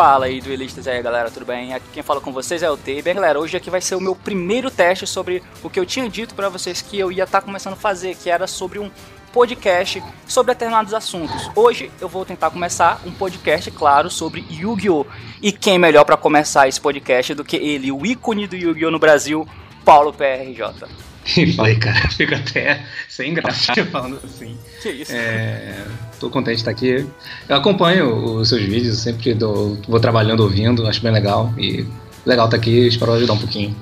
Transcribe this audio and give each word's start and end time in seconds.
Fala 0.00 0.24
aí, 0.24 0.40
duelistas 0.40 0.88
aí, 0.88 1.02
galera, 1.02 1.30
tudo 1.30 1.44
bem? 1.44 1.74
Aqui 1.74 1.84
quem 1.92 2.02
fala 2.02 2.22
com 2.22 2.32
vocês 2.32 2.62
é 2.62 2.70
o 2.70 2.74
T. 2.74 3.02
Bem, 3.02 3.14
galera, 3.14 3.38
hoje 3.38 3.58
aqui 3.58 3.68
vai 3.68 3.82
ser 3.82 3.96
o 3.96 4.00
meu 4.00 4.16
primeiro 4.16 4.70
teste 4.70 5.06
sobre 5.06 5.42
o 5.62 5.68
que 5.68 5.78
eu 5.78 5.84
tinha 5.84 6.08
dito 6.08 6.34
para 6.34 6.48
vocês 6.48 6.80
que 6.80 6.98
eu 6.98 7.12
ia 7.12 7.24
estar 7.24 7.42
tá 7.42 7.44
começando 7.44 7.74
a 7.74 7.76
fazer, 7.76 8.16
que 8.16 8.30
era 8.30 8.46
sobre 8.46 8.78
um 8.78 8.90
podcast 9.30 10.02
sobre 10.26 10.54
determinados 10.54 10.94
assuntos. 10.94 11.50
Hoje 11.54 11.90
eu 12.00 12.08
vou 12.08 12.24
tentar 12.24 12.48
começar 12.48 13.02
um 13.04 13.12
podcast, 13.12 13.70
claro, 13.72 14.08
sobre 14.08 14.42
Yu-Gi-Oh! 14.48 15.04
E 15.42 15.52
quem 15.52 15.78
melhor 15.78 16.06
para 16.06 16.16
começar 16.16 16.66
esse 16.66 16.80
podcast 16.80 17.34
do 17.34 17.44
que 17.44 17.56
ele, 17.56 17.92
o 17.92 18.06
ícone 18.06 18.46
do 18.46 18.56
Yu-Gi-Oh! 18.56 18.90
no 18.90 18.98
Brasil, 18.98 19.46
Paulo 19.84 20.14
PRJ. 20.14 20.88
E 21.36 21.52
falei, 21.52 21.76
cara, 21.76 22.08
fico 22.08 22.34
até 22.34 22.86
sem 23.06 23.34
graça 23.34 23.74
falando 23.92 24.18
assim. 24.24 24.58
Que 24.80 24.88
isso? 24.92 25.12
É, 25.14 25.84
tô 26.20 26.28
contente 26.28 26.56
de 26.56 26.60
estar 26.60 26.70
aqui. 26.70 27.06
Eu 27.48 27.56
acompanho 27.56 28.36
os 28.36 28.50
seus 28.50 28.62
vídeos, 28.62 28.98
sempre 28.98 29.34
dou, 29.34 29.78
vou 29.88 29.98
trabalhando 29.98 30.40
ouvindo, 30.40 30.86
acho 30.86 31.02
bem 31.02 31.10
legal. 31.10 31.52
E 31.58 31.86
legal 32.24 32.44
estar 32.44 32.58
aqui, 32.58 32.86
espero 32.86 33.14
ajudar 33.14 33.32
um 33.32 33.38
pouquinho. 33.38 33.74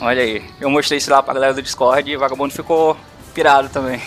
Olha 0.00 0.22
aí, 0.22 0.42
eu 0.60 0.68
mostrei 0.68 0.98
isso 0.98 1.10
lá 1.10 1.22
pra 1.22 1.34
galera 1.34 1.54
do 1.54 1.62
Discord 1.62 2.10
e 2.10 2.16
o 2.16 2.20
vagabundo 2.20 2.52
ficou 2.52 2.96
pirado 3.32 3.68
também. 3.68 4.00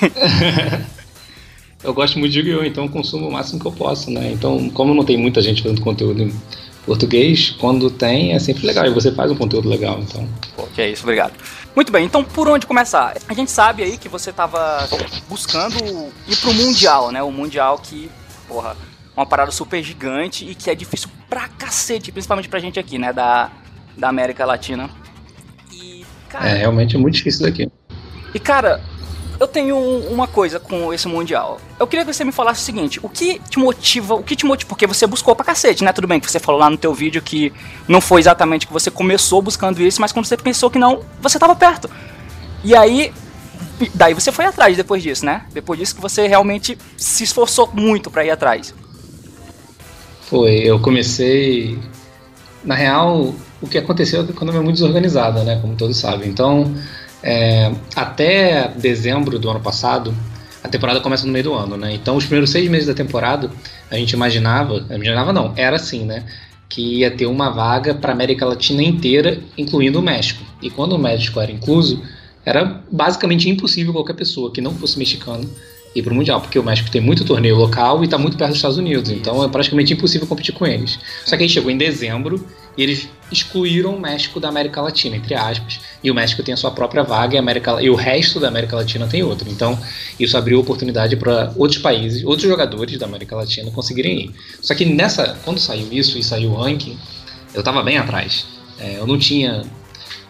eu 1.84 1.94
gosto 1.94 2.20
muito 2.20 2.32
de 2.32 2.40
Yu-Gi-Oh! 2.40 2.64
então 2.66 2.88
consumo 2.88 3.28
o 3.28 3.32
máximo 3.32 3.60
que 3.60 3.68
eu 3.68 3.72
posso, 3.72 4.12
né? 4.12 4.32
Então, 4.32 4.70
como 4.72 4.94
não 4.94 5.06
tem 5.06 5.18
muita 5.18 5.42
gente 5.42 5.64
fazendo 5.64 5.82
conteúdo 5.82 6.22
em 6.22 6.34
português, 6.86 7.52
quando 7.52 7.90
tem, 7.90 8.34
é 8.34 8.40
sempre 8.40 8.66
legal. 8.66 8.86
E 8.86 8.90
você 8.90 9.12
faz 9.12 9.32
um 9.32 9.36
conteúdo 9.36 9.70
legal, 9.70 10.00
então. 10.02 10.28
Pô, 10.56 10.64
que 10.74 10.82
é 10.82 10.90
isso, 10.90 11.04
obrigado. 11.04 11.34
Muito 11.76 11.92
bem, 11.92 12.06
então 12.06 12.24
por 12.24 12.48
onde 12.48 12.68
começar? 12.68 13.16
A 13.28 13.34
gente 13.34 13.50
sabe 13.50 13.84
aí 13.84 13.98
que 13.98 14.08
você 14.08 14.30
estava 14.30 14.88
buscando 15.28 15.76
ir 16.28 16.36
pro 16.38 16.54
Mundial, 16.54 17.12
né? 17.12 17.24
O 17.24 17.32
Mundial 17.32 17.80
que, 17.80 18.12
porra, 18.48 18.76
uma 19.16 19.26
parada 19.26 19.52
super 19.52 19.82
gigante 19.84 20.46
e 20.46 20.54
que 20.54 20.70
é 20.70 20.76
difícil 20.76 21.10
pra 21.30 21.48
cacete, 21.48 22.12
principalmente 22.12 22.48
pra 22.48 22.60
gente 22.60 22.80
aqui, 22.80 23.00
né? 23.00 23.12
Da, 23.12 23.52
da 23.98 24.10
América 24.10 24.46
Latina. 24.46 24.90
E, 25.72 26.06
cara. 26.30 26.50
É, 26.50 26.58
realmente 26.58 26.96
é 26.96 27.00
muito 27.00 27.16
difícil 27.16 27.46
daqui. 27.46 27.72
E, 28.34 28.40
cara, 28.40 28.82
eu 29.44 29.48
tenho 29.48 29.78
uma 30.10 30.26
coisa 30.26 30.60
com 30.60 30.94
esse 30.94 31.08
Mundial. 31.08 31.60
Eu 31.80 31.86
queria 31.86 32.06
que 32.06 32.14
você 32.14 32.24
me 32.24 32.32
falasse 32.32 32.62
o 32.62 32.66
seguinte: 32.66 33.00
o 33.04 33.10
que 33.10 33.40
te 33.50 33.60
motiva, 33.60 34.16
o 34.16 34.24
que 34.24 34.36
te 34.36 34.46
motiva? 34.46 34.70
Porque 34.70 34.88
você 34.88 35.06
buscou 35.06 35.36
pra 35.36 35.46
cacete, 35.46 35.84
né? 35.84 35.92
Tudo 35.92 36.08
bem 36.08 36.20
que 36.20 36.32
você 36.32 36.40
falou 36.40 36.60
lá 36.60 36.70
no 36.70 36.78
teu 36.78 36.94
vídeo 36.94 37.22
que 37.22 37.54
não 37.88 38.00
foi 38.00 38.22
exatamente 38.22 38.66
que 38.66 38.74
você 38.74 38.90
começou 38.90 39.42
buscando 39.42 39.82
isso, 39.82 40.00
mas 40.00 40.12
quando 40.12 40.26
você 40.26 40.38
pensou 40.38 40.70
que 40.70 40.80
não, 40.80 41.02
você 41.22 41.38
tava 41.38 41.56
perto. 41.56 41.90
E 42.64 42.76
aí. 42.76 43.14
Daí 43.94 44.14
você 44.14 44.32
foi 44.32 44.46
atrás 44.46 44.78
depois 44.78 45.04
disso, 45.04 45.26
né? 45.26 45.46
Depois 45.52 45.78
disso 45.80 45.96
que 45.96 46.02
você 46.02 46.28
realmente 46.28 46.78
se 46.96 47.24
esforçou 47.24 47.70
muito 47.74 48.10
para 48.10 48.24
ir 48.24 48.30
atrás. 48.30 48.74
Foi, 50.22 50.60
eu 50.60 50.80
comecei. 50.80 51.78
Na 52.64 52.76
real, 52.76 53.34
o 53.62 53.68
que 53.68 53.78
aconteceu 53.78 54.22
é 54.22 54.24
que 54.24 54.32
a 54.32 54.34
economia 54.34 54.62
é 54.62 54.64
muito 54.64 54.76
desorganizada, 54.76 55.44
né? 55.44 55.60
Como 55.60 55.76
todos 55.76 55.98
sabem. 55.98 56.30
Então 56.30 56.74
é, 57.24 57.72
até 57.96 58.68
dezembro 58.76 59.40
do 59.40 59.50
ano 59.50 59.62
passado, 59.62 60.14
a 60.62 60.68
temporada 60.68 61.00
começa 61.00 61.26
no 61.26 61.32
meio 61.32 61.46
do 61.46 61.54
ano, 61.54 61.78
né? 61.78 61.94
Então, 61.94 62.18
os 62.18 62.26
primeiros 62.26 62.52
seis 62.52 62.70
meses 62.70 62.88
da 62.88 62.94
temporada, 62.94 63.50
a 63.90 63.96
gente 63.96 64.12
imaginava, 64.12 64.86
imaginava 64.90 65.32
não, 65.32 65.54
era 65.56 65.78
assim, 65.78 66.06
né? 66.06 66.26
Que 66.68 67.00
ia 67.00 67.12
ter 67.12 67.26
uma 67.26 67.50
vaga 67.50 67.96
para 67.96 68.12
América 68.12 68.46
Latina 68.46 68.84
inteira, 68.84 69.40
incluindo 69.58 70.00
o 70.00 70.02
México. 70.02 70.44
E 70.62 70.70
quando 70.70 70.94
o 70.94 71.00
México 71.00 71.40
era 71.40 71.52
incluso, 71.52 72.02
era 72.46 72.82
basicamente 72.92 73.50
impossível 73.50 73.94
qualquer 73.94 74.16
pessoa 74.16 74.52
que 74.52 74.62
não 74.62 74.74
fosse 74.74 75.00
mexicano 75.00 75.50
ir 75.96 76.02
para 76.02 76.12
o 76.12 76.16
Mundial, 76.16 76.42
porque 76.42 76.58
o 76.58 76.64
México 76.64 76.90
tem 76.90 77.02
muito 77.02 77.24
torneio 77.24 77.56
local 77.56 78.02
e 78.02 78.06
está 78.06 78.18
muito 78.18 78.38
perto 78.38 78.50
dos 78.50 78.58
Estados 78.58 78.78
Unidos, 78.78 79.12
então 79.12 79.44
é 79.44 79.48
praticamente 79.48 79.94
impossível 79.94 80.28
competir 80.28 80.54
com 80.54 80.66
eles. 80.66 81.00
Só 81.26 81.38
que 81.38 81.44
aí 81.44 81.50
chegou 81.50 81.70
em 81.70 81.78
dezembro 81.78 82.46
e 82.78 82.84
eles 82.84 83.08
excluíram 83.32 83.96
o 83.96 84.00
México 84.00 84.40
da 84.40 84.50
América 84.50 84.82
Latina, 84.82 85.16
entre 85.16 85.36
aspas, 85.36 85.80
e 86.04 86.10
o 86.10 86.16
México 86.16 86.42
tem 86.42 86.54
a 86.54 86.58
sua 86.58 86.72
própria 86.72 87.04
vaga 87.04 87.36
e, 87.36 87.38
América, 87.38 87.82
e 87.82 87.90
o 87.90 87.96
resto 87.96 88.40
da 88.40 88.48
América 88.48 88.76
Latina 88.76 89.08
tem 89.08 89.24
outra. 89.24 89.48
Então 89.50 89.80
isso 90.20 90.38
abriu 90.38 90.60
oportunidade 90.60 91.16
para 91.16 91.54
outros 91.56 91.80
países, 91.80 92.24
outros 92.24 92.48
jogadores 92.50 92.98
da 92.98 93.06
América 93.06 93.36
Latina 93.36 93.70
conseguirem 93.72 94.26
ir. 94.26 94.32
Só 94.62 94.74
que 94.74 94.86
nessa, 94.86 95.38
quando 95.44 95.60
saiu 95.60 95.88
isso 95.92 96.18
e 96.18 96.24
saiu 96.24 96.52
o 96.52 96.56
ranking, 96.56 96.98
eu 97.54 97.60
estava 97.60 97.84
bem 97.84 97.98
atrás. 97.98 98.46
É, 98.80 98.98
eu 98.98 99.06
não 99.06 99.18
tinha 99.18 99.64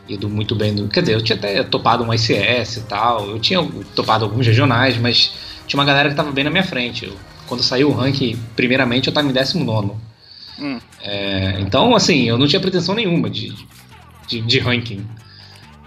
ido 0.08 0.30
muito 0.30 0.56
bem. 0.56 0.72
No, 0.72 0.88
quer 0.88 1.02
dizer, 1.02 1.16
eu 1.16 1.22
tinha 1.22 1.38
até 1.38 1.64
topado 1.64 2.04
um 2.04 2.14
ICS 2.14 2.78
e 2.78 2.82
tal, 2.82 3.30
eu 3.30 3.40
tinha 3.40 3.64
topado 3.96 4.26
alguns 4.26 4.46
regionais, 4.46 4.98
mas 4.98 5.32
tinha 5.68 5.80
uma 5.80 5.86
galera 5.86 6.10
que 6.10 6.16
tava 6.16 6.32
bem 6.32 6.44
na 6.44 6.50
minha 6.50 6.64
frente. 6.64 7.06
Eu, 7.06 7.16
quando 7.48 7.64
saiu 7.64 7.90
o 7.90 7.94
ranking, 7.94 8.38
primeiramente 8.56 9.08
eu 9.08 9.14
tava 9.14 9.28
em 9.28 9.32
19. 9.32 9.92
Hum. 10.60 10.80
É, 11.02 11.60
então, 11.60 11.96
assim, 11.96 12.28
eu 12.28 12.38
não 12.38 12.48
tinha 12.48 12.60
pretensão 12.60 12.96
nenhuma 12.96 13.30
de, 13.30 13.54
de, 14.28 14.42
de 14.42 14.60
ranking. 14.60 15.06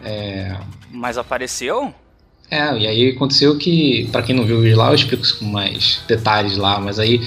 É, 0.05 0.57
Mas 0.91 1.19
apareceu? 1.19 1.95
É, 2.51 2.77
e 2.79 2.87
aí 2.87 3.11
aconteceu 3.11 3.57
que, 3.59 4.09
para 4.13 4.23
quem 4.23 4.35
não 4.35 4.45
viu 4.45 4.59
o 4.59 4.61
vídeo 4.61 4.79
lá, 4.79 4.89
eu 4.89 4.95
explico 4.95 5.25
isso 5.25 5.39
com 5.39 5.47
mais 5.47 6.01
detalhes 6.07 6.57
lá, 6.57 6.79
mas 6.79 6.99
aí 6.99 7.21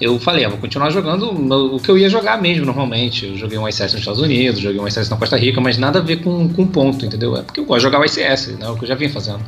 eu 0.00 0.18
falei, 0.18 0.44
ah, 0.44 0.48
vou 0.48 0.58
continuar 0.58 0.90
jogando 0.90 1.30
o 1.74 1.78
que 1.78 1.90
eu 1.90 1.98
ia 1.98 2.08
jogar 2.08 2.40
mesmo 2.40 2.66
normalmente. 2.66 3.26
Eu 3.26 3.36
joguei 3.36 3.58
um 3.58 3.68
ICS 3.68 3.92
nos 3.92 3.94
Estados 3.94 4.20
Unidos, 4.20 4.60
joguei 4.60 4.80
um 4.80 4.88
ICS 4.88 5.08
na 5.08 5.16
Costa 5.16 5.36
Rica, 5.36 5.60
mas 5.60 5.78
nada 5.78 5.98
a 5.98 6.02
ver 6.02 6.16
com, 6.16 6.48
com 6.48 6.66
ponto, 6.66 7.04
entendeu? 7.04 7.36
É 7.36 7.42
porque 7.42 7.60
eu 7.60 7.64
gosto 7.64 7.80
de 7.80 7.84
jogar 7.84 8.00
o 8.00 8.04
ICS, 8.04 8.58
né? 8.58 8.66
É 8.66 8.68
o 8.68 8.76
que 8.76 8.84
eu 8.84 8.88
já 8.88 8.94
vinha 8.94 9.10
fazendo. 9.10 9.44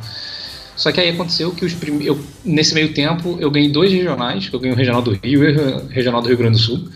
Só 0.77 0.91
que 0.91 1.01
aí 1.01 1.09
aconteceu 1.09 1.51
que 1.51 1.65
os 1.65 1.73
prim... 1.73 2.03
eu, 2.03 2.17
nesse 2.45 2.75
meio 2.75 2.93
tempo 2.93 3.35
eu 3.41 3.49
ganhei 3.49 3.69
dois 3.69 3.91
regionais, 3.91 4.47
eu 4.53 4.59
ganhei 4.59 4.75
o 4.75 4.77
Regional 4.77 5.01
do 5.01 5.11
Rio 5.11 5.43
e 5.43 5.51
o 5.51 5.87
Regional 5.89 6.21
do 6.21 6.27
Rio 6.27 6.37
Grande 6.37 6.57
do 6.57 6.63
Sul, 6.63 6.87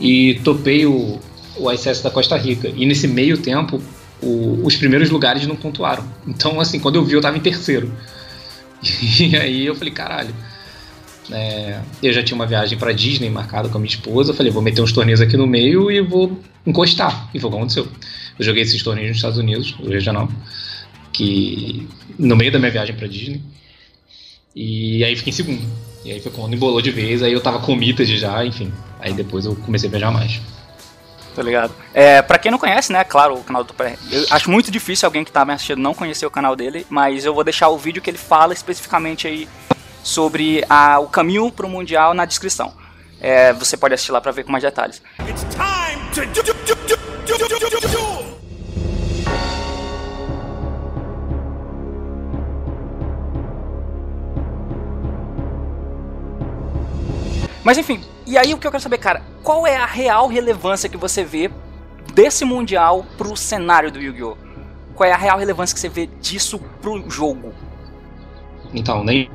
e 0.00 0.40
topei 0.42 0.86
o, 0.86 1.20
o 1.58 1.70
ICS 1.70 2.00
da 2.00 2.10
Costa 2.10 2.36
Rica. 2.36 2.72
E 2.74 2.86
nesse 2.86 3.06
meio 3.06 3.36
tempo, 3.36 3.80
o, 4.22 4.64
os 4.64 4.74
primeiros 4.74 5.10
lugares 5.10 5.46
não 5.46 5.54
pontuaram. 5.54 6.02
Então, 6.26 6.58
assim, 6.58 6.80
quando 6.80 6.96
eu 6.96 7.04
vi, 7.04 7.12
eu 7.12 7.20
tava 7.20 7.36
em 7.36 7.40
terceiro. 7.40 7.92
E 9.20 9.36
aí 9.36 9.66
eu 9.66 9.74
falei, 9.74 9.92
caralho. 9.92 10.34
É, 11.30 11.78
eu 12.02 12.12
já 12.14 12.22
tinha 12.22 12.34
uma 12.34 12.46
viagem 12.46 12.78
para 12.78 12.92
Disney 12.92 13.28
marcada 13.28 13.68
com 13.68 13.76
a 13.76 13.80
minha 13.80 13.90
esposa. 13.90 14.30
Eu 14.30 14.34
falei, 14.34 14.50
vou 14.50 14.62
meter 14.62 14.80
uns 14.80 14.90
torneios 14.90 15.20
aqui 15.20 15.36
no 15.36 15.46
meio 15.46 15.90
e 15.90 16.00
vou 16.00 16.40
encostar. 16.66 17.28
E 17.34 17.38
foi 17.38 17.48
o 17.48 17.52
que 17.52 17.58
aconteceu. 17.58 17.88
Eu 18.38 18.44
joguei 18.44 18.62
esses 18.62 18.82
torneios 18.82 19.10
nos 19.10 19.18
Estados 19.18 19.36
Unidos, 19.36 19.76
o 19.78 19.90
regional 19.90 20.30
que 21.20 21.86
no 22.18 22.34
meio 22.34 22.50
da 22.50 22.58
minha 22.58 22.70
viagem 22.70 22.96
para 22.96 23.06
Disney. 23.06 23.42
E 24.56 25.04
aí 25.04 25.14
fiquei 25.14 25.30
em 25.30 25.36
segundo. 25.36 25.62
E 26.02 26.10
aí 26.10 26.20
foi 26.20 26.32
quando 26.32 26.54
embolou 26.54 26.80
de 26.80 26.90
vez, 26.90 27.22
aí 27.22 27.32
eu 27.32 27.42
tava 27.42 27.58
com 27.60 27.78
de 27.78 28.16
já, 28.16 28.44
enfim. 28.44 28.72
Aí 28.98 29.12
depois 29.12 29.44
eu 29.44 29.54
comecei 29.54 29.88
a 29.88 29.90
viajar 29.90 30.10
mais. 30.10 30.40
Tá 31.34 31.42
ligado? 31.42 31.72
É, 31.94 32.22
pra 32.22 32.38
quem 32.38 32.50
não 32.50 32.58
conhece, 32.58 32.92
né, 32.92 33.04
claro, 33.04 33.34
o 33.34 33.44
canal 33.44 33.62
do 33.62 33.74
Eu 34.10 34.26
acho 34.30 34.50
muito 34.50 34.70
difícil 34.70 35.06
alguém 35.06 35.24
que 35.24 35.30
tá 35.30 35.44
me 35.44 35.52
assistindo 35.52 35.78
não 35.78 35.94
conhecer 35.94 36.26
o 36.26 36.30
canal 36.30 36.56
dele, 36.56 36.86
mas 36.88 37.24
eu 37.24 37.34
vou 37.34 37.44
deixar 37.44 37.68
o 37.68 37.78
vídeo 37.78 38.02
que 38.02 38.10
ele 38.10 38.18
fala 38.18 38.52
especificamente 38.52 39.28
aí 39.28 39.48
sobre 40.02 40.64
a, 40.68 40.98
o 40.98 41.06
caminho 41.06 41.52
pro 41.52 41.68
Mundial 41.68 42.14
na 42.14 42.24
descrição. 42.24 42.72
É, 43.20 43.52
você 43.52 43.76
pode 43.76 43.94
assistir 43.94 44.12
lá 44.12 44.20
pra 44.20 44.32
ver 44.32 44.44
com 44.44 44.50
mais 44.50 44.64
detalhes. 44.64 45.02
It's 45.28 45.46
time 45.50 46.02
to 46.14 46.26
do, 46.26 46.42
do, 46.42 47.88
do, 47.88 48.09
Mas 57.64 57.78
enfim, 57.78 58.00
e 58.26 58.38
aí 58.38 58.54
o 58.54 58.58
que 58.58 58.66
eu 58.66 58.70
quero 58.70 58.82
saber, 58.82 58.98
cara, 58.98 59.22
qual 59.42 59.66
é 59.66 59.76
a 59.76 59.86
real 59.86 60.28
relevância 60.28 60.88
que 60.88 60.96
você 60.96 61.24
vê 61.24 61.50
desse 62.14 62.44
Mundial 62.44 63.04
pro 63.18 63.36
cenário 63.36 63.90
do 63.90 64.00
Yu-Gi-Oh? 64.00 64.36
Qual 64.94 65.08
é 65.08 65.12
a 65.12 65.16
real 65.16 65.38
relevância 65.38 65.74
que 65.74 65.80
você 65.80 65.88
vê 65.88 66.08
disso 66.20 66.58
pro 66.80 67.08
jogo? 67.10 67.52
Então, 68.72 69.02
nem 69.02 69.30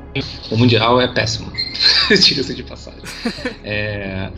o 0.50 0.56
Mundial 0.56 1.00
é 1.00 1.08
péssimo. 1.08 1.52
Diga-se 2.08 2.54
de 2.54 2.62
passagem. 2.62 3.02
é, 3.64 4.30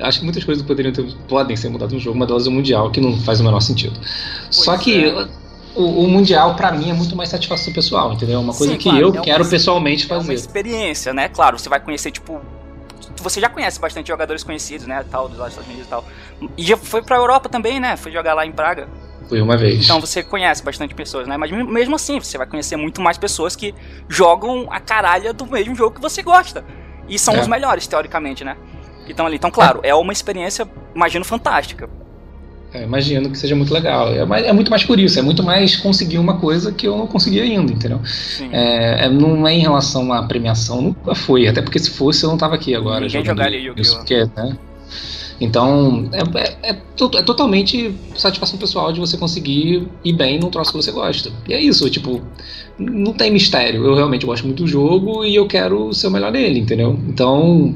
acho 0.00 0.18
que 0.18 0.24
muitas 0.24 0.44
coisas 0.44 0.64
poderiam 0.64 0.92
ter, 0.92 1.04
podem 1.28 1.56
ser 1.56 1.68
mudadas 1.70 1.94
no 1.94 2.00
jogo, 2.00 2.16
uma 2.16 2.26
delas 2.26 2.46
é 2.46 2.50
o 2.50 2.52
Mundial, 2.52 2.90
que 2.90 3.00
não 3.00 3.16
faz 3.20 3.40
o 3.40 3.44
menor 3.44 3.60
sentido. 3.60 3.98
Pois 3.98 4.56
Só 4.56 4.76
que 4.76 5.04
é. 5.04 5.28
o, 5.74 6.04
o, 6.04 6.08
Mundial, 6.08 6.54
para 6.56 6.72
mim, 6.72 6.90
é 6.90 6.92
muito 6.92 7.16
mais 7.16 7.30
satisfação 7.30 7.72
pessoal, 7.72 8.12
entendeu? 8.12 8.36
É 8.36 8.38
uma 8.38 8.54
coisa 8.54 8.72
Sim, 8.72 8.78
que 8.78 8.90
claro, 8.90 9.14
eu 9.14 9.14
é 9.14 9.20
quero 9.20 9.48
pessoalmente 9.48 10.06
fazer. 10.06 10.20
É 10.20 10.24
uma 10.24 10.34
experiência, 10.34 11.14
né? 11.14 11.28
Claro, 11.28 11.58
você 11.58 11.68
vai 11.68 11.80
conhecer, 11.80 12.10
tipo, 12.10 12.40
você 13.22 13.40
já 13.40 13.48
conhece 13.48 13.80
bastante 13.80 14.08
jogadores 14.08 14.42
conhecidos, 14.42 14.86
né? 14.86 15.04
Tal, 15.10 15.28
dos 15.28 15.38
Estados 15.38 15.66
Unidos 15.66 15.86
e 15.86 15.88
tal. 15.88 16.04
E 16.56 16.62
já 16.62 16.76
foi 16.76 17.02
pra 17.02 17.16
Europa 17.16 17.48
também, 17.48 17.80
né? 17.80 17.96
Foi 17.96 18.12
jogar 18.12 18.34
lá 18.34 18.44
em 18.44 18.52
Praga. 18.52 18.88
Fui 19.28 19.40
uma 19.40 19.56
vez. 19.56 19.84
Então 19.84 20.00
você 20.00 20.22
conhece 20.22 20.62
bastante 20.62 20.94
pessoas, 20.94 21.26
né? 21.26 21.36
Mas 21.36 21.50
mesmo 21.50 21.96
assim, 21.96 22.18
você 22.18 22.36
vai 22.36 22.46
conhecer 22.46 22.76
muito 22.76 23.00
mais 23.00 23.16
pessoas 23.16 23.56
que 23.56 23.74
jogam 24.08 24.66
a 24.70 24.80
caralha 24.80 25.32
do 25.32 25.46
mesmo 25.46 25.74
jogo 25.74 25.94
que 25.94 26.00
você 26.00 26.22
gosta. 26.22 26.64
E 27.08 27.18
são 27.18 27.34
é. 27.34 27.40
os 27.40 27.46
melhores, 27.46 27.86
teoricamente, 27.86 28.44
né? 28.44 28.56
Então 29.08 29.26
ali, 29.26 29.36
então 29.36 29.50
claro, 29.50 29.80
é 29.82 29.94
uma 29.94 30.12
experiência, 30.12 30.68
imagino, 30.94 31.24
fantástica. 31.24 31.88
É, 32.74 32.84
imagino 32.84 33.30
que 33.30 33.38
seja 33.38 33.54
muito 33.54 33.72
legal. 33.72 34.08
É, 34.08 34.48
é, 34.48 34.52
muito 34.52 34.70
mais 34.70 34.82
por 34.82 34.98
isso, 34.98 35.18
é 35.18 35.22
muito 35.22 35.42
mais 35.42 35.76
conseguir 35.76 36.18
uma 36.18 36.38
coisa 36.38 36.72
que 36.72 36.86
eu 36.86 36.96
não 36.96 37.06
consegui 37.06 37.40
ainda, 37.40 37.72
entendeu? 37.72 38.00
É, 38.50 39.06
é, 39.06 39.08
não 39.10 39.46
é 39.46 39.52
em 39.52 39.60
relação 39.60 40.12
à 40.12 40.22
premiação, 40.22 40.80
nunca 40.80 41.14
foi. 41.14 41.46
Até 41.46 41.60
porque 41.60 41.78
se 41.78 41.90
fosse 41.90 42.24
eu 42.24 42.30
não 42.30 42.38
tava 42.38 42.54
aqui 42.54 42.74
agora. 42.74 43.04
Ninguém 43.04 43.24
jogar 43.24 43.46
ali 43.46 43.58
Yu-Gi-Oh! 43.66 44.30
né? 44.36 44.56
Então, 45.42 46.08
é, 46.12 46.20
é, 46.38 46.70
é, 46.70 46.76
é, 46.76 47.22
totalmente 47.22 47.92
satisfação 48.14 48.56
pessoal 48.56 48.92
de 48.92 49.00
você 49.00 49.16
conseguir 49.16 49.88
ir 50.04 50.12
bem 50.12 50.38
num 50.38 50.48
troço 50.50 50.70
que 50.70 50.76
você 50.76 50.92
gosta. 50.92 51.32
E 51.48 51.52
é 51.52 51.60
isso, 51.60 51.90
tipo, 51.90 52.22
não 52.78 53.12
tem 53.12 53.30
mistério. 53.32 53.84
Eu 53.84 53.96
realmente 53.96 54.24
gosto 54.24 54.44
muito 54.44 54.62
do 54.62 54.68
jogo 54.68 55.24
e 55.24 55.34
eu 55.34 55.46
quero 55.46 55.92
ser 55.92 56.06
o 56.06 56.10
melhor 56.12 56.30
nele, 56.30 56.60
entendeu? 56.60 56.96
Então, 57.08 57.74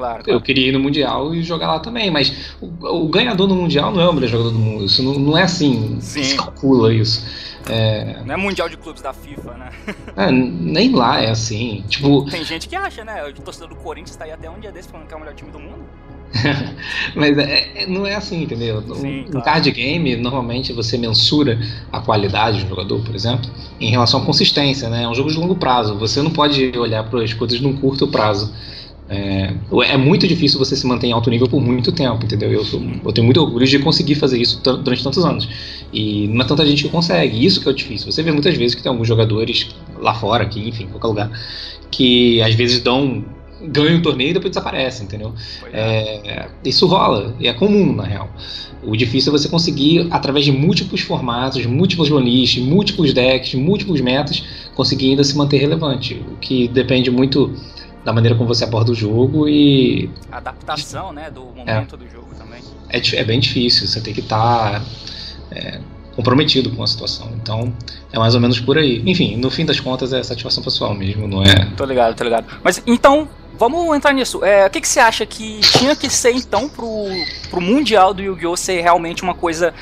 Claro. 0.00 0.22
Eu 0.26 0.40
queria 0.40 0.68
ir 0.68 0.72
no 0.72 0.80
Mundial 0.80 1.34
e 1.34 1.42
jogar 1.42 1.66
lá 1.66 1.78
também, 1.78 2.10
mas 2.10 2.54
o, 2.58 3.04
o 3.04 3.08
ganhador 3.08 3.46
no 3.46 3.54
Mundial 3.54 3.92
não 3.92 4.00
é 4.00 4.08
o 4.08 4.12
melhor 4.14 4.28
jogador 4.28 4.50
do 4.50 4.58
mundo. 4.58 4.86
Isso 4.86 5.02
não, 5.02 5.12
não 5.12 5.36
é 5.36 5.42
assim. 5.42 5.98
Sim. 6.00 6.22
Se 6.22 6.36
calcula 6.36 6.92
isso. 6.92 7.22
É... 7.68 8.22
Não 8.24 8.32
é 8.32 8.36
Mundial 8.38 8.66
de 8.66 8.78
Clubes 8.78 9.02
da 9.02 9.12
FIFA, 9.12 9.52
né? 9.58 9.70
É, 10.16 10.32
nem 10.32 10.94
lá 10.94 11.20
é 11.20 11.30
assim. 11.30 11.84
Tipo... 11.86 12.24
Tem 12.30 12.42
gente 12.42 12.66
que 12.66 12.74
acha, 12.74 13.04
né? 13.04 13.22
O 13.26 13.32
torcedor 13.34 13.68
do 13.68 13.76
Corinthians 13.76 14.16
tá 14.16 14.24
aí 14.24 14.32
até 14.32 14.48
um 14.48 14.58
dia 14.58 14.72
desse 14.72 14.88
falando 14.88 15.06
que 15.06 15.12
é 15.12 15.16
o 15.18 15.20
melhor 15.20 15.34
time 15.34 15.50
do 15.50 15.60
mundo. 15.60 15.84
Mas 17.14 17.36
é, 17.36 17.82
é, 17.82 17.86
não 17.86 18.06
é 18.06 18.14
assim, 18.14 18.44
entendeu? 18.44 18.82
Sim, 18.94 19.20
um, 19.20 19.24
claro. 19.24 19.44
card 19.44 19.70
game, 19.72 20.16
normalmente 20.16 20.72
você 20.72 20.96
mensura 20.96 21.58
a 21.92 22.00
qualidade 22.00 22.62
do 22.62 22.68
jogador, 22.70 23.02
por 23.02 23.14
exemplo, 23.14 23.50
em 23.78 23.90
relação 23.90 24.22
à 24.22 24.24
consistência, 24.24 24.88
né? 24.88 25.02
É 25.02 25.08
um 25.08 25.14
jogo 25.14 25.30
de 25.30 25.36
longo 25.36 25.56
prazo. 25.56 25.98
Você 25.98 26.22
não 26.22 26.30
pode 26.30 26.72
olhar 26.78 27.04
para 27.04 27.22
as 27.22 27.34
coisas 27.34 27.60
num 27.60 27.76
curto 27.76 28.08
prazo. 28.08 28.54
É, 29.12 29.52
é, 29.88 29.96
muito 29.96 30.28
difícil 30.28 30.56
você 30.56 30.76
se 30.76 30.86
manter 30.86 31.08
em 31.08 31.12
alto 31.12 31.28
nível 31.30 31.48
por 31.48 31.60
muito 31.60 31.90
tempo, 31.90 32.24
entendeu? 32.24 32.52
Eu, 32.52 32.64
sou, 32.64 32.80
eu 33.04 33.12
tenho 33.12 33.24
muito 33.24 33.40
orgulho 33.40 33.66
de 33.66 33.80
conseguir 33.80 34.14
fazer 34.14 34.40
isso 34.40 34.62
durante 34.62 35.02
tantos 35.02 35.24
anos. 35.24 35.48
E 35.92 36.28
não 36.28 36.42
é 36.42 36.44
tanta 36.44 36.64
gente 36.64 36.84
que 36.84 36.88
consegue, 36.88 37.44
isso 37.44 37.60
que 37.60 37.68
é 37.68 37.72
o 37.72 37.74
difícil. 37.74 38.10
Você 38.10 38.22
vê 38.22 38.30
muitas 38.30 38.56
vezes 38.56 38.76
que 38.76 38.82
tem 38.82 38.88
alguns 38.88 39.08
jogadores 39.08 39.68
lá 39.98 40.14
fora, 40.14 40.44
aqui, 40.44 40.68
enfim, 40.68 40.84
em 40.84 40.86
qualquer 40.86 41.08
lugar, 41.08 41.30
que 41.90 42.40
às 42.40 42.54
vezes 42.54 42.78
dão 42.80 43.24
ganham 43.62 43.98
o 43.98 44.02
torneio 44.02 44.30
e 44.30 44.32
depois 44.32 44.50
desaparecem, 44.50 45.04
entendeu? 45.04 45.34
É. 45.72 46.20
É, 46.24 46.48
isso 46.64 46.86
rola, 46.86 47.34
e 47.38 47.46
é 47.46 47.52
comum, 47.52 47.94
na 47.94 48.04
real. 48.04 48.30
O 48.82 48.96
difícil 48.96 49.34
é 49.34 49.38
você 49.38 49.48
conseguir, 49.48 50.06
através 50.10 50.46
de 50.46 50.52
múltiplos 50.52 51.02
formatos, 51.02 51.66
múltiplos 51.66 52.08
playlists, 52.08 52.62
múltiplos 52.62 53.12
decks, 53.12 53.54
múltiplos 53.54 54.00
metas, 54.00 54.42
conseguir 54.74 55.10
ainda 55.10 55.24
se 55.24 55.36
manter 55.36 55.58
relevante. 55.58 56.14
O 56.32 56.36
que 56.36 56.68
depende 56.68 57.10
muito 57.10 57.54
da 58.04 58.12
maneira 58.12 58.36
como 58.36 58.48
você 58.48 58.64
aborda 58.64 58.92
o 58.92 58.94
jogo 58.94 59.48
e. 59.48 60.10
A 60.30 60.38
adaptação, 60.38 61.12
né, 61.12 61.30
do 61.30 61.44
momento 61.44 61.94
é. 61.94 61.98
do 61.98 62.08
jogo 62.08 62.34
também. 62.36 62.62
É, 62.88 63.16
é 63.16 63.24
bem 63.24 63.40
difícil, 63.40 63.86
você 63.86 64.00
tem 64.00 64.14
que 64.14 64.20
estar. 64.20 64.80
Tá, 64.80 64.86
é, 65.52 65.80
comprometido 66.14 66.70
com 66.70 66.82
a 66.82 66.86
situação. 66.86 67.30
Então, 67.40 67.72
é 68.12 68.18
mais 68.18 68.34
ou 68.34 68.40
menos 68.40 68.60
por 68.60 68.76
aí. 68.76 69.02
Enfim, 69.06 69.36
no 69.36 69.50
fim 69.50 69.64
das 69.64 69.80
contas 69.80 70.12
é 70.12 70.22
satisfação 70.22 70.62
pessoal 70.62 70.94
mesmo, 70.94 71.26
não 71.26 71.42
é? 71.42 71.70
Tô 71.76 71.84
ligado, 71.84 72.14
tô 72.14 72.24
ligado. 72.24 72.46
Mas 72.62 72.82
então, 72.86 73.28
vamos 73.56 73.96
entrar 73.96 74.12
nisso. 74.12 74.44
É, 74.44 74.66
o 74.66 74.70
que, 74.70 74.80
que 74.80 74.88
você 74.88 75.00
acha 75.00 75.24
que 75.24 75.60
tinha 75.60 75.94
que 75.96 76.10
ser 76.10 76.32
então 76.32 76.68
pro, 76.68 77.06
pro 77.48 77.60
Mundial 77.60 78.12
do 78.12 78.22
Yu-Gi-Oh! 78.22 78.56
ser 78.56 78.80
realmente 78.80 79.22
uma 79.22 79.34
coisa 79.34 79.72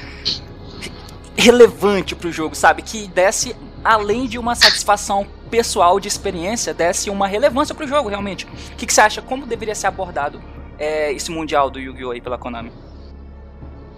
relevante 1.37 2.15
pro 2.15 2.31
jogo, 2.31 2.55
sabe? 2.55 2.83
Que 2.83 3.09
desse, 3.09 3.55
além 3.83 4.27
de 4.27 4.39
uma 4.39 4.55
satisfação 4.55 5.27
pessoal 5.51 5.99
de 5.99 6.09
experiência, 6.09 6.73
desse 6.75 7.11
uma 7.11 7.27
relevância 7.27 7.75
pro 7.75 7.87
jogo, 7.87 8.09
realmente. 8.09 8.45
O 8.45 8.77
que, 8.77 8.87
que 8.87 8.93
você 8.93 9.01
acha? 9.01 9.23
Como 9.23 9.47
deveria 9.47 9.75
ser 9.75 9.87
abordado 9.87 10.41
é, 10.79 11.13
esse 11.13 11.31
Mundial 11.31 11.71
do 11.71 11.79
Yu-Gi-Oh! 11.79 12.11
aí 12.11 12.21
pela 12.21 12.39
Konami? 12.39 12.71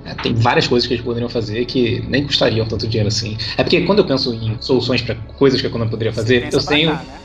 É, 0.04 0.14
tem 0.14 0.34
várias 0.34 0.66
coisas 0.66 0.86
que 0.86 0.94
eles 0.94 1.04
poderiam 1.04 1.28
fazer 1.28 1.66
que 1.66 2.02
nem 2.08 2.24
custariam 2.24 2.66
tanto 2.66 2.86
dinheiro 2.86 3.08
assim. 3.08 3.36
É 3.56 3.62
porque 3.62 3.82
quando 3.82 3.98
eu 3.98 4.06
penso 4.06 4.32
em 4.32 4.56
soluções 4.60 5.02
para 5.02 5.14
coisas 5.14 5.60
que 5.60 5.66
a 5.66 5.70
Konami 5.70 5.90
poderia 5.90 6.12
fazer, 6.12 6.48
eu 6.52 6.64
tenho. 6.64 6.90
Cá, 6.90 7.02
né? 7.02 7.20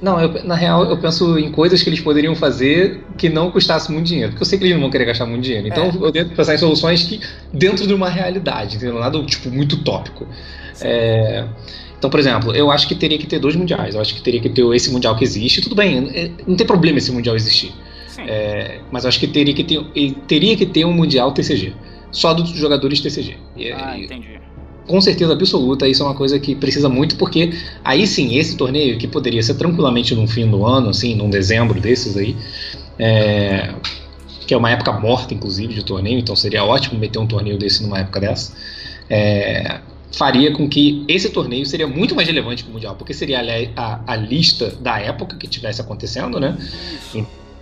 Não, 0.00 0.18
eu, 0.18 0.44
na 0.44 0.54
real, 0.54 0.84
eu 0.84 0.96
penso 0.98 1.38
em 1.38 1.52
coisas 1.52 1.82
que 1.82 1.90
eles 1.90 2.00
poderiam 2.00 2.34
fazer 2.34 3.04
que 3.18 3.28
não 3.28 3.50
custasse 3.50 3.92
muito 3.92 4.06
dinheiro. 4.06 4.32
Porque 4.32 4.42
eu 4.42 4.46
sei 4.46 4.58
que 4.58 4.64
eles 4.64 4.74
não 4.74 4.80
vão 4.80 4.90
querer 4.90 5.04
gastar 5.04 5.26
muito 5.26 5.42
dinheiro. 5.42 5.68
Então 5.68 5.84
é. 5.84 6.06
eu 6.06 6.10
tento 6.10 6.34
pensar 6.34 6.54
em 6.54 6.58
soluções 6.58 7.02
que 7.02 7.20
dentro 7.52 7.86
de 7.86 7.92
uma 7.92 8.08
realidade, 8.08 8.76
entendeu? 8.76 8.98
Nada 8.98 9.22
tipo 9.24 9.50
muito 9.50 9.84
tópico. 9.84 10.26
É, 10.80 11.44
então, 12.00 12.08
por 12.08 12.18
exemplo, 12.18 12.56
eu 12.56 12.70
acho 12.70 12.88
que 12.88 12.94
teria 12.94 13.18
que 13.18 13.26
ter 13.26 13.38
dois 13.38 13.54
mundiais. 13.54 13.94
Eu 13.94 14.00
acho 14.00 14.14
que 14.14 14.22
teria 14.22 14.40
que 14.40 14.48
ter 14.48 14.64
esse 14.74 14.90
mundial 14.90 15.14
que 15.14 15.22
existe. 15.22 15.60
Tudo 15.60 15.74
bem, 15.74 16.10
é, 16.14 16.30
não 16.46 16.56
tem 16.56 16.66
problema 16.66 16.96
esse 16.96 17.12
mundial 17.12 17.36
existir. 17.36 17.74
É, 18.26 18.80
mas 18.90 19.04
eu 19.04 19.08
acho 19.08 19.20
que 19.20 19.26
teria 19.26 19.52
que 19.52 19.62
ter, 19.62 19.84
teria 20.26 20.56
que 20.56 20.64
ter 20.64 20.86
um 20.86 20.94
mundial 20.94 21.30
TCG. 21.32 21.74
Só 22.10 22.32
dos 22.32 22.48
jogadores 22.52 23.02
TCG. 23.02 23.36
E, 23.54 23.70
ah, 23.70 23.98
entendi 23.98 24.40
com 24.86 25.00
certeza 25.00 25.32
absoluta, 25.34 25.86
isso 25.86 26.02
é 26.02 26.06
uma 26.06 26.16
coisa 26.16 26.40
que 26.40 26.52
precisa 26.56 26.88
muito, 26.88 27.14
porque 27.14 27.52
aí 27.84 28.04
sim, 28.08 28.36
esse 28.36 28.56
torneio, 28.56 28.98
que 28.98 29.06
poderia 29.06 29.40
ser 29.40 29.54
tranquilamente 29.54 30.16
no 30.16 30.26
fim 30.26 30.50
do 30.50 30.66
ano, 30.66 30.88
assim, 30.88 31.14
num 31.14 31.30
dezembro 31.30 31.80
desses 31.80 32.16
aí, 32.16 32.34
é, 32.98 33.72
que 34.48 34.52
é 34.52 34.56
uma 34.56 34.68
época 34.68 34.90
morta, 34.92 35.32
inclusive, 35.32 35.74
de 35.74 35.84
torneio, 35.84 36.18
então 36.18 36.34
seria 36.34 36.64
ótimo 36.64 36.98
meter 36.98 37.20
um 37.20 37.26
torneio 37.26 37.56
desse 37.56 37.84
numa 37.84 38.00
época 38.00 38.18
dessa, 38.18 38.52
é, 39.08 39.78
faria 40.12 40.52
com 40.52 40.68
que 40.68 41.04
esse 41.06 41.30
torneio 41.30 41.64
seria 41.64 41.86
muito 41.86 42.14
mais 42.14 42.26
relevante 42.26 42.64
para 42.64 42.70
o 42.70 42.74
Mundial, 42.74 42.94
porque 42.96 43.14
seria 43.14 43.40
a, 43.40 43.80
a, 43.80 44.00
a, 44.06 44.16
lista 44.16 44.74
da 44.80 44.98
época 44.98 45.36
que 45.36 45.46
tivesse 45.46 45.80
acontecendo, 45.80 46.40
né? 46.40 46.56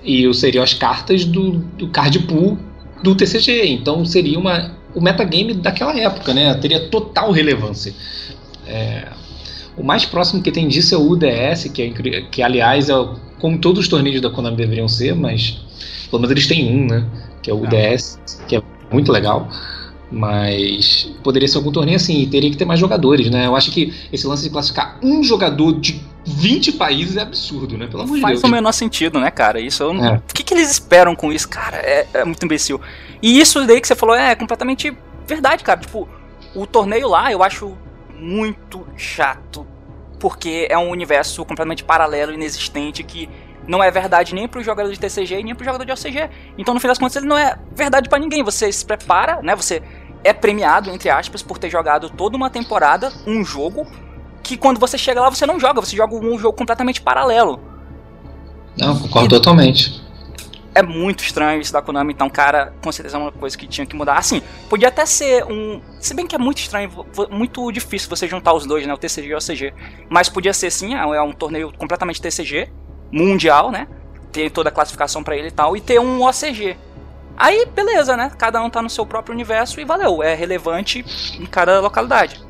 E, 0.05 0.25
e 0.25 0.35
seriam 0.35 0.65
as 0.65 0.73
cartas 0.73 1.25
do, 1.25 1.59
do 1.59 1.89
card 1.89 2.19
pool 2.21 2.59
do 3.03 3.15
TCG, 3.15 3.67
então 3.67 4.05
seria 4.05 4.39
uma 4.39 4.77
o 4.95 5.01
metagame 5.01 5.55
daquela 5.55 5.99
época, 5.99 6.33
né? 6.33 6.55
Teria 6.55 6.89
total 6.89 7.31
relevância. 7.31 7.95
É, 8.67 9.09
o 9.77 9.85
mais 9.85 10.05
próximo 10.05 10.43
que 10.43 10.51
tem 10.51 10.67
disso 10.67 10.95
é 10.95 10.99
o 10.99 11.09
UDS, 11.09 11.71
que, 11.73 11.83
é, 11.83 12.23
que 12.23 12.43
aliás 12.43 12.89
é 12.89 12.95
como 13.39 13.59
todos 13.59 13.81
os 13.81 13.89
torneios 13.89 14.21
da 14.21 14.31
Konami 14.31 14.57
deveriam 14.57 14.89
ser, 14.89 15.15
mas 15.15 15.61
pelo 16.11 16.21
menos 16.21 16.33
eles 16.33 16.47
têm 16.47 16.69
um, 16.69 16.87
né? 16.87 17.07
Que 17.43 17.51
é 17.51 17.55
o 17.55 17.63
UDS, 17.63 18.19
que 18.49 18.57
é 18.57 18.63
muito 18.91 19.13
legal. 19.13 19.49
Mas 20.11 21.11
poderia 21.23 21.47
ser 21.47 21.59
algum 21.59 21.71
torneio 21.71 21.97
assim, 21.97 22.23
e 22.23 22.27
teria 22.27 22.51
que 22.51 22.57
ter 22.57 22.65
mais 22.65 22.81
jogadores, 22.81 23.31
né? 23.31 23.47
Eu 23.47 23.55
acho 23.55 23.71
que 23.71 23.93
esse 24.13 24.27
lance 24.27 24.45
de 24.45 24.51
classificar 24.51 24.99
um 25.03 25.23
jogador 25.23 25.79
de 25.79 26.01
20 26.25 26.73
países 26.73 27.17
é 27.17 27.23
absurdo, 27.23 27.77
né? 27.77 27.87
Pelo 27.87 28.03
amor 28.03 28.17
de 28.17 28.25
Deus. 28.25 28.41
Faz 28.41 28.45
o 28.45 28.49
menor 28.49 28.73
sentido, 28.73 29.21
né, 29.21 29.31
cara? 29.31 29.61
Isso 29.61 29.83
eu 29.83 29.93
não... 29.93 30.05
é. 30.05 30.17
O 30.17 30.35
que, 30.35 30.43
que 30.43 30.55
eles 30.55 30.71
esperam 30.71 31.15
com 31.15 31.33
isso? 31.33 31.49
Cara, 31.49 31.77
é, 31.77 32.07
é, 32.15 32.25
muito 32.25 32.43
imbecil. 32.45 32.81
E 33.23 33.39
isso 33.39 33.67
daí 33.67 33.81
que 33.81 33.89
você 33.89 33.95
falou 33.95 34.15
é 34.15 34.35
completamente 34.35 34.97
verdade, 35.27 35.63
cara. 35.63 35.81
Tipo, 35.81 36.09
o 36.55 36.67
torneio 36.67 37.09
lá 37.09 37.31
eu 37.31 37.43
acho 37.43 37.77
muito 38.19 38.87
chato. 38.97 39.67
Porque 40.19 40.67
é 40.69 40.77
um 40.77 40.91
universo 40.91 41.45
completamente 41.45 41.85
paralelo, 41.85 42.33
inexistente, 42.33 43.05
que 43.05 43.29
não 43.69 43.85
é 43.85 43.91
verdade 43.91 44.35
nem 44.35 44.49
pro 44.49 44.63
jogador 44.63 44.91
de 44.91 44.99
TCG 44.99 45.43
nem 45.43 45.55
pro 45.55 45.65
jogador 45.65 45.85
de 45.85 45.93
OCG. 45.93 46.31
Então, 46.57 46.75
no 46.75 46.81
fim 46.81 46.89
das 46.89 46.99
contas, 46.99 47.17
ele 47.17 47.27
não 47.27 47.39
é 47.39 47.57
verdade 47.73 48.09
para 48.09 48.19
ninguém. 48.19 48.43
Você 48.43 48.73
se 48.73 48.85
prepara, 48.85 49.41
né? 49.43 49.55
Você 49.55 49.83
é 50.25 50.33
premiado, 50.33 50.91
entre 50.91 51.09
aspas, 51.11 51.43
por 51.43 51.59
ter 51.59 51.71
jogado 51.71 52.11
toda 52.11 52.37
uma 52.37 52.51
temporada, 52.51 53.13
um 53.27 53.45
jogo, 53.45 53.87
que 54.43 54.57
quando 54.57 54.79
você 54.79 54.97
chega 54.97 55.21
lá 55.21 55.29
você 55.29 55.47
não 55.47 55.59
joga, 55.61 55.81
você 55.81 55.97
joga 55.97 56.15
um 56.15 56.39
jogo 56.39 56.57
completamente 56.57 57.01
paralelo. 57.01 57.61
Não, 58.79 58.99
concordo 58.99 59.27
e 59.27 59.29
totalmente. 59.29 60.09
É 60.75 60.83
muito 60.83 61.25
estranho 61.25 61.61
isso 61.61 61.73
da 61.73 61.83
Konami, 61.83 62.13
então, 62.13 62.31
cara, 62.31 62.73
com 62.81 62.93
certeza 62.93 63.17
é 63.17 63.21
uma 63.21 63.33
coisa 63.33 63.59
que 63.59 63.67
tinha 63.67 63.85
que 63.85 63.97
mudar. 63.97 64.17
Assim, 64.17 64.41
podia 64.69 64.89
até 64.89 65.05
ser 65.05 65.45
um. 65.45 65.81
Se 65.99 66.15
bem 66.15 66.27
que 66.27 66.37
é 66.37 66.39
muito 66.39 66.59
estranho, 66.59 66.91
muito 67.31 67.73
difícil 67.73 68.09
você 68.09 68.29
juntar 68.29 68.53
os 68.53 68.65
dois, 68.65 68.87
né? 68.87 68.95
O 68.95 68.97
TCG 68.97 69.29
e 69.29 69.35
o 69.35 69.39
OCG. 69.39 69.75
Mas 70.09 70.29
podia 70.29 70.53
ser 70.53 70.71
sim, 70.71 70.95
é, 70.95 71.01
é 71.01 71.23
um 71.23 71.33
torneio 71.33 71.73
completamente 71.77 72.23
TCG, 72.23 72.71
mundial, 73.11 73.73
né? 73.73 73.89
Ter 74.31 74.51
toda 74.51 74.69
a 74.69 74.73
classificação 74.73 75.25
para 75.25 75.37
ele 75.37 75.49
e 75.49 75.53
tal, 75.53 75.77
e 75.77 75.81
ter 75.81 75.99
um 75.99 76.23
OCG. 76.23 76.77
Aí, 77.39 77.67
beleza, 77.73 78.17
né? 78.17 78.33
Cada 78.37 78.61
um 78.63 78.69
tá 78.69 78.83
no 78.83 78.91
seu 78.91 79.07
próprio 79.07 79.33
universo 79.33 79.81
e 79.81 79.85
valeu. 79.85 80.23
É 80.23 80.35
relevante 80.35 81.05
em 81.39 81.47
cada 81.47 81.79
localidade. 81.81 82.41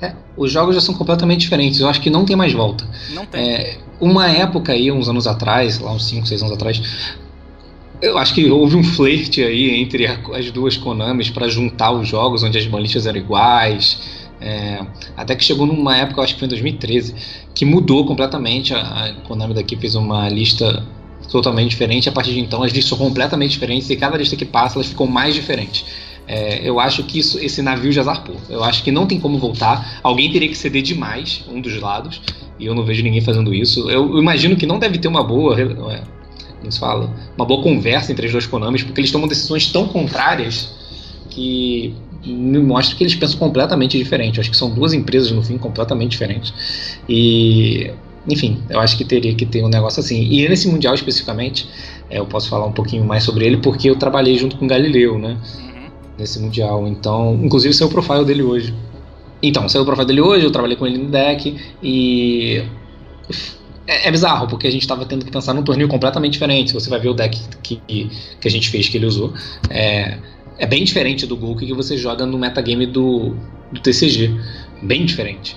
É, 0.00 0.14
os 0.36 0.50
jogos 0.50 0.74
já 0.74 0.80
são 0.80 0.94
completamente 0.94 1.40
diferentes. 1.40 1.80
Eu 1.80 1.88
acho 1.88 2.00
que 2.00 2.08
não 2.08 2.24
tem 2.24 2.34
mais 2.34 2.52
volta. 2.54 2.88
Não 3.10 3.26
tem. 3.26 3.40
É, 3.40 3.78
uma 4.00 4.30
época 4.30 4.72
aí, 4.72 4.90
uns 4.90 5.08
anos 5.08 5.26
atrás, 5.26 5.78
lá 5.78 5.92
uns 5.92 6.08
5, 6.08 6.26
6 6.26 6.42
anos 6.42 6.54
atrás, 6.54 7.16
eu 8.00 8.16
acho 8.16 8.32
que 8.32 8.48
houve 8.50 8.76
um 8.76 8.82
flerte 8.82 9.42
aí 9.42 9.78
entre 9.78 10.06
as 10.06 10.50
duas 10.50 10.76
Konamis 10.76 11.28
para 11.28 11.48
juntar 11.48 11.90
os 11.90 12.08
jogos 12.08 12.42
onde 12.42 12.56
as 12.56 12.66
balistas 12.66 13.06
eram 13.06 13.18
iguais. 13.18 14.26
É, 14.40 14.80
até 15.16 15.34
que 15.34 15.44
chegou 15.44 15.66
numa 15.66 15.96
época, 15.96 16.22
acho 16.22 16.34
que 16.34 16.38
foi 16.38 16.46
em 16.46 16.50
2013, 16.50 17.14
que 17.54 17.64
mudou 17.64 18.06
completamente. 18.06 18.72
A, 18.72 18.80
a 18.80 19.14
Konami 19.26 19.52
daqui 19.52 19.76
fez 19.76 19.94
uma 19.96 20.28
lista 20.28 20.82
totalmente 21.30 21.70
diferente. 21.70 22.08
A 22.08 22.12
partir 22.12 22.32
de 22.32 22.40
então, 22.40 22.62
as 22.62 22.72
listas 22.72 22.88
são 22.88 22.98
completamente 22.98 23.52
diferentes 23.52 23.88
e 23.90 23.96
cada 23.96 24.16
lista 24.16 24.36
que 24.36 24.44
passa, 24.44 24.76
elas 24.76 24.88
ficam 24.88 25.06
mais 25.06 25.34
diferentes. 25.34 25.84
É, 26.26 26.60
eu 26.62 26.78
acho 26.78 27.02
que 27.04 27.18
isso, 27.18 27.38
esse 27.38 27.62
navio 27.62 27.90
já 27.90 28.02
zarpou. 28.02 28.36
Eu 28.50 28.62
acho 28.62 28.82
que 28.82 28.92
não 28.92 29.06
tem 29.06 29.18
como 29.18 29.38
voltar. 29.38 29.98
Alguém 30.02 30.30
teria 30.30 30.48
que 30.48 30.56
ceder 30.56 30.82
demais 30.82 31.44
um 31.48 31.60
dos 31.60 31.80
lados. 31.80 32.20
E 32.58 32.66
eu 32.66 32.74
não 32.74 32.84
vejo 32.84 33.02
ninguém 33.02 33.20
fazendo 33.20 33.54
isso. 33.54 33.88
Eu, 33.88 34.18
imagino 34.18 34.56
que 34.56 34.66
não 34.66 34.78
deve 34.78 34.98
ter 34.98 35.08
uma 35.08 35.22
boa. 35.22 35.58
É, 35.58 36.02
como 36.58 36.72
se 36.72 36.78
fala? 36.78 37.10
Uma 37.36 37.46
boa 37.46 37.62
conversa 37.62 38.12
entre 38.12 38.26
as 38.26 38.32
duas 38.32 38.46
Konamis, 38.46 38.82
porque 38.82 39.00
eles 39.00 39.10
tomam 39.10 39.26
decisões 39.26 39.72
tão 39.72 39.88
contrárias 39.88 40.70
que 41.30 41.94
me 42.26 42.58
mostra 42.58 42.96
que 42.96 43.04
eles 43.04 43.14
pensam 43.14 43.38
completamente 43.38 43.96
diferente. 43.96 44.36
Eu 44.36 44.42
acho 44.42 44.50
que 44.50 44.56
são 44.56 44.70
duas 44.70 44.92
empresas, 44.92 45.30
no 45.30 45.42
fim, 45.42 45.56
completamente 45.56 46.10
diferentes. 46.10 46.52
E 47.08 47.90
enfim, 48.26 48.62
eu 48.68 48.80
acho 48.80 48.96
que 48.96 49.04
teria 49.04 49.34
que 49.34 49.46
ter 49.46 49.64
um 49.64 49.68
negócio 49.68 50.00
assim. 50.00 50.22
E 50.22 50.48
nesse 50.48 50.68
Mundial 50.68 50.94
especificamente, 50.94 51.68
é, 52.10 52.18
eu 52.18 52.26
posso 52.26 52.48
falar 52.48 52.66
um 52.66 52.72
pouquinho 52.72 53.04
mais 53.04 53.22
sobre 53.22 53.46
ele 53.46 53.58
porque 53.58 53.88
eu 53.88 53.96
trabalhei 53.96 54.36
junto 54.36 54.56
com 54.56 54.64
o 54.64 54.68
Galileu, 54.68 55.18
né? 55.18 55.36
Uhum. 55.58 55.90
Nesse 56.18 56.40
Mundial. 56.40 56.86
Então, 56.88 57.38
inclusive 57.42 57.72
saiu 57.74 57.88
o 57.88 57.90
profile 57.90 58.24
dele 58.24 58.42
hoje. 58.42 58.74
Então, 59.42 59.68
saiu 59.68 59.82
o 59.82 59.86
profile 59.86 60.06
dele 60.06 60.20
hoje, 60.20 60.44
eu 60.44 60.50
trabalhei 60.50 60.76
com 60.76 60.86
ele 60.86 60.98
no 60.98 61.10
deck 61.10 61.56
e. 61.82 62.62
É, 63.86 64.08
é 64.08 64.10
bizarro, 64.10 64.46
porque 64.48 64.66
a 64.66 64.70
gente 64.70 64.82
estava 64.82 65.06
tendo 65.06 65.24
que 65.24 65.30
pensar 65.30 65.54
num 65.54 65.62
torneio 65.62 65.88
completamente 65.88 66.32
diferente. 66.32 66.74
Você 66.74 66.90
vai 66.90 66.98
ver 66.98 67.08
o 67.08 67.14
deck 67.14 67.40
que, 67.62 67.76
que 67.86 68.48
a 68.48 68.50
gente 68.50 68.68
fez, 68.68 68.88
que 68.88 68.98
ele 68.98 69.06
usou. 69.06 69.32
É, 69.70 70.18
é 70.58 70.66
bem 70.66 70.84
diferente 70.84 71.26
do 71.26 71.36
Gol 71.36 71.56
que 71.56 71.72
você 71.72 71.96
joga 71.96 72.26
no 72.26 72.36
metagame 72.36 72.84
do, 72.84 73.34
do 73.72 73.80
TCG. 73.80 74.34
Bem 74.82 75.06
diferente 75.06 75.56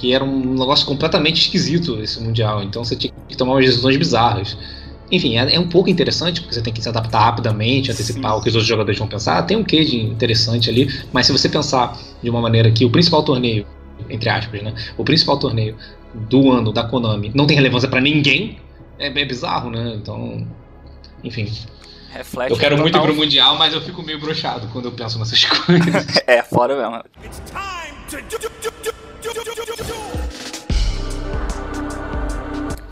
porque 0.00 0.14
era 0.14 0.24
um 0.24 0.54
negócio 0.54 0.86
completamente 0.86 1.42
esquisito 1.42 2.00
esse 2.02 2.18
Mundial, 2.22 2.62
então 2.62 2.82
você 2.82 2.96
tinha 2.96 3.12
que 3.28 3.36
tomar 3.36 3.52
umas 3.52 3.66
decisões 3.66 3.98
bizarras. 3.98 4.56
Enfim, 5.12 5.36
é, 5.36 5.56
é, 5.56 5.60
um 5.60 5.68
pouco 5.68 5.90
interessante, 5.90 6.40
porque 6.40 6.54
você 6.54 6.62
tem 6.62 6.72
que 6.72 6.80
se 6.80 6.88
adaptar 6.88 7.20
rapidamente, 7.20 7.92
antecipar 7.92 8.32
Sim. 8.32 8.38
o 8.38 8.42
que 8.42 8.48
os 8.48 8.54
outros 8.54 8.66
jogadores 8.66 8.98
vão 8.98 9.06
pensar. 9.06 9.42
Tem 9.42 9.58
um 9.58 9.64
quê 9.64 9.84
de 9.84 9.98
interessante 9.98 10.70
ali, 10.70 10.88
mas 11.12 11.26
se 11.26 11.32
você 11.32 11.50
pensar 11.50 11.98
de 12.22 12.30
uma 12.30 12.40
maneira 12.40 12.70
que 12.70 12.82
o 12.82 12.88
principal 12.88 13.22
torneio, 13.22 13.66
entre 14.08 14.30
aspas, 14.30 14.62
né? 14.62 14.72
O 14.96 15.04
principal 15.04 15.38
torneio 15.38 15.76
do 16.14 16.50
ano 16.50 16.72
da 16.72 16.84
Konami 16.84 17.30
não 17.34 17.46
tem 17.46 17.54
relevância 17.54 17.88
para 17.88 18.00
ninguém, 18.00 18.58
é, 18.98 19.08
é, 19.08 19.24
bizarro, 19.26 19.70
né? 19.70 19.92
Então, 19.96 20.46
enfim. 21.22 21.52
Reflete 22.10 22.52
eu 22.52 22.56
quero 22.56 22.78
muito 22.78 22.96
ir 22.96 23.02
pro 23.02 23.14
Mundial, 23.14 23.58
mas 23.58 23.74
eu 23.74 23.82
fico 23.82 24.02
meio 24.02 24.18
brochado 24.18 24.66
quando 24.72 24.86
eu 24.86 24.92
penso 24.92 25.18
nessas 25.18 25.44
coisas. 25.44 26.22
é, 26.26 26.42
fora 26.42 26.74
mesmo. 26.74 27.02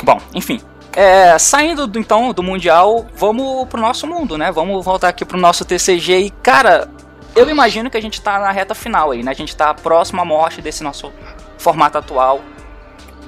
Bom, 0.08 0.18
enfim, 0.34 0.58
é, 0.96 1.38
saindo 1.38 1.86
do, 1.86 1.98
então 1.98 2.32
do 2.32 2.42
Mundial, 2.42 3.06
vamos 3.14 3.68
pro 3.68 3.78
nosso 3.78 4.06
mundo, 4.06 4.38
né? 4.38 4.50
Vamos 4.50 4.82
voltar 4.82 5.10
aqui 5.10 5.22
pro 5.22 5.36
nosso 5.36 5.66
TCG 5.66 6.18
e, 6.20 6.30
cara, 6.30 6.88
eu 7.36 7.46
imagino 7.50 7.90
que 7.90 7.96
a 7.98 8.00
gente 8.00 8.18
tá 8.22 8.38
na 8.38 8.50
reta 8.50 8.74
final 8.74 9.10
aí, 9.10 9.22
né? 9.22 9.30
A 9.30 9.34
gente 9.34 9.54
tá 9.54 9.74
próximo 9.74 10.22
à 10.22 10.24
morte 10.24 10.62
desse 10.62 10.82
nosso 10.82 11.12
formato 11.58 11.98
atual. 11.98 12.40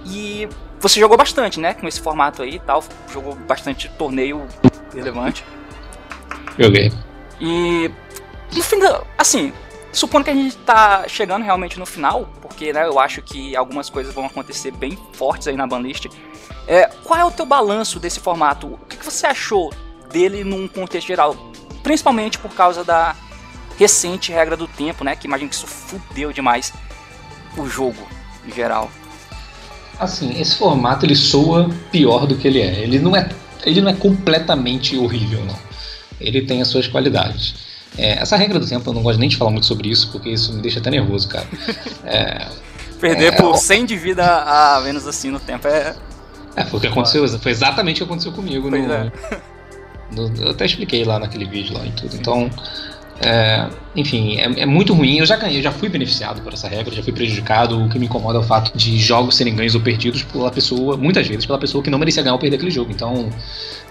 E 0.06 0.48
você 0.80 0.98
jogou 0.98 1.18
bastante, 1.18 1.60
né? 1.60 1.74
Com 1.74 1.86
esse 1.86 2.00
formato 2.00 2.42
aí 2.42 2.54
e 2.54 2.60
tal. 2.60 2.82
Jogou 3.12 3.34
bastante 3.34 3.90
torneio 3.98 4.46
relevante. 4.94 5.44
Joguei. 6.58 6.90
E 7.38 7.90
no 8.56 8.62
fim 8.62 8.78
da. 8.78 9.02
Assim, 9.18 9.52
supondo 9.92 10.24
que 10.24 10.30
a 10.30 10.34
gente 10.34 10.56
tá 10.58 11.06
chegando 11.08 11.44
realmente 11.44 11.78
no 11.78 11.86
final, 11.86 12.28
porque 12.40 12.72
né, 12.72 12.86
eu 12.86 12.98
acho 12.98 13.22
que 13.22 13.56
algumas 13.56 13.90
coisas 13.90 14.14
vão 14.14 14.26
acontecer 14.26 14.70
bem 14.70 14.98
fortes 15.12 15.48
aí 15.48 15.56
na 15.56 15.66
banlist. 15.66 16.06
É, 16.66 16.86
qual 17.04 17.18
é 17.18 17.24
o 17.24 17.30
teu 17.30 17.44
balanço 17.44 17.98
desse 17.98 18.20
formato? 18.20 18.66
O 18.66 18.78
que, 18.88 18.96
que 18.96 19.04
você 19.04 19.26
achou 19.26 19.72
dele 20.12 20.44
num 20.44 20.68
contexto 20.68 21.06
geral? 21.06 21.36
Principalmente 21.82 22.38
por 22.38 22.52
causa 22.52 22.84
da 22.84 23.16
recente 23.78 24.30
regra 24.30 24.56
do 24.56 24.68
tempo, 24.68 25.02
né? 25.02 25.16
Que 25.16 25.26
imagino 25.26 25.48
que 25.48 25.56
isso 25.56 25.66
fudeu 25.66 26.32
demais 26.32 26.72
o 27.56 27.66
jogo 27.66 28.06
em 28.46 28.52
geral. 28.52 28.90
Assim, 29.98 30.40
esse 30.40 30.56
formato 30.56 31.04
ele 31.04 31.16
soa 31.16 31.68
pior 31.90 32.26
do 32.26 32.36
que 32.36 32.46
ele 32.46 32.60
é. 32.60 32.80
Ele 32.80 32.98
não 32.98 33.16
é, 33.16 33.28
ele 33.64 33.80
não 33.80 33.90
é 33.90 33.94
completamente 33.94 34.96
horrível, 34.96 35.44
não. 35.44 35.58
Ele 36.20 36.42
tem 36.42 36.60
as 36.60 36.68
suas 36.68 36.86
qualidades. 36.86 37.69
É, 37.98 38.20
essa 38.22 38.36
regra 38.36 38.58
do 38.58 38.66
tempo 38.66 38.88
eu 38.88 38.94
não 38.94 39.02
gosto 39.02 39.18
nem 39.18 39.28
de 39.28 39.36
falar 39.36 39.50
muito 39.50 39.66
sobre 39.66 39.88
isso, 39.88 40.10
porque 40.12 40.30
isso 40.30 40.52
me 40.52 40.62
deixa 40.62 40.78
até 40.78 40.90
nervoso, 40.90 41.28
cara. 41.28 41.46
É, 42.04 42.46
Perder 43.00 43.32
é, 43.32 43.36
por 43.36 43.56
100 43.56 43.86
de 43.86 43.96
vida 43.96 44.24
a 44.24 44.80
menos 44.82 45.06
assim 45.06 45.30
no 45.30 45.40
tempo 45.40 45.66
é 45.66 45.94
é, 46.56 46.64
foi 46.64 46.78
o 46.78 46.80
que 46.80 46.88
aconteceu, 46.88 47.26
foi 47.38 47.52
exatamente 47.52 48.02
o 48.02 48.06
que 48.06 48.10
aconteceu 48.10 48.32
comigo. 48.32 48.70
No, 48.70 48.76
é. 48.76 49.12
no, 50.12 50.32
eu 50.42 50.50
até 50.50 50.66
expliquei 50.66 51.04
lá 51.04 51.18
naquele 51.18 51.44
vídeo 51.44 51.76
lá 51.76 51.86
e 51.86 51.92
tudo. 51.92 52.16
Então, 52.16 52.50
é, 53.20 53.68
enfim, 53.94 54.38
é, 54.38 54.62
é, 54.62 54.66
muito 54.66 54.92
ruim. 54.92 55.18
Eu 55.18 55.26
já 55.26 55.36
ganhei, 55.36 55.58
eu 55.58 55.62
já 55.62 55.70
fui 55.70 55.88
beneficiado 55.88 56.42
por 56.42 56.52
essa 56.52 56.68
regra, 56.68 56.94
já 56.94 57.02
fui 57.02 57.12
prejudicado. 57.12 57.82
O 57.82 57.88
que 57.88 57.98
me 57.98 58.06
incomoda 58.06 58.38
é 58.38 58.40
o 58.40 58.44
fato 58.44 58.76
de 58.76 58.98
jogos 58.98 59.36
serem 59.36 59.54
ganhos 59.54 59.74
ou 59.74 59.80
perdidos 59.80 60.22
pela 60.22 60.50
pessoa, 60.50 60.96
muitas 60.96 61.26
vezes 61.26 61.46
pela 61.46 61.58
pessoa 61.58 61.82
que 61.82 61.90
não 61.90 61.98
merecia 61.98 62.22
ganhar 62.22 62.34
ou 62.34 62.40
perder 62.40 62.56
aquele 62.56 62.70
jogo. 62.70 62.90
Então, 62.90 63.30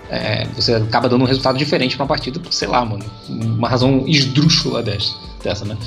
é, 0.09 0.45
você 0.55 0.73
acaba 0.73 1.07
dando 1.07 1.23
um 1.23 1.27
resultado 1.27 1.57
diferente 1.57 1.95
pra 1.95 2.05
partida, 2.05 2.41
sei 2.49 2.67
lá, 2.67 2.83
mano, 2.83 3.05
uma 3.29 3.69
razão 3.69 4.05
esdrúxula 4.07 4.81
dessa, 4.81 5.15
dessa 5.43 5.65
né? 5.65 5.77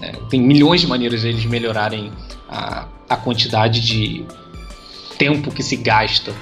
É, 0.00 0.12
tem 0.28 0.40
milhões 0.40 0.80
de 0.80 0.86
maneiras 0.86 1.22
de 1.22 1.28
eles 1.28 1.44
melhorarem 1.44 2.12
a, 2.48 2.86
a 3.08 3.16
quantidade 3.16 3.80
de 3.80 4.24
tempo 5.16 5.50
que 5.50 5.62
se 5.62 5.76
gasta 5.76 6.32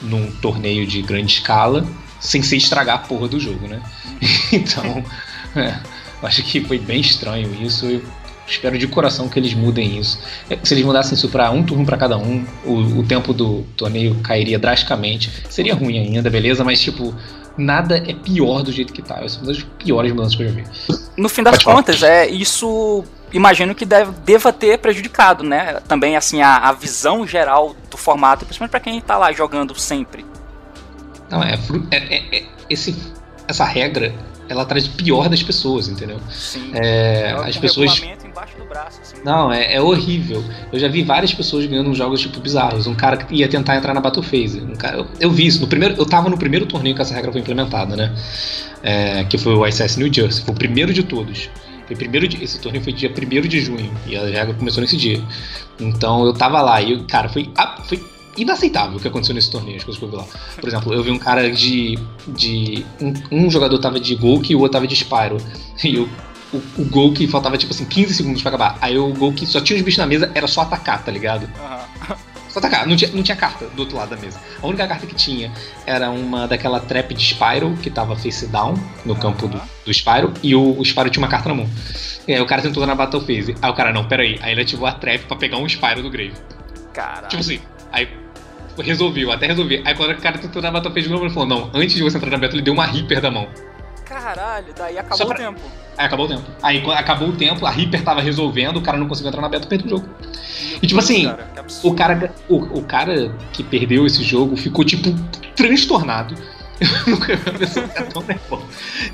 num 0.00 0.30
torneio 0.32 0.86
de 0.86 1.02
grande 1.02 1.34
escala 1.34 1.86
sem 2.20 2.42
se 2.42 2.56
estragar 2.56 2.96
a 2.96 2.98
porra 2.98 3.28
do 3.28 3.40
jogo, 3.40 3.66
né? 3.66 3.82
então, 4.52 5.04
é, 5.56 5.78
acho 6.22 6.42
que 6.42 6.60
foi 6.62 6.78
bem 6.78 7.00
estranho 7.00 7.52
isso. 7.62 7.86
Eu 7.86 8.02
espero 8.46 8.78
de 8.78 8.86
coração 8.86 9.28
que 9.28 9.38
eles 9.38 9.54
mudem 9.54 9.98
isso. 9.98 10.18
É, 10.50 10.58
se 10.62 10.74
eles 10.74 10.84
mudassem 10.84 11.14
isso 11.14 11.28
para 11.28 11.50
um 11.50 11.62
turno 11.62 11.84
para 11.84 11.96
cada 11.96 12.16
um, 12.18 12.44
o, 12.64 13.00
o 13.00 13.02
tempo 13.06 13.32
do 13.32 13.62
torneio 13.76 14.14
cairia 14.16 14.58
drasticamente. 14.58 15.30
Seria 15.48 15.74
ruim 15.74 15.98
ainda, 15.98 16.28
beleza? 16.30 16.64
Mas, 16.64 16.80
tipo, 16.80 17.14
nada 17.56 17.96
é 17.98 18.14
pior 18.14 18.62
do 18.62 18.72
jeito 18.72 18.92
que 18.92 19.02
tá. 19.02 19.20
Essa 19.22 19.38
é 19.38 19.40
uma 19.40 19.46
das 19.46 19.62
piores 19.62 20.12
mudanças 20.12 20.34
que 20.34 20.42
eu 20.42 20.48
já 20.48 20.54
vi. 20.54 20.64
No 21.16 21.28
fim 21.28 21.42
das 21.42 21.62
Pode 21.62 21.64
contas, 21.64 22.00
falar. 22.00 22.12
é 22.12 22.28
isso. 22.28 23.04
Imagino 23.32 23.74
que 23.74 23.86
deve, 23.86 24.12
deva 24.24 24.52
ter 24.52 24.78
prejudicado, 24.78 25.42
né? 25.42 25.80
Também, 25.88 26.16
assim, 26.16 26.42
a, 26.42 26.56
a 26.56 26.72
visão 26.72 27.26
geral 27.26 27.74
do 27.90 27.96
formato, 27.96 28.44
principalmente 28.44 28.70
para 28.70 28.80
quem 28.80 29.00
tá 29.00 29.16
lá 29.16 29.32
jogando 29.32 29.74
sempre. 29.78 30.24
Não, 31.30 31.42
é, 31.42 31.58
é, 31.90 31.96
é, 31.96 32.38
é 32.38 32.46
esse, 32.68 32.94
essa 33.48 33.64
regra 33.64 34.12
ela 34.52 34.64
traz 34.64 34.86
o 34.86 34.90
pior 34.90 35.28
das 35.28 35.42
pessoas, 35.42 35.88
entendeu? 35.88 36.18
Sim. 36.30 36.70
É, 36.74 37.34
as 37.44 37.56
pessoas 37.56 38.02
embaixo 38.32 38.56
do 38.56 38.64
braço, 38.64 39.00
assim. 39.00 39.16
Não, 39.24 39.52
é, 39.52 39.74
é, 39.74 39.80
horrível. 39.80 40.42
Eu 40.72 40.78
já 40.78 40.88
vi 40.88 41.02
várias 41.02 41.32
pessoas 41.32 41.66
ganhando 41.66 41.94
jogos 41.94 42.20
tipo 42.20 42.40
bizarros. 42.40 42.86
Um 42.86 42.94
cara 42.94 43.16
que 43.18 43.34
ia 43.34 43.48
tentar 43.48 43.76
entrar 43.76 43.94
na 43.94 44.00
Battle 44.00 44.22
Phase. 44.22 44.60
Um 44.60 44.74
cara, 44.74 44.98
eu, 44.98 45.06
eu, 45.20 45.30
vi 45.30 45.46
isso 45.46 45.60
no 45.60 45.68
primeiro. 45.68 45.94
Eu 45.96 46.06
tava 46.06 46.28
no 46.28 46.36
primeiro 46.36 46.66
torneio 46.66 46.96
que 46.96 47.02
essa 47.02 47.14
regra 47.14 47.30
foi 47.30 47.40
implementada, 47.40 47.94
né? 47.94 48.12
É, 48.82 49.24
que 49.24 49.38
foi 49.38 49.54
o 49.54 49.66
ICS 49.66 49.96
New 49.96 50.12
Jersey. 50.12 50.44
Foi 50.44 50.54
o 50.54 50.58
primeiro 50.58 50.92
de 50.92 51.02
todos. 51.02 51.50
Foi 51.86 51.94
primeiro 51.96 52.26
de, 52.26 52.42
esse 52.42 52.58
torneio 52.58 52.82
foi 52.82 52.92
dia 52.92 53.10
1 53.10 53.48
de 53.48 53.60
junho 53.60 53.92
e 54.06 54.16
a 54.16 54.22
regra 54.22 54.54
começou 54.54 54.80
nesse 54.80 54.96
dia. 54.96 55.22
Então 55.78 56.24
eu 56.24 56.32
tava 56.32 56.60
lá 56.62 56.80
e, 56.80 57.02
cara, 57.04 57.28
foi, 57.28 57.50
foi 57.84 58.02
inaceitável 58.36 58.96
o 58.96 59.00
que 59.00 59.08
aconteceu 59.08 59.34
nesse 59.34 59.50
torneio, 59.50 59.76
as 59.76 59.84
coisas 59.84 59.98
que 59.98 60.04
eu 60.04 60.10
vi 60.10 60.16
lá. 60.16 60.26
Por 60.58 60.68
exemplo, 60.68 60.94
eu 60.94 61.02
vi 61.02 61.10
um 61.10 61.18
cara 61.18 61.50
de. 61.50 61.98
de 62.26 62.84
um, 63.00 63.44
um 63.44 63.50
jogador 63.50 63.78
tava 63.78 64.00
de 64.00 64.14
Golk 64.14 64.50
e 64.50 64.56
o 64.56 64.60
outro 64.60 64.72
tava 64.72 64.86
de 64.86 64.96
Spyro. 64.96 65.38
E 65.84 65.98
o, 65.98 66.08
o, 66.52 66.82
o 66.82 66.84
gol 66.84 67.12
que 67.12 67.26
faltava 67.26 67.56
tipo 67.58 67.72
assim 67.72 67.84
15 67.84 68.14
segundos 68.14 68.42
pra 68.42 68.50
acabar. 68.50 68.78
Aí 68.80 68.96
o 68.96 69.12
gol 69.14 69.32
que 69.32 69.46
só 69.46 69.60
tinha 69.60 69.76
os 69.76 69.82
bichos 69.82 69.98
na 69.98 70.06
mesa 70.06 70.30
era 70.34 70.46
só 70.46 70.62
atacar, 70.62 71.02
tá 71.04 71.10
ligado? 71.10 71.44
Uhum. 71.44 72.16
Só 72.48 72.58
atacar, 72.58 72.86
não 72.86 72.94
tinha, 72.94 73.10
não 73.12 73.22
tinha 73.22 73.34
carta 73.34 73.64
do 73.66 73.80
outro 73.80 73.96
lado 73.96 74.10
da 74.10 74.16
mesa. 74.16 74.38
A 74.62 74.66
única 74.66 74.86
carta 74.86 75.06
que 75.06 75.14
tinha 75.14 75.50
era 75.86 76.10
uma 76.10 76.46
daquela 76.46 76.78
trap 76.80 77.14
de 77.14 77.24
Spyro, 77.24 77.74
que 77.82 77.88
tava 77.88 78.14
face 78.14 78.46
down 78.46 78.74
no 79.06 79.16
campo 79.16 79.48
do, 79.48 79.58
do 79.86 79.90
Spyro, 79.90 80.34
e 80.42 80.54
o, 80.54 80.78
o 80.78 80.84
Spyro 80.84 81.08
tinha 81.08 81.22
uma 81.22 81.30
carta 81.30 81.48
na 81.48 81.54
mão. 81.54 81.70
E 82.28 82.34
aí 82.34 82.40
o 82.40 82.46
cara 82.46 82.60
tentou 82.60 82.86
na 82.86 82.94
Battle 82.94 83.22
Phase. 83.22 83.56
Aí 83.62 83.70
o 83.70 83.74
cara, 83.74 83.90
não, 83.90 84.04
peraí. 84.04 84.38
Aí 84.42 84.52
ele 84.52 84.60
ativou 84.60 84.86
a 84.86 84.92
trap 84.92 85.22
pra 85.22 85.36
pegar 85.38 85.56
um 85.56 85.66
Spyro 85.66 86.02
do 86.02 86.10
Grave. 86.10 86.34
Caralho. 86.92 87.28
Tipo 87.28 87.40
assim, 87.40 87.58
aí 87.90 88.06
resolveu, 88.78 89.32
até 89.32 89.46
resolvi. 89.46 89.82
Aí 89.84 89.94
quando 89.94 90.12
o 90.12 90.16
cara 90.16 90.38
tentou 90.38 90.62
na 90.62 90.70
Battle 90.70 90.92
Phase 90.92 91.06
de 91.06 91.12
novo, 91.12 91.24
ele 91.24 91.34
falou, 91.34 91.48
não, 91.48 91.70
antes 91.74 91.94
de 91.94 92.02
você 92.02 92.16
entrar 92.16 92.30
na 92.30 92.38
Battle, 92.38 92.56
ele 92.56 92.62
deu 92.62 92.74
uma 92.74 92.86
Reaper 92.86 93.20
da 93.20 93.30
mão. 93.30 93.48
Caralho, 94.04 94.74
daí 94.76 94.98
acabou 94.98 95.26
pra... 95.26 95.36
o 95.36 95.38
tempo. 95.38 95.60
Aí 95.96 96.06
acabou 96.06 96.26
o 96.26 96.28
tempo. 96.28 96.42
Aí 96.62 96.86
acabou 96.86 97.28
o 97.28 97.32
tempo, 97.32 97.66
a 97.66 97.70
Reaper 97.70 98.02
tava 98.02 98.20
resolvendo, 98.20 98.76
o 98.76 98.82
cara 98.82 98.98
não 98.98 99.08
conseguiu 99.08 99.28
entrar 99.28 99.42
na 99.42 99.48
beta, 99.48 99.66
perdeu 99.66 99.86
o 99.86 99.90
jogo. 99.90 100.08
E 100.82 100.86
tipo 100.86 101.00
assim, 101.00 101.24
cara, 101.24 101.48
o 101.82 101.94
cara 101.94 102.34
o, 102.48 102.56
o 102.56 102.84
cara 102.84 103.34
que 103.52 103.62
perdeu 103.62 104.06
esse 104.06 104.22
jogo 104.22 104.56
ficou 104.56 104.84
tipo 104.84 105.10
transtornado. 105.54 106.34
Eu 106.80 106.88
nunca 107.14 107.36
vi 107.36 107.50
uma 107.50 107.58
pessoa 107.58 107.86
ficar 107.86 108.04
tão 108.06 108.22
nervosa. 108.22 108.66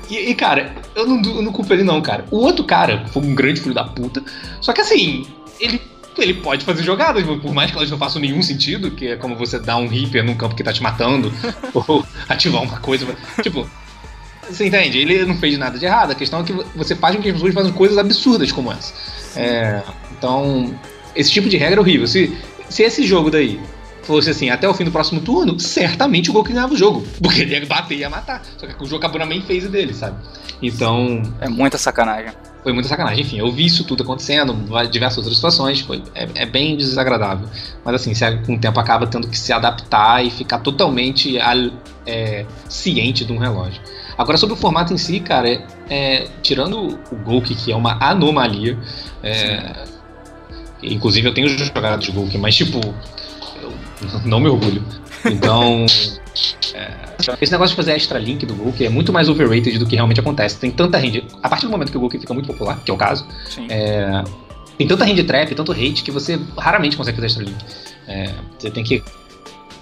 E, 0.09 0.31
e, 0.31 0.35
cara, 0.35 0.73
eu 0.95 1.05
não, 1.05 1.21
eu 1.21 1.41
não 1.41 1.51
culpo 1.51 1.71
ele 1.73 1.83
não, 1.83 2.01
cara. 2.01 2.25
O 2.31 2.37
outro 2.37 2.63
cara 2.63 3.05
foi 3.07 3.21
um 3.21 3.35
grande 3.35 3.61
filho 3.61 3.75
da 3.75 3.83
puta. 3.83 4.23
Só 4.59 4.73
que 4.73 4.81
assim, 4.81 5.27
ele 5.59 5.79
ele 6.21 6.33
pode 6.35 6.65
fazer 6.65 6.83
jogadas, 6.83 7.23
por 7.23 7.53
mais 7.53 7.71
que 7.71 7.77
elas 7.77 7.89
não 7.89 7.97
façam 7.97 8.21
nenhum 8.21 8.41
sentido, 8.41 8.91
que 8.91 9.07
é 9.07 9.15
como 9.15 9.35
você 9.35 9.59
dar 9.59 9.77
um 9.77 9.87
Reaper 9.87 10.23
num 10.23 10.35
campo 10.35 10.55
que 10.55 10.63
tá 10.63 10.73
te 10.73 10.81
matando, 10.81 11.31
ou 11.73 12.05
ativar 12.27 12.61
uma 12.61 12.79
coisa. 12.79 13.07
Tipo, 13.41 13.69
você 14.49 14.67
entende? 14.67 14.97
Ele 14.97 15.25
não 15.25 15.37
fez 15.37 15.57
nada 15.57 15.77
de 15.77 15.85
errado. 15.85 16.11
A 16.11 16.15
questão 16.15 16.41
é 16.41 16.43
que 16.43 16.53
você 16.75 16.95
faz 16.95 17.15
com 17.15 17.21
que 17.21 17.29
as 17.29 17.33
pessoas 17.33 17.53
façam 17.53 17.71
coisas 17.71 17.97
absurdas 17.97 18.51
como 18.51 18.71
essa. 18.71 18.93
É, 19.35 19.81
então, 20.17 20.73
esse 21.15 21.31
tipo 21.31 21.47
de 21.47 21.57
regra 21.57 21.77
é 21.77 21.79
horrível. 21.79 22.07
Se, 22.07 22.35
se 22.69 22.83
esse 22.83 23.05
jogo 23.05 23.29
daí 23.29 23.59
fosse 24.09 24.31
assim, 24.31 24.49
até 24.49 24.67
o 24.67 24.73
fim 24.73 24.83
do 24.83 24.91
próximo 24.91 25.21
turno, 25.21 25.59
certamente 25.59 26.31
o 26.31 26.33
Gol 26.33 26.43
que 26.43 26.51
ganhava 26.51 26.73
o 26.73 26.77
jogo. 26.77 27.05
Porque 27.21 27.41
ele 27.41 27.53
ia 27.53 27.63
bater 27.63 27.95
e 27.95 27.99
ia 27.99 28.09
matar. 28.09 28.41
Só 28.57 28.65
que 28.65 28.83
o 28.83 28.85
jogo 28.87 28.97
acabou 28.97 29.19
na 29.19 29.25
main 29.25 29.41
phase 29.41 29.69
dele, 29.69 29.93
sabe? 29.93 30.17
Então. 30.59 31.21
É 31.39 31.47
muita 31.47 31.77
sacanagem. 31.77 32.33
Foi 32.63 32.73
muita 32.73 32.89
sacanagem. 32.89 33.21
Enfim, 33.21 33.37
eu 33.37 33.51
vi 33.51 33.67
isso 33.67 33.83
tudo 33.83 34.01
acontecendo, 34.01 34.53
diversas 34.89 35.19
outras 35.19 35.35
situações, 35.35 35.81
foi, 35.81 36.01
é, 36.15 36.27
é 36.33 36.45
bem 36.47 36.75
desagradável. 36.75 37.47
Mas 37.85 37.95
assim, 37.95 38.15
você 38.15 38.35
com 38.37 38.55
o 38.55 38.59
tempo 38.59 38.79
acaba 38.79 39.05
tendo 39.05 39.27
que 39.27 39.37
se 39.37 39.53
adaptar 39.53 40.25
e 40.25 40.31
ficar 40.31 40.57
totalmente 40.57 41.37
é, 42.07 42.45
ciente 42.67 43.23
de 43.23 43.31
um 43.31 43.37
relógio. 43.37 43.79
Agora, 44.17 44.37
sobre 44.37 44.55
o 44.55 44.57
formato 44.57 44.91
em 44.91 44.97
si, 44.97 45.19
cara, 45.19 45.47
é, 45.47 45.63
é, 45.87 46.27
tirando 46.41 46.99
o 47.11 47.15
Golk, 47.23 47.53
que 47.53 47.71
é 47.71 47.75
uma 47.75 47.97
anomalia, 48.03 48.75
é, 49.21 49.85
inclusive 50.81 51.27
eu 51.27 51.33
tenho 51.33 51.47
jogado 51.47 52.01
de 52.01 52.11
Golk, 52.11 52.35
mas 52.39 52.55
tipo, 52.55 52.79
não 54.25 54.39
me 54.39 54.47
orgulho. 54.47 54.83
Então, 55.25 55.85
é, 56.73 56.91
esse 57.41 57.51
negócio 57.51 57.71
de 57.71 57.75
fazer 57.75 57.93
extra 57.93 58.17
link 58.17 58.45
do 58.45 58.55
Golk 58.55 58.83
é 58.83 58.89
muito 58.89 59.11
mais 59.11 59.27
overrated 59.29 59.77
do 59.77 59.85
que 59.85 59.95
realmente 59.95 60.19
acontece. 60.19 60.57
Tem 60.57 60.71
tanta 60.71 60.97
rende. 60.97 61.25
A 61.41 61.49
partir 61.49 61.65
do 61.65 61.71
momento 61.71 61.91
que 61.91 61.97
o 61.97 61.99
Golk 61.99 62.17
fica 62.17 62.33
muito 62.33 62.47
popular, 62.47 62.79
que 62.83 62.91
é 62.91 62.93
o 62.93 62.97
caso, 62.97 63.25
é, 63.69 64.23
tem 64.77 64.87
tanta 64.87 65.03
rende 65.03 65.23
trap, 65.23 65.53
tanto 65.55 65.71
hate, 65.71 66.03
que 66.03 66.11
você 66.11 66.39
raramente 66.57 66.95
consegue 66.95 67.15
fazer 67.17 67.27
extra 67.27 67.43
link. 67.43 67.65
É, 68.07 68.33
você 68.57 68.71
tem 68.71 68.83
que 68.83 68.95
ir 68.95 69.03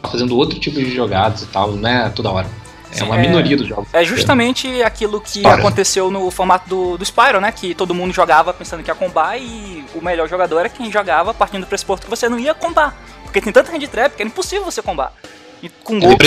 fazendo 0.04 0.36
outro 0.36 0.60
tipo 0.60 0.80
de 0.80 0.94
jogadas 0.94 1.44
e 1.44 1.48
tal, 1.48 1.72
não 1.74 1.90
é 1.90 2.10
toda 2.10 2.32
hora. 2.32 2.48
É 2.96 3.04
uma 3.04 3.18
minoria 3.18 3.58
dos 3.58 3.68
jogos. 3.68 3.88
É 3.94 4.04
justamente 4.04 4.82
aquilo 4.82 5.20
que 5.20 5.40
Spyro. 5.40 5.50
aconteceu 5.50 6.10
no 6.10 6.32
formato 6.32 6.70
do, 6.70 6.98
do 6.98 7.06
Spyro, 7.06 7.42
né? 7.42 7.52
Que 7.52 7.76
todo 7.76 7.94
mundo 7.94 8.14
jogava 8.14 8.54
pensando 8.54 8.82
que 8.82 8.90
ia 8.90 8.96
combar 8.96 9.38
e 9.38 9.84
o 9.94 10.02
melhor 10.02 10.28
jogador 10.28 10.60
era 10.60 10.70
quem 10.70 10.92
jogava 10.92 11.34
partindo 11.34 11.62
do 11.62 11.68
pressuposto 11.68 12.06
que 12.06 12.10
você 12.10 12.30
não 12.30 12.40
ia 12.40 12.54
combar. 12.54 12.96
Porque 13.38 13.42
tem 13.42 13.54
tanta 13.54 13.76
hand 13.76 13.88
trap 13.88 14.16
que 14.16 14.24
é 14.24 14.26
impossível 14.26 14.66
você 14.66 14.82
combar. 14.82 15.14
E 15.62 15.70
com 15.70 16.00
Gol 16.00 16.18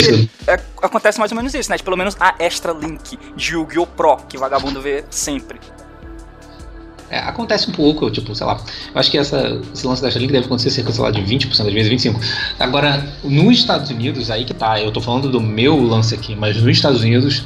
é, 0.47 0.59
acontece 0.81 1.19
mais 1.19 1.31
ou 1.31 1.35
menos 1.35 1.53
isso, 1.53 1.69
né? 1.69 1.77
Pelo 1.77 1.97
menos 1.97 2.15
a 2.19 2.35
Extra 2.39 2.71
Link 2.71 3.17
de 3.35 3.53
Yu-Gi-Oh! 3.53 3.87
Pro, 3.87 4.17
que 4.29 4.37
vagabundo 4.37 4.81
vê 4.81 5.03
sempre. 5.09 5.59
É, 7.09 7.19
acontece 7.19 7.69
um 7.69 7.73
pouco, 7.73 8.09
tipo, 8.09 8.33
sei 8.33 8.45
lá. 8.45 8.61
Eu 8.93 8.99
acho 8.99 9.11
que 9.11 9.17
essa, 9.17 9.61
esse 9.73 9.85
lance 9.85 10.01
da 10.01 10.09
Link 10.09 10.31
deve 10.31 10.45
acontecer 10.45 10.69
cerca, 10.69 10.91
sei 10.91 11.03
lá, 11.03 11.11
de 11.11 11.21
20% 11.21 11.49
das 11.49 11.73
vezes, 11.73 11.91
25%. 11.91 12.15
Agora, 12.57 13.05
nos 13.23 13.57
Estados 13.57 13.89
Unidos, 13.89 14.31
aí 14.31 14.45
que 14.45 14.53
tá, 14.53 14.79
eu 14.79 14.91
tô 14.91 15.01
falando 15.01 15.29
do 15.29 15.41
meu 15.41 15.81
lance 15.81 16.15
aqui, 16.15 16.33
mas 16.33 16.55
nos 16.61 16.77
Estados 16.77 17.01
Unidos 17.01 17.43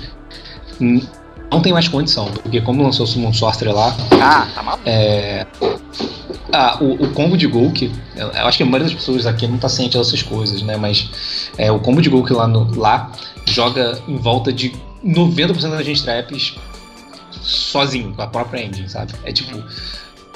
não 1.51 1.61
tem 1.61 1.71
mais 1.73 1.87
condição, 1.87 2.25
porque 2.25 2.61
como 2.61 2.83
lançou 2.83 3.05
o 3.05 3.07
Summon 3.07 3.33
Sorcerer 3.33 3.73
lá. 3.73 3.95
Ah, 4.21 4.47
tá 4.53 4.63
maluco. 4.63 4.83
É. 4.85 5.45
Ah, 6.51 6.77
o, 6.81 7.05
o, 7.05 7.11
combo 7.11 7.37
de 7.37 7.47
Golk, 7.47 7.91
eu, 8.15 8.27
eu, 8.27 8.47
acho 8.47 8.57
que 8.57 8.63
a 8.63 8.65
maioria 8.65 8.87
das 8.87 8.93
pessoas 8.93 9.25
aqui 9.25 9.47
não 9.47 9.57
tá 9.57 9.67
ciente 9.67 9.97
dessas 9.97 10.21
coisas, 10.21 10.61
né? 10.61 10.77
Mas 10.77 11.49
é, 11.57 11.71
o 11.71 11.79
combo 11.79 12.01
de 12.01 12.09
Golk 12.09 12.31
lá, 12.31 12.47
no, 12.47 12.73
lá 12.77 13.11
joga 13.45 13.99
em 14.07 14.17
volta 14.17 14.51
de 14.53 14.73
90% 15.05 15.69
das 15.69 15.85
gente 15.85 16.03
traps 16.03 16.55
sozinho, 17.41 18.13
com 18.13 18.21
a 18.21 18.27
própria 18.27 18.63
engine, 18.63 18.89
sabe? 18.89 19.13
É 19.23 19.31
tipo. 19.31 19.61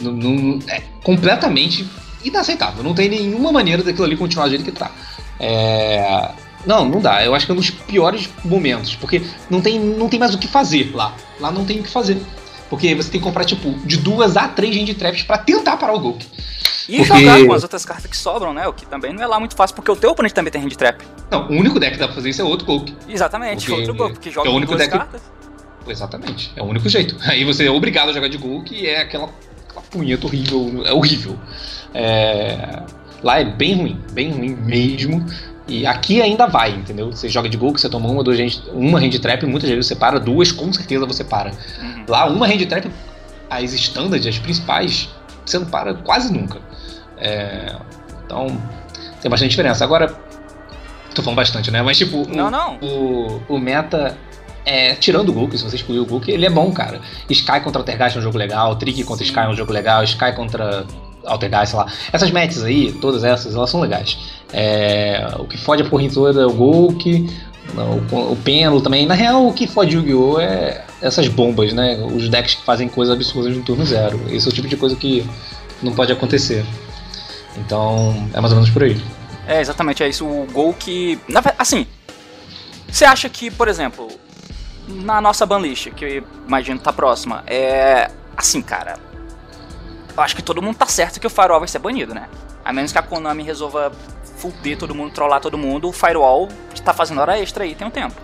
Não, 0.02 0.12
não, 0.12 0.60
é 0.68 0.82
completamente 1.04 1.86
inaceitável. 2.24 2.84
Não 2.84 2.94
tem 2.94 3.10
nenhuma 3.10 3.52
maneira 3.52 3.84
daquilo 3.84 4.06
ali 4.06 4.16
continuar 4.16 4.46
do 4.46 4.52
jeito 4.52 4.66
que 4.66 4.72
tá. 4.72 4.92
É. 5.40 6.32
Não, 6.66 6.88
não 6.88 7.00
dá. 7.00 7.24
Eu 7.24 7.34
acho 7.34 7.46
que 7.46 7.52
é 7.52 7.54
um 7.54 7.58
dos 7.58 7.70
piores 7.70 8.30
momentos, 8.44 8.96
porque 8.96 9.22
não 9.50 9.62
tem, 9.62 9.80
não 9.80 10.10
tem 10.10 10.20
mais 10.20 10.34
o 10.34 10.38
que 10.38 10.48
fazer 10.48 10.92
lá. 10.94 11.16
Lá 11.40 11.52
não 11.52 11.66
tem 11.66 11.80
o 11.80 11.84
que 11.84 11.90
fazer. 11.90 12.18
Porque 12.70 12.94
você 12.94 13.10
tem 13.10 13.20
que 13.20 13.26
comprar, 13.26 13.46
tipo, 13.46 13.72
de 13.86 13.98
duas 13.98 14.38
a 14.38 14.48
três 14.48 14.76
hand 14.76 14.94
traps 14.94 15.24
pra 15.24 15.38
tentar 15.38 15.78
parar 15.78 15.94
o 15.94 16.00
Golk. 16.00 16.26
E 16.88 16.98
porque... 16.98 17.20
jogar 17.20 17.46
com 17.46 17.54
as 17.54 17.64
outras 17.64 17.86
cartas 17.86 18.06
que 18.06 18.18
sobram, 18.18 18.54
né? 18.54 18.68
O 18.68 18.74
que 18.74 18.86
também 18.86 19.14
não 19.14 19.24
é 19.24 19.28
lá 19.28 19.40
muito 19.40 19.56
fácil, 19.56 19.76
porque 19.76 19.92
o 19.92 19.96
teu 19.96 20.12
oponente 20.12 20.34
também 20.34 20.52
tem 20.52 20.62
hand 20.62 20.76
trap. 20.76 21.04
Não, 21.32 21.48
o 21.48 21.54
único 21.54 21.80
deck 21.80 21.94
que 21.94 22.00
dá 22.00 22.08
pra 22.08 22.16
fazer 22.16 22.30
isso 22.30 22.42
é 22.42 22.46
outro 22.46 22.66
Golk. 22.66 22.96
Exatamente, 23.08 23.66
porque 23.66 23.82
outro 23.82 23.96
Golk, 23.96 24.14
porque 24.14 24.32
joga 24.32 24.50
é 24.50 24.52
o 24.52 24.56
único 24.56 24.76
duas 24.76 24.88
deck... 24.88 24.98
cartas. 24.98 25.22
Exatamente. 25.88 26.52
É 26.56 26.62
o 26.62 26.66
único 26.66 26.88
jeito. 26.90 27.16
Aí 27.26 27.44
você 27.44 27.66
é 27.66 27.72
obrigado 27.72 28.10
a 28.10 28.14
jogar 28.14 28.28
de 28.28 28.38
Gol, 28.38 28.64
que 28.64 28.88
é 28.88 29.02
aquela, 29.02 29.30
aquela 29.68 29.82
punheta 29.90 30.26
horrível. 30.26 30.84
É 30.86 30.94
horrível. 30.94 31.38
É... 31.94 32.84
Lá 33.22 33.40
é 33.40 33.46
bem 33.46 33.76
ruim, 33.76 34.02
bem 34.12 34.32
ruim 34.32 34.56
mesmo. 34.56 35.26
E 35.70 35.86
aqui 35.86 36.22
ainda 36.22 36.48
vai, 36.48 36.72
entendeu? 36.72 37.12
Você 37.12 37.30
joga 37.30 37.48
de 37.48 37.56
gol 37.56 37.74
que 37.74 37.80
você 37.80 37.88
toma 37.88 38.10
uma, 38.10 38.24
duas, 38.24 38.62
uma 38.74 39.00
hand 39.00 39.20
trap, 39.22 39.46
muitas 39.46 39.70
vezes 39.70 39.88
você 39.88 39.96
para, 39.96 40.20
duas 40.20 40.52
com 40.52 40.74
certeza 40.74 41.06
você 41.06 41.24
para. 41.24 41.52
Uhum. 41.80 42.06
Lá, 42.08 42.26
uma 42.26 42.48
hand 42.48 42.66
trap, 42.66 42.92
as 43.50 43.72
standard, 43.74 44.28
as 44.28 44.40
principais, 44.40 45.10
você 45.46 45.60
não 45.60 45.68
para 45.68 45.94
quase 45.94 46.34
nunca. 46.34 46.60
É... 47.18 47.76
Então, 48.26 48.48
tem 49.22 49.30
bastante 49.30 49.52
diferença. 49.52 49.84
Agora, 49.84 50.14
tô 51.14 51.22
falando 51.22 51.38
bastante, 51.38 51.70
né? 51.70 51.82
Mas 51.82 51.98
tipo, 51.98 52.28
não, 52.28 52.48
o, 52.48 52.52
não. 52.52 52.78
O, 52.82 53.42
o 53.50 53.60
meta 53.60 54.18
é, 54.66 54.94
tirando 54.96 55.30
o 55.30 55.34
Gulk, 55.34 55.58
se 55.58 55.64
você 55.64 55.76
excluir 55.76 56.00
o 56.00 56.06
Gulk, 56.06 56.30
ele 56.30 56.46
é 56.46 56.50
bom, 56.50 56.72
cara. 56.72 57.02
Sky 57.30 57.60
contra 57.62 57.82
Altergeist 57.82 58.18
é 58.18 58.20
um 58.20 58.24
jogo 58.24 58.38
legal, 58.38 58.76
Trick 58.76 59.04
contra 59.04 59.24
Sky 59.24 59.40
é 59.40 59.50
um 59.50 59.56
jogo 59.56 59.72
legal, 59.72 60.04
Sky 60.04 60.32
contra 60.36 60.86
Altergeist, 61.26 61.72
sei 61.72 61.80
lá. 61.80 61.88
Essas 62.12 62.32
matches 62.32 62.64
aí, 62.64 62.94
todas 62.94 63.24
essas, 63.24 63.56
elas 63.56 63.70
são 63.70 63.80
legais. 63.80 64.18
É, 64.52 65.36
o 65.38 65.46
que 65.46 65.58
fode 65.58 65.84
a 65.84 65.86
porra 65.86 66.10
toda 66.10 66.42
é 66.42 66.46
o 66.46 66.54
Gulk, 66.54 67.28
o, 68.12 68.32
o 68.32 68.36
Pêndulo 68.38 68.82
também. 68.82 69.06
Na 69.06 69.14
real, 69.14 69.48
o 69.48 69.54
que 69.54 69.68
fode 69.68 69.96
o 69.96 70.00
Yu-Gi-Oh! 70.00 70.40
é 70.40 70.84
essas 71.02 71.28
bombas, 71.28 71.74
né? 71.74 71.98
Os 72.14 72.30
decks 72.30 72.56
que 72.56 72.64
fazem 72.64 72.88
coisas 72.88 73.14
absurdas 73.14 73.56
no 73.56 73.64
turno 73.64 73.86
zero. 73.86 74.20
Esse 74.30 74.48
é 74.48 74.52
o 74.52 74.54
tipo 74.54 74.68
de 74.68 74.76
coisa 74.76 74.96
que 74.96 75.26
não 75.82 75.94
pode 75.94 76.12
acontecer. 76.12 76.66
Então, 77.58 78.28
é 78.34 78.40
mais 78.40 78.52
ou 78.52 78.60
menos 78.60 78.70
por 78.70 78.84
aí. 78.84 79.00
É, 79.48 79.62
exatamente, 79.62 80.04
é 80.04 80.10
isso. 80.10 80.26
O 80.26 80.48
gol 80.52 80.74
que. 80.74 81.20
Assim, 81.58 81.86
você 82.90 83.06
acha 83.06 83.30
que, 83.30 83.50
por 83.50 83.68
exemplo, 83.68 84.08
na 84.88 85.22
nossa 85.22 85.46
banlist, 85.46 85.90
que 85.92 86.24
imagino 86.48 86.80
tá 86.80 86.94
próxima, 86.94 87.44
é. 87.48 88.10
Assim, 88.36 88.62
cara. 88.62 89.09
Eu 90.20 90.24
acho 90.24 90.36
que 90.36 90.44
todo 90.44 90.62
mundo 90.62 90.76
tá 90.76 90.86
certo 90.86 91.18
que 91.18 91.26
o 91.26 91.30
Firewall 91.30 91.60
vai 91.60 91.68
ser 91.70 91.80
banido, 91.80 92.14
né? 92.14 92.28
A 92.66 92.74
menos 92.74 92.92
que 92.92 92.98
a 92.98 93.02
Konami 93.02 93.42
resolva 93.42 93.90
fuder 94.36 94.78
todo 94.78 94.94
mundo, 94.94 95.14
trollar 95.14 95.40
todo 95.40 95.58
mundo, 95.58 95.88
o 95.88 95.94
Firewall 95.94 96.50
tá 96.84 96.94
fazendo 96.94 97.22
hora 97.22 97.40
extra 97.40 97.64
aí, 97.64 97.74
tem 97.74 97.88
um 97.88 97.90
tempo. 97.90 98.16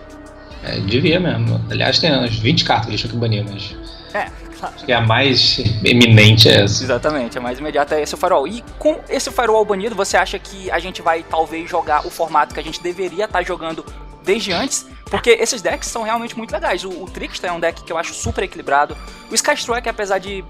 É, 0.62 0.78
devia 0.80 1.18
mesmo. 1.18 1.58
Aliás, 1.70 1.98
tem 1.98 2.12
umas 2.12 2.36
20 2.36 2.64
cartas 2.66 2.84
que 2.84 2.90
eles 2.90 3.00
tinham 3.00 3.14
que 3.14 3.18
banir, 3.18 3.46
mas. 3.48 3.74
É, 4.12 4.30
claro. 4.58 4.74
Acho 4.74 4.84
que 4.84 4.92
a 4.92 5.00
mais 5.00 5.58
eminente 5.82 6.50
é 6.50 6.64
essa. 6.64 6.84
Exatamente, 6.84 7.38
a 7.38 7.40
mais 7.40 7.58
imediata 7.58 7.94
é 7.94 8.02
esse 8.02 8.14
o 8.14 8.18
Firewall. 8.18 8.46
E 8.46 8.62
com 8.78 9.00
esse 9.08 9.30
Firewall 9.30 9.64
banido, 9.64 9.94
você 9.94 10.18
acha 10.18 10.38
que 10.38 10.70
a 10.70 10.78
gente 10.78 11.00
vai 11.00 11.22
talvez 11.22 11.70
jogar 11.70 12.06
o 12.06 12.10
formato 12.10 12.52
que 12.52 12.60
a 12.60 12.62
gente 12.62 12.82
deveria 12.82 13.24
estar 13.24 13.38
tá 13.38 13.42
jogando 13.42 13.82
desde 14.22 14.52
antes? 14.52 14.86
Porque 15.06 15.30
esses 15.30 15.62
decks 15.62 15.88
são 15.88 16.02
realmente 16.02 16.36
muito 16.36 16.52
legais. 16.52 16.84
O, 16.84 16.90
o 16.90 17.06
Trickster 17.06 17.48
é 17.48 17.52
um 17.54 17.60
deck 17.60 17.82
que 17.84 17.90
eu 17.90 17.96
acho 17.96 18.12
super 18.12 18.44
equilibrado. 18.44 18.94
O 19.30 19.34
Sky 19.34 19.54
Strike, 19.54 19.88
apesar 19.88 20.18
de 20.18 20.44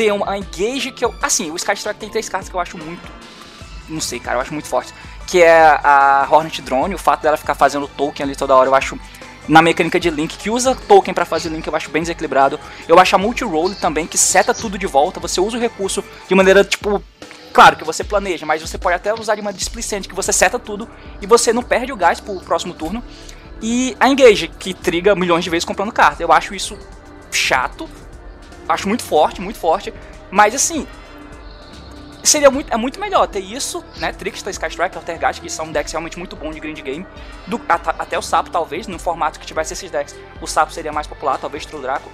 ter 0.00 0.12
uma 0.14 0.38
engage 0.38 0.92
que 0.92 1.04
eu. 1.04 1.14
Assim, 1.20 1.50
o 1.50 1.56
Sky 1.56 1.74
Strike 1.74 2.00
tem 2.00 2.08
três 2.08 2.26
cartas 2.26 2.48
que 2.48 2.56
eu 2.56 2.60
acho 2.60 2.78
muito. 2.78 3.06
Não 3.86 4.00
sei, 4.00 4.18
cara, 4.18 4.38
eu 4.38 4.40
acho 4.40 4.54
muito 4.54 4.66
forte. 4.66 4.94
Que 5.26 5.42
é 5.42 5.60
a 5.60 6.26
Hornet 6.30 6.62
Drone, 6.62 6.94
o 6.94 6.98
fato 6.98 7.20
dela 7.20 7.36
ficar 7.36 7.54
fazendo 7.54 7.86
token 7.86 8.24
ali 8.24 8.34
toda 8.34 8.56
hora, 8.56 8.70
eu 8.70 8.74
acho. 8.74 8.98
Na 9.46 9.60
mecânica 9.60 10.00
de 10.00 10.08
Link, 10.08 10.38
que 10.38 10.48
usa 10.48 10.74
token 10.74 11.12
para 11.12 11.26
fazer 11.26 11.50
Link, 11.50 11.66
eu 11.66 11.76
acho 11.76 11.90
bem 11.90 12.02
desequilibrado. 12.02 12.58
Eu 12.88 12.98
acho 12.98 13.14
a 13.14 13.18
Multi-Roll 13.18 13.74
também, 13.74 14.06
que 14.06 14.16
seta 14.16 14.54
tudo 14.54 14.78
de 14.78 14.86
volta. 14.86 15.20
Você 15.20 15.38
usa 15.38 15.58
o 15.58 15.60
recurso 15.60 16.02
de 16.26 16.34
maneira, 16.34 16.64
tipo, 16.64 17.02
Claro 17.52 17.76
que 17.76 17.84
você 17.84 18.04
planeja, 18.04 18.46
mas 18.46 18.62
você 18.62 18.78
pode 18.78 18.94
até 18.94 19.12
usar 19.12 19.34
de 19.34 19.40
uma 19.40 19.52
displicente 19.52 20.08
que 20.08 20.14
você 20.14 20.32
seta 20.32 20.56
tudo 20.56 20.88
e 21.20 21.26
você 21.26 21.52
não 21.52 21.64
perde 21.64 21.92
o 21.92 21.96
gás 21.96 22.20
pro 22.20 22.40
próximo 22.40 22.72
turno. 22.72 23.02
E 23.60 23.96
a 23.98 24.08
Engage, 24.08 24.48
que 24.48 24.72
triga 24.72 25.16
milhões 25.16 25.42
de 25.42 25.50
vezes 25.50 25.64
comprando 25.64 25.92
carta. 25.92 26.22
Eu 26.22 26.32
acho 26.32 26.54
isso 26.54 26.78
chato. 27.32 27.88
Acho 28.70 28.88
muito 28.88 29.02
forte, 29.02 29.40
muito 29.40 29.58
forte. 29.58 29.92
Mas 30.30 30.54
assim. 30.54 30.86
Seria 32.22 32.50
muito, 32.50 32.70
é 32.70 32.76
muito 32.76 33.00
melhor 33.00 33.26
ter 33.26 33.40
isso, 33.40 33.82
né? 33.96 34.12
Trickster, 34.12 34.50
Sky 34.50 34.66
Strike, 34.66 34.94
Altergast, 34.94 35.40
que 35.40 35.48
são 35.48 35.72
decks 35.72 35.90
realmente 35.90 36.18
muito 36.18 36.36
bons 36.36 36.54
de 36.54 36.60
grind 36.60 36.78
game. 36.80 37.06
Do, 37.46 37.58
até 37.66 38.18
o 38.18 38.22
Sapo, 38.22 38.50
talvez, 38.50 38.86
no 38.86 38.98
formato 38.98 39.40
que 39.40 39.46
tivesse 39.46 39.72
esses 39.72 39.90
decks. 39.90 40.14
O 40.40 40.46
Sapo 40.46 40.70
seria 40.70 40.92
mais 40.92 41.06
popular, 41.06 41.38
talvez 41.38 41.64
True 41.64 41.80
Draco. 41.80 42.10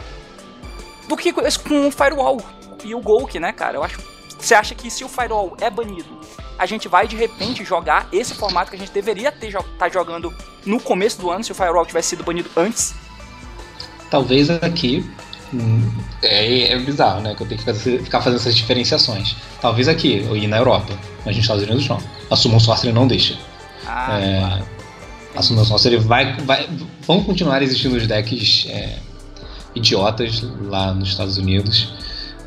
Do 1.09 1.17
que 1.17 1.33
com 1.33 1.89
o 1.89 1.91
Firewall 1.91 2.41
e 2.85 2.95
o 2.95 3.01
Golk, 3.01 3.39
né, 3.41 3.53
cara? 3.53 3.77
Eu 3.77 3.83
acho. 3.83 3.99
Você 4.39 4.55
acha 4.55 4.77
que 4.77 4.89
se 4.91 5.03
o 5.03 5.09
Firewall 5.09 5.57
é 5.61 5.69
banido 5.69 6.21
a 6.59 6.67
gente 6.67 6.89
vai 6.89 7.07
de 7.07 7.17
repente 7.17 7.65
jogar 7.65 8.09
esse 8.13 8.35
formato 8.35 8.71
que 8.71 8.77
a 8.77 8.79
gente 8.79 8.93
deveria 8.93 9.31
ter 9.31 9.53
tá 9.79 9.89
jogando 9.89 10.35
no 10.65 10.81
começo 10.81 11.21
do 11.21 11.31
ano 11.31 11.45
se 11.45 11.53
o 11.53 11.55
Firewall 11.55 11.87
tivesse 11.87 12.11
sido 12.11 12.25
banido 12.25 12.51
antes? 12.57 12.95
Talvez 14.11 14.51
aqui 14.51 15.09
é, 16.23 16.73
é, 16.73 16.79
bizarro, 16.79 17.21
né? 17.21 17.35
Que 17.35 17.43
eu 17.43 17.47
tenho 17.47 17.59
que 17.59 17.65
fazer, 17.65 18.03
ficar 18.03 18.21
fazendo 18.21 18.41
essas 18.41 18.55
diferenciações. 18.55 19.37
Talvez 19.61 19.89
aqui, 19.89 20.27
ou 20.29 20.37
ir 20.37 20.47
na 20.47 20.59
Europa, 20.59 20.93
mas 21.25 21.37
nos 21.37 21.45
Estados 21.45 21.63
Unidos 21.65 21.89
não. 21.89 21.99
A 22.31 22.37
Summon 22.37 22.61
Sorcery 22.61 22.93
não 22.93 23.07
deixa. 23.07 23.37
Ah, 23.87 24.21
é, 24.21 24.39
claro. 24.39 24.65
A 25.37 25.43
Summon 25.43 25.65
Sorcery 25.65 25.97
vai, 25.99 26.35
vai. 26.41 26.69
Vão 27.03 27.23
continuar 27.23 27.63
existindo 27.63 27.97
os 27.97 28.07
decks 28.07 28.67
é, 28.71 28.99
idiotas 29.75 30.43
lá 30.63 30.93
nos 30.93 31.11
Estados 31.11 31.37
Unidos 31.37 31.93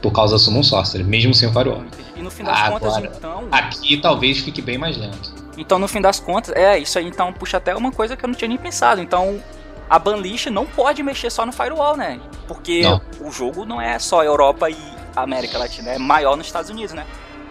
por 0.01 0.11
causa 0.11 0.35
da 0.35 0.39
Summon 0.39 0.63
Sorcery, 0.63 1.03
mesmo 1.03 1.33
sem 1.33 1.47
o 1.49 1.53
Firewall. 1.53 1.83
E 2.15 2.21
no 2.21 2.31
fim 2.31 2.43
das 2.43 2.59
Agora, 2.59 2.79
contas, 2.79 3.17
então. 3.17 3.47
Aqui 3.51 3.97
talvez 3.97 4.39
fique 4.39 4.61
bem 4.61 4.77
mais 4.77 4.97
lento. 4.97 5.39
Então, 5.57 5.77
no 5.77 5.87
fim 5.87 5.99
das 5.99 6.19
contas, 6.19 6.55
é 6.55 6.79
isso 6.79 6.97
aí. 6.97 7.05
Então, 7.05 7.33
puxa 7.33 7.57
até 7.57 7.75
uma 7.75 7.91
coisa 7.91 8.15
que 8.15 8.23
eu 8.23 8.27
não 8.27 8.35
tinha 8.35 8.47
nem 8.47 8.57
pensado. 8.57 9.01
Então, 9.01 9.41
a 9.89 9.97
banlist 9.97 10.47
não 10.47 10.65
pode 10.65 11.01
mexer 11.01 11.29
só 11.29 11.45
no 11.45 11.51
firewall, 11.51 11.97
né? 11.97 12.19
Porque 12.47 12.83
não. 12.83 13.01
o 13.21 13.31
jogo 13.31 13.65
não 13.65 13.81
é 13.81 13.97
só 13.97 14.23
Europa 14.23 14.69
e 14.69 14.77
América 15.15 15.57
Latina, 15.57 15.91
é 15.91 15.97
maior 15.97 16.37
nos 16.37 16.45
Estados 16.45 16.69
Unidos, 16.69 16.93
né? 16.93 17.05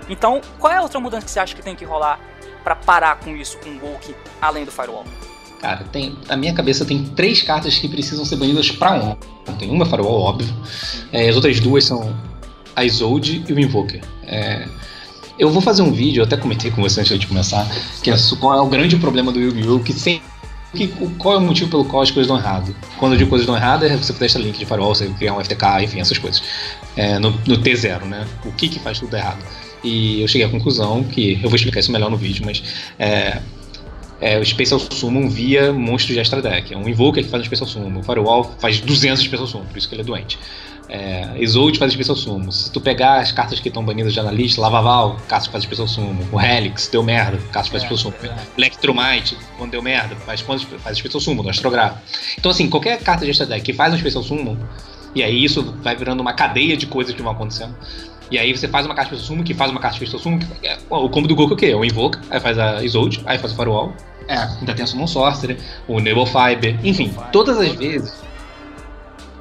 Então, 0.09 0.41
qual 0.59 0.73
é 0.73 0.77
a 0.77 0.83
outra 0.83 1.01
mudança 1.01 1.25
que 1.25 1.31
você 1.31 1.41
acha 1.41 1.55
que 1.55 1.63
tem 1.63 1.75
que 1.75 1.85
rolar 1.85 2.19
para 2.63 2.77
parar 2.77 3.17
com 3.17 3.37
isso, 3.37 3.59
com 3.59 3.71
o 3.71 3.79
Golk, 3.79 4.15
além 4.41 4.65
do 4.65 4.71
firewall? 4.71 5.05
Cara, 5.61 5.85
tem, 5.91 6.17
na 6.29 6.37
minha 6.37 6.55
cabeça 6.55 6.85
tem 6.85 7.05
três 7.05 7.43
cartas 7.43 7.77
que 7.77 7.89
precisam 7.89 8.25
ser 8.25 8.37
banidas 8.37 8.71
para 8.71 9.19
ontem. 9.49 9.69
Uma 9.69 9.85
é 9.85 9.89
firewall, 9.89 10.21
óbvio. 10.21 10.55
É, 11.13 11.29
as 11.29 11.35
outras 11.35 11.59
duas 11.61 11.85
são 11.85 12.17
a 12.77 12.85
Isolde 12.85 13.45
e 13.49 13.53
o 13.53 13.59
Invoker. 13.59 14.01
É, 14.23 14.69
eu 15.39 15.51
vou 15.51 15.61
fazer 15.61 15.83
um 15.83 15.93
vídeo, 15.93 16.21
eu 16.21 16.25
até 16.25 16.37
comentei 16.37 16.71
com 16.71 16.81
você 16.81 17.01
antes 17.01 17.19
de 17.19 17.27
começar, 17.27 17.67
que 18.03 18.11
é 18.11 18.17
qual 18.41 18.57
é 18.57 18.61
o 18.61 18.67
grande 18.67 18.97
problema 18.97 19.33
do 19.33 19.41
Yu-Gi-Oh! 19.41 19.81
que 19.81 19.93
sem 19.93 20.23
que, 20.79 20.89
qual 21.19 21.35
é 21.35 21.39
o 21.39 21.41
motivo 21.41 21.71
pelo 21.71 21.85
qual 21.85 22.03
as 22.03 22.11
coisas 22.11 22.29
dão 22.29 22.39
errado? 22.39 22.75
Quando 22.99 23.13
eu 23.13 23.19
digo 23.19 23.31
coisas 23.31 23.47
dão 23.47 23.57
errado, 23.57 23.85
é 23.85 23.97
você 23.97 24.13
puder 24.13 24.31
link 24.39 24.59
de 24.59 24.65
firewall, 24.65 24.95
você 24.95 25.09
criar 25.09 25.35
um 25.35 25.43
FTK, 25.43 25.83
enfim, 25.83 26.01
essas 26.01 26.17
coisas. 26.17 26.43
É, 26.97 27.19
no, 27.19 27.31
no, 27.31 27.59
T0, 27.59 28.05
né? 28.05 28.27
O 28.45 28.53
que 28.53 28.69
que 28.69 28.79
faz 28.79 28.99
tudo 28.99 29.17
errado? 29.17 29.45
E 29.83 30.23
eu 30.23 30.29
cheguei 30.29 30.47
à 30.47 30.51
conclusão 30.51 31.03
que, 31.05 31.35
eu 31.43 31.49
vou 31.49 31.57
explicar 31.57 31.81
isso 31.81 31.91
melhor 31.91 32.11
no 32.11 32.17
vídeo, 32.17 32.45
mas 32.45 32.63
é, 32.99 33.41
é, 34.21 34.39
o 34.39 34.45
Special 34.45 34.79
Summon 34.79 35.29
via 35.29 35.73
monstros 35.73 36.15
de 36.15 36.21
Extra 36.21 36.41
Deck. 36.41 36.73
É 36.73 36.77
um 36.77 36.89
Invoker 36.89 37.25
que 37.25 37.31
faz 37.31 37.43
um 37.43 37.47
Special 37.47 37.69
Summon. 37.69 38.01
O 38.01 38.03
Firewall 38.03 38.55
faz 38.59 38.81
200 38.81 39.23
Special 39.23 39.47
Summon, 39.47 39.67
por 39.67 39.79
isso 39.79 39.89
que 39.89 39.95
ele 39.95 40.03
é 40.03 40.05
doente. 40.05 40.39
É, 40.89 41.35
Isolde 41.37 41.79
faz 41.79 41.93
Special 41.93 42.17
Summon. 42.17 42.51
Se 42.51 42.73
tu 42.73 42.81
pegar 42.81 43.21
as 43.21 43.31
cartas 43.31 43.61
que 43.61 43.69
estão 43.69 43.85
banidas 43.85 44.13
já 44.13 44.23
na 44.23 44.33
lista, 44.33 44.61
Lavaval, 44.61 45.19
caso 45.29 45.51
faz 45.51 45.65
Special 45.65 45.87
Summon. 45.87 46.25
O 46.33 46.41
Helix, 46.41 46.89
deu 46.89 47.03
merda, 47.03 47.39
caso 47.53 47.71
faz 47.71 47.83
é, 47.83 47.87
Special 47.87 48.13
Summon. 48.13 48.33
É. 48.33 48.37
Electromite, 48.57 49.37
quando 49.59 49.73
deu 49.73 49.83
merda, 49.83 50.17
faz, 50.17 50.41
faz 50.41 50.97
Special 50.97 51.21
Summon, 51.21 51.43
do 51.43 51.51
Astrograph. 51.51 51.99
Então 52.39 52.51
assim, 52.51 52.71
qualquer 52.71 52.99
carta 53.01 53.25
de 53.25 53.31
Extra 53.31 53.47
Deck 53.47 53.63
que 53.63 53.73
faz 53.75 53.93
um 53.93 53.99
Special 53.99 54.23
Summon, 54.23 54.57
e 55.15 55.23
aí 55.23 55.45
isso 55.45 55.75
vai 55.83 55.95
virando 55.95 56.21
uma 56.21 56.33
cadeia 56.33 56.77
de 56.77 56.87
coisas 56.87 57.15
que 57.15 57.23
vão 57.23 57.33
acontecendo. 57.33 57.75
E 58.31 58.39
aí 58.39 58.55
você 58.57 58.69
faz 58.69 58.87
uma 58.87 58.95
carta 58.95 59.15
de 59.17 59.23
Summon, 59.23 59.43
que 59.43 59.55
faz 59.55 59.71
uma 59.71 59.81
carta 59.81 59.99
de 59.99 60.11
Summon, 60.11 60.39
que, 60.39 60.67
é, 60.67 60.79
o 60.89 61.09
combo 61.09 61.29
do 61.29 61.35
Goku 61.35 61.53
é 61.53 61.55
o 61.55 61.57
quê? 61.57 61.67
É 61.67 61.77
o 61.77 61.85
Invoca, 61.85 62.21
aí 62.31 62.41
faz 62.41 62.59
a 62.59 62.83
Isolde, 62.83 63.23
aí 63.27 63.39
faz 63.39 63.53
o 63.53 63.57
Firewall, 63.57 63.95
é, 64.27 64.37
ainda 64.37 64.75
tem 64.75 64.85
a 64.85 64.87
Summon 64.87 65.07
Sorcerer, 65.07 65.59
o 65.87 66.01
Nebel 66.01 66.27
Fiber, 66.27 66.79
enfim, 66.85 67.13
todas 67.33 67.59
as 67.59 67.73
vezes. 67.73 68.28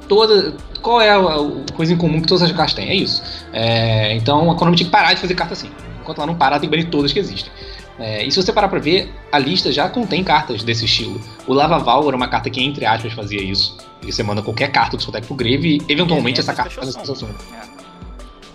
Toda, 0.08 0.54
qual 0.80 1.00
é 1.00 1.10
a, 1.10 1.18
a, 1.18 1.72
coisa 1.74 1.92
em 1.92 1.96
comum 1.96 2.20
que 2.20 2.26
todas 2.26 2.42
as 2.42 2.52
cartas 2.52 2.74
têm? 2.74 2.88
É 2.88 2.94
isso. 2.94 3.22
É, 3.52 4.14
então 4.14 4.50
a 4.50 4.56
Konami 4.56 4.76
tinha 4.76 4.86
que 4.86 4.92
parar 4.92 5.12
de 5.12 5.20
fazer 5.20 5.34
carta 5.34 5.52
assim. 5.52 5.70
Enquanto 6.00 6.18
ela 6.18 6.26
não 6.26 6.34
parar, 6.34 6.58
tem 6.58 6.68
que 6.68 6.74
banir 6.74 6.90
todas 6.90 7.12
que 7.12 7.18
existem. 7.18 7.52
É, 7.98 8.24
e 8.24 8.30
se 8.30 8.40
você 8.40 8.52
parar 8.52 8.68
pra 8.68 8.78
ver, 8.78 9.12
a 9.32 9.38
lista 9.38 9.72
já 9.72 9.88
contém 9.88 10.22
cartas 10.22 10.62
desse 10.62 10.84
estilo. 10.84 11.20
O 11.46 11.52
Lava 11.52 11.78
Val 11.78 12.06
era 12.06 12.16
uma 12.16 12.28
carta 12.28 12.48
que, 12.48 12.62
entre 12.62 12.86
aspas, 12.86 13.12
fazia 13.12 13.42
isso. 13.42 13.76
E 14.02 14.12
você 14.12 14.22
manda 14.22 14.40
qualquer 14.40 14.70
carta 14.70 14.96
do 14.96 15.02
seu 15.02 15.12
deck 15.12 15.26
pro 15.26 15.34
Grave 15.34 15.78
e, 15.88 15.92
eventualmente, 15.92 16.38
essa 16.40 16.54
carta 16.54 16.70
faz 16.70 16.88
a 16.88 16.92
sensação. 16.92 17.28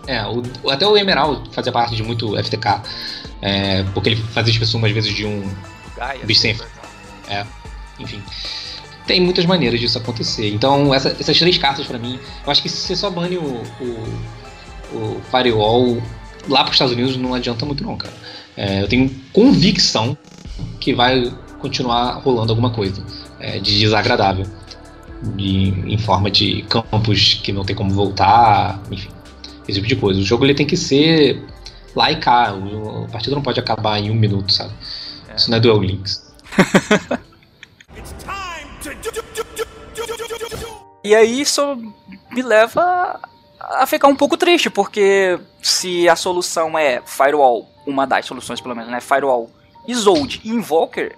É, 0.07 0.25
o, 0.25 0.69
até 0.69 0.87
o 0.87 0.97
Emerald 0.97 1.49
fazia 1.51 1.71
parte 1.71 1.95
de 1.95 2.03
muito 2.03 2.41
FTK. 2.41 2.81
É, 3.41 3.83
porque 3.93 4.09
ele 4.09 4.15
fazia 4.15 4.51
expressão, 4.51 4.83
às 4.83 4.91
vezes, 4.91 5.13
de 5.13 5.25
um 5.25 5.43
Gaia. 5.97 6.25
Bicho 6.25 6.41
sem. 6.41 6.57
É, 7.29 7.45
enfim. 7.99 8.21
Tem 9.05 9.19
muitas 9.19 9.45
maneiras 9.45 9.79
disso 9.79 9.97
acontecer. 9.97 10.53
Então, 10.53 10.93
essa, 10.93 11.09
essas 11.09 11.37
três 11.37 11.57
cartas 11.57 11.85
para 11.85 11.99
mim, 11.99 12.19
eu 12.45 12.51
acho 12.51 12.61
que 12.61 12.69
se 12.69 12.77
você 12.77 12.95
só 12.95 13.09
bane 13.09 13.37
o, 13.37 13.63
o, 13.81 14.97
o 14.97 15.21
Firewall 15.29 16.01
lá 16.47 16.63
pros 16.63 16.75
Estados 16.75 16.93
Unidos 16.93 17.17
não 17.17 17.33
adianta 17.33 17.65
muito, 17.65 17.83
não, 17.83 17.97
cara. 17.97 18.13
É, 18.55 18.81
eu 18.81 18.87
tenho 18.87 19.09
convicção 19.31 20.17
que 20.79 20.93
vai 20.93 21.31
continuar 21.59 22.19
rolando 22.19 22.51
alguma 22.51 22.69
coisa 22.69 23.03
é, 23.39 23.59
de 23.59 23.79
desagradável. 23.79 24.45
De, 25.35 25.69
em 25.87 25.97
forma 25.97 26.29
de 26.29 26.63
campos 26.63 27.35
que 27.41 27.53
não 27.53 27.63
tem 27.63 27.73
como 27.73 27.91
voltar, 27.91 28.83
enfim, 28.91 29.07
esse 29.65 29.79
tipo 29.79 29.87
de 29.87 29.95
coisa. 29.95 30.19
O 30.19 30.23
jogo 30.23 30.43
ele 30.43 30.53
tem 30.53 30.65
que 30.65 30.75
ser 30.75 31.41
lá 31.95 32.11
e 32.11 32.17
cá. 32.17 32.53
O, 32.53 33.05
a 33.05 33.07
partida 33.07 33.33
não 33.33 33.41
pode 33.41 33.57
acabar 33.57 33.99
em 33.99 34.11
um 34.11 34.15
minuto, 34.15 34.51
sabe? 34.51 34.73
Isso 35.35 35.49
não 35.49 35.57
é 35.57 35.61
Duel 35.61 35.81
Links. 35.81 36.33
e 41.03 41.15
aí 41.15 41.41
isso 41.41 41.75
me 42.31 42.41
leva 42.41 43.19
a 43.59 43.85
ficar 43.85 44.07
um 44.07 44.15
pouco 44.15 44.37
triste, 44.37 44.69
porque 44.69 45.39
se 45.61 46.07
a 46.07 46.15
solução 46.15 46.77
é 46.77 47.01
Firewall, 47.05 47.69
uma 47.85 48.05
das 48.05 48.25
soluções 48.25 48.61
pelo 48.61 48.75
menos, 48.75 48.91
né? 48.91 49.01
Firewall, 49.01 49.49
Isolde 49.87 50.41
e 50.43 50.49
Invoker, 50.49 51.17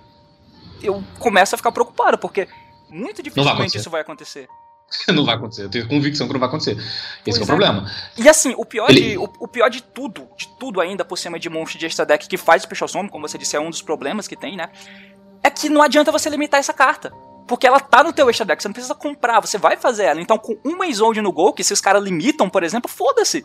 eu 0.82 1.04
começo 1.20 1.56
a 1.56 1.58
ficar 1.58 1.72
preocupado, 1.72 2.18
porque 2.18 2.48
muito 2.90 3.22
dificilmente 3.22 3.74
vai 3.74 3.82
isso 3.82 3.90
vai 3.90 4.02
acontecer. 4.02 4.48
não 5.14 5.26
vai 5.26 5.36
acontecer. 5.36 5.64
Eu 5.64 5.70
tenho 5.70 5.88
convicção 5.88 6.28
que 6.28 6.34
não 6.34 6.40
vai 6.40 6.50
acontecer. 6.50 6.78
Esse 7.26 7.40
é 7.40 7.42
o 7.42 7.44
é. 7.44 7.48
problema. 7.48 7.92
E 8.18 8.30
assim, 8.30 8.54
o 8.58 8.66
pior, 8.66 8.90
Ele... 8.90 9.02
de, 9.02 9.18
o, 9.18 9.24
o, 9.40 9.48
pior 9.48 9.70
de 9.70 9.82
tudo, 9.82 10.28
de 10.38 10.48
tudo 10.60 10.80
ainda 10.80 11.04
por 11.04 11.18
cima 11.18 11.40
de 11.40 11.50
monstro 11.50 11.80
de 11.80 11.86
extra 11.86 12.06
deck 12.06 12.28
que 12.28 12.38
faz 12.38 12.64
Special 12.64 12.88
Summon, 12.88 13.10
como 13.10 13.28
você 13.28 13.38
disse, 13.38 13.56
é 13.56 13.60
um 13.60 13.70
dos 13.70 13.82
problemas 13.82 14.28
que 14.28 14.36
tem, 14.36 14.56
né? 14.56 14.70
É 15.44 15.50
que 15.50 15.70
não 15.70 15.82
adianta 15.82 16.12
você 16.12 16.30
limitar 16.30 16.60
essa 16.60 16.74
carta. 16.74 17.12
Porque 17.48 17.68
ela 17.68 17.80
tá 17.80 18.04
no 18.04 18.12
teu 18.12 18.30
extra 18.30 18.46
deck, 18.46 18.62
você 18.62 18.68
não 18.68 18.74
precisa 18.74 18.96
comprar, 18.96 19.40
você 19.40 19.58
vai 19.58 19.78
fazer 19.78 20.06
ela. 20.06 20.22
Então, 20.22 20.38
com 20.38 20.58
uma 20.64 20.88
Isolde 20.88 21.22
no 21.22 21.32
gol, 21.32 21.54
que 21.54 21.64
se 21.64 21.74
os 21.74 21.82
caras 21.82 22.04
limitam, 22.04 22.50
por 22.50 22.64
exemplo, 22.64 22.90
foda-se. 22.90 23.44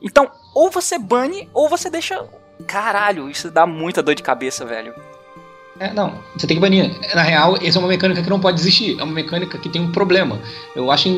Então, 0.00 0.30
ou 0.54 0.70
você 0.70 0.98
bane, 0.98 1.48
ou 1.52 1.68
você 1.68 1.90
deixa. 1.90 2.24
Caralho, 2.66 3.30
isso 3.30 3.50
dá 3.50 3.66
muita 3.66 4.02
dor 4.02 4.14
de 4.14 4.22
cabeça, 4.22 4.64
velho. 4.64 4.94
É, 5.80 5.92
não, 5.92 6.22
você 6.36 6.46
tem 6.46 6.56
que 6.56 6.60
banir. 6.60 6.88
Na 7.14 7.22
real, 7.22 7.56
essa 7.60 7.78
é 7.78 7.80
uma 7.80 7.88
mecânica 7.88 8.22
que 8.22 8.30
não 8.30 8.38
pode 8.38 8.60
existir. 8.60 8.98
É 8.98 9.02
uma 9.02 9.12
mecânica 9.12 9.58
que 9.58 9.68
tem 9.68 9.82
um 9.82 9.90
problema. 9.90 10.38
Eu 10.74 10.90
acho 10.90 11.08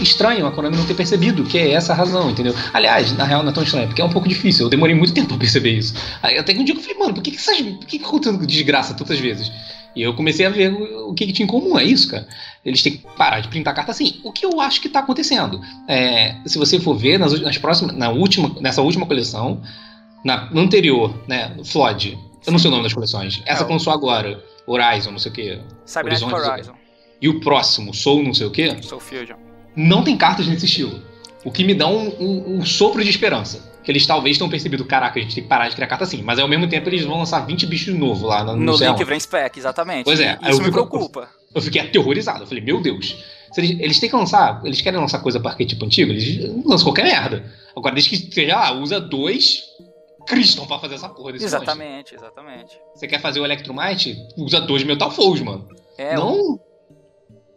estranho 0.00 0.46
a 0.46 0.52
Konami 0.52 0.76
não 0.76 0.84
ter 0.84 0.94
percebido 0.94 1.44
que 1.44 1.56
é 1.56 1.70
essa 1.70 1.92
a 1.92 1.96
razão, 1.96 2.30
entendeu? 2.30 2.54
Aliás, 2.74 3.16
na 3.16 3.24
real 3.24 3.42
não 3.42 3.50
é 3.50 3.54
tão 3.54 3.62
estranho, 3.62 3.86
porque 3.88 4.02
é 4.02 4.04
um 4.04 4.10
pouco 4.10 4.28
difícil. 4.28 4.66
Eu 4.66 4.70
demorei 4.70 4.94
muito 4.94 5.14
tempo 5.14 5.28
pra 5.28 5.38
perceber 5.38 5.70
isso. 5.70 5.94
Aí 6.22 6.36
até 6.36 6.52
que 6.52 6.60
um 6.60 6.64
dia 6.64 6.74
eu 6.74 6.80
falei, 6.80 6.98
mano, 6.98 7.14
por 7.14 7.22
que, 7.22 7.30
que, 7.30 7.38
essas, 7.38 7.56
por 7.58 7.86
que, 7.86 7.98
que 7.98 8.46
desgraça 8.46 8.92
tantas 8.92 9.18
vezes? 9.18 9.50
E 9.94 10.02
eu 10.02 10.14
comecei 10.14 10.46
a 10.46 10.50
ver 10.50 10.72
o 10.72 11.12
que, 11.12 11.26
que, 11.26 11.32
tinha 11.32 11.44
em 11.44 11.48
comum, 11.48 11.78
é 11.78 11.84
isso, 11.84 12.08
cara. 12.08 12.26
Eles 12.64 12.82
têm 12.82 12.92
que 12.92 13.06
parar 13.16 13.40
de 13.40 13.48
printar 13.48 13.74
carta 13.74 13.90
assim. 13.90 14.20
O 14.24 14.32
que 14.32 14.46
eu 14.46 14.60
acho 14.60 14.80
que 14.80 14.88
tá 14.88 15.00
acontecendo? 15.00 15.60
É, 15.86 16.36
se 16.46 16.58
você 16.58 16.80
for 16.80 16.94
ver, 16.94 17.18
nas, 17.18 17.38
nas 17.40 17.58
próximas, 17.58 17.94
na 17.94 18.10
última, 18.10 18.54
nessa 18.60 18.80
última 18.80 19.04
coleção, 19.04 19.60
na 20.24 20.48
anterior, 20.54 21.14
né, 21.28 21.54
Flood, 21.64 22.18
eu 22.46 22.52
não 22.52 22.58
sei 22.58 22.68
o 22.68 22.70
nome 22.70 22.84
das 22.84 22.94
coleções. 22.94 23.42
Essa 23.44 23.64
é, 23.64 23.66
lançou 23.66 23.92
agora. 23.92 24.42
Horizon, 24.66 25.10
não 25.10 25.18
sei 25.18 25.30
o 25.30 25.34
quê. 25.34 25.60
Cybernetic 25.84 26.32
Horizon. 26.32 26.74
E 27.20 27.28
o 27.28 27.40
próximo, 27.40 27.94
Soul 27.94 28.22
não 28.22 28.34
sei 28.34 28.46
o 28.46 28.50
quê. 28.50 28.76
Soul 28.82 29.00
Fusion. 29.00 29.36
Não 29.76 30.02
tem 30.02 30.16
cartas 30.16 30.46
nesse 30.46 30.66
estilo. 30.66 31.02
O 31.44 31.50
que 31.50 31.64
me 31.64 31.74
dá 31.74 31.86
um, 31.88 32.08
um, 32.20 32.56
um 32.56 32.64
sopro 32.64 33.02
de 33.02 33.10
esperança. 33.10 33.71
Que 33.82 33.90
eles 33.90 34.06
talvez 34.06 34.38
tenham 34.38 34.48
percebido, 34.48 34.84
caraca, 34.84 35.18
a 35.18 35.22
gente 35.22 35.34
tem 35.34 35.42
que 35.42 35.48
parar 35.48 35.68
de 35.68 35.74
criar 35.74 35.88
carta 35.88 36.04
assim. 36.04 36.22
Mas 36.22 36.38
ao 36.38 36.48
mesmo 36.48 36.68
tempo 36.68 36.88
eles 36.88 37.04
vão 37.04 37.18
lançar 37.18 37.40
20 37.40 37.66
bichos 37.66 37.94
novos 37.94 38.22
lá 38.22 38.44
no, 38.44 38.56
no 38.56 38.76
Link 38.76 39.04
Brain 39.04 39.20
Spec, 39.20 39.58
exatamente. 39.58 40.04
Pois 40.04 40.20
é. 40.20 40.38
Isso 40.48 40.62
me 40.62 40.70
preocupa. 40.70 41.28
Eu, 41.54 41.60
fiquei 41.60 41.80
aterrorizado. 41.80 42.44
Eu 42.44 42.46
falei, 42.46 42.62
meu 42.62 42.80
Deus. 42.80 43.16
Eles, 43.56 43.70
eles, 43.80 44.00
têm 44.00 44.08
que 44.08 44.16
lançar, 44.16 44.62
eles 44.64 44.80
querem 44.80 44.98
lançar 44.98 45.18
coisa 45.18 45.38
para 45.38 45.50
arquétipo 45.50 45.84
antigo, 45.84 46.10
eles 46.10 46.38
lançam 46.64 46.86
qualquer 46.86 47.04
merda. 47.04 47.44
Agora, 47.76 47.94
desde 47.94 48.10
que 48.10 48.34
seja, 48.34 48.56
ah, 48.56 48.72
usa 48.72 48.98
dois 48.98 49.64
Criston 50.26 50.66
pra 50.66 50.78
fazer 50.78 50.94
essa 50.94 51.08
porra 51.08 51.32
desse 51.32 51.44
Exatamente, 51.44 52.12
monte. 52.12 52.14
exatamente. 52.14 52.78
Você 52.94 53.06
quer 53.06 53.20
fazer 53.20 53.40
o 53.40 53.44
Electromite? 53.44 54.16
Usa 54.36 54.60
dois 54.60 54.84
Metal 54.84 55.10
Foes, 55.10 55.40
mano. 55.40 55.68
É, 55.98 56.14
não. 56.14 56.32
O... 56.32 56.60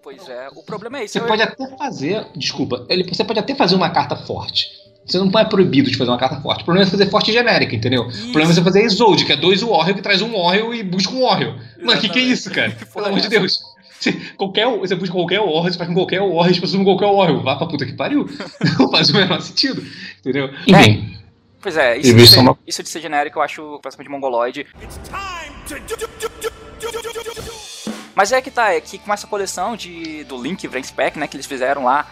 Pois 0.02 0.28
é, 0.30 0.50
o 0.56 0.64
problema 0.64 1.00
é 1.00 1.06
isso. 1.06 1.14
Você 1.14 1.20
eu... 1.20 1.28
pode 1.28 1.42
até 1.42 1.78
fazer. 1.78 2.28
Desculpa, 2.36 2.86
ele, 2.90 3.04
você 3.04 3.24
pode 3.24 3.40
até 3.40 3.56
fazer 3.56 3.76
uma 3.76 3.90
carta 3.90 4.16
forte. 4.16 4.70
Você 5.06 5.20
não 5.20 5.30
é 5.40 5.46
proibido 5.46 5.92
de 5.92 5.98
fazer 5.98 6.10
uma 6.10 6.18
carta 6.18 6.42
forte. 6.42 6.62
O 6.62 6.66
problema 6.66 6.88
é 6.88 6.90
fazer 6.90 7.10
forte 7.10 7.32
genérica, 7.32 7.76
entendeu? 7.76 8.08
Isso. 8.08 8.30
O 8.30 8.32
problema 8.32 8.52
é 8.52 8.54
você 8.56 8.64
fazer 8.64 8.84
Isolde, 8.84 9.26
que 9.26 9.34
é 9.34 9.38
dois 9.38 9.62
Warrior 9.62 9.96
que 9.96 10.02
traz 10.02 10.22
um 10.22 10.32
Warrior 10.32 10.74
e 10.74 10.82
busca 10.82 11.14
um 11.14 11.22
Warrior. 11.22 11.56
Mano, 11.80 12.00
o 12.00 12.02
que, 12.02 12.10
que 12.10 12.20
é 12.20 12.24
isso, 12.24 12.50
cara? 12.50 12.72
Pelo 12.72 13.06
amor 13.06 13.20
de 13.20 13.30
Deus. 13.30 13.62
Você, 14.00 14.14
qualquer, 14.36 14.68
você 14.68 14.96
busca 14.96 15.14
qualquer 15.14 15.40
Warrior, 15.40 15.64
você 15.64 15.78
faz 15.78 15.88
com 15.88 15.96
qualquer 15.96 16.20
Warrior, 16.22 16.54
você 16.54 16.60
precisa 16.60 16.84
qualquer 16.84 17.06
Warrior. 17.06 17.44
Vá 17.44 17.56
pra 17.56 17.68
puta 17.68 17.86
que 17.86 17.94
pariu. 17.94 18.28
não 18.80 18.90
faz 18.90 19.10
o 19.10 19.14
menor 19.14 19.42
sentido. 19.42 19.86
Entendeu? 20.20 20.50
Enfim. 20.68 21.16
É. 21.22 21.26
Pois 21.62 21.78
é, 21.78 21.98
isso, 21.98 22.14
de 22.14 22.28
ser, 22.28 22.40
uma... 22.40 22.58
isso 22.68 22.84
de 22.84 22.90
ser 22.90 23.02
genérico 23.02 23.40
eu 23.40 23.44
acho 23.44 23.80
praticamente 23.82 24.12
mongoloide. 24.12 24.68
Mas 28.14 28.32
é 28.32 28.40
que 28.40 28.52
tá, 28.52 28.74
é 28.74 28.80
que 28.80 29.00
com 29.00 29.12
essa 29.12 29.26
coleção 29.26 29.76
de, 29.76 30.24
do 30.26 30.40
Link 30.40 30.68
Brain 30.68 30.84
Spec, 30.84 31.18
né, 31.18 31.28
que 31.28 31.36
eles 31.36 31.48
fizeram 31.48 31.86
lá, 31.86 32.08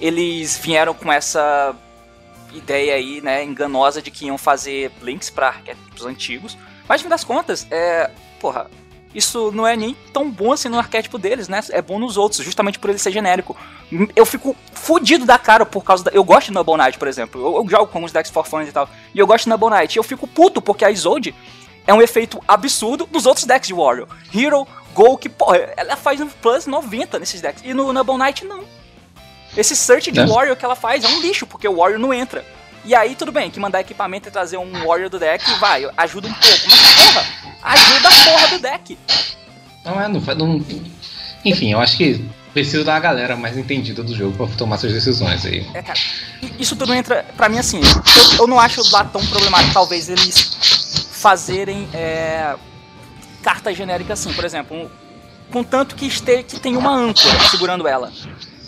eles 0.00 0.58
vieram 0.58 0.94
com 0.94 1.12
essa 1.12 1.76
ideia 2.52 2.94
aí, 2.94 3.20
né, 3.20 3.44
enganosa 3.44 4.00
de 4.00 4.10
que 4.10 4.26
iam 4.26 4.38
fazer 4.38 4.90
links 5.02 5.30
para 5.30 5.48
arquétipos 5.48 6.06
antigos. 6.06 6.56
Mas 6.88 7.00
no 7.00 7.04
fim 7.04 7.10
das 7.10 7.24
contas, 7.24 7.66
é, 7.70 8.10
porra, 8.40 8.68
isso 9.14 9.50
não 9.52 9.66
é 9.66 9.76
nem 9.76 9.96
tão 10.12 10.30
bom 10.30 10.52
assim 10.52 10.68
no 10.68 10.78
arquétipo 10.78 11.18
deles, 11.18 11.48
né? 11.48 11.60
É 11.70 11.80
bom 11.80 11.98
nos 11.98 12.16
outros, 12.16 12.44
justamente 12.44 12.78
por 12.78 12.90
ele 12.90 12.98
ser 12.98 13.10
genérico. 13.10 13.56
Eu 14.14 14.26
fico 14.26 14.54
fudido 14.72 15.24
da 15.24 15.38
cara 15.38 15.64
por 15.64 15.82
causa 15.82 16.04
da. 16.04 16.10
Eu 16.10 16.22
gosto 16.22 16.48
de 16.48 16.52
Noble 16.52 16.76
Knight, 16.76 16.98
por 16.98 17.08
exemplo. 17.08 17.40
Eu, 17.40 17.56
eu 17.56 17.68
jogo 17.68 17.86
com 17.86 18.04
os 18.04 18.12
decks 18.12 18.30
for 18.30 18.46
fun 18.46 18.62
e 18.62 18.72
tal. 18.72 18.88
E 19.14 19.18
eu 19.18 19.26
gosto 19.26 19.44
de 19.44 19.50
Noble 19.50 19.70
Knight. 19.70 19.96
E 19.96 19.98
eu 19.98 20.02
fico 20.02 20.26
puto 20.26 20.60
porque 20.60 20.84
a 20.84 20.90
Isolde 20.90 21.34
é 21.86 21.94
um 21.94 22.02
efeito 22.02 22.42
absurdo 22.46 23.06
dos 23.06 23.24
outros 23.24 23.46
decks 23.46 23.68
de 23.68 23.74
Warrior. 23.74 24.08
Hero, 24.34 24.66
Gol, 24.94 25.16
que, 25.16 25.28
porra, 25.28 25.56
ela 25.76 25.96
faz 25.96 26.20
um 26.20 26.28
plus 26.28 26.66
90 26.66 27.18
nesses 27.18 27.40
decks. 27.40 27.62
E 27.64 27.72
no 27.72 27.92
Noble 27.92 28.18
Knight, 28.18 28.44
não. 28.44 28.62
Esse 29.56 29.74
search 29.74 30.10
de 30.10 30.20
é. 30.20 30.26
Warrior 30.26 30.56
que 30.56 30.64
ela 30.64 30.76
faz 30.76 31.04
é 31.04 31.08
um 31.08 31.20
lixo, 31.20 31.46
porque 31.46 31.66
o 31.66 31.76
Warrior 31.76 31.98
não 31.98 32.12
entra. 32.12 32.44
E 32.84 32.94
aí, 32.94 33.14
tudo 33.14 33.32
bem, 33.32 33.50
que 33.50 33.60
mandar 33.60 33.80
equipamento 33.80 34.28
e 34.28 34.32
trazer 34.32 34.56
um 34.56 34.86
Warrior 34.86 35.10
do 35.10 35.18
deck, 35.18 35.44
vai, 35.58 35.88
ajuda 35.96 36.28
um 36.28 36.32
pouco. 36.32 36.58
Mas, 36.70 36.94
porra, 36.94 37.26
ajuda 37.62 38.08
a 38.08 38.24
porra 38.24 38.48
do 38.48 38.58
deck. 38.60 38.98
Não 39.84 40.00
é, 40.00 40.08
não 40.08 40.20
faz. 40.20 40.38
Não... 40.38 40.64
Enfim, 41.44 41.72
eu 41.72 41.80
acho 41.80 41.96
que 41.96 42.24
preciso 42.52 42.84
da 42.84 42.98
galera 42.98 43.36
mais 43.36 43.56
entendida 43.56 44.02
do 44.02 44.14
jogo 44.14 44.36
para 44.36 44.56
tomar 44.56 44.78
suas 44.78 44.92
decisões 44.92 45.44
aí. 45.44 45.66
É, 45.74 45.82
cara. 45.82 45.98
Isso 46.58 46.74
tudo 46.76 46.92
entra, 46.94 47.24
pra 47.36 47.48
mim, 47.48 47.58
assim, 47.58 47.80
eu, 47.80 48.38
eu 48.40 48.46
não 48.46 48.58
acho 48.58 48.82
lá 48.90 49.04
tão 49.04 49.24
problemático, 49.26 49.72
talvez, 49.72 50.08
eles 50.08 50.56
fazerem 51.12 51.88
é, 51.92 52.54
cartas 53.42 53.76
genéricas 53.76 54.20
assim, 54.20 54.32
por 54.32 54.44
exemplo, 54.44 54.76
um, 54.76 54.88
contanto 55.52 55.94
que, 55.94 56.06
este, 56.06 56.42
que 56.42 56.58
tem 56.58 56.76
uma 56.76 56.90
âncora 56.90 57.38
segurando 57.50 57.86
ela 57.86 58.12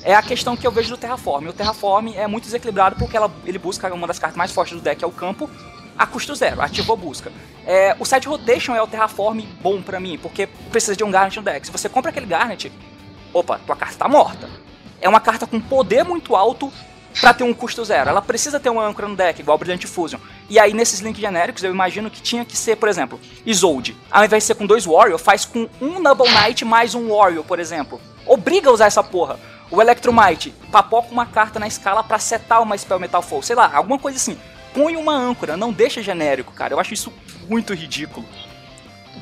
é 0.02 0.14
a 0.14 0.22
questão 0.22 0.56
que 0.56 0.66
eu 0.66 0.70
vejo 0.70 0.90
do 0.90 0.96
Terraform. 0.96 1.48
O 1.48 1.52
Terraform 1.52 2.14
é 2.14 2.26
muito 2.26 2.44
desequilibrado 2.44 2.96
porque 2.96 3.16
ela, 3.16 3.30
ele 3.44 3.58
busca 3.58 3.92
uma 3.92 4.06
das 4.06 4.18
cartas 4.18 4.36
mais 4.36 4.52
fortes 4.52 4.76
do 4.76 4.82
deck, 4.82 5.02
é 5.02 5.06
o 5.06 5.12
campo, 5.12 5.50
a 5.98 6.06
custo 6.06 6.34
zero, 6.34 6.62
ativou 6.62 6.96
busca. 6.96 7.30
É, 7.66 7.94
o 7.98 8.06
set 8.06 8.26
rotation 8.26 8.74
é 8.74 8.82
o 8.82 8.86
Terraform 8.86 9.40
bom 9.60 9.82
para 9.82 10.00
mim, 10.00 10.18
porque 10.18 10.46
precisa 10.70 10.96
de 10.96 11.04
um 11.04 11.10
Garnet 11.10 11.36
no 11.36 11.42
deck. 11.42 11.66
Se 11.66 11.72
você 11.72 11.88
compra 11.88 12.10
aquele 12.10 12.26
Garnet, 12.26 12.72
opa, 13.32 13.60
tua 13.66 13.76
carta 13.76 13.96
tá 13.98 14.08
morta. 14.08 14.48
É 15.00 15.08
uma 15.08 15.20
carta 15.20 15.46
com 15.46 15.60
poder 15.60 16.04
muito 16.04 16.34
alto 16.34 16.72
para 17.20 17.34
ter 17.34 17.44
um 17.44 17.52
custo 17.52 17.84
zero. 17.84 18.10
Ela 18.10 18.22
precisa 18.22 18.60
ter 18.60 18.70
uma 18.70 18.86
âncora 18.86 19.08
no 19.08 19.16
deck, 19.16 19.40
igual 19.40 19.56
o 19.56 19.58
Brilliant 19.58 19.84
Fusion. 19.86 20.18
E 20.48 20.58
aí, 20.58 20.72
nesses 20.72 21.00
links 21.00 21.20
genéricos, 21.20 21.62
eu 21.62 21.70
imagino 21.70 22.10
que 22.10 22.20
tinha 22.20 22.44
que 22.44 22.56
ser, 22.56 22.76
por 22.76 22.88
exemplo, 22.88 23.20
Isolde. 23.44 23.96
Ao 24.10 24.24
invés 24.24 24.42
de 24.42 24.46
ser 24.48 24.54
com 24.54 24.66
dois 24.66 24.86
Warrior, 24.86 25.18
faz 25.18 25.44
com 25.44 25.68
um 25.80 26.00
Noble 26.00 26.28
Knight 26.30 26.64
mais 26.64 26.94
um 26.94 27.08
Warrior, 27.08 27.44
por 27.44 27.58
exemplo. 27.58 28.00
Obriga 28.26 28.70
a 28.70 28.72
usar 28.72 28.86
essa 28.86 29.02
porra. 29.02 29.38
O 29.70 29.80
Electromite, 29.80 30.52
papoca 30.72 31.12
uma 31.12 31.26
carta 31.26 31.60
na 31.60 31.66
escala 31.66 32.02
para 32.02 32.18
setar 32.18 32.62
uma 32.62 32.76
Spell 32.76 32.98
Metal 32.98 33.22
Fall, 33.22 33.42
sei 33.42 33.54
lá, 33.54 33.70
alguma 33.74 33.98
coisa 33.98 34.16
assim. 34.16 34.36
Põe 34.74 34.96
uma 34.96 35.14
âncora, 35.14 35.56
não 35.56 35.72
deixa 35.72 36.02
genérico, 36.02 36.52
cara. 36.52 36.74
Eu 36.74 36.80
acho 36.80 36.94
isso 36.94 37.12
muito 37.48 37.72
ridículo. 37.74 38.24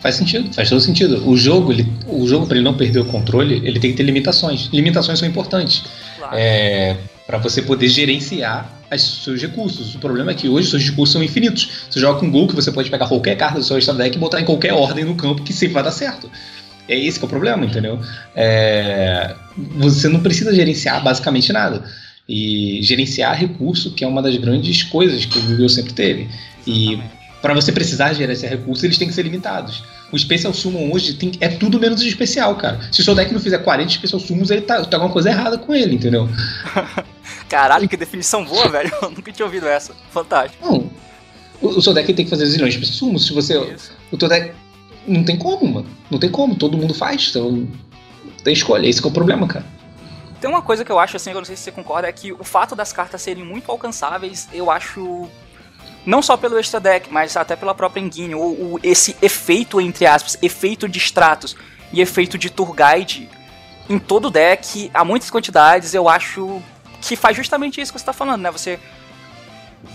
Faz 0.00 0.14
sentido, 0.14 0.52
faz 0.54 0.68
todo 0.68 0.80
sentido. 0.80 1.28
O 1.28 1.36
jogo, 1.36 1.72
ele, 1.72 1.90
o 2.06 2.26
jogo 2.26 2.46
para 2.46 2.56
ele 2.56 2.64
não 2.64 2.76
perder 2.76 3.00
o 3.00 3.04
controle, 3.04 3.56
ele 3.66 3.80
tem 3.80 3.90
que 3.90 3.96
ter 3.96 4.02
limitações. 4.02 4.68
Limitações 4.72 5.18
são 5.18 5.26
importantes. 5.26 5.84
Claro. 6.16 6.34
É, 6.36 6.96
para 7.26 7.38
você 7.38 7.60
poder 7.60 7.88
gerenciar 7.88 8.78
os 8.90 9.24
seus 9.24 9.40
recursos. 9.42 9.94
O 9.94 9.98
problema 9.98 10.30
é 10.30 10.34
que 10.34 10.48
hoje 10.48 10.64
os 10.64 10.70
seus 10.70 10.84
recursos 10.84 11.12
são 11.12 11.22
infinitos. 11.22 11.84
Você 11.90 12.00
joga 12.00 12.20
com 12.20 12.30
Gol 12.30 12.48
que 12.48 12.54
você 12.54 12.72
pode 12.72 12.90
pegar 12.90 13.06
qualquer 13.06 13.36
carta 13.36 13.58
do 13.58 13.64
seu 13.64 13.94
deck 13.94 14.16
e 14.16 14.18
botar 14.18 14.40
em 14.40 14.44
qualquer 14.44 14.72
ordem 14.72 15.04
no 15.04 15.14
campo 15.14 15.42
que 15.42 15.52
sempre 15.52 15.74
vai 15.74 15.82
dar 15.82 15.90
certo. 15.90 16.30
É 16.88 16.98
esse 16.98 17.18
que 17.18 17.24
é 17.24 17.26
o 17.26 17.28
problema, 17.28 17.66
entendeu? 17.66 18.00
É, 18.34 19.34
você 19.76 20.08
não 20.08 20.20
precisa 20.20 20.54
gerenciar 20.54 21.02
basicamente 21.02 21.52
nada. 21.52 21.84
E 22.28 22.80
gerenciar 22.82 23.38
recurso, 23.38 23.92
que 23.92 24.04
é 24.04 24.06
uma 24.06 24.22
das 24.22 24.36
grandes 24.36 24.82
coisas 24.82 25.24
que 25.24 25.38
o 25.38 25.42
Google 25.42 25.68
sempre 25.68 25.92
teve. 25.92 26.28
E 26.66 26.98
para 27.40 27.54
você 27.54 27.70
precisar 27.72 28.12
gerenciar 28.12 28.52
recursos, 28.52 28.84
eles 28.84 28.98
têm 28.98 29.08
que 29.08 29.14
ser 29.14 29.22
limitados. 29.22 29.82
O 30.10 30.18
Special 30.18 30.52
Summon 30.52 30.90
hoje 30.90 31.14
tem, 31.14 31.32
é 31.40 31.48
tudo 31.48 31.78
menos 31.78 32.02
especial, 32.02 32.56
cara. 32.56 32.80
Se 32.90 33.00
o 33.00 33.04
seu 33.04 33.14
deck 33.14 33.32
não 33.32 33.40
fizer 33.40 33.58
40 33.58 33.90
Special 33.90 34.20
Summons, 34.20 34.50
ele 34.50 34.62
tá, 34.62 34.82
tá 34.84 34.96
alguma 34.96 35.12
coisa 35.12 35.28
errada 35.28 35.58
com 35.58 35.74
ele, 35.74 35.94
entendeu? 35.94 36.28
Caralho, 37.48 37.88
que 37.88 37.96
definição 37.96 38.44
boa, 38.44 38.68
velho. 38.72 38.90
Eu 39.02 39.10
nunca 39.10 39.30
tinha 39.30 39.46
ouvido 39.46 39.66
essa. 39.66 39.94
Fantástico. 40.10 40.64
Não. 40.64 40.90
O, 41.60 41.68
o 41.68 41.82
seu 41.82 41.92
deck 41.92 42.12
tem 42.12 42.24
que 42.24 42.30
fazer 42.30 42.46
zilhões 42.46 42.74
de 42.74 42.80
Special 42.80 42.98
Summons. 42.98 43.26
Se 43.26 43.32
você. 43.32 43.58
Isso. 43.72 43.92
O 44.10 44.16
teu 44.16 44.28
deck 44.28 44.52
não 45.08 45.24
tem 45.24 45.36
como, 45.36 45.66
mano. 45.66 45.88
Não 46.10 46.18
tem 46.18 46.30
como, 46.30 46.54
todo 46.54 46.76
mundo 46.76 46.94
faz, 46.94 47.28
então 47.30 47.66
tem 48.44 48.52
escolha, 48.52 48.86
esse 48.86 49.02
é 49.02 49.06
o 49.06 49.10
problema, 49.10 49.46
cara. 49.46 49.64
Tem 50.40 50.48
uma 50.48 50.62
coisa 50.62 50.84
que 50.84 50.92
eu 50.92 50.98
acho, 50.98 51.16
assim, 51.16 51.30
eu 51.30 51.36
não 51.36 51.44
sei 51.44 51.56
se 51.56 51.62
você 51.62 51.72
concorda, 51.72 52.08
é 52.08 52.12
que 52.12 52.32
o 52.32 52.44
fato 52.44 52.76
das 52.76 52.92
cartas 52.92 53.20
serem 53.22 53.44
muito 53.44 53.70
alcançáveis, 53.70 54.48
eu 54.52 54.70
acho. 54.70 55.28
Não 56.06 56.22
só 56.22 56.36
pelo 56.36 56.58
extra 56.58 56.78
deck, 56.78 57.12
mas 57.12 57.36
até 57.36 57.56
pela 57.56 57.74
própria 57.74 58.00
engine, 58.00 58.34
ou, 58.34 58.78
esse 58.82 59.16
efeito, 59.20 59.80
entre 59.80 60.06
aspas, 60.06 60.38
efeito 60.40 60.88
de 60.88 60.98
stratos 60.98 61.56
e 61.92 62.00
efeito 62.00 62.38
de 62.38 62.50
tour 62.50 62.72
guide 62.72 63.28
em 63.90 63.98
todo 63.98 64.30
deck, 64.30 64.90
a 64.94 65.04
muitas 65.04 65.30
quantidades, 65.30 65.92
eu 65.94 66.08
acho 66.08 66.62
que 67.00 67.16
faz 67.16 67.36
justamente 67.36 67.80
isso 67.80 67.92
que 67.92 67.98
você 67.98 68.02
está 68.02 68.12
falando, 68.12 68.42
né? 68.42 68.50
Você 68.50 68.78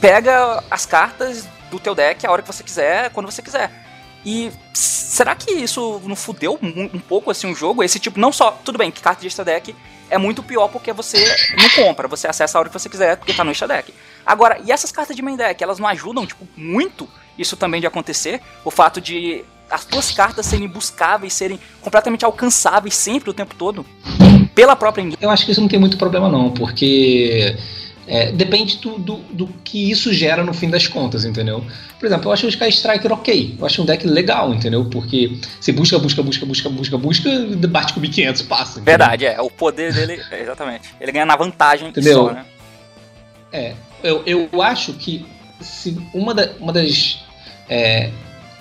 pega 0.01 0.63
as 0.69 0.85
cartas 0.85 1.47
do 1.71 1.79
teu 1.79 1.95
deck 1.95 2.25
a 2.25 2.31
hora 2.31 2.41
que 2.41 2.47
você 2.47 2.63
quiser, 2.63 3.09
quando 3.11 3.31
você 3.31 3.41
quiser. 3.41 3.82
E 4.25 4.51
será 4.73 5.35
que 5.35 5.51
isso 5.51 6.01
não 6.05 6.15
fudeu 6.15 6.57
um, 6.61 6.89
um, 6.93 6.99
pouco 6.99 7.29
assim 7.29 7.51
o 7.51 7.55
jogo? 7.55 7.83
Esse 7.83 7.99
tipo, 7.99 8.19
não 8.19 8.31
só, 8.31 8.51
tudo 8.51 8.77
bem, 8.77 8.89
que 8.91 9.01
carta 9.01 9.21
de 9.21 9.27
extra 9.27 9.43
deck 9.43 9.75
é 10.09 10.17
muito 10.17 10.41
pior 10.41 10.67
porque 10.69 10.93
você 10.93 11.23
não 11.57 11.69
compra, 11.83 12.07
você 12.07 12.27
acessa 12.27 12.57
a 12.57 12.59
hora 12.59 12.69
que 12.69 12.79
você 12.79 12.89
quiser 12.89 13.17
porque 13.17 13.33
tá 13.33 13.43
no 13.43 13.51
extra 13.51 13.67
deck. 13.67 13.93
Agora, 14.25 14.59
e 14.65 14.71
essas 14.71 14.91
cartas 14.91 15.15
de 15.15 15.21
main 15.21 15.35
deck, 15.35 15.61
elas 15.61 15.79
não 15.79 15.87
ajudam, 15.87 16.25
tipo, 16.25 16.47
muito 16.55 17.07
isso 17.37 17.57
também 17.57 17.81
de 17.81 17.87
acontecer? 17.87 18.41
O 18.63 18.71
fato 18.71 19.01
de 19.01 19.43
as 19.69 19.85
tuas 19.85 20.11
cartas 20.11 20.45
serem 20.45 20.67
buscáveis, 20.67 21.33
serem 21.33 21.59
completamente 21.81 22.23
alcançáveis 22.23 22.95
sempre 22.95 23.29
o 23.29 23.33
tempo 23.33 23.55
todo? 23.55 23.85
Pela 24.53 24.75
própria. 24.75 25.03
Eu 25.19 25.29
acho 25.29 25.45
que 25.45 25.51
isso 25.51 25.61
não 25.61 25.67
tem 25.67 25.79
muito 25.79 25.97
problema 25.97 26.29
não, 26.29 26.51
porque 26.51 27.57
é, 28.05 28.31
depende 28.31 28.77
do, 28.77 28.97
do, 28.97 29.15
do, 29.31 29.47
que 29.63 29.89
isso 29.89 30.13
gera 30.13 30.43
no 30.43 30.53
fim 30.53 30.69
das 30.69 30.87
contas, 30.87 31.23
entendeu? 31.23 31.63
Por 31.99 32.05
exemplo, 32.05 32.27
eu 32.27 32.33
acho 32.33 32.45
o 32.45 32.49
Sky 32.49 32.67
Striker 32.69 33.11
ok. 33.13 33.55
Eu 33.57 33.65
acho 33.65 33.81
um 33.81 33.85
deck 33.85 34.05
legal, 34.05 34.53
entendeu? 34.53 34.85
Porque 34.85 35.37
você 35.59 35.71
busca, 35.71 35.97
busca, 35.97 36.21
busca, 36.21 36.45
busca, 36.45 36.69
busca, 36.69 36.97
busca, 36.97 37.29
bate 37.69 37.93
com 37.93 38.01
1500, 38.01 38.41
passa. 38.41 38.79
Entendeu? 38.79 38.85
Verdade, 38.85 39.25
é. 39.25 39.41
O 39.41 39.49
poder 39.49 39.93
dele, 39.93 40.21
exatamente. 40.31 40.89
Ele 40.99 41.11
ganha 41.11 41.25
na 41.25 41.35
vantagem 41.35 41.89
entendeu? 41.89 42.25
só, 42.25 42.31
né? 42.33 42.45
É. 43.51 43.73
Eu, 44.03 44.21
eu 44.25 44.61
acho 44.61 44.93
que 44.93 45.25
se 45.61 45.97
uma, 46.13 46.33
da, 46.33 46.49
uma 46.59 46.73
das. 46.73 47.23
É, 47.69 48.09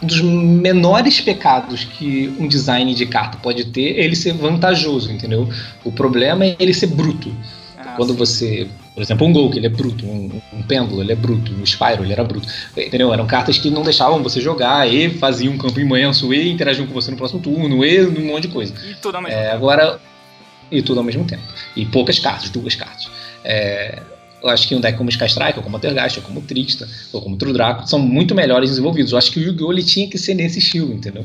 um 0.01 0.07
dos 0.07 0.21
menores 0.21 1.21
pecados 1.21 1.85
que 1.85 2.33
um 2.39 2.49
design 2.49 2.93
de 2.93 3.07
carta 3.07 3.39
pode 3.39 3.67
ter 3.67 3.99
é 3.99 4.05
ele 4.05 4.17
ser 4.17 4.33
vantajoso, 4.33 5.11
entendeu? 5.13 5.49
O 5.85 5.93
problema 5.93 6.45
é 6.45 6.57
ele 6.59 6.75
ser 6.75 6.89
bruto. 6.89 7.33
Ah, 7.77 7.95
Quando 7.97 8.11
sim. 8.13 8.19
você 8.19 8.69
por 8.95 9.03
exemplo, 9.03 9.27
um 9.27 9.33
Gol, 9.33 9.51
que 9.51 9.59
ele 9.59 9.67
é 9.67 9.71
bruto, 9.71 10.05
um, 10.05 10.31
um 10.53 10.63
Pêndulo, 10.63 11.01
ele 11.01 11.13
é 11.13 11.15
bruto, 11.15 11.53
um 11.53 11.65
Spyro, 11.65 12.05
ele 12.05 12.13
era 12.13 12.23
bruto. 12.23 12.47
Entendeu? 12.77 13.13
Eram 13.13 13.27
cartas 13.27 13.57
que 13.57 13.71
não 13.71 13.83
deixavam 13.83 14.23
você 14.23 14.41
jogar 14.41 14.87
e 14.87 15.09
faziam 15.11 15.55
um 15.55 15.59
campo 15.59 15.81
imenso 15.81 16.33
e 16.35 16.51
interagiam 16.51 16.87
com 16.87 16.93
você 16.93 17.11
no 17.11 17.17
próximo 17.17 17.41
turno 17.41 17.85
e 17.85 18.07
um 18.07 18.27
monte 18.27 18.43
de 18.43 18.49
coisa. 18.49 18.75
E 18.87 18.95
tudo 18.97 19.17
ao 19.17 19.23
mesmo 19.23 19.37
é, 19.37 19.43
tempo. 19.45 19.55
Agora, 19.55 20.01
e 20.71 20.83
tudo 20.83 20.99
ao 21.01 21.05
mesmo 21.05 21.25
tempo. 21.25 21.43
E 21.75 21.87
poucas 21.87 22.19
cartas, 22.19 22.51
duas 22.51 22.75
cartas. 22.75 23.11
É, 23.43 24.03
eu 24.43 24.49
acho 24.51 24.69
que 24.69 24.75
um 24.75 24.81
deck 24.81 24.99
como 24.99 25.09
Sky 25.09 25.27
Strike, 25.27 25.59
ou 25.59 25.63
como 25.63 25.77
Altergeist, 25.77 26.19
ou 26.19 26.25
como 26.25 26.43
Trickster, 26.43 26.89
ou 27.13 27.23
como 27.23 27.37
True 27.37 27.53
Draco, 27.53 27.87
são 27.87 27.99
muito 27.99 28.35
melhores 28.35 28.71
desenvolvidos. 28.71 29.13
Eu 29.13 29.19
acho 29.19 29.31
que 29.31 29.39
o 29.39 29.43
Yu-Gi-Oh! 29.43 29.75
tinha 29.83 30.09
que 30.09 30.19
ser 30.19 30.35
nesse 30.35 30.59
estilo, 30.59 30.93
entendeu? 30.93 31.25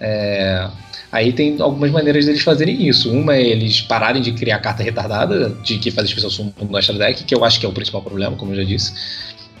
É, 0.00 0.68
Aí 1.16 1.32
tem 1.32 1.56
algumas 1.60 1.90
maneiras 1.90 2.26
deles 2.26 2.42
fazerem 2.42 2.86
isso. 2.86 3.10
Uma 3.10 3.34
é 3.34 3.42
eles 3.42 3.80
pararem 3.80 4.20
de 4.20 4.32
criar 4.32 4.58
carta 4.58 4.82
retardada, 4.82 5.48
de 5.64 5.78
que 5.78 5.90
faz 5.90 6.06
especial 6.06 6.30
sumo 6.30 6.52
no 6.60 6.76
Extra 6.76 6.98
Deck, 6.98 7.24
que 7.24 7.34
eu 7.34 7.42
acho 7.42 7.58
que 7.58 7.64
é 7.64 7.68
o 7.68 7.72
principal 7.72 8.02
problema, 8.02 8.36
como 8.36 8.52
eu 8.52 8.56
já 8.56 8.64
disse. 8.64 8.92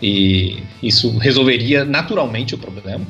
E 0.02 0.62
isso 0.82 1.16
resolveria 1.16 1.82
naturalmente 1.82 2.54
o 2.54 2.58
problema. 2.58 3.06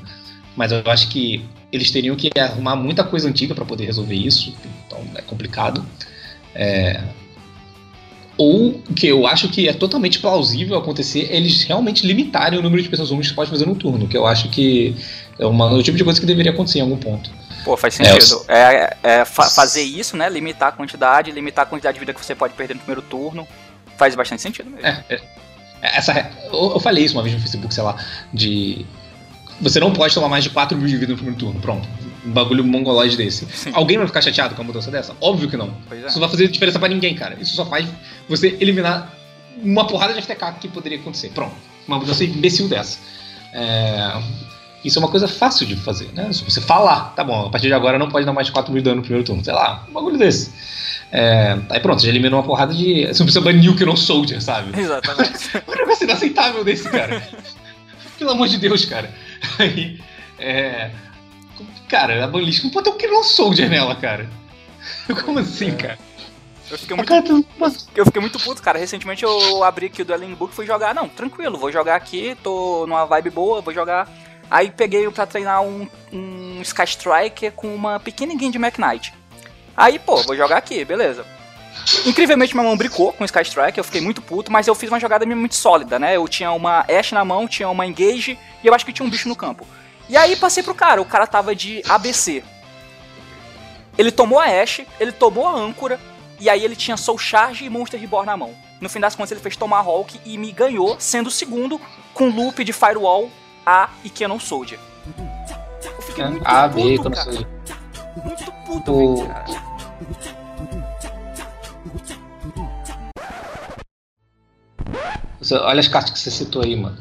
Mas 0.55 0.71
eu 0.71 0.81
acho 0.87 1.09
que 1.09 1.45
eles 1.73 1.91
teriam 1.91 2.15
que 2.15 2.31
arrumar 2.39 2.77
muita 2.77 3.03
coisa 3.03 3.29
antiga 3.29 3.53
para 3.53 3.65
poder 3.65 3.87
resolver 3.87 4.15
isso. 4.15 4.55
Então 4.87 5.01
é 5.17 5.23
complicado. 5.23 5.85
É... 6.55 7.03
Ou 8.39 8.81
que 8.95 9.09
eu 9.09 9.27
acho 9.27 9.49
que 9.49 9.69
é 9.69 9.73
totalmente 9.73 10.21
plausível 10.21 10.77
acontecer, 10.77 11.27
eles 11.33 11.65
realmente 11.65 12.07
limitarem 12.07 12.61
o 12.61 12.63
número 12.63 12.81
de 12.81 12.89
pessoas 12.89 13.11
que 13.11 13.35
pode 13.35 13.51
fazer 13.51 13.67
no 13.67 13.75
turno, 13.75 14.07
que 14.07 14.17
eu 14.17 14.25
acho 14.25 14.49
que 14.51 14.95
é 15.37 15.45
uma, 15.45 15.73
o 15.73 15.83
tipo 15.83 15.99
de 15.99 16.05
coisa 16.05 16.21
que 16.21 16.27
deveria 16.27 16.53
acontecer 16.53 16.79
em 16.79 16.83
algum 16.83 16.97
ponto. 16.97 17.29
Pô, 17.67 17.77
faz 17.77 17.95
sentido. 17.95 18.45
É, 18.47 18.97
é, 19.03 19.21
é 19.21 19.25
fa 19.25 19.43
fazer 19.43 19.83
isso, 19.83 20.17
né? 20.17 20.29
Limitar 20.29 20.69
a 20.69 20.73
quantidade, 20.73 21.33
limitar 21.33 21.65
a 21.65 21.69
quantidade 21.69 21.95
de 21.95 21.99
vida 21.99 22.15
que 22.15 22.25
você 22.25 22.33
pode 22.33 22.55
perder 22.55 22.75
no 22.75 22.81
primeiro 22.81 23.03
turno. 23.03 23.47
Faz 23.99 24.15
bastante 24.15 24.41
sentido 24.41 24.71
mesmo. 24.71 24.87
É, 24.87 25.05
é, 25.09 25.15
é 25.83 25.99
essa, 25.99 26.31
eu, 26.45 26.75
eu, 26.75 26.79
falei 26.79 27.05
isso 27.05 27.17
uma 27.17 27.25
vez 27.25 27.35
no 27.35 27.41
Facebook, 27.41 27.75
sei 27.75 27.83
lá, 27.83 27.97
de. 28.33 28.87
Você 29.61 29.81
não 29.81 29.93
pode 29.93 30.15
tomar 30.15 30.29
mais 30.29 30.45
de 30.45 30.51
4 30.51 30.79
mil 30.79 30.87
de 30.87 30.97
vida 30.97 31.11
no 31.11 31.17
primeiro 31.17 31.41
turno. 31.41 31.61
Pronto. 31.61 31.89
Um 32.25 32.31
bagulho 32.31 32.63
mongoloide 32.63 33.17
desse. 33.17 33.47
Sim. 33.47 33.73
Alguém 33.75 33.99
vai 33.99 34.07
ficar 34.07 34.23
chateado 34.23 34.55
com 34.55 34.63
uma 34.63 34.69
mudança 34.69 34.89
dessa? 34.89 35.17
Óbvio 35.21 35.51
que 35.51 35.57
não. 35.57 35.77
É. 35.91 36.07
Isso 36.07 36.13
não 36.15 36.21
vai 36.21 36.29
fazer 36.29 36.47
diferença 36.47 36.79
para 36.79 36.89
ninguém, 36.89 37.17
cara. 37.17 37.37
Isso 37.41 37.57
só 37.57 37.67
faz 37.67 37.89
você 38.29 38.57
eliminar 38.61 39.13
uma 39.61 39.89
porrada 39.89 40.15
de 40.15 40.23
FTK 40.23 40.61
que 40.61 40.69
poderia 40.69 40.99
acontecer. 41.01 41.31
Pronto. 41.31 41.57
Uma 41.89 41.99
mudança 41.99 42.23
imbecil 42.23 42.69
dessa. 42.69 43.01
É, 43.53 44.23
isso 44.87 44.99
é 44.99 45.03
uma 45.03 45.11
coisa 45.11 45.27
fácil 45.27 45.67
de 45.67 45.77
fazer, 45.77 46.09
né? 46.13 46.33
Se 46.33 46.45
você 46.45 46.61
falar, 46.61 47.13
tá 47.15 47.25
bom, 47.25 47.47
a 47.47 47.51
partir 47.51 47.67
de 47.67 47.75
agora 47.75 47.99
não 47.99 48.09
pode 48.09 48.25
dar 48.25 48.33
mais 48.33 48.47
de 48.47 48.53
4 48.53 48.73
mil 48.73 48.81
de 48.81 48.85
dano 48.85 48.97
no 48.97 49.03
primeiro 49.03 49.25
turno, 49.25 49.45
sei 49.45 49.53
lá, 49.53 49.85
um 49.89 49.93
bagulho 49.93 50.19
desse. 50.19 50.53
É, 51.13 51.59
aí 51.71 51.81
pronto, 51.81 52.03
já 52.03 52.09
eliminou 52.09 52.41
uma 52.41 52.47
porrada 52.47 52.75
de. 52.75 53.07
Você 53.07 53.19
não 53.21 53.27
precisa 53.27 53.41
banir 53.41 53.71
o 53.71 53.77
que 53.77 53.85
não 53.85 53.97
Soldier, 53.97 54.43
sabe? 54.43 54.73
Exatamente. 54.79 55.51
um 55.67 55.75
negócio 55.75 56.05
inaceitável 56.05 56.65
desse, 56.65 56.89
cara. 56.89 57.23
Pelo 58.19 58.31
amor 58.31 58.49
de 58.49 58.59
Deus, 58.59 58.85
cara. 58.85 59.13
Aí, 59.59 60.01
É. 60.39 60.91
Cara, 61.89 62.25
a 62.25 62.27
banlist 62.27 62.65
não 62.65 62.71
pode 62.71 62.85
ter 62.85 62.91
um 62.91 62.99
Killer 62.99 63.23
Soldier 63.23 63.71
nela, 63.71 63.95
cara. 63.95 64.29
Como 65.25 65.39
assim, 65.39 65.71
cara? 65.73 65.99
Eu 66.69 66.77
fiquei, 66.77 66.97
muito, 66.97 67.13
eu 67.95 68.05
fiquei 68.05 68.21
muito 68.21 68.41
puto, 68.41 68.61
cara. 68.61 68.77
Recentemente 68.77 69.23
eu 69.23 69.63
abri 69.63 69.87
aqui 69.87 70.03
o 70.03 70.05
Dueling 70.05 70.35
Book 70.35 70.53
e 70.53 70.57
fui 70.57 70.67
jogar. 70.67 70.93
Não, 70.93 71.09
tranquilo, 71.09 71.57
vou 71.57 71.71
jogar 71.71 71.95
aqui, 71.95 72.37
tô 72.43 72.85
numa 72.89 73.05
vibe 73.05 73.31
boa, 73.31 73.61
vou 73.61 73.73
jogar. 73.73 74.11
Aí 74.51 74.71
peguei 74.71 75.09
pra 75.11 75.27
treinar 75.27 75.63
um, 75.63 75.89
um 76.13 76.61
Sky 76.63 76.85
Striker 76.85 77.53
com 77.53 77.75
uma 77.75 77.99
pequena 77.99 78.35
game 78.35 78.53
de 78.53 78.59
Mac 78.59 78.79
Knight. 78.79 79.13
Aí, 79.77 79.99
pô, 79.99 80.23
vou 80.23 80.37
jogar 80.37 80.57
aqui, 80.57 80.85
beleza. 80.85 81.27
Incrivelmente 82.05 82.55
minha 82.55 82.67
mão 82.67 82.77
bricou 82.77 83.13
com 83.13 83.23
o 83.23 83.27
Sky 83.27 83.43
Striker, 83.43 83.79
eu 83.79 83.85
fiquei 83.85 84.01
muito 84.01 84.23
puto, 84.23 84.51
mas 84.51 84.67
eu 84.67 84.75
fiz 84.75 84.89
uma 84.91 84.99
jogada 84.99 85.27
muito 85.27 85.55
sólida, 85.55 85.99
né? 85.99 86.17
Eu 86.17 86.27
tinha 86.27 86.51
uma 86.53 86.81
Ash 86.81 87.13
na 87.13 87.25
mão, 87.25 87.47
tinha 87.47 87.69
uma 87.69 87.87
Engage 87.87 88.39
e 88.63 88.67
eu 88.67 88.75
acho 88.75 88.85
que 88.85 88.93
tinha 88.93 89.07
um 89.07 89.11
bicho 89.11 89.29
no 89.29 89.37
campo. 89.37 89.67
E 90.09 90.17
aí 90.17 90.37
passei 90.37 90.63
pro 90.63 90.75
cara, 90.75 91.01
o 91.01 91.05
cara 91.05 91.27
tava 91.27 91.55
de 91.55 91.83
ABC. 91.89 92.43
Ele 93.99 94.11
tomou 94.11 94.39
a 94.39 94.47
Ash, 94.47 94.83
ele 94.99 95.13
tomou 95.13 95.47
a 95.47 95.53
âncora, 95.53 96.01
e 96.39 96.51
aí 96.51 96.65
ele 96.65 96.77
tinha 96.77 96.97
Soul 96.97 97.19
Charge 97.19 97.65
e 97.65 97.71
Monster 97.71 98.01
Reborn 98.01 98.27
na 98.27 98.37
mão. 98.37 98.55
No 98.81 98.89
fim 98.89 99.01
das 99.01 99.15
contas 99.15 99.33
ele 99.33 99.41
fez 99.41 99.57
Tomahawk 99.57 100.21
e 100.25 100.37
me 100.37 100.53
ganhou, 100.53 100.97
sendo 100.99 101.29
o 101.29 101.31
segundo 101.31 101.81
com 102.13 102.29
loop 102.29 102.63
de 102.63 102.73
Firewall, 102.73 103.31
A 103.67 103.91
e 104.05 104.11
Canon 104.11 104.39
Soldier. 104.39 104.79
Eu 105.85 106.03
fiquei 106.03 106.23
é, 106.23 106.29
muito 106.29 106.47
A, 106.47 106.69
B, 106.69 106.97
puto, 106.97 107.11
cara. 107.11 107.31
Muito 108.25 108.53
puto, 108.65 108.93
o... 108.93 109.27
cara. 109.27 109.45
Olha 115.65 115.81
as 115.81 115.89
cartas 115.89 116.13
que 116.13 116.19
você 116.21 116.31
citou 116.31 116.63
aí, 116.63 116.77
mano. 116.77 116.97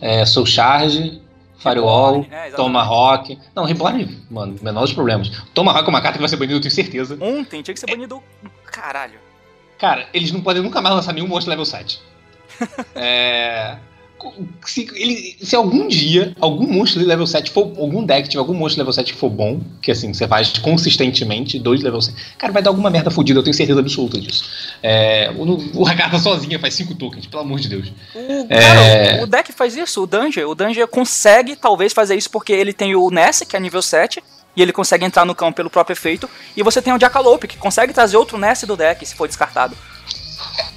É, 0.00 0.24
Soul 0.26 0.46
Charge, 0.46 1.22
Firewall, 1.58 2.26
é, 2.28 2.50
Tomahawk. 2.50 3.38
Não, 3.54 3.64
Reborn, 3.64 4.24
mano, 4.28 4.58
menor 4.60 4.80
dos 4.80 4.92
problemas. 4.92 5.28
Tomahawk 5.54 5.86
é 5.86 5.88
uma 5.88 6.00
carta 6.00 6.18
que 6.18 6.22
vai 6.22 6.28
ser 6.28 6.36
banido, 6.36 6.58
eu 6.58 6.60
tenho 6.60 6.74
certeza. 6.74 7.16
Ontem 7.20 7.62
tinha 7.62 7.74
que 7.74 7.80
ser 7.80 7.86
banido. 7.86 8.20
Caralho. 8.64 9.20
Cara, 9.78 10.08
eles 10.12 10.32
não 10.32 10.40
podem 10.40 10.62
nunca 10.62 10.80
mais 10.80 10.96
lançar 10.96 11.12
nenhum 11.12 11.28
monstro 11.28 11.50
level 11.50 11.64
7. 11.64 12.00
é 12.96 13.78
se, 14.64 14.88
ele, 14.94 15.36
se 15.40 15.56
algum 15.56 15.88
dia 15.88 16.34
algum 16.40 16.66
monstro 16.66 17.00
de 17.00 17.06
level 17.06 17.26
7 17.26 17.50
for. 17.50 17.72
Algum 17.78 18.04
deck 18.04 18.28
tiver 18.28 18.40
algum 18.40 18.54
monstro 18.54 18.76
de 18.76 18.80
level 18.80 18.92
7 18.92 19.12
que 19.12 19.18
for 19.18 19.30
bom, 19.30 19.60
que 19.80 19.90
assim, 19.90 20.12
você 20.12 20.26
faz 20.26 20.58
consistentemente, 20.58 21.58
dois 21.58 21.82
level 21.82 22.00
7. 22.00 22.16
Cara, 22.38 22.52
vai 22.52 22.62
dar 22.62 22.70
alguma 22.70 22.90
merda 22.90 23.10
fodida, 23.10 23.38
eu 23.38 23.42
tenho 23.42 23.54
certeza 23.54 23.80
absoluta 23.80 24.20
disso. 24.20 24.44
É, 24.82 25.32
o, 25.36 25.86
Hakata 25.86 26.18
sozinha 26.18 26.58
faz 26.58 26.74
5 26.74 26.94
tokens, 26.94 27.26
pelo 27.26 27.42
amor 27.42 27.60
de 27.60 27.68
Deus. 27.68 27.92
O, 28.14 28.46
é... 28.48 28.60
cara, 28.60 29.22
o 29.22 29.26
deck 29.26 29.52
faz 29.52 29.76
isso, 29.76 30.02
o 30.02 30.06
Danger. 30.06 30.48
O 30.48 30.54
Danger 30.54 30.86
consegue 30.86 31.56
talvez 31.56 31.92
fazer 31.92 32.16
isso 32.16 32.30
porque 32.30 32.52
ele 32.52 32.72
tem 32.72 32.94
o 32.94 33.10
Ness, 33.10 33.44
que 33.48 33.56
é 33.56 33.60
nível 33.60 33.82
7. 33.82 34.22
E 34.54 34.60
ele 34.60 34.72
consegue 34.72 35.04
entrar 35.04 35.24
no 35.24 35.34
campo 35.34 35.56
pelo 35.56 35.70
próprio 35.70 35.94
efeito. 35.94 36.28
E 36.54 36.62
você 36.62 36.82
tem 36.82 36.92
o 36.92 37.00
Jackalope, 37.00 37.48
que 37.48 37.56
consegue 37.56 37.92
trazer 37.92 38.18
outro 38.18 38.36
Ness 38.36 38.64
do 38.64 38.76
deck 38.76 39.04
se 39.06 39.14
for 39.14 39.26
descartado. 39.26 39.74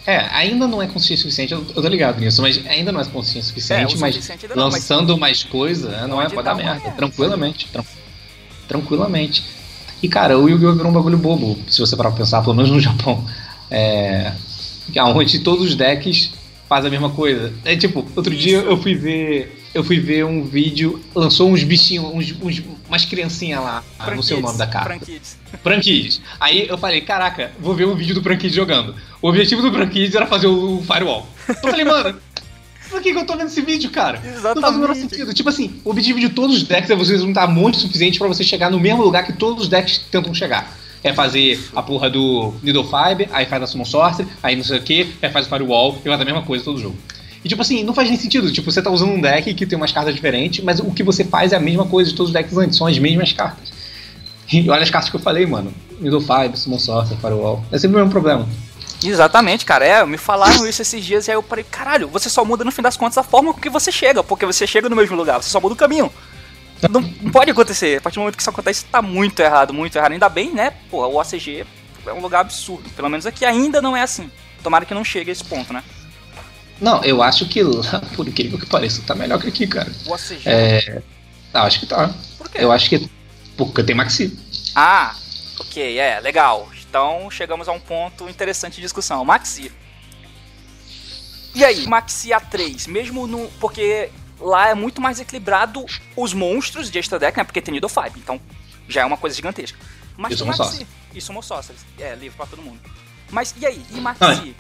É, 0.08 0.18
ainda 0.32 0.68
não 0.68 0.82
é 0.82 0.88
consciente 0.88 1.22
suficiente, 1.22 1.54
eu, 1.54 1.66
eu 1.76 1.82
tô 1.82 1.88
ligado 1.88 2.20
nisso, 2.20 2.42
mas 2.42 2.64
ainda 2.68 2.92
não 2.92 3.02
é 3.02 3.06
consciente 3.06 3.48
suficiente, 3.48 3.96
é, 3.96 3.98
mas 3.98 4.16
suficiente 4.16 4.48
lançando 4.56 5.10
não, 5.10 5.18
mas 5.18 5.42
mais 5.42 5.44
coisa, 5.44 5.90
né, 5.90 6.08
não 6.08 6.22
é 6.22 6.30
pra 6.30 6.44
dar 6.44 6.56
merda, 6.56 6.74
merda, 6.74 6.92
tranquilamente, 6.92 7.68
tran 7.72 7.84
tranquilamente. 8.68 9.44
E 10.04 10.08
cara, 10.08 10.38
o 10.38 10.48
Yu-Gi-Oh! 10.48 10.74
virou 10.74 10.92
um 10.92 10.94
bagulho 10.94 11.18
bobo, 11.18 11.58
se 11.68 11.80
você 11.80 11.96
parar 11.96 12.10
pra 12.10 12.20
pensar, 12.20 12.42
pelo 12.42 12.56
menos 12.56 12.70
no 12.70 12.80
Japão. 12.80 13.26
É. 13.72 14.32
Onde 15.16 15.40
todos 15.40 15.66
os 15.66 15.76
decks 15.76 16.32
fazem 16.70 16.88
a 16.88 16.92
mesma 16.92 17.10
coisa. 17.10 17.54
É 17.64 17.76
tipo, 17.76 18.06
outro 18.16 18.36
dia 18.36 18.60
eu 18.60 18.78
fui 18.78 18.94
ver. 18.94 19.65
Eu 19.76 19.84
fui 19.84 20.00
ver 20.00 20.24
um 20.24 20.46
vídeo, 20.46 21.04
lançou 21.14 21.52
uns 21.52 21.62
bichinhos, 21.62 22.06
uns, 22.06 22.34
uns 22.42 22.64
umas 22.88 23.04
criancinhas 23.04 23.62
lá, 23.62 23.84
Prankids, 23.98 24.16
não 24.16 24.24
sei 24.24 24.38
o 24.38 24.42
nome 24.42 24.58
da 24.58 24.66
carta. 24.66 24.88
Prankids. 24.88 25.38
Prankids. 25.62 26.22
Aí 26.40 26.66
eu 26.66 26.78
falei, 26.78 27.02
caraca, 27.02 27.52
vou 27.60 27.76
ver 27.76 27.86
um 27.86 27.94
vídeo 27.94 28.16
do 28.16 28.22
Prankids 28.22 28.56
jogando. 28.56 28.96
O 29.22 29.28
objetivo 29.28 29.62
do 29.62 29.70
Prankids 29.74 30.16
era 30.16 30.28
fazer 30.28 30.48
o 30.48 30.82
Firewall. 30.82 31.28
Eu 31.50 31.56
falei, 31.56 31.84
mano, 31.84 32.18
por 32.90 33.02
que, 33.02 33.12
que 33.12 33.20
eu 33.20 33.26
tô 33.26 33.36
vendo 33.36 33.48
esse 33.48 33.62
vídeo, 33.62 33.90
cara? 33.92 34.22
Exatamente. 34.26 34.56
Não 34.56 34.62
faz 34.62 34.76
o 34.78 34.80
menor 34.80 34.96
sentido. 34.96 35.34
Tipo 35.34 35.50
assim, 35.50 35.82
o 35.84 35.90
objetivo 35.90 36.22
de 36.22 36.30
todos 36.30 36.56
os 36.56 36.64
decks 36.64 36.90
é 36.90 36.96
você 36.96 37.18
juntar 37.18 37.46
muito 37.46 37.78
suficiente 37.78 38.18
para 38.18 38.30
você 38.30 38.46
chegar 38.46 38.72
no 38.72 38.80
mesmo 38.80 39.04
lugar 39.04 39.26
que 39.26 39.34
todos 39.34 39.64
os 39.64 39.68
decks 39.68 39.98
tentam 40.10 40.34
chegar. 40.34 40.74
É 41.04 41.12
fazer 41.12 41.60
a 41.76 41.84
porra 41.84 42.10
do 42.10 42.54
Needle 42.64 42.86
Fiber, 42.86 43.28
aí 43.34 43.46
faz 43.46 43.62
a 43.62 43.68
Summon 43.68 43.84
Sorcery, 43.84 44.28
aí 44.42 44.56
não 44.56 44.64
sei 44.64 44.80
o 44.80 44.82
que, 44.82 45.14
aí 45.22 45.30
faz 45.30 45.46
o 45.46 45.50
Firewall 45.50 46.00
e 46.00 46.08
faz 46.08 46.22
a 46.22 46.26
mesma 46.26 46.44
coisa 46.44 46.64
todo 46.64 46.80
jogo. 46.80 46.96
E 47.46 47.48
tipo 47.48 47.62
assim, 47.62 47.84
não 47.84 47.94
faz 47.94 48.10
nem 48.10 48.18
sentido. 48.18 48.52
Tipo, 48.52 48.72
você 48.72 48.82
tá 48.82 48.90
usando 48.90 49.12
um 49.12 49.22
deck 49.22 49.54
que 49.54 49.68
tem 49.68 49.78
umas 49.78 49.92
cartas 49.92 50.16
diferentes, 50.16 50.66
mas 50.66 50.80
o 50.80 50.90
que 50.90 51.04
você 51.04 51.24
faz 51.24 51.54
é 51.54 51.56
a 51.56 51.60
mesma 51.60 51.86
coisa 51.86 52.10
de 52.10 52.16
todos 52.16 52.32
os 52.32 52.34
decks 52.34 52.58
antes, 52.58 52.76
são 52.76 52.88
as 52.88 52.98
mesmas 52.98 53.32
cartas. 53.34 53.72
E 54.52 54.68
olha 54.68 54.82
as 54.82 54.90
cartas 54.90 55.12
que 55.12 55.16
eu 55.16 55.20
falei, 55.20 55.46
mano. 55.46 55.72
Needle 56.00 56.22
Fiber, 56.22 56.58
Summon 56.58 56.80
Sorcery, 56.80 57.22
Firewall. 57.22 57.64
É 57.72 57.78
sempre 57.78 57.98
o 57.98 58.00
mesmo 58.00 58.10
problema. 58.10 58.50
Exatamente, 59.04 59.64
cara. 59.64 59.86
É, 59.86 60.04
me 60.08 60.18
falaram 60.18 60.66
isso 60.68 60.82
esses 60.82 61.06
dias 61.06 61.28
e 61.28 61.32
aí 61.32 61.38
eu 61.38 61.44
parei, 61.44 61.64
caralho, 61.64 62.08
você 62.08 62.32
só 62.32 62.44
muda 62.44 62.64
no 62.64 62.72
fim 62.72 62.82
das 62.82 62.98
contas 62.98 63.20
a 63.20 63.24
forma 63.24 63.54
com 63.54 63.62
que 63.62 63.70
você 63.70 63.92
chega, 63.92 64.24
porque 64.24 64.44
você 64.44 64.66
chega 64.66 64.90
no 64.90 64.96
mesmo 64.96 65.16
lugar, 65.16 65.40
você 65.40 65.50
só 65.50 65.62
muda 65.62 65.76
o 65.76 65.78
caminho. 65.78 66.12
Não, 66.90 67.02
não 67.22 67.32
pode 67.32 67.52
acontecer. 67.52 68.00
A 68.00 68.02
partir 68.02 68.16
do 68.16 68.22
momento 68.22 68.38
que 68.38 68.42
isso 68.42 68.50
acontece, 68.50 68.86
tá 68.86 69.04
muito 69.04 69.40
errado, 69.40 69.72
muito 69.72 69.96
errado. 69.96 70.14
Ainda 70.14 70.30
bem, 70.30 70.52
né? 70.52 70.74
Porra, 70.90 71.08
o 71.08 71.22
OCG 71.22 71.64
é 72.08 72.12
um 72.12 72.22
lugar 72.22 72.40
absurdo. 72.42 72.90
Pelo 72.96 73.08
menos 73.08 73.28
aqui 73.28 73.46
ainda 73.46 73.84
não 73.84 73.96
é 73.96 74.02
assim. 74.02 74.32
Tomara 74.64 74.84
que 74.84 74.96
não 74.96 75.04
chegue 75.04 75.30
a 75.30 75.34
esse 75.34 75.44
ponto, 75.44 75.72
né? 75.72 75.84
Não, 76.80 77.04
eu 77.04 77.24
acho 77.24 77.48
que 77.48 77.64
lá, 77.64 78.02
por 78.16 78.28
incrível 78.28 78.60
que 78.60 78.66
pareça, 78.66 79.02
tá 79.06 79.16
melhor 79.16 79.40
que 79.40 79.48
aqui, 79.48 79.68
cara. 79.68 79.92
O 80.06 80.14
ACG? 80.14 80.42
É. 80.46 81.02
Ah, 81.54 81.64
acho 81.64 81.80
que 81.80 81.86
tá. 81.86 82.14
Por 82.38 82.50
quê? 82.50 82.58
Eu 82.62 82.72
acho 82.72 82.90
que. 82.90 83.10
Porque 83.58 83.84
tem 83.84 83.96
Maxi. 83.96 84.38
Ah, 84.76 85.16
ok, 85.60 85.98
é, 85.98 86.20
legal. 86.20 86.70
Então 86.90 87.30
chegamos 87.32 87.70
a 87.70 87.72
um 87.72 87.80
ponto 87.80 88.28
interessante 88.28 88.76
de 88.76 88.82
discussão. 88.82 89.24
Maxi. 89.24 89.72
E 91.54 91.64
aí, 91.64 91.88
Maxi 91.88 92.30
A3, 92.30 92.90
mesmo 92.90 93.26
no. 93.26 93.48
Porque 93.60 94.10
lá 94.40 94.70
é 94.70 94.74
muito 94.74 95.00
mais 95.00 95.20
equilibrado 95.20 95.86
os 96.16 96.34
monstros 96.34 96.92
de 96.92 97.00
extra 97.00 97.18
deck, 97.18 97.38
né? 97.38 97.46
Porque 97.46 97.62
tem 97.62 97.72
Needle 97.72 97.90
Five, 97.90 98.20
então 98.20 98.40
já 98.90 99.02
é 99.02 99.06
uma 99.06 99.18
coisa 99.18 99.36
gigantesca. 99.36 99.80
Mas 100.18 100.34
isso 100.34 100.46
Maxi. 100.46 100.88
Isso 101.14 101.32
Mossócia. 101.32 101.74
É, 101.98 102.16
livre 102.16 102.36
pra 102.36 102.46
todo 102.46 102.62
mundo. 102.62 102.80
Mas 103.32 103.56
e 103.58 103.66
aí? 103.66 103.82
E 103.92 104.00
Maxi? 104.02 104.56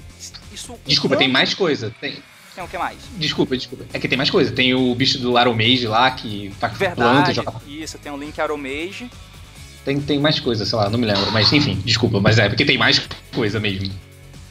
Isso, 0.55 0.79
desculpa, 0.85 1.17
tem 1.17 1.27
mais 1.27 1.53
coisa. 1.53 1.93
Tem. 1.99 2.15
Tem 2.55 2.63
o 2.63 2.67
que 2.67 2.77
mais? 2.77 2.97
Desculpa, 3.17 3.57
desculpa. 3.57 3.85
É 3.91 3.99
que 3.99 4.07
tem 4.07 4.17
mais 4.17 4.29
coisa. 4.29 4.49
Tem 4.51 4.73
o 4.73 4.95
bicho 4.95 5.19
do 5.19 5.37
Aromage 5.37 5.85
lá 5.85 6.09
que 6.11 6.53
tá 6.57 6.69
Verdade, 6.69 6.95
planta 6.95 7.33
joga... 7.33 7.53
Isso, 7.67 7.97
tem 7.97 8.11
o 8.11 8.17
Link 8.17 8.39
Aromage. 8.39 9.11
Tem, 9.83 9.99
tem 9.99 10.17
mais 10.17 10.39
coisa, 10.39 10.65
sei 10.65 10.77
lá, 10.77 10.89
não 10.89 10.97
me 10.97 11.05
lembro. 11.05 11.29
Mas 11.33 11.51
enfim, 11.51 11.81
desculpa, 11.83 12.21
mas 12.21 12.39
é 12.39 12.47
porque 12.47 12.63
tem 12.63 12.77
mais 12.77 13.05
coisa 13.33 13.59
mesmo. 13.59 13.93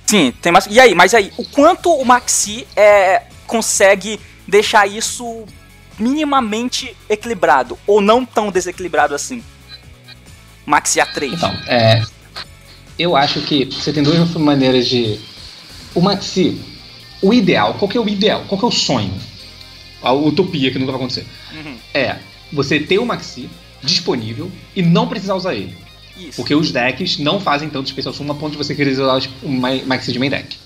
Sim, 0.07 0.33
tem 0.43 0.53
mais. 0.53 0.67
E 0.67 0.79
aí, 0.79 0.95
mas 0.95 1.14
aí, 1.14 1.33
o 1.38 1.45
quanto 1.45 1.90
o 1.90 2.05
Maxi 2.05 2.67
é, 2.77 3.23
consegue 3.47 4.21
deixar 4.47 4.87
isso 4.87 5.45
minimamente 5.99 6.95
equilibrado? 7.09 7.79
Ou 7.87 8.03
não 8.03 8.25
tão 8.25 8.51
desequilibrado 8.51 9.14
assim? 9.14 9.43
Maxi 10.67 11.01
A3. 11.01 11.33
Então, 11.33 11.51
é. 11.67 12.03
Eu 12.99 13.17
acho 13.17 13.40
que 13.40 13.64
você 13.64 13.93
tem 13.93 14.03
duas 14.03 14.31
maneiras 14.35 14.87
de 14.87 15.19
o 15.95 16.01
Maxi, 16.01 16.61
o 17.23 17.33
ideal, 17.33 17.75
qual 17.75 17.89
que 17.89 17.97
é 17.97 18.01
o 18.01 18.09
ideal? 18.09 18.45
Qual 18.49 18.59
que 18.59 18.65
é 18.65 18.69
o 18.69 18.73
sonho? 18.73 19.13
A 20.03 20.13
utopia 20.13 20.71
que 20.71 20.79
nunca 20.79 20.93
vai 20.93 21.01
acontecer. 21.01 21.27
Uhum. 21.53 21.77
É 21.93 22.17
você 22.53 22.79
ter 22.79 22.99
o 22.99 23.07
Maxi 23.07 23.49
disponível 23.83 24.51
e 24.75 24.83
não 24.83 25.09
precisar 25.09 25.35
usar 25.35 25.55
ele. 25.55 25.75
Isso. 26.17 26.37
Porque 26.37 26.55
os 26.55 26.71
decks 26.71 27.19
não 27.19 27.41
fazem 27.41 27.69
tanto 27.69 27.89
Special 27.89 28.15
Summon 28.15 28.33
a 28.33 28.35
ponto 28.37 28.53
de 28.53 28.59
você 28.59 28.75
querer 28.75 28.93
usar 28.93 29.21
o 29.43 29.49
Maxi 29.49 30.13
de 30.13 30.19
main 30.19 30.31
deck. 30.31 30.57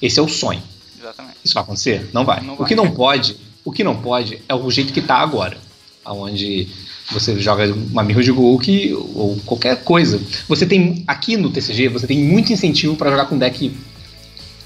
Esse 0.00 0.18
é 0.18 0.22
o 0.22 0.28
sonho. 0.28 0.62
Exatamente. 0.98 1.36
Isso 1.44 1.54
vai 1.54 1.62
acontecer? 1.62 2.10
Não 2.12 2.24
vai. 2.24 2.40
Não 2.40 2.56
vai. 2.56 2.64
O 2.64 2.68
que 2.68 2.74
não 2.74 2.90
pode, 2.90 3.36
o 3.64 3.72
que 3.72 3.82
não 3.82 3.96
pode 3.96 4.40
é 4.48 4.54
o 4.54 4.70
jeito 4.70 4.92
que 4.92 5.00
tá 5.00 5.16
agora. 5.16 5.56
Onde 6.04 6.68
você 7.10 7.38
joga 7.38 7.72
uma 7.72 8.02
Mirror 8.02 8.22
de 8.22 8.32
Golk 8.32 8.92
ou 9.14 9.38
qualquer 9.44 9.82
coisa. 9.84 10.20
Você 10.48 10.66
tem, 10.66 11.04
aqui 11.06 11.36
no 11.36 11.50
TCG, 11.50 11.88
você 11.88 12.06
tem 12.06 12.18
muito 12.18 12.52
incentivo 12.52 12.96
para 12.96 13.10
jogar 13.10 13.26
com 13.26 13.38
deck 13.38 13.72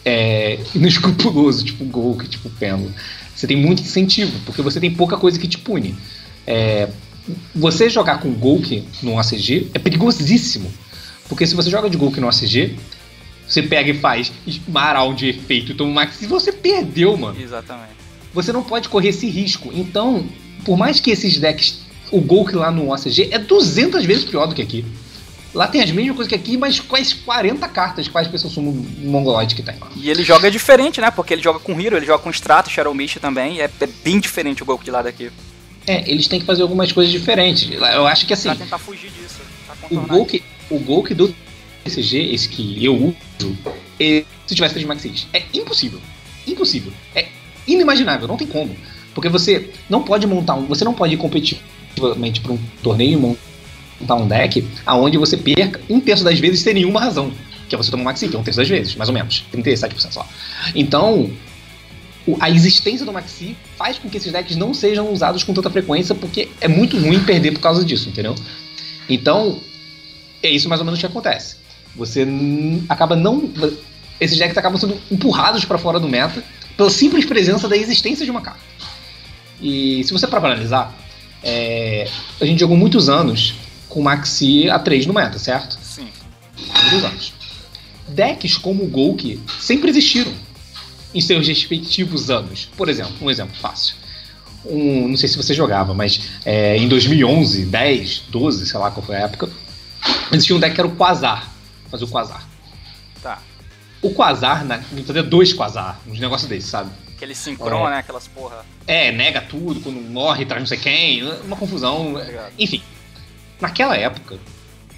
é, 0.06 0.60
inescrupuloso, 0.72 1.64
tipo 1.64 1.84
Golk, 1.84 2.28
tipo 2.28 2.48
Pendo. 2.50 2.94
Você 3.34 3.46
tem 3.46 3.56
muito 3.56 3.82
incentivo, 3.82 4.32
porque 4.46 4.62
você 4.62 4.78
tem 4.78 4.94
pouca 4.94 5.16
coisa 5.16 5.36
que 5.36 5.48
te 5.48 5.58
pune. 5.58 5.96
É, 6.46 6.88
você 7.52 7.90
jogar 7.90 8.20
com 8.20 8.32
Golk 8.32 8.84
no 9.02 9.18
ACG 9.18 9.68
é 9.74 9.78
perigosíssimo. 9.80 10.72
Porque 11.28 11.44
se 11.44 11.56
você 11.56 11.68
joga 11.68 11.90
de 11.90 11.96
Golk 11.96 12.20
no 12.20 12.28
ACG, 12.28 12.76
você 13.48 13.64
pega 13.64 13.90
e 13.90 13.94
faz 13.94 14.32
Maral 14.68 15.12
de 15.12 15.28
efeito, 15.28 15.74
toma 15.74 15.92
max 15.92 16.22
e 16.22 16.26
você 16.26 16.52
perdeu, 16.52 17.16
mano. 17.16 17.40
Exatamente. 17.40 17.96
Você 18.32 18.52
não 18.52 18.62
pode 18.62 18.88
correr 18.88 19.08
esse 19.08 19.28
risco. 19.28 19.72
Então, 19.74 20.24
por 20.64 20.76
mais 20.78 21.00
que 21.00 21.10
esses 21.10 21.38
decks, 21.40 21.80
o 22.12 22.20
Golk 22.20 22.54
lá 22.54 22.70
no 22.70 22.94
ACG 22.94 23.30
é 23.32 23.40
200 23.40 24.04
vezes 24.04 24.24
pior 24.24 24.46
do 24.46 24.54
que 24.54 24.62
aqui. 24.62 24.84
Lá 25.56 25.66
tem 25.66 25.80
as 25.80 25.90
mesmas 25.90 26.16
coisas 26.16 26.28
que 26.28 26.34
aqui, 26.34 26.54
mas 26.58 26.82
as 26.92 27.12
40 27.14 27.66
cartas 27.68 28.06
quais 28.08 28.28
pessoas 28.28 28.52
são 28.52 28.62
mongoloide 28.62 29.54
que 29.54 29.62
tem. 29.62 29.74
E 29.96 30.10
ele 30.10 30.22
joga 30.22 30.50
diferente, 30.50 31.00
né? 31.00 31.10
Porque 31.10 31.32
ele 31.32 31.42
joga 31.42 31.58
com 31.58 31.80
Hero, 31.80 31.96
ele 31.96 32.04
joga 32.04 32.22
com 32.22 32.28
Strato, 32.28 32.68
Shadow 32.68 32.92
Mist 32.92 33.18
também. 33.20 33.62
É, 33.62 33.64
é 33.64 33.86
bem 34.04 34.20
diferente 34.20 34.62
o 34.62 34.66
Goku 34.66 34.84
de 34.84 34.90
lá 34.90 35.00
daqui. 35.00 35.30
É, 35.86 36.10
eles 36.10 36.28
têm 36.28 36.40
que 36.40 36.44
fazer 36.44 36.60
algumas 36.60 36.92
coisas 36.92 37.10
diferentes. 37.10 37.70
Eu 37.72 38.06
acho 38.06 38.26
que 38.26 38.34
assim. 38.34 38.50
Pra 38.50 38.56
tentar 38.58 38.76
fugir 38.76 39.10
disso. 39.10 39.40
O 39.90 40.00
gol, 40.00 40.26
que, 40.26 40.42
o 40.68 41.14
do 41.14 41.34
TCG, 41.84 42.34
esse 42.34 42.50
que 42.50 42.84
eu 42.84 42.94
uso, 42.94 43.56
se 43.98 44.54
tivesse 44.54 44.74
três 44.74 44.86
Maxis, 44.86 45.26
é 45.32 45.42
impossível. 45.54 46.00
Impossível. 46.46 46.92
É 47.14 47.28
inimaginável, 47.66 48.28
não 48.28 48.36
tem 48.36 48.46
como. 48.46 48.76
Porque 49.14 49.30
você 49.30 49.70
não 49.88 50.02
pode 50.02 50.26
montar 50.26 50.54
um. 50.54 50.66
Você 50.66 50.84
não 50.84 50.92
pode 50.92 51.14
ir 51.14 51.16
competitivamente 51.16 52.42
para 52.42 52.52
um 52.52 52.58
torneio 52.82 53.18
montar 53.18 53.55
um 54.00 54.26
deck 54.26 54.66
aonde 54.84 55.18
você 55.18 55.36
perca 55.36 55.80
um 55.88 56.00
terço 56.00 56.24
das 56.24 56.38
vezes 56.38 56.60
sem 56.60 56.74
nenhuma 56.74 57.00
razão. 57.00 57.32
Que 57.68 57.74
é 57.74 57.78
você 57.78 57.90
tomar 57.90 58.02
um 58.02 58.04
Maxi, 58.04 58.28
que 58.28 58.36
é 58.36 58.38
um 58.38 58.42
terço 58.42 58.58
das 58.58 58.68
vezes, 58.68 58.94
mais 58.94 59.08
ou 59.08 59.14
menos. 59.14 59.44
37% 59.52 60.12
só. 60.12 60.28
Então, 60.74 61.30
a 62.40 62.50
existência 62.50 63.04
do 63.04 63.12
Maxi 63.12 63.56
faz 63.76 63.98
com 63.98 64.08
que 64.08 64.16
esses 64.16 64.32
decks 64.32 64.56
não 64.56 64.72
sejam 64.72 65.12
usados 65.12 65.42
com 65.42 65.52
tanta 65.52 65.70
frequência, 65.70 66.14
porque 66.14 66.48
é 66.60 66.68
muito 66.68 66.96
ruim 66.98 67.20
perder 67.24 67.52
por 67.52 67.60
causa 67.60 67.84
disso, 67.84 68.08
entendeu? 68.08 68.34
Então, 69.08 69.60
é 70.42 70.50
isso 70.50 70.68
mais 70.68 70.80
ou 70.80 70.84
menos 70.84 71.00
que 71.00 71.06
acontece. 71.06 71.56
Você 71.96 72.26
acaba 72.88 73.16
não. 73.16 73.50
Esses 74.20 74.38
decks 74.38 74.56
acabam 74.56 74.78
sendo 74.78 75.00
empurrados 75.10 75.64
para 75.64 75.78
fora 75.78 75.98
do 75.98 76.08
meta 76.08 76.42
pela 76.76 76.90
simples 76.90 77.24
presença 77.24 77.68
da 77.68 77.76
existência 77.76 78.24
de 78.24 78.30
uma 78.30 78.40
carta. 78.40 78.60
E 79.60 80.04
se 80.04 80.12
você 80.12 80.26
para 80.26 80.38
analisar, 80.38 80.94
é, 81.42 82.08
a 82.40 82.44
gente 82.44 82.60
jogou 82.60 82.76
muitos 82.76 83.08
anos 83.08 83.54
com 83.88 84.02
Maxi 84.02 84.64
A3 84.64 85.06
no 85.06 85.14
meta, 85.14 85.38
certo? 85.38 85.78
Sim. 85.82 86.08
Muitos 86.82 87.04
anos. 87.04 87.32
Decks 88.08 88.56
como 88.56 88.84
o 88.84 88.88
Golki 88.88 89.40
sempre 89.60 89.90
existiram 89.90 90.32
em 91.14 91.20
seus 91.20 91.46
respectivos 91.48 92.30
anos. 92.30 92.68
Por 92.76 92.88
exemplo, 92.88 93.14
um 93.20 93.30
exemplo 93.30 93.56
fácil. 93.56 93.96
Um, 94.64 95.08
não 95.08 95.16
sei 95.16 95.28
se 95.28 95.36
você 95.36 95.54
jogava, 95.54 95.94
mas 95.94 96.20
é, 96.44 96.76
em 96.76 96.88
2011, 96.88 97.66
10, 97.66 98.24
12, 98.28 98.66
sei 98.66 98.80
lá 98.80 98.90
qual 98.90 99.04
foi 99.04 99.16
a 99.16 99.20
época, 99.20 99.48
existia 100.32 100.56
um 100.56 100.60
deck 100.60 100.74
que 100.74 100.80
era 100.80 100.88
o 100.88 100.96
Quasar. 100.96 101.50
Fazer 101.90 102.04
o 102.04 102.08
Quasar. 102.08 102.46
Tá. 103.22 103.40
O 104.02 104.10
Quasar, 104.10 104.64
né, 104.64 104.84
fazer 105.06 105.22
dois 105.22 105.52
Quasar, 105.52 106.00
uns 106.06 106.18
negócios 106.18 106.48
desses, 106.48 106.68
sabe? 106.68 106.90
Aquele 107.16 107.34
sincron, 107.34 107.86
é. 107.86 107.90
né? 107.90 107.98
Aquelas 107.98 108.28
porra. 108.28 108.64
É, 108.86 109.10
nega 109.10 109.40
tudo, 109.40 109.80
quando 109.80 110.00
morre, 110.00 110.44
traz 110.44 110.60
não 110.60 110.66
sei 110.66 110.78
quem, 110.78 111.22
uma 111.44 111.56
confusão. 111.56 112.14
Obrigado. 112.14 112.52
Enfim. 112.58 112.82
Naquela 113.60 113.96
época, 113.96 114.38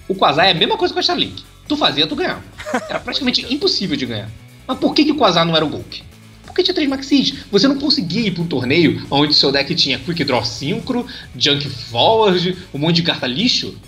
o 0.09 0.14
Quasar 0.14 0.46
é 0.46 0.50
a 0.50 0.54
mesma 0.54 0.76
coisa 0.76 0.92
que 0.92 0.98
o 0.98 1.00
Starlink. 1.00 1.44
Tu 1.68 1.76
fazia, 1.76 2.06
tu 2.06 2.16
ganhava. 2.16 2.42
Era 2.88 2.98
praticamente 2.98 3.52
impossível 3.52 3.96
de 3.96 4.06
ganhar. 4.06 4.30
Mas 4.66 4.78
por 4.78 4.94
que, 4.94 5.04
que 5.04 5.12
o 5.12 5.16
Quasar 5.16 5.44
não 5.44 5.56
era 5.56 5.64
o 5.64 5.68
Golk? 5.68 6.02
Porque 6.44 6.62
tinha 6.62 6.74
três 6.74 6.88
Maxis. 6.88 7.34
Você 7.50 7.68
não 7.68 7.78
conseguia 7.78 8.26
ir 8.26 8.32
para 8.32 8.42
um 8.42 8.46
torneio 8.46 9.06
onde 9.11 9.32
seu 9.32 9.52
deck 9.52 9.74
tinha 9.74 9.98
Quick 9.98 10.24
Draw 10.24 10.44
Synchro, 10.44 11.06
Junk 11.36 11.68
Forward, 11.68 12.59
um 12.74 12.78
monte 12.78 12.96
de 12.96 13.02
carta 13.02 13.26
lixo. 13.26 13.78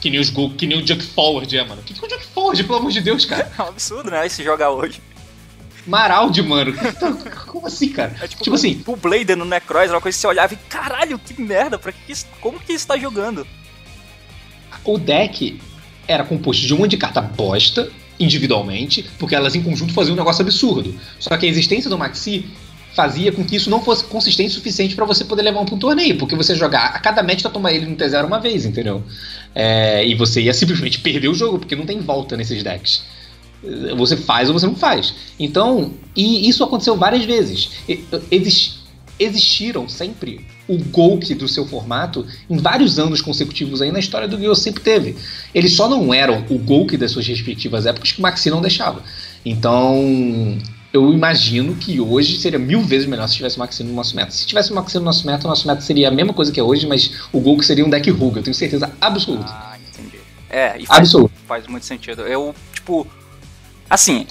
Que 0.00 0.10
nem, 0.10 0.20
os 0.20 0.28
Go, 0.28 0.50
que 0.50 0.66
nem 0.66 0.82
o 0.82 0.86
Junk 0.86 1.02
Forward 1.02 1.56
é, 1.56 1.64
mano. 1.64 1.80
O 1.80 1.84
que, 1.84 1.94
que 1.94 2.04
é 2.04 2.06
o 2.06 2.10
Junk 2.10 2.26
Forward, 2.26 2.64
pelo 2.64 2.78
amor 2.78 2.92
de 2.92 3.00
Deus, 3.00 3.24
cara? 3.24 3.50
É 3.58 3.62
um 3.62 3.68
absurdo, 3.68 4.10
né? 4.10 4.28
Se 4.28 4.42
jogar 4.44 4.70
hoje. 4.70 5.00
Maraldi, 5.86 6.42
mano. 6.42 6.74
Como 7.46 7.66
assim, 7.66 7.88
cara? 7.88 8.14
É 8.20 8.26
tipo, 8.26 8.42
tipo 8.42 8.56
assim. 8.56 8.82
O 8.86 8.96
Blader 8.96 9.36
no 9.36 9.44
Necroz 9.44 9.84
era 9.84 9.94
uma 9.94 10.00
coisa 10.00 10.16
que 10.16 10.20
você 10.20 10.26
olhava 10.26 10.52
e 10.52 10.56
caralho, 10.68 11.18
que 11.18 11.40
merda, 11.40 11.78
pra 11.78 11.92
que 11.92 12.12
como 12.40 12.58
que 12.58 12.72
isso 12.72 12.86
tá 12.86 12.98
jogando? 12.98 13.46
O 14.86 14.98
deck 14.98 15.58
era 16.06 16.24
composto 16.24 16.64
de 16.64 16.72
um 16.72 16.78
monte 16.78 16.92
de 16.92 16.96
carta 16.96 17.20
bosta 17.20 17.90
individualmente, 18.18 19.04
porque 19.18 19.34
elas 19.34 19.54
em 19.54 19.62
conjunto 19.62 19.92
faziam 19.92 20.14
um 20.14 20.16
negócio 20.16 20.42
absurdo. 20.42 20.94
Só 21.18 21.36
que 21.36 21.44
a 21.44 21.48
existência 21.48 21.90
do 21.90 21.98
Maxi 21.98 22.46
fazia 22.94 23.30
com 23.30 23.44
que 23.44 23.56
isso 23.56 23.68
não 23.68 23.82
fosse 23.82 24.04
consistente 24.04 24.50
o 24.50 24.54
suficiente 24.54 24.96
para 24.96 25.04
você 25.04 25.22
poder 25.22 25.42
levar 25.42 25.60
um 25.60 25.66
um 25.70 25.78
torneio, 25.78 26.16
porque 26.16 26.34
você 26.34 26.54
jogar 26.54 26.86
a 26.86 26.98
cada 26.98 27.22
match 27.22 27.42
tá 27.42 27.50
tomar 27.50 27.72
ele 27.72 27.84
no 27.84 27.94
T0 27.94 28.24
uma 28.24 28.40
vez, 28.40 28.64
entendeu? 28.64 29.02
É, 29.54 30.06
e 30.06 30.14
você 30.14 30.40
ia 30.40 30.54
simplesmente 30.54 31.00
perder 31.00 31.28
o 31.28 31.34
jogo, 31.34 31.58
porque 31.58 31.76
não 31.76 31.84
tem 31.84 32.00
volta 32.00 32.36
nesses 32.36 32.62
decks. 32.62 33.02
Você 33.96 34.16
faz 34.16 34.48
ou 34.48 34.58
você 34.58 34.66
não 34.66 34.76
faz. 34.76 35.14
Então, 35.38 35.92
e 36.14 36.48
isso 36.48 36.64
aconteceu 36.64 36.96
várias 36.96 37.24
vezes. 37.24 37.70
Exist, 38.30 38.78
existiram 39.18 39.88
sempre 39.88 40.46
o 40.68 40.78
Golk 40.78 41.34
do 41.34 41.48
seu 41.48 41.66
formato 41.66 42.26
em 42.48 42.56
vários 42.56 42.98
anos 42.98 43.20
consecutivos 43.20 43.80
aí 43.80 43.92
na 43.92 43.98
história 43.98 44.26
do 44.26 44.42
Yu 44.42 44.54
sempre 44.54 44.82
teve. 44.82 45.16
Eles 45.54 45.72
só 45.74 45.88
não 45.88 46.12
eram 46.12 46.44
o 46.50 46.58
Golk 46.58 46.96
das 46.96 47.12
suas 47.12 47.26
respectivas 47.26 47.86
épocas 47.86 48.12
que 48.12 48.18
o 48.18 48.22
Maxi 48.22 48.50
não 48.50 48.60
deixava. 48.60 49.02
Então, 49.44 50.58
eu 50.92 51.12
imagino 51.12 51.74
que 51.74 52.00
hoje 52.00 52.38
seria 52.38 52.58
mil 52.58 52.80
vezes 52.80 53.06
melhor 53.06 53.28
se 53.28 53.36
tivesse 53.36 53.56
o 53.56 53.60
Maxi 53.60 53.84
no 53.84 53.92
nosso 53.92 54.16
meta. 54.16 54.30
Se 54.30 54.46
tivesse 54.46 54.72
o 54.72 54.74
Maxi 54.74 54.98
no 54.98 55.04
nosso 55.04 55.26
meta, 55.26 55.46
o 55.46 55.50
nosso 55.50 55.66
meta 55.66 55.80
seria 55.80 56.08
a 56.08 56.10
mesma 56.10 56.32
coisa 56.32 56.50
que 56.50 56.58
é 56.58 56.62
hoje, 56.62 56.86
mas 56.86 57.12
o 57.32 57.40
Golk 57.40 57.64
seria 57.64 57.84
um 57.84 57.90
deck 57.90 58.10
Ruga, 58.10 58.40
eu 58.40 58.42
tenho 58.42 58.54
certeza 58.54 58.90
absoluta. 59.00 59.46
Ah, 59.48 59.76
entendi. 59.88 60.18
É, 60.50 60.80
e 60.80 60.86
faz, 60.86 61.12
faz 61.46 61.66
muito 61.66 61.86
sentido. 61.86 62.22
Eu, 62.22 62.54
tipo, 62.72 63.06
assim, 63.88 64.26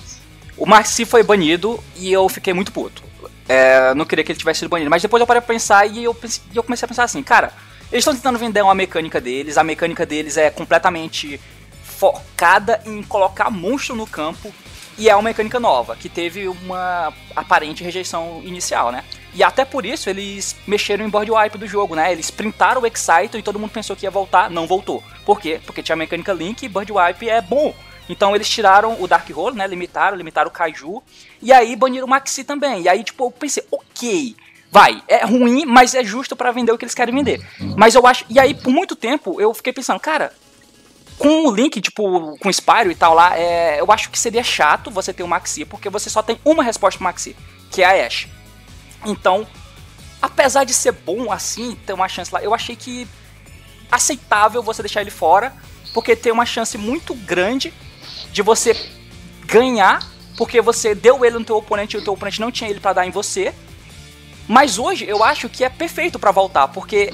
o 0.57 0.65
Maxi 0.65 1.05
foi 1.05 1.23
banido 1.23 1.79
e 1.97 2.11
eu 2.11 2.27
fiquei 2.27 2.53
muito 2.53 2.71
puto. 2.71 3.04
É, 3.47 3.93
não 3.93 4.05
queria 4.05 4.23
que 4.23 4.31
ele 4.31 4.39
tivesse 4.39 4.59
sido 4.59 4.69
banido. 4.69 4.89
Mas 4.89 5.01
depois 5.01 5.21
eu 5.21 5.27
parei 5.27 5.41
pra 5.41 5.53
pensar 5.53 5.85
e 5.85 6.03
eu, 6.03 6.15
eu 6.53 6.63
comecei 6.63 6.85
a 6.85 6.89
pensar 6.89 7.03
assim, 7.03 7.21
cara, 7.21 7.53
eles 7.91 8.01
estão 8.01 8.15
tentando 8.15 8.39
vender 8.39 8.61
uma 8.61 8.75
mecânica 8.75 9.21
deles, 9.21 9.57
a 9.57 9.63
mecânica 9.63 10.05
deles 10.05 10.37
é 10.37 10.49
completamente 10.49 11.39
focada 11.83 12.81
em 12.85 13.01
colocar 13.03 13.49
monstro 13.49 13.95
no 13.95 14.07
campo 14.07 14.53
e 14.97 15.09
é 15.09 15.15
uma 15.15 15.23
mecânica 15.23 15.59
nova, 15.59 15.95
que 15.95 16.09
teve 16.09 16.47
uma 16.47 17.13
aparente 17.35 17.83
rejeição 17.83 18.41
inicial, 18.43 18.91
né? 18.91 19.03
E 19.33 19.43
até 19.43 19.65
por 19.65 19.85
isso 19.85 20.09
eles 20.09 20.55
mexeram 20.65 21.05
em 21.05 21.09
board 21.09 21.29
wipe 21.29 21.57
do 21.57 21.67
jogo, 21.67 21.95
né? 21.95 22.11
Eles 22.11 22.31
printaram 22.31 22.81
o 22.81 22.87
Excite 22.87 23.37
e 23.37 23.41
todo 23.41 23.59
mundo 23.59 23.71
pensou 23.71 23.95
que 23.95 24.05
ia 24.05 24.11
voltar, 24.11 24.49
não 24.49 24.65
voltou. 24.65 25.03
Por 25.25 25.39
quê? 25.39 25.59
Porque 25.65 25.83
tinha 25.83 25.93
a 25.93 25.97
mecânica 25.97 26.31
Link 26.31 26.63
e 26.63 26.69
board 26.69 26.91
wipe 26.91 27.29
é 27.29 27.41
bom. 27.41 27.75
Então 28.07 28.35
eles 28.35 28.49
tiraram 28.49 29.01
o 29.01 29.07
Dark 29.07 29.27
Hole, 29.35 29.55
né? 29.55 29.65
Limitaram, 29.67 30.17
limitaram 30.17 30.49
o 30.49 30.53
Kaiju. 30.53 31.01
E 31.41 31.51
aí 31.51 31.75
baniram 31.75 32.05
o 32.05 32.09
Maxi 32.09 32.43
também. 32.43 32.83
E 32.83 32.89
aí, 32.89 33.03
tipo, 33.03 33.25
eu 33.25 33.31
pensei, 33.31 33.63
ok. 33.71 34.35
Vai, 34.71 35.01
é 35.07 35.23
ruim, 35.23 35.65
mas 35.65 35.95
é 35.95 36.03
justo 36.03 36.35
para 36.35 36.51
vender 36.51 36.71
o 36.71 36.77
que 36.77 36.83
eles 36.83 36.93
querem 36.93 37.15
vender. 37.15 37.45
Mas 37.77 37.95
eu 37.95 38.05
acho. 38.05 38.25
E 38.29 38.39
aí, 38.39 38.53
por 38.53 38.71
muito 38.71 38.95
tempo, 38.95 39.39
eu 39.39 39.53
fiquei 39.53 39.71
pensando, 39.71 39.99
cara, 40.01 40.33
com 41.17 41.47
o 41.47 41.55
Link, 41.55 41.79
tipo, 41.79 42.37
com 42.37 42.49
o 42.49 42.53
Spyro 42.53 42.91
e 42.91 42.95
tal 42.95 43.13
lá, 43.13 43.37
é, 43.37 43.79
eu 43.79 43.89
acho 43.91 44.09
que 44.09 44.19
seria 44.19 44.43
chato 44.43 44.91
você 44.91 45.13
ter 45.13 45.23
o 45.23 45.27
Maxi, 45.27 45.63
porque 45.63 45.89
você 45.89 46.09
só 46.09 46.21
tem 46.21 46.37
uma 46.43 46.61
resposta 46.61 46.97
pro 46.97 47.05
Maxi, 47.05 47.35
que 47.71 47.81
é 47.81 48.03
a 48.03 48.05
Ash. 48.05 48.27
Então, 49.05 49.47
apesar 50.21 50.65
de 50.65 50.73
ser 50.73 50.91
bom 50.91 51.31
assim, 51.31 51.77
ter 51.85 51.93
uma 51.93 52.09
chance 52.09 52.33
lá, 52.33 52.43
eu 52.43 52.53
achei 52.53 52.75
que 52.75 53.07
aceitável 53.89 54.61
você 54.61 54.81
deixar 54.81 55.01
ele 55.01 55.11
fora, 55.11 55.53
porque 55.93 56.15
tem 56.15 56.33
uma 56.33 56.45
chance 56.45 56.77
muito 56.77 57.13
grande 57.15 57.73
de 58.31 58.41
você 58.41 58.75
ganhar, 59.45 60.05
porque 60.37 60.61
você 60.61 60.93
deu 60.93 61.23
ele 61.23 61.39
no 61.39 61.45
teu 61.45 61.57
oponente 61.57 61.95
e 61.95 61.99
o 61.99 62.03
teu 62.03 62.13
oponente 62.13 62.41
não 62.41 62.51
tinha 62.51 62.69
ele 62.69 62.79
para 62.79 62.93
dar 62.93 63.07
em 63.07 63.11
você. 63.11 63.53
Mas 64.47 64.77
hoje 64.77 65.05
eu 65.07 65.23
acho 65.23 65.49
que 65.49 65.63
é 65.63 65.69
perfeito 65.69 66.19
para 66.19 66.31
voltar, 66.31 66.67
porque 66.67 67.13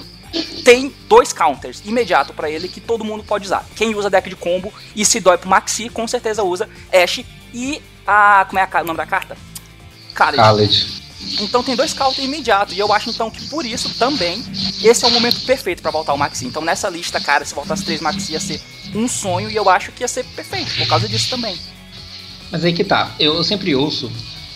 tem 0.64 0.94
dois 1.08 1.34
counters 1.34 1.82
imediato 1.86 2.34
para 2.34 2.50
ele 2.50 2.68
que 2.68 2.80
todo 2.80 3.04
mundo 3.04 3.24
pode 3.24 3.46
usar. 3.46 3.66
Quem 3.76 3.96
usa 3.96 4.10
deck 4.10 4.30
de 4.30 4.36
combo 4.36 4.74
e 4.96 5.06
se 5.06 5.20
dói 5.20 5.38
pro 5.38 5.50
Maxi, 5.50 5.90
com 5.90 6.08
certeza 6.08 6.44
usa 6.44 6.70
Ash 6.92 7.24
e 7.54 7.82
a. 8.06 8.46
Como 8.48 8.60
é 8.60 8.68
a, 8.70 8.82
o 8.82 8.86
nome 8.86 8.98
da 8.98 9.06
carta? 9.06 9.38
Khaled. 10.14 10.38
Khaled. 10.38 11.02
Então 11.42 11.64
tem 11.64 11.76
dois 11.76 11.94
counters 11.94 12.26
imediato. 12.26 12.74
E 12.74 12.80
eu 12.80 12.92
acho 12.92 13.10
então 13.10 13.30
que 13.30 13.48
por 13.48 13.66
isso 13.66 13.94
também 13.98 14.44
esse 14.84 15.06
é 15.06 15.08
o 15.08 15.12
momento 15.12 15.42
perfeito 15.42 15.82
para 15.82 15.92
voltar 15.92 16.14
o 16.14 16.18
Maxi. 16.18 16.46
Então 16.46 16.62
nessa 16.62 16.90
lista, 16.90 17.20
cara, 17.20 17.46
se 17.46 17.54
voltasse 17.54 17.84
três 17.84 18.02
Maxi 18.02 18.34
ia 18.34 18.40
ser 18.40 18.62
um 18.94 19.08
sonho 19.08 19.50
e 19.50 19.56
eu 19.56 19.70
acho 19.70 19.92
que 19.92 20.04
ia 20.04 20.08
ser 20.08 20.24
perfeito 20.26 20.76
por 20.76 20.88
causa 20.88 21.08
disso 21.08 21.30
também. 21.30 21.58
Mas 22.52 22.66
aí 22.66 22.74
que 22.74 22.84
tá, 22.84 23.16
eu 23.20 23.44
sempre 23.44 23.74
ouço 23.76 24.12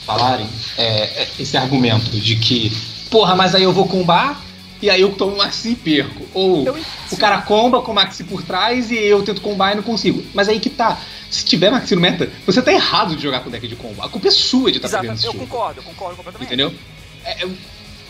falarem 0.05 0.47
é, 0.77 1.23
é 1.23 1.27
esse 1.39 1.57
argumento 1.57 2.11
de 2.11 2.35
que, 2.35 2.71
porra, 3.09 3.35
mas 3.35 3.55
aí 3.55 3.63
eu 3.63 3.73
vou 3.73 3.87
combar 3.87 4.43
e 4.81 4.89
aí 4.89 5.01
eu 5.01 5.13
tomo 5.13 5.37
Maxi 5.37 5.69
e 5.69 5.75
perco. 5.75 6.27
Ou 6.33 6.65
eu... 6.65 6.77
o 7.11 7.17
cara 7.17 7.41
comba 7.41 7.81
com 7.81 7.91
o 7.91 7.95
Maxi 7.95 8.23
por 8.23 8.43
trás 8.43 8.91
e 8.91 8.97
eu 8.97 9.23
tento 9.23 9.41
combar 9.41 9.71
e 9.71 9.75
não 9.75 9.83
consigo. 9.83 10.23
Mas 10.33 10.49
aí 10.49 10.59
que 10.59 10.69
tá, 10.69 10.99
se 11.31 11.45
tiver 11.45 11.71
Maxi 11.71 11.95
no 11.95 12.01
meta, 12.01 12.29
você 12.45 12.61
tá 12.61 12.71
errado 12.71 13.15
de 13.15 13.23
jogar 13.23 13.39
com 13.39 13.49
deck 13.49 13.67
de 13.67 13.75
combo. 13.75 14.01
A 14.03 14.09
culpa 14.09 14.27
é 14.27 14.31
sua 14.31 14.71
de 14.71 14.77
estar 14.77 14.89
tá 14.89 14.99
perdendo 14.99 15.17
esse 15.17 15.25
eu 15.25 15.31
jogo. 15.31 15.45
Concordo, 15.47 15.79
eu 15.79 15.83
concordo 15.83 16.17
completamente. 16.17 16.47
Entendeu? 16.47 16.73
É 17.23 17.47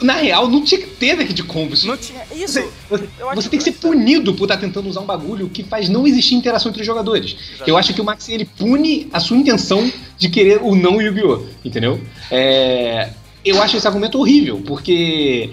na 0.01 0.13
real, 0.13 0.49
não 0.49 0.63
tinha 0.63 0.81
que 0.81 0.87
ter 0.87 1.15
deck 1.15 1.33
de 1.33 1.43
combos. 1.43 1.83
Não 1.83 1.95
tinha. 1.95 2.21
Isso. 2.35 2.61
Você, 2.89 3.09
você 3.33 3.49
tem 3.49 3.59
que 3.59 3.63
ser 3.63 3.73
punido 3.73 4.33
por 4.33 4.45
estar 4.45 4.55
tá 4.55 4.61
tentando 4.61 4.89
usar 4.89 5.01
um 5.01 5.05
bagulho 5.05 5.49
que 5.49 5.63
faz 5.63 5.87
não 5.89 6.05
existir 6.05 6.35
interação 6.35 6.69
entre 6.69 6.81
os 6.81 6.87
jogadores. 6.87 7.31
Exatamente. 7.31 7.69
Eu 7.69 7.77
acho 7.77 7.93
que 7.93 8.01
o 8.01 8.03
Max 8.03 8.27
ele 8.29 8.45
pune 8.45 9.07
a 9.13 9.19
sua 9.19 9.37
intenção 9.37 9.91
de 10.17 10.29
querer 10.29 10.61
o 10.61 10.75
não 10.75 11.01
Yu-Gi-Oh! 11.01 11.45
Entendeu? 11.63 11.99
É, 12.29 13.09
eu 13.43 13.61
acho 13.61 13.77
esse 13.77 13.87
argumento 13.87 14.19
horrível, 14.19 14.61
porque 14.65 15.51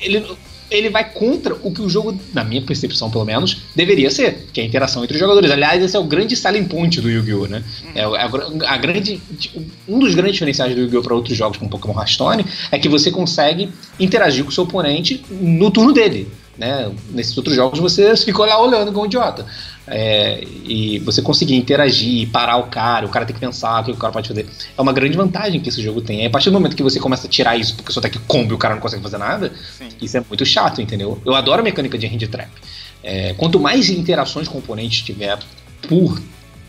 ele, 0.00 0.24
ele 0.70 0.88
vai 0.88 1.04
contra 1.10 1.54
o 1.62 1.72
que 1.72 1.82
o 1.82 1.88
jogo, 1.88 2.18
na 2.32 2.44
minha 2.44 2.62
percepção 2.62 3.10
pelo 3.10 3.24
menos, 3.24 3.62
deveria 3.74 4.10
ser, 4.10 4.46
que 4.52 4.60
é 4.60 4.64
a 4.64 4.66
interação 4.66 5.02
entre 5.02 5.14
os 5.14 5.20
jogadores. 5.20 5.50
Aliás, 5.50 5.82
esse 5.82 5.96
é 5.96 5.98
o 5.98 6.04
grande 6.04 6.36
selling 6.36 6.64
point 6.64 7.00
do 7.00 7.10
Yu-Gi-Oh, 7.10 7.46
né? 7.46 7.64
É 7.94 8.02
a, 8.02 8.74
a, 8.74 8.76
grande, 8.76 9.20
um 9.88 9.98
dos 9.98 10.14
grandes 10.14 10.34
diferenciais 10.34 10.74
do 10.74 10.80
Yu-Gi-Oh 10.82 11.02
para 11.02 11.14
outros 11.14 11.36
jogos 11.36 11.58
como 11.58 11.70
Pokémon 11.70 11.94
Hearthstone 11.94 12.44
é 12.70 12.78
que 12.78 12.88
você 12.88 13.10
consegue 13.10 13.68
interagir 13.98 14.44
com 14.44 14.50
o 14.50 14.52
seu 14.52 14.64
oponente 14.64 15.24
no 15.30 15.70
turno 15.70 15.92
dele. 15.92 16.30
Né? 16.60 16.92
Nesses 17.10 17.36
outros 17.38 17.56
jogos 17.56 17.78
você 17.78 18.14
ficou 18.16 18.44
lá 18.44 18.60
olhando 18.60 18.92
como 18.92 19.04
um 19.04 19.06
idiota. 19.06 19.46
É, 19.86 20.44
e 20.64 20.98
você 21.00 21.20
conseguir 21.20 21.56
interagir, 21.56 22.28
parar 22.30 22.58
o 22.58 22.64
cara, 22.64 23.06
o 23.06 23.08
cara 23.08 23.24
tem 23.24 23.34
que 23.34 23.40
pensar 23.40 23.80
o 23.80 23.84
que 23.84 23.90
o 23.90 23.96
cara 23.96 24.12
pode 24.12 24.28
fazer. 24.28 24.46
É 24.76 24.80
uma 24.80 24.92
grande 24.92 25.16
vantagem 25.16 25.60
que 25.60 25.68
esse 25.68 25.82
jogo 25.82 26.00
tem. 26.00 26.24
a 26.24 26.30
partir 26.30 26.50
do 26.50 26.52
momento 26.52 26.76
que 26.76 26.82
você 26.82 27.00
começa 27.00 27.26
a 27.26 27.30
tirar 27.30 27.56
isso 27.56 27.74
porque 27.74 27.92
só 27.92 28.00
tá 28.00 28.08
aqui 28.08 28.18
combo 28.20 28.52
e 28.52 28.54
o 28.54 28.58
cara 28.58 28.74
não 28.74 28.80
consegue 28.80 29.02
fazer 29.02 29.18
nada, 29.18 29.52
Sim. 29.78 29.88
isso 30.00 30.16
é 30.16 30.22
muito 30.28 30.44
chato, 30.46 30.80
entendeu? 30.80 31.20
Eu 31.24 31.34
adoro 31.34 31.60
a 31.60 31.64
mecânica 31.64 31.98
de 31.98 32.06
hand 32.06 32.28
trap. 32.30 32.50
É, 33.02 33.34
quanto 33.34 33.58
mais 33.58 33.88
interações 33.88 34.46
com 34.46 34.58
oponentes 34.58 35.02
tiver 35.02 35.38
por 35.88 36.20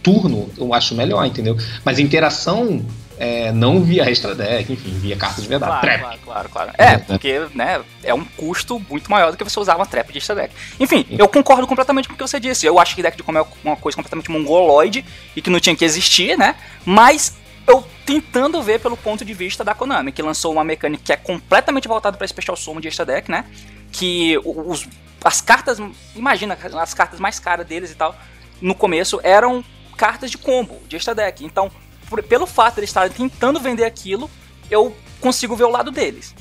turno, 0.02 0.50
eu 0.58 0.74
acho 0.74 0.96
melhor, 0.96 1.26
entendeu? 1.26 1.58
Mas 1.86 2.00
interação 2.00 2.84
é, 3.22 3.52
não 3.52 3.84
via 3.84 4.10
extra 4.10 4.34
deck, 4.34 4.74
enfim, 4.74 4.98
via 4.98 5.16
carta 5.16 5.40
de 5.40 5.48
verdade. 5.48 5.80
Claro, 5.80 5.86
trap. 5.86 6.02
claro, 6.02 6.20
claro, 6.26 6.50
claro. 6.50 6.72
É, 6.76 6.98
porque 6.98 7.48
né, 7.54 7.80
é 8.04 8.12
um 8.16 8.26
custo 8.26 8.84
muito 8.90 9.12
maior 9.12 9.30
do 9.30 9.38
que 9.38 9.44
você 9.44 9.60
usar 9.60 9.76
uma 9.76 9.86
trap 9.86 10.12
de 10.12 10.18
extra 10.18 10.34
deck. 10.34 10.52
Enfim, 10.80 11.06
eu 11.12 11.28
concordo 11.28 11.68
completamente 11.68 12.08
com 12.08 12.16
o 12.16 12.18
que 12.18 12.24
você 12.24 12.40
disse. 12.40 12.66
Eu 12.66 12.80
acho 12.80 12.96
que 12.96 13.04
deck 13.04 13.16
de 13.16 13.22
como 13.22 13.38
é 13.38 13.46
uma 13.64 13.76
coisa 13.76 13.96
completamente 13.96 14.32
mongoloide 14.32 15.06
e 15.36 15.42
que 15.42 15.52
não 15.52 15.60
tinha 15.60 15.76
que 15.76 15.86
existir, 15.86 16.36
né? 16.36 16.56
Mas 16.84 17.38
eu 17.68 17.86
tentando 18.08 18.60
ver 18.64 18.80
pelo 18.80 18.98
ponto 18.98 19.24
de 19.24 19.36
vista 19.36 19.64
da 19.64 19.76
Konami, 19.76 20.12
que 20.12 20.24
lançou 20.24 20.52
uma 20.52 20.64
mecânica 20.64 21.04
que 21.04 21.14
é 21.14 21.18
completamente 21.18 21.88
voltada 21.88 22.18
para 22.18 22.28
Special 22.28 22.58
Summon 22.58 22.82
de 22.82 22.88
extra 22.88 23.06
deck, 23.06 23.30
né? 23.30 23.46
Que 23.92 24.36
os, 24.44 24.88
as 25.24 25.42
cartas, 25.42 25.78
imagina, 26.16 26.58
as 26.82 26.94
cartas 26.96 27.20
mais 27.20 27.40
caras 27.40 27.68
deles 27.68 27.92
e 27.92 27.96
tal, 27.96 28.16
no 28.60 28.74
começo 28.74 29.20
eram 29.22 29.64
cartas 29.96 30.32
de 30.32 30.40
combo, 30.40 30.82
de 30.88 30.96
extra 30.96 31.14
deck. 31.14 31.46
Então, 31.46 31.70
por, 32.12 32.22
pelo 32.22 32.46
fato 32.46 32.76
de 32.76 32.82
eles 32.82 32.90
estarem 32.90 33.10
tentando 33.10 33.58
vender 33.58 33.86
aquilo, 33.86 34.30
eu 34.70 34.94
consigo 35.22 35.56
ver 35.56 35.64
o 35.64 35.70
lado 35.70 35.92
deles. 35.92 36.36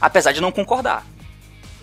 Apesar 0.00 0.32
de 0.32 0.40
não 0.40 0.50
concordar. 0.50 1.06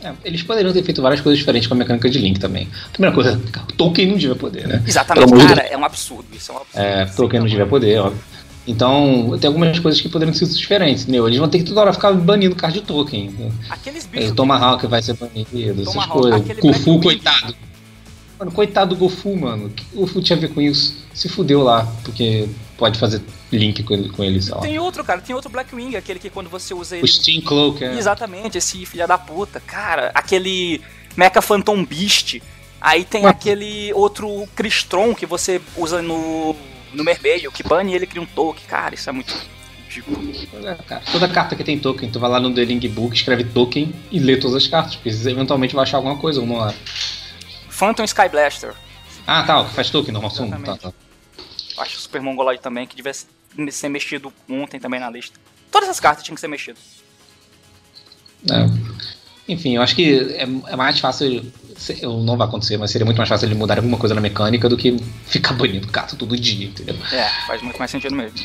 É, 0.01 0.11
eles 0.25 0.41
poderiam 0.41 0.73
ter 0.73 0.83
feito 0.83 1.03
várias 1.03 1.21
coisas 1.21 1.37
diferentes 1.37 1.67
com 1.67 1.75
a 1.75 1.77
mecânica 1.77 2.09
de 2.09 2.17
Link 2.17 2.39
também. 2.39 2.67
primeira 2.91 3.13
coisa, 3.13 3.39
Tolkien 3.77 4.09
não 4.09 4.17
devia 4.17 4.35
poder, 4.35 4.67
né? 4.67 4.83
Exatamente, 4.85 5.47
cara, 5.47 5.61
é 5.61 5.77
um 5.77 5.85
absurdo. 5.85 6.25
Isso 6.33 6.51
é 6.51 6.55
um 6.55 6.57
absurdo. 6.57 6.83
É, 6.83 7.05
Tolkien 7.05 7.39
não 7.41 7.47
devia 7.47 7.67
poder, 7.67 7.99
óbvio. 7.99 8.19
Então, 8.67 9.37
tem 9.39 9.47
algumas 9.47 9.79
coisas 9.79 10.01
que 10.01 10.09
poderiam 10.09 10.33
ser 10.33 10.45
diferentes, 10.47 11.03
entendeu? 11.03 11.27
Eles 11.27 11.39
vão 11.39 11.47
ter 11.47 11.59
que 11.59 11.63
toda 11.63 11.81
hora 11.81 11.93
ficar 11.93 12.11
banindo 12.13 12.55
card 12.55 12.79
de 12.79 12.85
Tolkien. 12.85 13.53
Aqueles 13.69 14.05
bichos. 14.07 14.31
Tomahawk 14.31 14.85
vai 14.87 15.01
ser 15.01 15.13
banido, 15.13 15.81
essas 15.81 16.05
coisas. 16.07 16.59
Kufu, 16.59 16.99
coitado. 16.99 17.55
Mano, 18.39 18.51
coitado 18.51 18.93
do 18.93 18.99
Gofu, 18.99 19.35
mano. 19.35 19.65
O 19.65 19.69
que 19.69 19.85
o 19.93 20.01
Gofu 20.01 20.21
tinha 20.21 20.37
a 20.37 20.39
ver 20.39 20.49
com 20.49 20.61
isso? 20.61 20.95
Se 21.13 21.27
fudeu 21.27 21.63
lá, 21.63 21.87
porque 22.03 22.47
pode 22.77 22.99
fazer 22.99 23.21
link 23.51 23.83
com 23.83 23.93
ele, 23.93 24.09
com 24.09 24.23
ele 24.23 24.41
sei 24.41 24.53
lá. 24.53 24.61
Tem 24.61 24.79
outro, 24.79 25.03
cara, 25.03 25.19
tem 25.19 25.35
outro 25.35 25.49
Blackwing, 25.49 25.95
aquele 25.95 26.19
que 26.19 26.29
quando 26.29 26.49
você 26.49 26.73
usa 26.73 26.95
ele. 26.95 27.05
O 27.05 27.07
Steam 27.07 27.41
Cloak, 27.41 27.83
é. 27.83 27.97
Exatamente, 27.97 28.57
esse 28.57 28.85
filha 28.85 29.07
da 29.07 29.17
puta. 29.17 29.59
Cara, 29.59 30.11
aquele 30.13 30.81
Mecha 31.15 31.41
Phantom 31.41 31.83
Beast. 31.83 32.41
Aí 32.79 33.03
tem 33.03 33.25
aquele 33.25 33.91
outro 33.93 34.47
Cristron 34.55 35.15
que 35.15 35.25
você 35.25 35.59
usa 35.75 36.01
no, 36.01 36.55
no 36.93 37.03
Mermeio, 37.03 37.51
que 37.51 37.63
bane 37.63 37.93
ele 37.93 38.05
cria 38.05 38.21
um 38.21 38.25
token. 38.25 38.63
Cara, 38.67 38.93
isso 38.93 39.09
é 39.09 39.11
muito 39.11 39.33
É, 40.63 40.75
cara, 40.83 41.01
toda 41.11 41.27
carta 41.27 41.55
que 41.55 41.63
tem 41.63 41.79
token, 41.79 42.11
tu 42.11 42.19
vai 42.19 42.29
lá 42.29 42.39
no 42.39 42.53
The 42.53 42.63
Link 42.63 42.87
Book, 42.87 43.15
escreve 43.15 43.45
token 43.45 43.93
e 44.11 44.19
lê 44.19 44.37
todas 44.37 44.55
as 44.55 44.67
cartas, 44.67 44.95
porque 44.95 45.09
eventualmente 45.09 45.73
vai 45.73 45.83
achar 45.83 45.97
alguma 45.97 46.17
coisa 46.17 46.39
uma 46.39 46.65
hora. 46.65 46.75
Phantom 47.69 48.03
Sky 48.03 48.29
Blaster. 48.29 48.73
Ah, 49.25 49.43
tá, 49.43 49.65
faz 49.65 49.89
token 49.89 50.13
normal. 50.13 50.31
Tá, 50.31 50.77
tá. 50.77 50.93
Acho 51.77 51.99
Super 51.99 52.21
Mongoloid 52.21 52.61
também, 52.61 52.87
que 52.87 52.95
devia 52.95 53.13
ser 53.13 53.89
mexido 53.89 54.33
ontem 54.49 54.79
também 54.79 54.99
na 54.99 55.09
lista. 55.09 55.39
Todas 55.71 55.89
essas 55.89 55.99
cartas 55.99 56.23
tinham 56.23 56.35
que 56.35 56.41
ser 56.41 56.47
mexidas. 56.47 56.81
É. 58.49 58.97
Enfim, 59.47 59.75
eu 59.75 59.81
acho 59.81 59.95
que 59.95 60.19
é, 60.33 60.43
é 60.43 60.75
mais 60.75 60.99
fácil. 60.99 61.51
Não 62.25 62.35
vai 62.35 62.47
acontecer, 62.47 62.77
mas 62.77 62.91
seria 62.91 63.05
muito 63.05 63.17
mais 63.17 63.29
fácil 63.29 63.47
ele 63.47 63.55
mudar 63.55 63.77
alguma 63.77 63.97
coisa 63.97 64.13
na 64.13 64.21
mecânica 64.21 64.67
do 64.67 64.75
que 64.75 64.97
ficar 65.25 65.53
banindo 65.53 65.87
carta 65.87 66.15
todo 66.15 66.37
dia, 66.37 66.67
entendeu? 66.67 66.95
É, 67.11 67.29
faz 67.45 67.61
muito 67.61 67.77
mais 67.77 67.89
sentido 67.89 68.15
mesmo. 68.15 68.39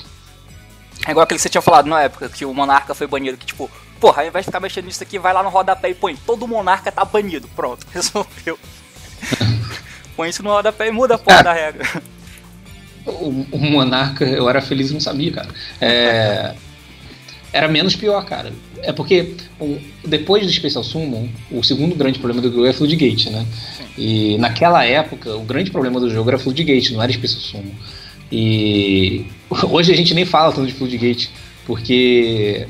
É 1.07 1.11
igual 1.11 1.24
aquele 1.24 1.39
que 1.39 1.43
você 1.43 1.49
tinha 1.49 1.62
falado 1.62 1.89
na 1.89 2.03
época, 2.03 2.28
que 2.28 2.45
o 2.45 2.55
Monarca 2.55 2.95
foi 2.95 3.09
banido, 3.09 3.37
que 3.37 3.47
tipo, 3.47 3.68
porra, 3.99 4.22
ao 4.22 4.28
invés 4.28 4.45
de 4.45 4.51
ficar 4.51 4.61
mexendo 4.61 4.85
nisso 4.85 5.03
aqui, 5.03 5.18
vai 5.18 5.33
lá 5.33 5.43
no 5.43 5.49
rodapé 5.49 5.91
e 5.91 5.95
põe, 5.95 6.14
todo 6.14 6.47
Monarca 6.47 6.93
tá 6.93 7.05
banido. 7.05 7.49
Pronto, 7.49 7.85
resolveu. 7.93 8.59
põe 10.14 10.28
isso 10.28 10.43
no 10.43 10.51
rodapé 10.51 10.89
e 10.89 10.93
muda 10.93 11.16
a 11.16 11.18
porra 11.18 11.41
é. 11.41 11.43
da 11.43 11.53
regra. 11.53 12.03
O, 13.05 13.46
o, 13.50 13.59
Monarca, 13.59 14.24
eu 14.24 14.48
era 14.48 14.61
feliz 14.61 14.90
e 14.90 14.92
não 14.92 15.00
sabia, 15.00 15.32
cara. 15.32 15.48
É, 15.80 16.55
era 17.53 17.68
menos 17.68 17.94
pior, 17.94 18.24
cara. 18.24 18.53
É 18.82 18.92
porque 18.92 19.34
o, 19.61 19.78
depois 20.05 20.46
do 20.46 20.53
Special 20.53 20.82
Summon, 20.82 21.28
o 21.50 21.62
segundo 21.62 21.94
grande 21.94 22.18
problema 22.18 22.40
do 22.40 22.53
jogo 22.53 22.66
é 22.66 22.72
Floodgate, 22.72 23.30
né? 23.30 23.46
E 23.98 24.38
naquela 24.38 24.84
época, 24.84 25.34
o 25.36 25.42
grande 25.42 25.70
problema 25.70 26.00
do 26.00 26.09
jogo 26.09 26.30
era 26.30 26.38
Floodgate, 26.38 26.92
não 26.92 27.03
era 27.03 27.12
Special 27.12 27.40
Summon. 27.40 27.74
E 28.30 29.26
hoje 29.70 29.92
a 29.92 29.96
gente 29.96 30.14
nem 30.14 30.24
fala 30.24 30.53
tanto 30.53 30.66
de 30.66 30.72
Floodgate, 30.72 31.30
porque 31.66 32.66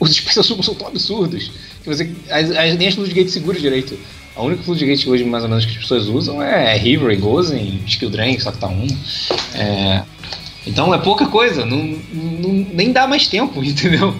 os 0.00 0.10
Special 0.10 0.44
Summon 0.44 0.62
são 0.62 0.74
tão 0.74 0.88
absurdos 0.88 1.50
que 1.82 1.88
você, 1.88 2.10
as, 2.28 2.50
as, 2.50 2.76
nem 2.76 2.88
as 2.88 2.94
Floodgate 2.94 3.30
seguram 3.30 3.60
direito. 3.60 3.98
A 4.38 4.42
única 4.42 4.62
Floodgate 4.62 5.10
hoje, 5.10 5.24
mais 5.24 5.42
ou 5.42 5.50
menos, 5.50 5.64
que 5.64 5.72
as 5.72 5.78
pessoas 5.78 6.06
usam 6.06 6.40
é 6.40 6.76
River 6.76 7.10
e 7.10 7.16
Gozen, 7.16 7.82
Skill 7.84 8.08
Drain, 8.08 8.38
só 8.38 8.52
que 8.52 8.58
tá 8.58 8.68
um. 8.68 8.86
É, 9.52 10.04
então 10.64 10.94
é 10.94 10.98
pouca 10.98 11.26
coisa, 11.26 11.66
não, 11.66 11.98
não, 12.12 12.52
nem 12.72 12.92
dá 12.92 13.04
mais 13.08 13.26
tempo, 13.26 13.60
entendeu? 13.64 14.14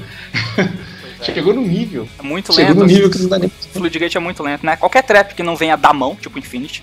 É. 0.59 1.25
Chegou 1.25 1.55
no 1.55 1.63
nível. 1.63 2.09
É 2.19 2.23
muito 2.23 2.53
Chegou 2.53 2.71
lento. 2.71 2.81
no 2.81 2.87
nível 2.87 3.09
que 3.09 3.19
não 3.19 3.29
dá 3.29 3.39
nem. 3.39 3.49
Floodgate 3.49 4.17
é 4.17 4.21
muito 4.21 4.43
lento, 4.43 4.67
né? 4.67 4.77
Qualquer 4.77 5.05
trap 5.05 5.35
que 5.35 5.43
não 5.45 5.55
venha 5.55 5.77
da 5.77 5.93
mão, 5.93 6.17
tipo 6.17 6.37
Infinity, 6.37 6.83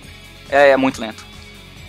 é, 0.49 0.69
é 0.69 0.77
muito 0.77 1.01
lento. 1.01 1.25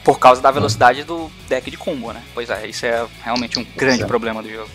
Por 0.03 0.19
causa 0.19 0.43
da 0.43 0.51
velocidade 0.51 1.05
do 1.05 1.31
deck 1.49 1.71
de 1.71 1.77
combo, 1.77 2.13
né? 2.13 2.23
Pois 2.35 2.51
é, 2.51 2.67
isso 2.67 2.85
é 2.85 3.07
realmente 3.23 3.57
um 3.57 3.67
grande 3.77 4.03
é. 4.03 4.07
problema 4.07 4.43
do 4.43 4.51
jogo. 4.51 4.71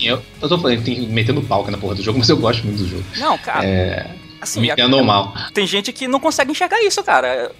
Eu, 0.00 0.22
eu 0.40 0.48
tô 0.48 0.58
falando, 0.58 0.82
tem 0.82 1.06
metendo 1.08 1.42
palco 1.42 1.70
na 1.70 1.76
porra 1.76 1.94
do 1.94 2.02
jogo, 2.02 2.16
mas 2.20 2.28
eu 2.30 2.38
gosto 2.38 2.64
muito 2.64 2.78
do 2.78 2.88
jogo. 2.88 3.04
Não, 3.18 3.36
cara. 3.36 3.66
É... 3.66 4.23
Assim, 4.40 4.68
é 4.70 4.86
normal. 4.86 5.34
Tem 5.52 5.66
gente 5.66 5.92
que 5.92 6.06
não 6.06 6.20
consegue 6.20 6.50
enxergar 6.50 6.82
isso, 6.82 7.02
cara. 7.02 7.50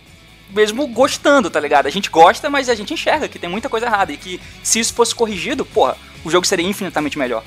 Mesmo 0.50 0.86
gostando, 0.86 1.50
tá 1.50 1.58
ligado? 1.58 1.86
A 1.86 1.90
gente 1.90 2.10
gosta, 2.10 2.50
mas 2.50 2.68
a 2.68 2.74
gente 2.74 2.92
enxerga 2.92 3.28
que 3.28 3.38
tem 3.38 3.48
muita 3.48 3.68
coisa 3.68 3.86
errada. 3.86 4.12
E 4.12 4.16
que 4.16 4.40
se 4.62 4.78
isso 4.78 4.94
fosse 4.94 5.14
corrigido, 5.14 5.64
porra, 5.64 5.96
o 6.24 6.30
jogo 6.30 6.46
seria 6.46 6.66
infinitamente 6.66 7.18
melhor. 7.18 7.42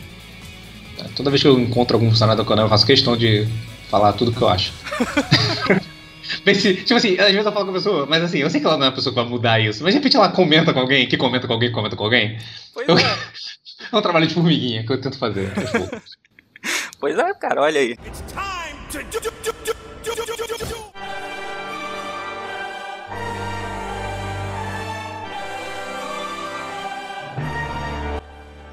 É, 0.98 1.04
toda 1.16 1.30
vez 1.30 1.42
que 1.42 1.48
eu 1.48 1.60
encontro 1.60 1.96
algum 1.96 2.10
funcionário 2.10 2.42
da 2.42 2.48
Konami, 2.48 2.66
eu 2.66 2.70
faço 2.70 2.86
questão 2.86 3.16
de 3.16 3.48
falar 3.90 4.14
tudo 4.14 4.32
que 4.32 4.42
eu 4.42 4.50
acho. 4.50 4.74
tipo 6.44 6.96
assim, 6.96 7.14
às 7.20 7.32
vezes 7.32 7.46
eu 7.46 7.52
falo 7.52 7.66
com 7.66 7.72
a 7.72 7.76
pessoa, 7.76 8.06
mas 8.06 8.24
assim, 8.24 8.40
eu 8.40 8.50
sei 8.50 8.60
que 8.60 8.68
ela 8.68 8.78
não 8.78 8.86
é 8.86 8.90
a 8.90 8.92
pessoa 8.92 9.14
que 9.14 9.20
vai 9.20 9.30
mudar 9.30 9.60
isso, 9.60 9.84
mas 9.84 9.94
de 9.94 10.00
repente 10.00 10.18
ela 10.18 10.30
comenta 10.30 10.74
com 10.74 10.80
alguém, 10.80 11.08
que 11.08 11.18
comenta 11.18 11.48
com 11.48 11.54
alguém, 11.54 11.70
que 11.70 11.76
comenta 11.76 11.96
com 11.96 12.04
alguém. 12.04 12.38
Pois 12.74 12.88
eu... 12.88 12.98
é. 12.98 13.02
é 13.92 13.96
um 13.96 14.02
trabalho 14.02 14.28
de 14.28 14.34
formiguinha 14.34 14.86
que 14.86 14.92
eu 14.92 15.00
tento 15.00 15.18
fazer. 15.18 15.52
pois 17.00 17.18
é, 17.18 17.34
cara, 17.34 17.62
olha 17.62 17.80
aí. 17.80 17.98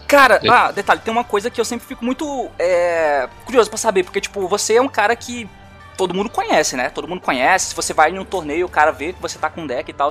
Cara, 0.07 0.41
ah, 0.49 0.71
detalhe, 0.71 1.01
tem 1.01 1.13
uma 1.13 1.25
coisa 1.25 1.51
que 1.51 1.61
eu 1.61 1.65
sempre 1.65 1.87
fico 1.87 2.05
muito 2.05 2.49
é, 2.57 3.29
curioso 3.45 3.69
para 3.69 3.77
saber, 3.77 4.05
porque, 4.05 4.21
tipo, 4.21 4.47
você 4.47 4.75
é 4.75 4.81
um 4.81 4.89
cara 4.89 5.17
que 5.17 5.49
todo 5.97 6.15
mundo 6.15 6.31
conhece, 6.31 6.77
né? 6.77 6.89
Todo 6.89 7.09
mundo 7.09 7.21
conhece. 7.21 7.67
Se 7.67 7.75
você 7.75 7.93
vai 7.93 8.11
em 8.11 8.19
um 8.19 8.25
torneio, 8.25 8.67
o 8.67 8.69
cara 8.69 8.93
vê 8.93 9.13
que 9.13 9.21
você 9.21 9.39
tá 9.39 9.51
com 9.51 9.67
deck 9.67 9.91
e 9.91 9.95
tal. 9.95 10.11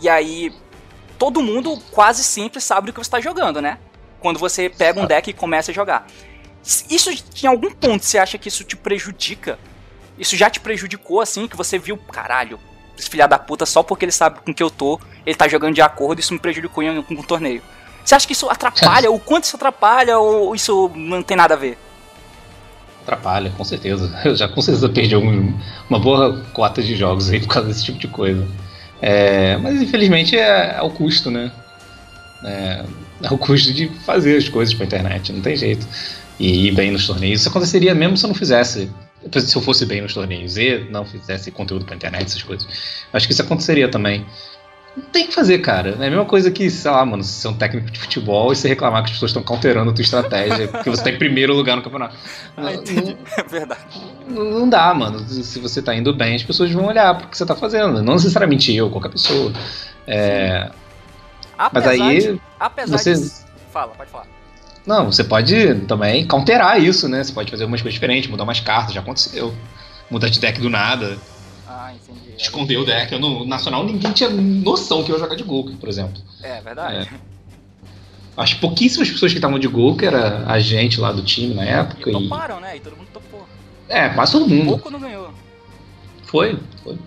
E 0.00 0.08
aí, 0.08 0.54
todo 1.18 1.42
mundo 1.42 1.76
quase 1.90 2.22
sempre 2.22 2.60
sabe 2.60 2.86
do 2.86 2.92
que 2.92 2.98
você 2.98 3.10
tá 3.10 3.20
jogando, 3.20 3.60
né? 3.60 3.78
Quando 4.20 4.38
você 4.38 4.70
pega 4.70 5.00
um 5.00 5.06
deck 5.06 5.28
e 5.30 5.32
começa 5.32 5.72
a 5.72 5.74
jogar. 5.74 6.06
Isso, 6.90 7.10
em 7.10 7.46
algum 7.46 7.70
ponto, 7.70 8.04
você 8.04 8.18
acha 8.18 8.38
que 8.38 8.48
isso 8.48 8.64
te 8.64 8.76
prejudica? 8.76 9.58
Isso 10.18 10.36
já 10.36 10.48
te 10.48 10.60
prejudicou, 10.60 11.20
assim, 11.20 11.46
que 11.46 11.56
você 11.56 11.78
viu, 11.78 11.96
caralho, 11.96 12.58
esse 12.98 13.10
filha 13.10 13.26
da 13.26 13.38
puta, 13.38 13.66
só 13.66 13.82
porque 13.82 14.04
ele 14.04 14.12
sabe 14.12 14.40
com 14.40 14.54
que 14.54 14.62
eu 14.62 14.70
tô, 14.70 14.98
ele 15.26 15.36
tá 15.36 15.48
jogando 15.48 15.74
de 15.74 15.82
acordo, 15.82 16.20
isso 16.20 16.32
me 16.32 16.38
prejudicou 16.38 16.82
em 16.82 16.96
algum 16.96 17.22
torneio. 17.22 17.62
Você 18.04 18.14
acha 18.14 18.26
que 18.26 18.32
isso 18.34 18.48
atrapalha? 18.48 19.10
o 19.10 19.18
quanto 19.18 19.44
isso 19.44 19.56
atrapalha 19.56 20.18
ou 20.18 20.54
isso 20.54 20.90
não 20.94 21.22
tem 21.22 21.36
nada 21.36 21.54
a 21.54 21.56
ver? 21.56 21.78
Atrapalha, 23.02 23.50
com 23.56 23.64
certeza. 23.64 24.14
Eu 24.24 24.36
já 24.36 24.46
com 24.46 24.60
certeza 24.60 24.88
perdi 24.88 25.16
um, 25.16 25.58
uma 25.88 25.98
boa 25.98 26.44
cota 26.52 26.82
de 26.82 26.96
jogos 26.96 27.30
aí 27.30 27.40
por 27.40 27.48
causa 27.48 27.68
desse 27.68 27.84
tipo 27.84 27.98
de 27.98 28.08
coisa. 28.08 28.46
É, 29.00 29.56
mas 29.56 29.80
infelizmente 29.82 30.36
é, 30.36 30.76
é, 30.76 30.82
o 30.82 30.90
custo, 30.90 31.30
né? 31.30 31.50
É, 32.44 32.84
é, 33.22 33.32
o 33.32 33.38
custo 33.38 33.72
de 33.72 33.88
fazer 34.04 34.36
as 34.36 34.48
coisas 34.48 34.74
pra 34.74 34.86
internet, 34.86 35.32
não 35.32 35.40
tem 35.40 35.56
jeito. 35.56 35.86
E 36.38 36.68
ir 36.68 36.74
bem 36.74 36.90
nos 36.90 37.06
torneios. 37.06 37.40
Isso 37.40 37.48
aconteceria 37.48 37.94
mesmo 37.94 38.16
se 38.16 38.24
eu 38.24 38.28
não 38.28 38.34
fizesse 38.34 38.90
se 39.40 39.56
eu 39.56 39.62
fosse 39.62 39.86
bem 39.86 40.02
nos 40.02 40.14
torneios 40.14 40.56
e 40.56 40.86
não 40.90 41.04
fizesse 41.04 41.50
conteúdo 41.50 41.84
pra 41.84 41.96
internet, 41.96 42.26
essas 42.26 42.42
coisas, 42.42 42.66
acho 43.12 43.26
que 43.26 43.32
isso 43.32 43.42
aconteceria 43.42 43.88
também. 43.88 44.26
Não 44.96 45.02
tem 45.04 45.26
que 45.26 45.34
fazer, 45.34 45.58
cara. 45.58 45.90
É 45.90 46.06
a 46.06 46.10
mesma 46.10 46.24
coisa 46.24 46.52
que, 46.52 46.70
sei 46.70 46.88
lá, 46.88 47.04
mano, 47.04 47.24
se 47.24 47.40
você 47.40 47.48
é 47.48 47.50
um 47.50 47.54
técnico 47.54 47.90
de 47.90 47.98
futebol 47.98 48.52
e 48.52 48.56
você 48.56 48.68
reclamar 48.68 49.02
que 49.02 49.06
as 49.06 49.12
pessoas 49.12 49.30
estão 49.30 49.42
counterando 49.42 49.90
a 49.90 49.92
tua 49.92 50.02
estratégia 50.02 50.68
porque 50.68 50.88
você 50.88 51.02
tá 51.02 51.10
em 51.10 51.18
primeiro 51.18 51.52
lugar 51.52 51.74
no 51.74 51.82
campeonato. 51.82 52.14
Ah, 52.56 52.72
entendi. 52.72 53.16
É 53.36 53.42
verdade. 53.42 53.80
Não, 54.28 54.44
não 54.44 54.68
dá, 54.68 54.94
mano. 54.94 55.18
Se 55.18 55.58
você 55.58 55.82
tá 55.82 55.94
indo 55.96 56.14
bem, 56.14 56.36
as 56.36 56.44
pessoas 56.44 56.70
vão 56.70 56.86
olhar 56.86 57.18
pro 57.18 57.28
que 57.28 57.36
você 57.36 57.44
tá 57.44 57.56
fazendo. 57.56 58.02
Não 58.02 58.14
necessariamente 58.14 58.72
eu, 58.72 58.88
qualquer 58.88 59.08
pessoa. 59.08 59.52
É... 60.06 60.70
Mas 61.72 61.86
aí. 61.88 62.20
De, 62.20 62.40
apesar 62.60 62.96
você... 62.96 63.14
de. 63.14 63.30
Fala, 63.72 63.92
pode 63.96 64.10
falar. 64.10 64.33
Não, 64.86 65.10
você 65.10 65.24
pode 65.24 65.74
também 65.86 66.26
counterar 66.26 66.82
isso, 66.82 67.08
né? 67.08 67.24
Você 67.24 67.32
pode 67.32 67.50
fazer 67.50 67.62
algumas 67.62 67.80
coisas 67.80 67.94
diferentes, 67.94 68.28
mudar 68.28 68.44
umas 68.44 68.60
cartas, 68.60 68.94
já 68.94 69.00
aconteceu. 69.00 69.54
Mudar 70.10 70.28
de 70.28 70.38
deck 70.38 70.60
do 70.60 70.68
nada. 70.68 71.16
Ah, 71.66 71.92
entendi. 71.94 72.34
Esconder 72.36 72.76
o 72.76 72.84
deck. 72.84 73.12
Eu 73.12 73.18
no 73.18 73.46
Nacional 73.46 73.84
ninguém 73.84 74.12
tinha 74.12 74.28
noção 74.28 75.02
que 75.02 75.10
eu 75.10 75.16
ia 75.16 75.20
jogar 75.20 75.36
de 75.36 75.42
Gulk, 75.42 75.74
por 75.76 75.88
exemplo. 75.88 76.20
É, 76.42 76.60
verdade. 76.60 77.08
É. 77.08 77.34
Acho 78.36 78.58
pouquíssimas 78.58 79.10
pessoas 79.10 79.32
que 79.32 79.38
estavam 79.38 79.58
de 79.58 79.68
Gulk 79.68 80.04
era 80.04 80.44
a 80.46 80.58
gente 80.58 81.00
lá 81.00 81.12
do 81.12 81.22
time 81.22 81.54
na 81.54 81.64
época. 81.64 82.10
E 82.10 82.12
toparam, 82.12 82.58
e... 82.58 82.62
né? 82.62 82.76
E 82.76 82.80
todo 82.80 82.96
mundo 82.96 83.08
topou. 83.12 83.46
É, 83.88 84.08
quase 84.10 84.32
todo 84.32 84.46
mundo. 84.46 84.70
Pouco 84.70 84.90
não 84.90 85.00
ganhou. 85.00 85.30
Foi, 86.24 86.58
foi. 86.82 86.98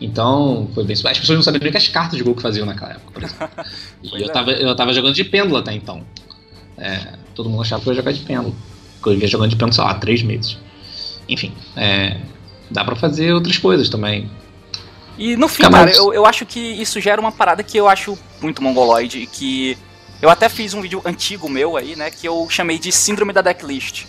Então, 0.00 0.68
foi 0.74 0.84
bem. 0.84 0.94
As 0.94 1.18
pessoas 1.18 1.36
não 1.36 1.42
sabiam 1.42 1.62
nem 1.62 1.72
que 1.72 1.78
as 1.78 1.88
cartas 1.88 2.16
de 2.16 2.22
Gulk 2.22 2.40
faziam 2.40 2.66
naquela 2.66 2.92
época, 2.92 3.10
por 3.10 3.22
exemplo. 3.22 3.48
e 4.02 4.22
eu, 4.22 4.28
é. 4.28 4.32
tava, 4.32 4.52
eu 4.52 4.76
tava 4.76 4.92
jogando 4.92 5.14
de 5.14 5.24
pêndulo 5.24 5.56
até 5.56 5.72
então. 5.72 6.04
É, 6.80 7.12
todo 7.34 7.48
mundo 7.48 7.62
achava 7.62 7.82
que 7.82 7.88
eu 7.88 7.92
ia 7.92 7.98
jogar 7.98 8.12
de 8.12 8.20
pêndulo. 8.20 8.56
Porque 8.94 9.10
eu 9.10 9.18
ia 9.18 9.28
jogando 9.28 9.50
de 9.50 9.56
pêndulo, 9.56 9.74
sei 9.74 9.84
lá, 9.84 9.94
três 9.94 10.22
meses. 10.22 10.58
Enfim, 11.28 11.52
é, 11.76 12.16
dá 12.70 12.84
para 12.84 12.96
fazer 12.96 13.32
outras 13.32 13.58
coisas 13.58 13.88
também. 13.88 14.30
E 15.18 15.36
no 15.36 15.48
fim, 15.48 15.62
cara, 15.62 15.90
eu, 15.90 16.14
eu 16.14 16.24
acho 16.24 16.46
que 16.46 16.58
isso 16.58 17.00
gera 17.00 17.20
uma 17.20 17.30
parada 17.30 17.62
que 17.62 17.76
eu 17.76 17.86
acho 17.86 18.18
muito 18.40 18.62
mongoloide, 18.62 19.26
que 19.26 19.76
eu 20.22 20.30
até 20.30 20.48
fiz 20.48 20.72
um 20.72 20.80
vídeo 20.80 21.02
antigo 21.04 21.48
meu 21.48 21.76
aí, 21.76 21.94
né, 21.94 22.10
que 22.10 22.26
eu 22.26 22.48
chamei 22.48 22.78
de 22.78 22.90
síndrome 22.90 23.32
da 23.32 23.42
decklist. 23.42 24.06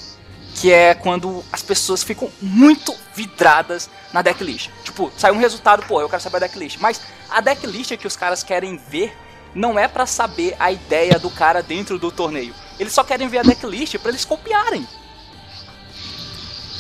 Que 0.56 0.72
é 0.72 0.94
quando 0.94 1.44
as 1.52 1.62
pessoas 1.62 2.04
ficam 2.04 2.30
muito 2.42 2.94
vidradas 3.16 3.90
na 4.14 4.22
decklist. 4.22 4.70
Tipo, 4.84 5.12
sai 5.18 5.32
um 5.32 5.38
resultado, 5.38 5.84
pô, 5.88 6.02
eu 6.02 6.10
quero 6.10 6.22
saber 6.22 6.38
a 6.38 6.40
decklist. 6.42 6.78
Mas 6.80 7.02
a 7.30 7.40
decklist 7.40 7.96
que 7.98 8.08
os 8.08 8.18
caras 8.18 8.44
querem 8.44 8.80
ver 8.90 9.14
não 9.54 9.78
é 9.78 9.88
para 9.88 10.06
saber 10.06 10.56
a 10.60 10.72
ideia 10.72 11.20
do 11.20 11.30
cara 11.30 11.62
dentro 11.62 12.00
do 12.00 12.12
torneio. 12.12 12.54
Eles 12.80 12.94
só 12.94 13.04
querem 13.04 13.28
ver 13.28 13.40
a 13.40 13.44
decklist 13.44 13.98
para 13.98 14.10
eles 14.10 14.26
copiarem. 14.26 14.88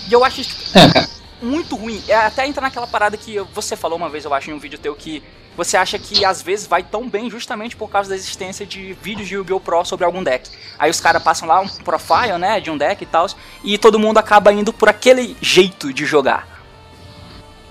E 0.10 0.14
eu 0.14 0.24
acho 0.26 0.42
isso 0.42 0.78
é, 0.78 1.08
muito 1.46 1.76
ruim. 1.76 2.02
É, 2.08 2.16
até 2.16 2.48
entra 2.48 2.62
naquela 2.62 2.88
parada 2.88 3.18
que 3.18 3.40
você 3.54 3.76
falou 3.76 3.98
uma 3.98 4.10
vez, 4.10 4.26
eu 4.26 4.34
acho, 4.34 4.50
em 4.50 4.54
um 4.54 4.60
vídeo 4.60 4.80
teu, 4.80 4.96
que 4.96 5.22
você 5.56 5.76
acha 5.76 6.00
que 6.00 6.24
às 6.24 6.42
vezes 6.42 6.66
vai 6.66 6.82
tão 6.82 7.10
bem 7.10 7.30
justamente 7.30 7.76
por 7.76 7.90
causa 7.90 8.10
da 8.10 8.16
existência 8.16 8.66
de 8.66 8.94
vídeos 9.02 9.28
de 9.28 9.36
Yu-Gi-Oh! 9.36 9.60
Pro 9.60 9.84
sobre 9.84 10.06
algum 10.06 10.24
deck. 10.24 10.50
Aí 10.80 10.90
os 10.90 11.00
caras 11.00 11.22
passam 11.22 11.48
lá 11.48 11.60
um 11.60 11.68
profile, 11.68 12.38
né, 12.38 12.60
de 12.60 12.72
um 12.72 12.78
deck 12.78 13.04
e 13.04 13.06
tal, 13.06 13.28
e 13.64 13.78
todo 13.78 14.00
mundo 14.00 14.18
acaba 14.18 14.52
indo 14.54 14.72
por 14.72 14.88
aquele 14.88 15.36
jeito 15.42 15.94
de 15.94 16.06
jogar. 16.06 16.48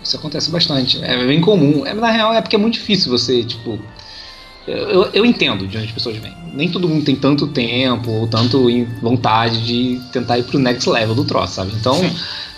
Isso 0.03 0.17
acontece 0.17 0.51
bastante. 0.51 1.03
É 1.03 1.27
bem 1.27 1.41
comum. 1.41 1.87
É, 1.87 1.93
na 1.93 2.11
real, 2.11 2.33
é 2.33 2.41
porque 2.41 2.57
é 2.57 2.59
muito 2.59 2.75
difícil 2.75 3.11
você, 3.11 3.45
tipo, 3.45 3.79
eu, 4.67 5.09
eu 5.13 5.25
entendo 5.25 5.67
de 5.67 5.77
onde 5.77 5.87
as 5.87 5.93
pessoas 5.93 6.17
vêm. 6.17 6.35
Nem 6.53 6.69
todo 6.69 6.89
mundo 6.89 7.05
tem 7.05 7.17
tanto 7.17 7.47
tempo 7.47 8.11
ou 8.11 8.27
tanto 8.27 8.67
vontade 9.01 9.65
de 9.65 10.01
tentar 10.13 10.39
ir 10.39 10.45
pro 10.45 10.59
next 10.59 10.89
level 10.89 11.15
do 11.15 11.25
troço, 11.25 11.55
sabe? 11.55 11.73
Então, 11.75 11.99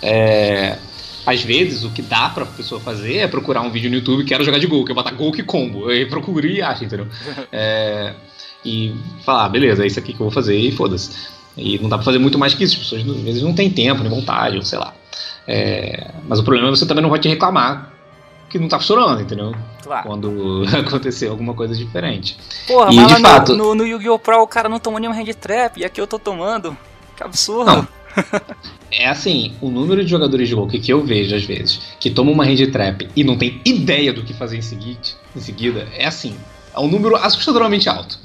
é, 0.01 0.77
às 1.25 1.41
vezes 1.41 1.83
o 1.83 1.89
que 1.89 2.01
dá 2.01 2.29
pra 2.29 2.45
pessoa 2.45 2.81
fazer 2.81 3.17
é 3.17 3.27
procurar 3.27 3.61
um 3.61 3.71
vídeo 3.71 3.89
no 3.89 3.97
YouTube, 3.97 4.25
quero 4.25 4.43
jogar 4.43 4.59
de 4.59 4.67
gol, 4.67 4.83
que 4.83 4.91
eu 4.91 4.95
botar 4.95 5.11
gol 5.11 5.31
que 5.31 5.43
combo. 5.43 5.87
Aí 5.87 6.05
procura 6.05 6.45
e 6.45 6.61
acha, 6.61 6.83
entendeu? 6.83 7.07
É, 7.51 8.13
e 8.65 8.95
falar, 9.25 9.45
ah, 9.45 9.49
beleza, 9.49 9.83
é 9.83 9.87
isso 9.87 9.99
aqui 9.99 10.13
que 10.13 10.19
eu 10.19 10.25
vou 10.25 10.31
fazer 10.31 10.57
e 10.57 10.71
foda-se. 10.71 11.11
E 11.55 11.77
não 11.79 11.89
dá 11.89 11.97
pra 11.97 12.05
fazer 12.05 12.17
muito 12.17 12.39
mais 12.39 12.53
que 12.53 12.63
isso, 12.63 12.75
as 12.75 12.79
pessoas 12.79 13.01
às 13.01 13.21
vezes 13.21 13.43
não 13.43 13.53
têm 13.53 13.69
tempo, 13.69 14.01
nem 14.01 14.09
vontade, 14.09 14.55
ou 14.55 14.63
sei 14.63 14.79
lá. 14.79 14.93
É, 15.47 16.11
mas 16.27 16.39
o 16.39 16.43
problema 16.43 16.69
é 16.69 16.71
que 16.71 16.79
você 16.79 16.85
também 16.85 17.01
não 17.01 17.09
pode 17.09 17.27
reclamar 17.27 17.92
que 18.53 18.59
não 18.59 18.67
tá 18.67 18.77
funcionando, 18.77 19.19
entendeu? 19.19 19.51
Claro. 19.81 20.07
Quando 20.07 20.63
aconteceu 20.77 21.31
alguma 21.31 21.55
coisa 21.55 21.75
diferente. 21.75 22.37
Porra, 22.67 22.93
e, 22.93 22.95
mas 22.95 23.07
de 23.15 23.21
fato, 23.21 23.55
no, 23.55 23.69
no, 23.69 23.75
no 23.75 23.87
Yu-Gi-Oh! 23.87 24.19
Pro 24.19 24.43
o 24.43 24.47
cara 24.47 24.69
não 24.69 24.79
tomou 24.79 24.99
nenhum 24.99 25.11
hand 25.11 25.33
trap 25.33 25.79
e 25.79 25.83
aqui 25.83 25.99
eu 25.99 26.05
tô 26.05 26.19
tomando. 26.19 26.77
Que 27.17 27.23
absurdo. 27.23 27.65
Não. 27.65 27.87
é 28.91 29.07
assim, 29.07 29.55
o 29.59 29.71
número 29.71 30.03
de 30.03 30.09
jogadores 30.09 30.47
de 30.47 30.53
Hulk 30.53 30.79
que 30.79 30.93
eu 30.93 31.03
vejo 31.03 31.35
às 31.35 31.43
vezes, 31.43 31.81
que 31.99 32.11
tomam 32.11 32.31
uma 32.31 32.45
hand 32.45 32.71
trap 32.71 33.09
e 33.15 33.23
não 33.23 33.35
tem 33.35 33.59
ideia 33.65 34.13
do 34.13 34.21
que 34.21 34.35
fazer 34.35 34.57
em, 34.57 34.61
seguida, 34.61 34.99
em 35.35 35.39
seguida, 35.39 35.87
é 35.95 36.05
assim, 36.05 36.35
é 36.75 36.79
um 36.79 36.87
número 36.87 37.15
assustadoramente 37.15 37.89
alto. 37.89 38.19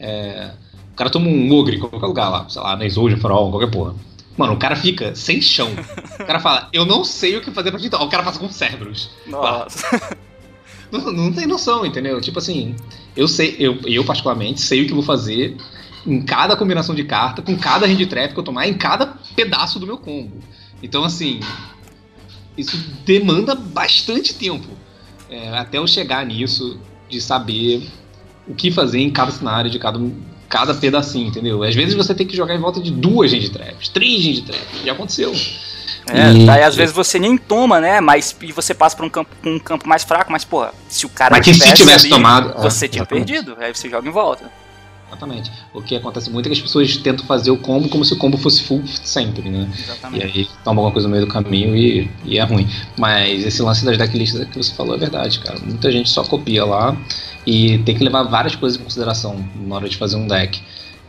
É, 0.00 0.50
o 0.92 0.96
cara 0.96 1.08
toma 1.08 1.28
um 1.28 1.52
ogre 1.52 1.76
em 1.76 1.78
qualquer 1.78 2.06
lugar 2.06 2.28
lá, 2.30 2.48
sei 2.48 2.60
lá, 2.60 2.76
na 2.76 2.84
Exodia, 2.84 3.16
Farol, 3.16 3.48
qualquer 3.50 3.70
porra. 3.70 3.94
Mano, 4.38 4.54
o 4.54 4.56
cara 4.56 4.76
fica 4.76 5.14
sem 5.14 5.42
chão. 5.42 5.70
O 6.18 6.24
cara 6.24 6.40
fala, 6.40 6.68
eu 6.72 6.86
não 6.86 7.04
sei 7.04 7.36
o 7.36 7.42
que 7.42 7.50
fazer 7.50 7.70
pra 7.70 7.80
te 7.80 7.88
O 7.88 8.08
cara 8.08 8.22
passa 8.22 8.38
com 8.38 8.48
cérebros. 8.48 9.10
Nossa. 9.26 10.16
Não, 10.90 11.12
não, 11.12 11.30
tem 11.30 11.46
noção, 11.46 11.84
entendeu? 11.84 12.18
Tipo 12.18 12.38
assim, 12.38 12.74
eu 13.14 13.28
sei, 13.28 13.56
eu, 13.58 13.78
eu 13.84 14.02
particularmente 14.06 14.62
sei 14.62 14.80
o 14.80 14.86
que 14.86 14.94
vou 14.94 15.02
fazer 15.02 15.54
em 16.06 16.22
cada 16.22 16.56
combinação 16.56 16.94
de 16.94 17.04
carta, 17.04 17.42
com 17.42 17.54
cada 17.58 17.84
hand 17.86 18.06
trap 18.06 18.32
que 18.32 18.40
eu 18.40 18.42
tomar, 18.42 18.66
em 18.66 18.72
cada 18.72 19.18
pedaço 19.36 19.78
do 19.78 19.86
meu 19.86 19.98
combo. 19.98 20.38
Então, 20.82 21.04
assim, 21.04 21.40
isso 22.56 22.74
demanda 23.04 23.54
bastante 23.54 24.32
tempo 24.32 24.78
é, 25.28 25.50
até 25.58 25.78
eu 25.78 25.86
chegar 25.86 26.24
nisso, 26.24 26.80
de 27.08 27.20
saber 27.20 27.86
o 28.46 28.54
que 28.54 28.70
fazer 28.70 29.00
em 29.00 29.10
cada 29.10 29.30
cenário 29.30 29.70
de 29.70 29.78
cada 29.78 30.00
cada 30.48 30.74
pedacinho, 30.74 31.28
entendeu? 31.28 31.62
Às 31.62 31.74
vezes 31.74 31.94
você 31.94 32.14
tem 32.14 32.26
que 32.26 32.36
jogar 32.36 32.54
em 32.54 32.58
volta 32.58 32.80
de 32.80 32.90
duas 32.90 33.30
gente 33.30 33.50
traps, 33.50 33.88
três 33.88 34.22
gente 34.22 34.42
traps, 34.42 34.82
já 34.84 34.92
aconteceu. 34.92 35.32
É, 36.10 36.32
e... 36.32 36.46
daí 36.46 36.62
às 36.62 36.74
vezes 36.74 36.94
você 36.94 37.18
nem 37.18 37.36
toma, 37.36 37.80
né? 37.80 38.00
Mas 38.00 38.34
e 38.40 38.52
você 38.52 38.72
passa 38.72 38.96
pra 38.96 39.04
um 39.04 39.10
campo, 39.10 39.30
um 39.44 39.58
campo 39.58 39.86
mais 39.86 40.04
fraco, 40.04 40.32
mas 40.32 40.44
porra, 40.44 40.72
se 40.88 41.04
o 41.04 41.08
cara 41.08 41.36
mas 41.36 41.44
que 41.44 41.52
se 41.52 41.74
tivesse 41.74 42.06
ali, 42.06 42.10
tomado, 42.10 42.62
você 42.62 42.86
é, 42.86 42.88
tinha 42.88 43.02
exatamente. 43.02 43.26
perdido, 43.26 43.56
aí 43.60 43.74
você 43.74 43.90
joga 43.90 44.08
em 44.08 44.12
volta. 44.12 44.50
Exatamente. 45.08 45.50
O 45.72 45.80
que 45.80 45.96
acontece 45.96 46.30
muito 46.30 46.46
é 46.46 46.48
que 46.50 46.56
as 46.56 46.60
pessoas 46.60 46.96
tentam 46.98 47.24
fazer 47.24 47.50
o 47.50 47.56
combo 47.56 47.88
como 47.88 48.04
se 48.04 48.12
o 48.12 48.18
combo 48.18 48.36
fosse 48.36 48.62
full 48.62 48.86
sempre, 48.86 49.48
né? 49.48 49.68
Exatamente. 49.76 50.22
E 50.22 50.40
aí 50.40 50.48
toma 50.62 50.80
alguma 50.80 50.92
coisa 50.92 51.08
no 51.08 51.14
meio 51.14 51.26
do 51.26 51.32
caminho 51.32 51.74
e, 51.74 52.10
e 52.24 52.38
é 52.38 52.44
ruim. 52.44 52.68
Mas 52.98 53.44
esse 53.44 53.62
lance 53.62 53.84
das 53.84 53.96
decklists 53.96 54.38
que 54.46 54.58
você 54.58 54.74
falou 54.74 54.94
é 54.94 54.98
verdade, 54.98 55.38
cara. 55.40 55.58
Muita 55.60 55.90
gente 55.90 56.10
só 56.10 56.22
copia 56.22 56.64
lá 56.64 56.94
e 57.48 57.78
tem 57.78 57.96
que 57.96 58.04
levar 58.04 58.24
várias 58.24 58.54
coisas 58.54 58.78
em 58.78 58.82
consideração 58.84 59.42
na 59.56 59.76
hora 59.76 59.88
de 59.88 59.96
fazer 59.96 60.16
um 60.16 60.26
deck. 60.26 60.60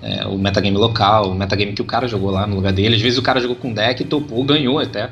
É, 0.01 0.25
o 0.25 0.37
metagame 0.37 0.77
local, 0.77 1.31
o 1.31 1.35
metagame 1.35 1.73
que 1.73 1.81
o 1.81 1.85
cara 1.85 2.07
jogou 2.07 2.31
lá 2.31 2.47
no 2.47 2.55
lugar 2.55 2.71
dele. 2.71 2.95
Às 2.95 3.01
vezes 3.01 3.19
o 3.19 3.21
cara 3.21 3.41
jogou 3.41 3.57
com 3.57 3.73
deck, 3.73 4.05
topou, 4.05 4.41
ganhou 4.45 4.79
até. 4.79 5.09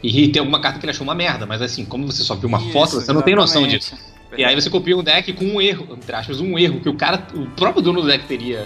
E 0.00 0.28
tem 0.28 0.38
alguma 0.38 0.60
carta 0.60 0.78
que 0.78 0.84
ele 0.84 0.92
achou 0.92 1.02
uma 1.02 1.16
merda, 1.16 1.44
mas 1.44 1.60
assim, 1.60 1.84
como 1.84 2.06
você 2.06 2.22
só 2.22 2.36
viu 2.36 2.48
uma 2.48 2.58
Isso, 2.58 2.70
foto, 2.70 2.90
você 2.90 2.96
exatamente. 2.98 3.16
não 3.16 3.22
tem 3.22 3.34
noção 3.34 3.66
disso. 3.66 3.96
E 4.36 4.44
aí 4.44 4.54
você 4.54 4.70
copia 4.70 4.96
um 4.96 5.02
deck 5.02 5.32
com 5.32 5.44
um 5.44 5.60
erro, 5.60 5.88
entre 5.90 6.14
aspas, 6.14 6.40
um 6.40 6.56
erro 6.56 6.78
que 6.78 6.88
o 6.88 6.94
cara, 6.94 7.26
o 7.34 7.46
próprio 7.56 7.82
dono 7.82 8.00
do 8.00 8.06
deck 8.06 8.24
teria 8.26 8.64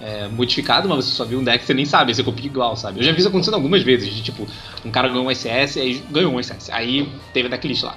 é, 0.00 0.26
modificado, 0.26 0.88
mas 0.88 1.04
você 1.04 1.12
só 1.12 1.24
viu 1.24 1.38
um 1.38 1.44
deck 1.44 1.60
que 1.60 1.66
você 1.66 1.74
nem 1.74 1.84
sabe, 1.84 2.12
você 2.12 2.24
copia 2.24 2.46
igual, 2.46 2.74
sabe? 2.74 2.98
Eu 2.98 3.04
já 3.04 3.12
vi 3.12 3.20
isso 3.20 3.28
acontecendo 3.28 3.54
algumas 3.54 3.84
vezes, 3.84 4.12
de 4.12 4.20
tipo, 4.20 4.48
um 4.84 4.90
cara 4.90 5.06
ganhou 5.06 5.26
um 5.26 5.30
SS, 5.30 5.78
aí 5.78 6.02
ganhou 6.10 6.34
um 6.34 6.42
SS, 6.42 6.72
aí 6.72 7.08
teve 7.32 7.46
a 7.46 7.50
decklist 7.52 7.84
lá. 7.84 7.96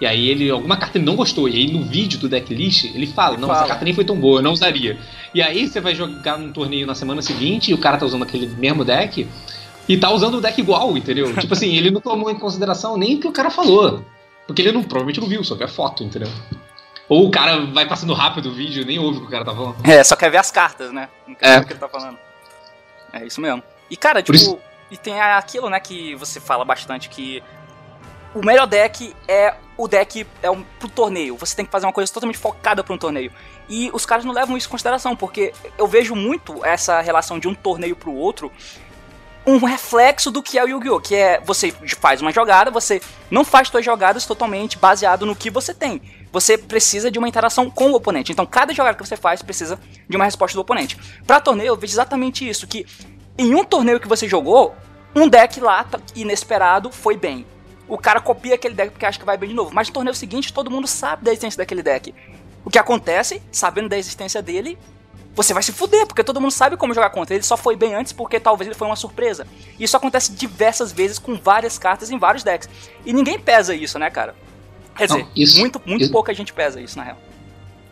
E 0.00 0.06
aí 0.06 0.28
ele, 0.28 0.50
alguma 0.50 0.76
carta 0.76 0.98
ele 0.98 1.06
não 1.06 1.16
gostou, 1.16 1.48
e 1.48 1.56
aí 1.56 1.72
no 1.72 1.82
vídeo 1.84 2.18
do 2.18 2.28
decklist 2.28 2.84
ele 2.84 3.06
fala, 3.06 3.34
ele 3.34 3.40
não, 3.40 3.48
fala. 3.48 3.60
essa 3.60 3.68
carta 3.68 3.84
nem 3.84 3.94
foi 3.94 4.04
tão 4.04 4.16
boa, 4.16 4.40
eu 4.40 4.42
não 4.42 4.52
usaria. 4.52 4.98
E 5.34 5.40
aí 5.40 5.66
você 5.66 5.80
vai 5.80 5.94
jogar 5.94 6.38
num 6.38 6.52
torneio 6.52 6.86
na 6.86 6.94
semana 6.94 7.22
seguinte 7.22 7.70
e 7.70 7.74
o 7.74 7.78
cara 7.78 7.96
tá 7.96 8.04
usando 8.04 8.22
aquele 8.22 8.46
mesmo 8.46 8.84
deck 8.84 9.26
e 9.88 9.96
tá 9.96 10.10
usando 10.10 10.36
o 10.36 10.40
deck 10.40 10.60
igual, 10.60 10.96
entendeu? 10.96 11.32
tipo 11.40 11.54
assim, 11.54 11.76
ele 11.76 11.90
não 11.90 12.00
tomou 12.00 12.30
em 12.30 12.38
consideração 12.38 12.96
nem 12.96 13.16
o 13.16 13.20
que 13.20 13.28
o 13.28 13.32
cara 13.32 13.50
falou. 13.50 14.04
Porque 14.46 14.62
ele 14.62 14.72
não, 14.72 14.82
provavelmente 14.82 15.20
não 15.20 15.28
viu, 15.28 15.42
só 15.42 15.54
viu 15.54 15.64
a 15.64 15.68
foto, 15.68 16.04
entendeu? 16.04 16.30
Ou 17.08 17.26
o 17.26 17.30
cara 17.30 17.64
vai 17.66 17.86
passando 17.86 18.12
rápido 18.12 18.50
o 18.50 18.52
vídeo 18.52 18.84
nem 18.84 18.98
ouve 18.98 19.18
o 19.18 19.20
que 19.22 19.26
o 19.26 19.30
cara 19.30 19.44
tá 19.44 19.54
falando. 19.54 19.76
É, 19.84 20.02
só 20.04 20.14
quer 20.16 20.30
ver 20.30 20.38
as 20.38 20.50
cartas, 20.50 20.92
né? 20.92 21.08
Não 21.26 21.34
quer 21.34 21.56
é. 21.56 21.58
o 21.58 21.64
que 21.64 21.72
ele 21.72 21.80
tá 21.80 21.88
falando. 21.88 22.18
É 23.12 23.24
isso 23.24 23.40
mesmo. 23.40 23.62
E 23.90 23.96
cara, 23.96 24.22
tipo, 24.22 24.36
isso... 24.36 24.58
e 24.90 24.96
tem 24.96 25.20
aquilo, 25.20 25.70
né, 25.70 25.78
que 25.80 26.14
você 26.16 26.40
fala 26.40 26.64
bastante 26.64 27.08
que 27.08 27.42
o 28.36 28.44
melhor 28.44 28.66
deck 28.66 29.14
é 29.26 29.54
o 29.78 29.88
deck 29.88 30.26
é 30.42 30.50
um, 30.50 30.62
pro 30.78 30.88
torneio. 30.88 31.36
Você 31.36 31.56
tem 31.56 31.64
que 31.64 31.70
fazer 31.70 31.86
uma 31.86 31.92
coisa 31.92 32.12
totalmente 32.12 32.38
focada 32.38 32.84
para 32.84 32.94
um 32.94 32.98
torneio. 32.98 33.32
E 33.68 33.90
os 33.92 34.06
caras 34.06 34.24
não 34.24 34.32
levam 34.32 34.56
isso 34.56 34.68
em 34.68 34.70
consideração, 34.70 35.16
porque 35.16 35.52
eu 35.76 35.86
vejo 35.86 36.14
muito 36.14 36.64
essa 36.64 37.00
relação 37.00 37.38
de 37.38 37.48
um 37.48 37.54
torneio 37.54 37.96
pro 37.96 38.12
outro 38.12 38.52
um 39.46 39.58
reflexo 39.64 40.30
do 40.30 40.42
que 40.42 40.58
é 40.58 40.64
o 40.64 40.68
Yu-Gi-Oh! 40.68 41.00
Que 41.00 41.14
é 41.14 41.40
você 41.40 41.72
faz 42.00 42.20
uma 42.20 42.32
jogada, 42.32 42.70
você 42.70 43.00
não 43.30 43.44
faz 43.44 43.68
suas 43.68 43.84
jogadas 43.84 44.26
totalmente 44.26 44.76
baseado 44.76 45.24
no 45.24 45.36
que 45.36 45.50
você 45.50 45.72
tem. 45.72 46.02
Você 46.32 46.58
precisa 46.58 47.10
de 47.10 47.18
uma 47.18 47.28
interação 47.28 47.70
com 47.70 47.92
o 47.92 47.94
oponente. 47.94 48.32
Então, 48.32 48.44
cada 48.44 48.74
jogada 48.74 48.96
que 48.96 49.06
você 49.06 49.16
faz 49.16 49.42
precisa 49.42 49.78
de 50.08 50.16
uma 50.16 50.24
resposta 50.24 50.56
do 50.56 50.60
oponente. 50.60 50.98
Para 51.26 51.40
torneio, 51.40 51.68
eu 51.68 51.76
vejo 51.76 51.92
exatamente 51.92 52.46
isso: 52.46 52.66
que 52.66 52.84
em 53.38 53.54
um 53.54 53.64
torneio 53.64 54.00
que 54.00 54.08
você 54.08 54.28
jogou, 54.28 54.74
Um 55.14 55.28
deck 55.28 55.60
lá, 55.60 55.86
inesperado, 56.14 56.92
foi 56.92 57.16
bem. 57.16 57.46
O 57.88 57.96
cara 57.96 58.20
copia 58.20 58.54
aquele 58.54 58.74
deck 58.74 58.90
porque 58.90 59.06
acha 59.06 59.18
que 59.18 59.24
vai 59.24 59.36
bem 59.36 59.50
de 59.50 59.54
novo. 59.54 59.70
Mas 59.72 59.88
no 59.88 59.94
torneio 59.94 60.14
seguinte, 60.14 60.52
todo 60.52 60.70
mundo 60.70 60.86
sabe 60.86 61.24
da 61.24 61.30
existência 61.30 61.58
daquele 61.58 61.82
deck. 61.82 62.14
O 62.64 62.70
que 62.70 62.78
acontece, 62.78 63.40
sabendo 63.52 63.88
da 63.88 63.96
existência 63.96 64.42
dele, 64.42 64.76
você 65.36 65.52
vai 65.52 65.62
se 65.62 65.70
fuder, 65.70 66.06
porque 66.06 66.24
todo 66.24 66.40
mundo 66.40 66.50
sabe 66.50 66.76
como 66.76 66.94
jogar 66.94 67.10
contra 67.10 67.34
ele. 67.34 67.44
Só 67.44 67.56
foi 67.56 67.76
bem 67.76 67.94
antes 67.94 68.12
porque 68.12 68.40
talvez 68.40 68.66
ele 68.66 68.74
foi 68.74 68.88
uma 68.88 68.96
surpresa. 68.96 69.46
Isso 69.78 69.96
acontece 69.96 70.32
diversas 70.32 70.92
vezes 70.92 71.18
com 71.18 71.36
várias 71.36 71.78
cartas 71.78 72.10
em 72.10 72.18
vários 72.18 72.42
decks. 72.42 72.68
E 73.04 73.12
ninguém 73.12 73.38
pesa 73.38 73.74
isso, 73.74 73.98
né, 73.98 74.10
cara? 74.10 74.34
Quer 74.96 75.06
dizer, 75.06 75.18
Não, 75.18 75.28
isso, 75.36 75.60
muito, 75.60 75.80
muito 75.84 76.02
isso, 76.04 76.12
pouca 76.12 76.32
gente 76.32 76.52
pesa 76.52 76.80
isso, 76.80 76.96
na 76.96 77.04
real. 77.04 77.18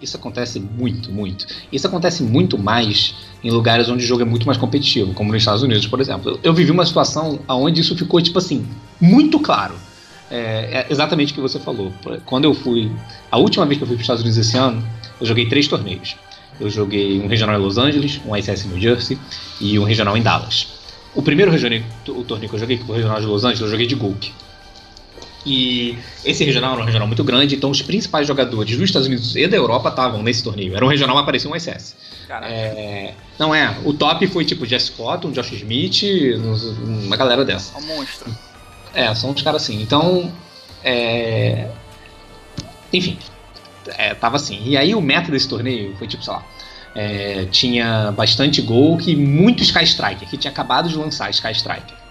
Isso 0.05 0.17
acontece 0.19 0.61
muito, 0.61 1.11
muito. 1.11 1.47
Isso 1.73 1.87
acontece 1.87 2.23
muito 2.23 2.59
mais 2.59 3.15
em 3.43 3.51
lugares 3.51 3.89
onde 3.89 4.05
o 4.05 4.07
jogo 4.07 4.23
é 4.23 4.25
muito 4.25 4.47
mais 4.47 4.59
competitivo, 4.59 5.15
como 5.15 5.33
nos 5.33 5.41
Estados 5.41 5.63
Unidos, 5.63 5.87
por 5.87 6.01
exemplo. 6.01 6.39
Eu 6.43 6.53
vivi 6.53 6.71
uma 6.71 6.85
situação 6.85 7.41
onde 7.49 7.81
isso 7.81 7.97
ficou, 7.97 8.21
tipo 8.21 8.39
assim, 8.39 8.67
muito 9.01 9.41
claro. 9.41 9.75
É, 10.31 10.37
é 10.37 10.87
exatamente 10.91 11.33
o 11.33 11.35
que 11.35 11.41
você 11.41 11.59
falou. 11.59 11.93
Quando 12.27 12.45
eu 12.45 12.55
fui. 12.55 12.93
A 13.31 13.39
última 13.39 13.65
vez 13.65 13.79
que 13.79 13.85
eu 13.85 13.89
fui 13.89 13.97
para 13.97 14.03
os 14.03 14.05
Estados 14.05 14.23
Unidos 14.23 14.39
esse 14.39 14.57
ano, 14.57 14.87
eu 15.21 15.27
joguei 15.27 15.49
três 15.49 15.67
torneios. 15.67 16.17
Eu 16.61 16.71
joguei 16.71 17.21
um 17.21 17.27
regional 17.27 17.59
em 17.59 17.63
Los 17.63 17.79
Angeles, 17.79 18.21
um 18.27 18.37
ICS 18.37 18.67
em 18.67 18.69
New 18.69 18.81
Jersey 18.81 19.19
e 19.61 19.79
um 19.79 19.85
regional 19.85 20.17
em 20.17 20.23
Dallas. 20.23 20.69
O 21.15 21.23
primeiro 21.23 21.51
regional, 21.51 21.81
o 22.09 22.25
torneio 22.25 22.49
que 22.51 22.57
eu 22.57 22.61
joguei, 22.61 22.77
que 22.77 22.85
foi 22.85 22.95
o 22.95 22.97
regional 22.97 23.21
de 23.21 23.27
Los 23.27 23.45
Angeles, 23.45 23.61
eu 23.61 23.69
joguei 23.69 23.87
de 23.87 23.95
Gulk. 23.95 24.33
E 25.47 25.99
esse 26.25 26.43
regional 26.43 26.73
era 26.73 26.83
um 26.83 26.85
regional 26.85 27.07
muito 27.07 27.23
grande, 27.23 27.55
então 27.55 27.71
os 27.71 27.83
principais 27.83 28.27
jogadores 28.27 28.77
dos 28.77 28.85
Estados 28.85 29.07
Unidos 29.07 29.37
e 29.37 29.47
da 29.47 29.57
Europa 29.57 29.91
estavam 29.91 30.23
nesse 30.23 30.43
torneio. 30.43 30.75
Era 30.75 30.85
um 30.85 30.89
regional, 30.89 31.15
mas 31.15 31.27
parecia 31.27 31.51
um 31.51 31.55
ICS. 31.55 31.97
É, 32.43 33.13
não 33.39 33.55
é, 33.55 33.77
o 33.85 33.93
top 33.93 34.27
foi 34.27 34.45
tipo 34.45 34.65
Jess 34.65 34.89
Cotton, 34.89 35.33
Josh 35.33 35.53
Smith, 35.53 36.03
uma 36.83 37.17
galera 37.17 37.45
dessa. 37.45 37.77
É 37.77 37.81
um 37.81 37.87
monstro. 37.87 38.35
É, 38.95 39.15
são 39.15 39.31
uns 39.31 39.43
caras 39.43 39.63
assim. 39.63 39.83
Então, 39.83 40.33
é... 40.83 41.69
enfim, 42.93 43.19
é, 43.99 44.15
tava 44.15 44.37
assim. 44.37 44.63
E 44.65 44.77
aí 44.77 44.95
o 44.95 45.01
meta 45.01 45.31
desse 45.31 45.49
torneio 45.49 45.95
foi 45.97 46.07
tipo, 46.07 46.25
sei 46.25 46.33
lá, 46.33 46.45
é, 46.95 47.45
tinha 47.51 48.13
bastante 48.13 48.63
gol 48.63 48.97
que 48.97 49.15
muito 49.15 49.63
Sky 49.63 49.85
Striker, 49.85 50.29
que 50.29 50.39
tinha 50.39 50.51
acabado 50.51 50.89
de 50.89 50.97
lançar 50.97 51.29
Sky 51.31 51.53
Striker. 51.53 52.04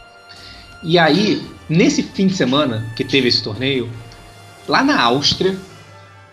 E 0.84 1.00
aí, 1.00 1.42
nesse 1.70 2.04
fim 2.04 2.28
de 2.28 2.36
semana 2.36 2.92
que 2.96 3.04
teve 3.04 3.30
esse 3.30 3.42
torneio, 3.42 3.90
lá 4.68 4.84
na 4.84 5.02
Áustria, 5.02 5.58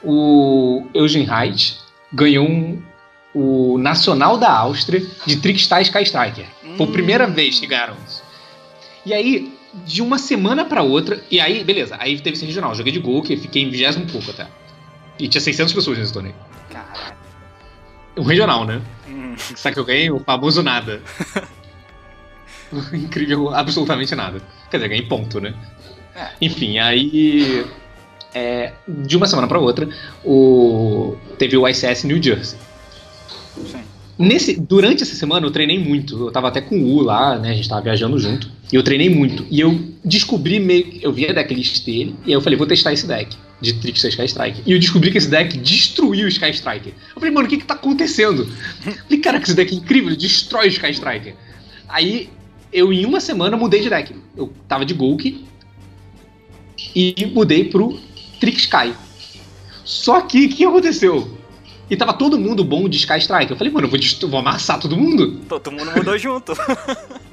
o 0.03 0.87
Eugen 0.93 1.25
Reit 1.25 1.79
ganhou 2.13 2.49
um, 2.49 2.83
o 3.33 3.79
Nacional 3.79 4.37
da 4.37 4.51
Áustria 4.51 5.07
de 5.25 5.37
Trickstar 5.37 5.83
Sky 5.83 6.03
Striker. 6.03 6.47
Foi 6.77 6.87
a 6.87 6.91
primeira 6.91 7.29
hum. 7.29 7.33
vez 7.33 7.61
que 7.61 7.67
ganharam 7.67 7.97
isso. 8.07 8.23
E 9.07 9.15
aí, 9.15 9.53
de 9.87 10.03
uma 10.03 10.19
semana 10.19 10.65
para 10.65 10.83
outra, 10.83 11.23
e 11.31 11.41
aí, 11.41 11.63
beleza, 11.63 11.97
aí 11.99 12.19
teve 12.21 12.37
esse 12.37 12.45
regional. 12.45 12.75
Joguei 12.75 12.93
de 12.93 12.99
gol, 12.99 13.23
que 13.23 13.37
fiquei 13.37 13.63
em 13.63 13.71
vigésimo 13.71 14.07
pouco 14.07 14.31
até. 14.31 14.49
E 15.19 15.29
tinha 15.29 15.41
600 15.41 15.73
pessoas 15.73 15.99
nesse 15.99 16.13
torneio. 16.13 16.35
Caralho. 16.71 17.17
Um 18.17 18.23
regional, 18.23 18.65
né? 18.65 18.83
Hum. 19.09 19.35
Sabe 19.37 19.75
que 19.75 19.81
eu 19.81 19.85
ganhei? 19.85 20.11
O 20.11 20.19
famoso 20.21 20.63
nada. 20.63 21.01
Incrível, 22.93 23.55
absolutamente 23.55 24.14
nada. 24.14 24.41
Quer 24.71 24.79
dizer, 24.79 24.89
ganhei 24.89 25.07
ponto, 25.07 25.41
né? 25.41 25.55
É. 26.14 26.29
Enfim, 26.41 26.79
aí. 26.79 27.64
É, 28.33 28.73
de 28.87 29.16
uma 29.16 29.27
semana 29.27 29.49
para 29.49 29.59
outra, 29.59 29.89
o, 30.25 31.16
teve 31.37 31.57
o 31.57 31.68
ICS 31.68 32.05
New 32.05 32.23
Jersey. 32.23 32.59
Sim. 33.66 33.81
Nesse, 34.16 34.61
durante 34.61 35.03
essa 35.03 35.14
semana 35.14 35.47
eu 35.47 35.51
treinei 35.51 35.79
muito. 35.79 36.27
Eu 36.27 36.31
tava 36.31 36.49
até 36.49 36.61
com 36.61 36.77
o 36.77 36.97
U 36.97 37.01
lá, 37.01 37.39
né? 37.39 37.51
A 37.51 37.55
gente 37.55 37.68
tava 37.68 37.81
viajando 37.81 38.18
junto. 38.18 38.51
E 38.71 38.77
eu 38.77 38.83
treinei 38.83 39.09
muito. 39.09 39.47
E 39.51 39.59
eu 39.59 39.81
descobri 40.05 40.61
meio. 40.61 41.01
Eu 41.01 41.12
vi 41.12 41.27
a 41.27 41.33
decklist 41.33 41.85
dele. 41.85 42.14
E 42.25 42.29
aí 42.29 42.33
eu 42.35 42.41
falei, 42.41 42.57
vou 42.59 42.66
testar 42.66 42.93
esse 42.93 43.07
deck 43.07 43.35
de 43.61 43.73
Trickster 43.75 44.11
Sky 44.11 44.27
Strike. 44.27 44.62
E 44.66 44.73
eu 44.73 44.79
descobri 44.79 45.11
que 45.11 45.18
esse 45.18 45.29
deck 45.29 45.57
destruiu 45.59 46.27
o 46.27 46.29
Sky 46.29 46.51
Striker. 46.51 46.93
Eu 46.93 47.14
falei, 47.14 47.31
mano, 47.31 47.47
o 47.47 47.51
que 47.51 47.59
que 47.59 47.64
tá 47.64 47.75
acontecendo? 47.75 48.49
Eu 48.85 48.93
falei, 49.05 49.18
cara, 49.21 49.39
que 49.39 49.47
esse 49.47 49.55
deck 49.55 49.75
é 49.75 49.79
incrível, 49.79 50.11
ele 50.11 50.18
destrói 50.18 50.66
o 50.66 50.71
Sky 50.71 50.91
Striker. 50.91 51.35
Aí 51.89 52.29
eu 52.73 52.93
em 52.93 53.05
uma 53.05 53.21
semana 53.21 53.57
mudei 53.57 53.81
de 53.81 53.91
deck. 53.91 54.14
Eu 54.37 54.53
tava 54.68 54.85
de 54.85 54.95
Golk 54.95 55.45
e 56.95 57.27
mudei 57.33 57.64
pro 57.64 57.99
Trick 58.39 58.59
Sky. 58.59 58.95
Só 59.85 60.21
que 60.21 60.47
o 60.47 60.49
que 60.49 60.64
aconteceu? 60.64 61.39
E 61.91 61.97
tava 61.97 62.12
todo 62.12 62.39
mundo 62.39 62.62
bom 62.62 62.89
de 62.89 62.97
Sky 62.99 63.18
Strike. 63.18 63.51
Eu 63.51 63.57
falei, 63.57 63.73
mano, 63.73 63.89
eu 63.89 63.91
vou, 63.91 64.31
vou 64.31 64.39
amassar 64.39 64.79
todo 64.79 64.97
mundo. 64.97 65.41
Todo 65.49 65.73
mundo 65.73 65.91
mudou 65.91 66.16
junto. 66.16 66.53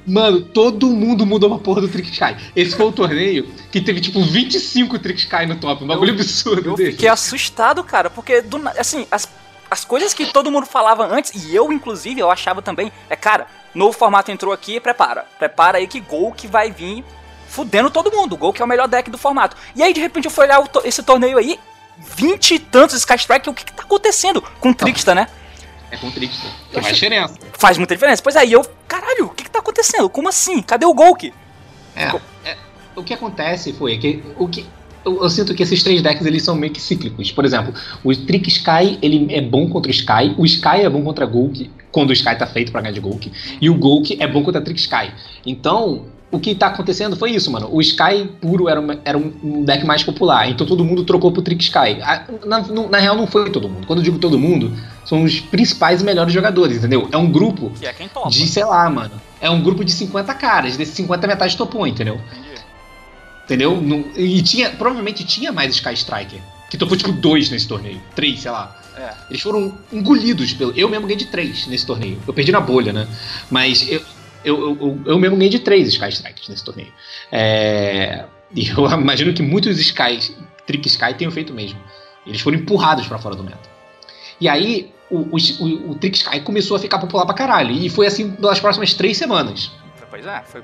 Mano, 0.07 0.41
todo 0.41 0.87
mundo 0.87 1.25
mudou 1.25 1.49
uma 1.49 1.59
porra 1.59 1.81
do 1.81 1.89
Trick 1.89 2.09
Sky. 2.09 2.33
Esse 2.55 2.77
foi 2.77 2.85
o 2.85 2.93
torneio 2.93 3.45
que 3.69 3.81
teve 3.81 3.99
tipo 3.99 4.23
25 4.23 4.97
Trick 4.99 5.19
Sky 5.19 5.45
no 5.45 5.57
top. 5.57 5.83
Um 5.83 5.87
bagulho 5.87 6.13
absurdo. 6.13 6.69
Eu 6.69 6.75
dele. 6.75 6.91
fiquei 6.93 7.09
assustado, 7.09 7.83
cara, 7.83 8.09
porque 8.09 8.41
do, 8.41 8.57
assim, 8.79 9.05
as, 9.11 9.27
as 9.69 9.83
coisas 9.83 10.13
que 10.13 10.25
todo 10.27 10.49
mundo 10.49 10.65
falava 10.65 11.05
antes, 11.05 11.43
e 11.43 11.53
eu 11.53 11.73
inclusive, 11.73 12.21
eu 12.21 12.31
achava 12.31 12.61
também, 12.61 12.89
é 13.09 13.17
cara, 13.17 13.47
novo 13.73 13.97
formato 13.97 14.31
entrou 14.31 14.53
aqui, 14.53 14.79
prepara. 14.79 15.25
Prepara 15.37 15.77
aí 15.77 15.87
que 15.87 15.99
gol 15.99 16.31
que 16.31 16.47
vai 16.47 16.71
vir 16.71 17.03
fudendo 17.47 17.89
todo 17.89 18.11
mundo. 18.11 18.35
Gol 18.37 18.53
que 18.53 18.61
é 18.61 18.65
o 18.65 18.67
melhor 18.67 18.87
deck 18.87 19.09
do 19.09 19.17
formato. 19.17 19.55
E 19.75 19.83
aí, 19.83 19.93
de 19.93 20.01
repente, 20.01 20.25
eu 20.25 20.31
fui 20.31 20.45
olhar 20.45 20.61
esse 20.83 21.01
torneio 21.03 21.37
aí, 21.37 21.59
vinte 21.97 22.55
e 22.55 22.59
tantos 22.59 22.95
Sky 22.97 23.15
Strike, 23.15 23.49
o 23.49 23.53
que, 23.53 23.65
que 23.65 23.73
tá 23.73 23.83
acontecendo 23.83 24.41
com 24.59 24.69
o 24.69 24.75
Trickster, 24.75 25.15
né? 25.15 25.27
É 25.89 25.97
com 25.97 26.07
o 26.07 26.11
Trickster. 26.11 26.51
Que 26.69 26.81
faz 26.81 26.93
diferença. 26.95 27.35
Faz 27.57 27.77
muita 27.77 27.95
diferença. 27.95 28.21
Pois 28.21 28.35
aí, 28.35 28.51
eu, 28.51 28.65
caralho, 28.87 29.27
o 29.27 29.29
que, 29.29 29.43
que 29.43 29.49
tá 29.49 29.59
acontecendo? 29.59 30.09
Como 30.09 30.27
assim? 30.27 30.61
Cadê 30.61 30.85
o 30.85 30.93
Golk? 30.93 31.33
É, 31.95 32.11
é, 32.45 32.57
o 32.95 33.03
que 33.03 33.13
acontece 33.13 33.73
foi 33.73 33.97
que 33.97 34.23
o 34.37 34.47
que 34.47 34.67
eu, 35.07 35.23
eu, 35.23 35.29
sinto 35.29 35.55
que 35.55 35.63
esses 35.63 35.81
três 35.81 36.01
decks 36.01 36.25
eles 36.25 36.43
são 36.43 36.55
meio 36.55 36.71
que 36.71 36.81
cíclicos. 36.81 37.31
Por 37.31 37.45
exemplo, 37.45 37.73
o 38.03 38.13
Trick 38.13 38.49
Sky 38.49 38.99
ele 39.01 39.27
é 39.33 39.41
bom 39.41 39.69
contra 39.69 39.89
o 39.89 39.93
Sky, 39.93 40.35
o 40.37 40.45
Sky 40.45 40.81
é 40.81 40.89
bom 40.89 41.01
contra 41.01 41.25
Golk, 41.25 41.69
quando 41.91 42.09
o 42.09 42.13
Sky 42.13 42.35
tá 42.35 42.45
feito 42.45 42.71
para 42.71 42.81
ganhar 42.81 42.93
de 42.93 42.99
Golk, 42.99 43.31
e 43.61 43.69
o 43.69 43.75
Golk 43.75 44.17
é 44.19 44.27
bom 44.27 44.43
contra 44.43 44.61
Trick 44.61 44.79
Sky. 44.79 45.11
Então, 45.45 46.05
o 46.29 46.39
que 46.39 46.53
tá 46.53 46.67
acontecendo 46.67 47.15
foi 47.15 47.31
isso, 47.31 47.49
mano. 47.49 47.69
O 47.71 47.79
Sky 47.79 48.29
puro 48.41 48.67
era, 48.67 48.79
uma, 48.79 48.99
era 49.05 49.17
um 49.17 49.63
deck 49.63 49.85
mais 49.85 50.03
popular, 50.03 50.49
então 50.49 50.67
todo 50.67 50.83
mundo 50.83 51.05
trocou 51.05 51.31
pro 51.31 51.41
Trick 51.41 51.63
Sky. 51.63 51.99
Na, 52.45 52.59
na, 52.59 52.87
na, 52.89 52.97
real, 52.97 53.15
não 53.15 53.25
foi 53.25 53.49
todo 53.49 53.69
mundo. 53.69 53.87
Quando 53.87 53.99
eu 53.99 54.03
digo 54.03 54.19
todo 54.19 54.37
mundo, 54.37 54.73
são 55.05 55.23
os 55.23 55.39
principais 55.39 56.01
e 56.01 56.03
melhores 56.03 56.33
jogadores, 56.33 56.77
entendeu? 56.77 57.07
É 57.11 57.17
um 57.17 57.31
grupo 57.31 57.71
é 57.81 58.29
de, 58.29 58.47
sei 58.47 58.65
lá, 58.65 58.89
mano. 58.89 59.13
É 59.39 59.49
um 59.49 59.61
grupo 59.61 59.85
de 59.85 59.91
50 59.91 60.33
caras. 60.33 60.75
Desses 60.75 60.95
50, 60.95 61.27
metade 61.27 61.55
topou, 61.55 61.87
entendeu? 61.87 62.19
Entendeu? 63.47 63.81
e 64.17 64.41
tinha, 64.41 64.71
provavelmente 64.71 65.23
tinha 65.23 65.53
mais 65.53 65.73
Sky 65.73 65.93
Striker. 65.93 66.41
Que 66.69 66.77
topou 66.77 66.97
tipo 66.97 67.13
dois 67.13 67.49
nesse 67.49 67.65
torneio. 67.65 68.01
Três, 68.13 68.41
sei 68.41 68.51
lá. 68.51 68.77
É. 68.97 69.13
Eles 69.29 69.41
foram 69.41 69.77
engolidos 69.91 70.51
pelo. 70.53 70.73
Eu 70.77 70.89
mesmo 70.89 71.07
ganhei 71.07 71.17
de 71.17 71.27
três 71.27 71.65
nesse 71.65 71.85
torneio. 71.85 72.21
Eu 72.27 72.33
perdi 72.33 72.51
na 72.51 72.59
bolha, 72.59 72.91
né? 72.91 73.07
Mas 73.49 73.89
eu, 73.89 74.01
eu, 74.43 74.77
eu, 74.81 75.01
eu 75.05 75.17
mesmo 75.17 75.37
ganhei 75.37 75.49
de 75.49 75.59
três 75.59 75.87
Sky 75.87 76.09
Strikers 76.09 76.49
nesse 76.49 76.65
torneio. 76.65 76.91
É, 77.31 78.25
e 78.53 78.67
eu 78.67 78.85
imagino 78.99 79.33
que 79.33 79.41
muitos 79.41 79.79
Sky, 79.79 80.35
Trick 80.65 80.85
Sky 80.89 81.13
tenham 81.13 81.31
feito 81.31 81.53
mesmo. 81.53 81.79
Eles 82.25 82.41
foram 82.41 82.57
empurrados 82.57 83.07
para 83.07 83.17
fora 83.17 83.33
do 83.33 83.43
meta. 83.45 83.69
E 84.41 84.49
aí, 84.49 84.91
o, 85.09 85.19
o, 85.19 85.91
o, 85.91 85.95
Trick 85.95 86.17
Sky 86.17 86.41
começou 86.41 86.75
a 86.75 86.79
ficar 86.79 86.99
popular 86.99 87.25
pra 87.25 87.33
caralho. 87.33 87.71
E 87.71 87.89
foi 87.89 88.07
assim 88.07 88.29
pelas 88.31 88.59
próximas 88.59 88.93
três 88.93 89.15
semanas. 89.17 89.71
Pois 90.09 90.25
é, 90.25 90.43
foi. 90.45 90.61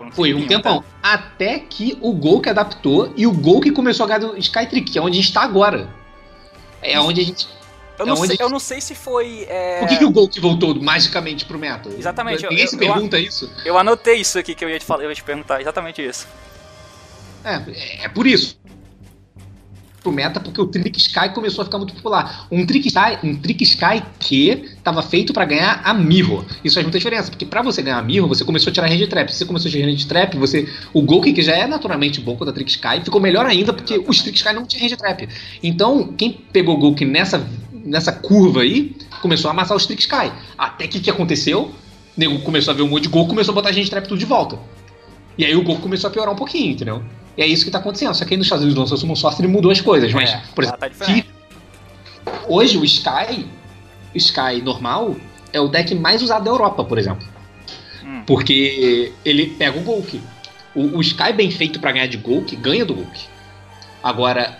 Um 0.00 0.10
foi 0.10 0.34
um 0.34 0.46
tempão. 0.46 0.84
Até. 1.02 1.54
até 1.54 1.58
que 1.58 1.98
o 2.00 2.12
Gol 2.12 2.40
que 2.40 2.48
adaptou 2.48 3.12
e 3.16 3.26
o 3.26 3.32
Gol 3.32 3.60
que 3.60 3.70
começou 3.70 4.04
a 4.04 4.06
ganhar 4.06 4.20
do 4.20 4.38
Sky 4.38 4.66
Trick, 4.66 4.92
que 4.92 4.98
é 4.98 5.02
onde 5.02 5.18
a 5.18 5.20
gente 5.20 5.28
está 5.28 5.42
agora. 5.42 5.88
É 6.82 6.98
onde 7.00 7.20
a 7.20 7.24
gente 7.24 7.48
eu, 7.98 8.04
é 8.04 8.08
não 8.08 8.16
sei, 8.16 8.36
eu 8.38 8.48
não 8.50 8.58
sei 8.58 8.80
se 8.80 8.94
foi. 8.94 9.46
É... 9.48 9.80
Por 9.80 9.88
que, 9.88 9.96
que 9.96 10.04
o 10.04 10.10
Gol 10.10 10.28
que 10.28 10.40
voltou 10.40 10.74
magicamente 10.74 11.44
pro 11.46 11.58
meta? 11.58 11.88
Exatamente. 11.88 12.42
Ninguém 12.42 12.64
eu, 12.64 12.68
se 12.68 12.76
pergunta 12.76 13.18
isso. 13.18 13.50
Eu 13.64 13.78
anotei 13.78 14.16
isso 14.16 14.38
aqui 14.38 14.54
que 14.54 14.64
eu 14.64 14.68
ia 14.68 14.78
te 14.78 14.84
falar, 14.84 15.04
eu 15.04 15.08
ia 15.08 15.14
te 15.14 15.22
perguntar, 15.22 15.60
exatamente 15.60 16.02
isso. 16.02 16.26
É, 17.42 18.04
é 18.04 18.08
por 18.08 18.26
isso 18.26 18.58
pro 20.06 20.12
meta 20.12 20.38
porque 20.38 20.60
o 20.60 20.66
Trick 20.66 20.96
Sky 20.98 21.30
começou 21.34 21.62
a 21.62 21.64
ficar 21.64 21.78
muito 21.78 21.92
popular. 21.94 22.46
Um 22.50 22.64
Trick 22.64 22.86
Sky, 22.86 23.18
um 23.24 23.34
Trick 23.34 23.64
Sky 23.64 24.02
que 24.20 24.64
estava 24.76 25.02
feito 25.02 25.32
para 25.32 25.44
ganhar 25.44 25.80
a 25.84 25.92
Mirror. 25.92 26.44
Isso 26.64 26.74
faz 26.74 26.84
muita 26.84 26.98
diferença, 26.98 27.28
porque 27.28 27.44
para 27.44 27.60
você 27.62 27.82
ganhar 27.82 27.98
a 27.98 28.02
Mirror, 28.02 28.28
você 28.28 28.44
começou 28.44 28.70
a 28.70 28.72
tirar 28.72 28.86
Range 28.86 29.06
Trap. 29.08 29.30
Se 29.30 29.38
você 29.38 29.44
começou 29.44 29.68
a 29.68 29.72
tirar 29.72 29.86
Range 29.86 30.06
Trap, 30.06 30.36
você 30.36 30.68
o 30.92 31.02
Golki 31.02 31.32
que 31.32 31.42
já 31.42 31.56
é 31.56 31.66
naturalmente 31.66 32.20
bom 32.20 32.36
contra 32.36 32.54
Trick 32.54 32.70
Sky, 32.70 33.00
ficou 33.02 33.20
melhor 33.20 33.46
ainda 33.46 33.72
porque 33.72 33.98
os 34.06 34.22
Trick 34.22 34.38
Sky 34.38 34.52
não 34.52 34.64
tinham 34.64 34.84
Range 34.84 34.96
Trap. 34.96 35.28
Então, 35.62 36.12
quem 36.16 36.30
pegou 36.52 36.76
o 36.76 36.78
Golki 36.78 37.04
nessa 37.04 37.44
nessa 37.84 38.12
curva 38.12 38.62
aí, 38.62 38.96
começou 39.22 39.48
a 39.48 39.52
amassar 39.52 39.76
os 39.76 39.86
Trick 39.86 40.02
Sky. 40.02 40.32
Até 40.58 40.88
que 40.88 40.98
o 40.98 41.00
que 41.00 41.10
aconteceu? 41.10 41.62
O 41.62 41.72
nego 42.16 42.38
começou 42.40 42.72
a 42.72 42.76
ver 42.76 42.82
um 42.82 42.88
monte 42.88 43.04
de 43.04 43.08
gol, 43.08 43.28
começou 43.28 43.52
a 43.52 43.54
botar 43.54 43.68
a 43.68 43.72
gente 43.72 43.88
trap 43.88 44.08
tudo 44.08 44.18
de 44.18 44.26
volta. 44.26 44.58
E 45.38 45.44
aí 45.44 45.54
o 45.54 45.62
gol 45.62 45.76
começou 45.76 46.08
a 46.08 46.10
piorar 46.12 46.32
um 46.32 46.36
pouquinho, 46.36 46.72
entendeu? 46.72 47.02
E 47.36 47.42
é 47.42 47.46
isso 47.46 47.64
que 47.64 47.70
tá 47.70 47.78
acontecendo. 47.78 48.14
Só 48.14 48.24
que 48.24 48.34
aí 48.34 48.38
nos 48.38 48.46
Estados 48.46 48.64
Unidos 48.64 48.80
lançou 48.80 48.96
Summon 48.96 49.16
Sorcery 49.16 49.48
e 49.48 49.50
mudou 49.50 49.70
as 49.70 49.80
coisas. 49.80 50.12
Mas, 50.12 50.30
é, 50.30 50.42
por 50.54 50.64
exemplo, 50.64 50.80
tá 50.80 50.88
que 50.88 51.24
hoje 52.48 52.78
o 52.78 52.84
Sky, 52.84 53.46
o 54.14 54.18
Sky 54.18 54.62
normal, 54.62 55.16
é 55.52 55.60
o 55.60 55.68
deck 55.68 55.94
mais 55.94 56.22
usado 56.22 56.44
da 56.44 56.50
Europa, 56.50 56.84
por 56.84 56.98
exemplo. 56.98 57.26
Hum. 58.04 58.22
Porque 58.26 59.12
ele 59.24 59.46
pega 59.46 59.78
o 59.78 59.82
Golk. 59.82 60.20
O, 60.74 60.98
o 60.98 61.00
Sky 61.00 61.32
bem 61.32 61.50
feito 61.50 61.80
para 61.80 61.92
ganhar 61.92 62.06
de 62.06 62.16
Golk, 62.16 62.54
ganha 62.56 62.84
do 62.84 62.94
Golk. 62.94 63.20
Agora, 64.02 64.58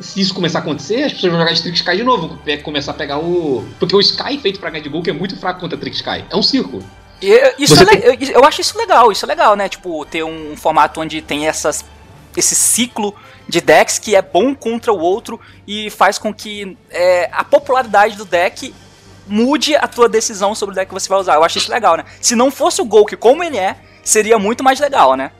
se 0.00 0.20
isso 0.20 0.34
começar 0.34 0.58
a 0.58 0.62
acontecer, 0.62 1.04
as 1.04 1.12
pessoas 1.12 1.32
vão 1.32 1.40
jogar 1.40 1.52
de 1.52 1.62
Trick 1.62 1.76
Sky 1.76 1.96
de 1.96 2.04
novo, 2.04 2.38
começar 2.62 2.92
a 2.92 2.94
pegar 2.94 3.18
o. 3.18 3.66
Porque 3.78 3.94
o 3.94 4.00
Sky 4.00 4.38
feito 4.38 4.60
pra 4.60 4.70
ganhar 4.70 4.82
de 4.82 4.88
Golk 4.88 5.08
é 5.08 5.12
muito 5.12 5.36
fraco 5.36 5.60
contra 5.60 5.78
Trick 5.78 5.96
Sky. 5.96 6.24
É 6.30 6.36
um 6.36 6.42
círculo. 6.42 6.84
E, 7.20 7.54
isso 7.58 7.82
é 7.82 7.86
tem... 7.86 8.30
eu 8.30 8.44
acho 8.44 8.60
isso 8.60 8.76
legal, 8.76 9.10
isso 9.10 9.24
é 9.24 9.28
legal, 9.28 9.56
né? 9.56 9.68
Tipo, 9.68 10.04
ter 10.04 10.22
um 10.22 10.54
formato 10.56 11.00
onde 11.00 11.22
tem 11.22 11.46
essas, 11.46 11.84
esse 12.36 12.54
ciclo 12.54 13.14
de 13.48 13.60
decks 13.60 13.98
que 13.98 14.14
é 14.14 14.22
bom 14.22 14.54
contra 14.54 14.92
o 14.92 14.98
outro 14.98 15.40
e 15.66 15.90
faz 15.90 16.18
com 16.18 16.32
que 16.32 16.76
é, 16.90 17.28
a 17.32 17.44
popularidade 17.44 18.16
do 18.16 18.24
deck 18.24 18.74
mude 19.26 19.74
a 19.74 19.88
tua 19.88 20.08
decisão 20.08 20.54
sobre 20.54 20.72
o 20.72 20.76
deck 20.76 20.88
que 20.88 20.94
você 20.94 21.08
vai 21.08 21.18
usar. 21.18 21.34
Eu 21.34 21.44
acho 21.44 21.58
isso 21.58 21.70
legal, 21.70 21.96
né? 21.96 22.04
Se 22.20 22.34
não 22.36 22.50
fosse 22.50 22.80
o 22.80 22.84
Golk 22.84 23.16
como 23.16 23.42
ele 23.42 23.58
é, 23.58 23.76
seria 24.02 24.38
muito 24.38 24.62
mais 24.62 24.80
legal, 24.80 25.14
né? 25.16 25.30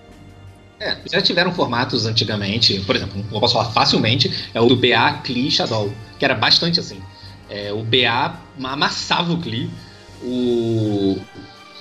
É, 0.78 0.96
já 1.10 1.22
tiveram 1.22 1.54
formatos 1.54 2.04
antigamente, 2.04 2.80
por 2.80 2.94
exemplo, 2.94 3.24
eu 3.32 3.40
posso 3.40 3.54
falar 3.54 3.70
facilmente, 3.70 4.50
é 4.52 4.60
o 4.60 4.66
do 4.66 4.76
BA 4.76 5.20
Klee 5.24 5.50
Shadow, 5.50 5.90
que 6.18 6.24
era 6.24 6.34
bastante 6.34 6.78
assim. 6.78 7.00
É, 7.48 7.72
o 7.72 7.82
BA 7.82 8.36
amassava 8.62 9.32
o 9.32 9.40
Klee, 9.40 9.70
o, 10.22 11.18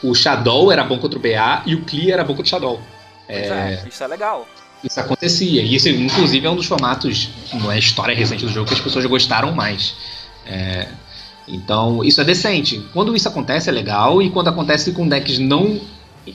o 0.01 0.15
Shadow 0.15 0.71
era 0.71 0.83
bom 0.83 0.97
contra 0.97 1.19
o 1.19 1.21
BA 1.21 1.63
e 1.65 1.75
o 1.75 1.83
Klee 1.83 2.11
era 2.11 2.23
bom 2.23 2.33
contra 2.35 2.45
o 2.45 2.49
Shadow. 2.49 2.81
É, 3.27 3.47
é, 3.47 3.83
isso 3.87 4.03
é 4.03 4.07
legal. 4.07 4.47
Isso 4.85 4.99
acontecia, 4.99 5.63
e 5.63 5.75
isso 5.75 5.89
inclusive 5.89 6.45
é 6.45 6.49
um 6.49 6.55
dos 6.55 6.67
formatos 6.67 7.29
na 7.53 7.77
história 7.77 8.15
recente 8.15 8.45
do 8.45 8.51
jogo 8.51 8.67
que 8.67 8.73
as 8.75 8.79
pessoas 8.79 9.05
gostaram 9.05 9.51
mais. 9.51 9.95
É, 10.45 10.87
então, 11.47 12.03
isso 12.03 12.21
é 12.21 12.23
decente. 12.23 12.85
Quando 12.93 13.15
isso 13.15 13.27
acontece 13.27 13.69
é 13.69 13.71
legal, 13.71 14.21
e 14.21 14.29
quando 14.29 14.47
acontece 14.47 14.91
com 14.91 15.07
decks 15.07 15.39
não 15.39 15.81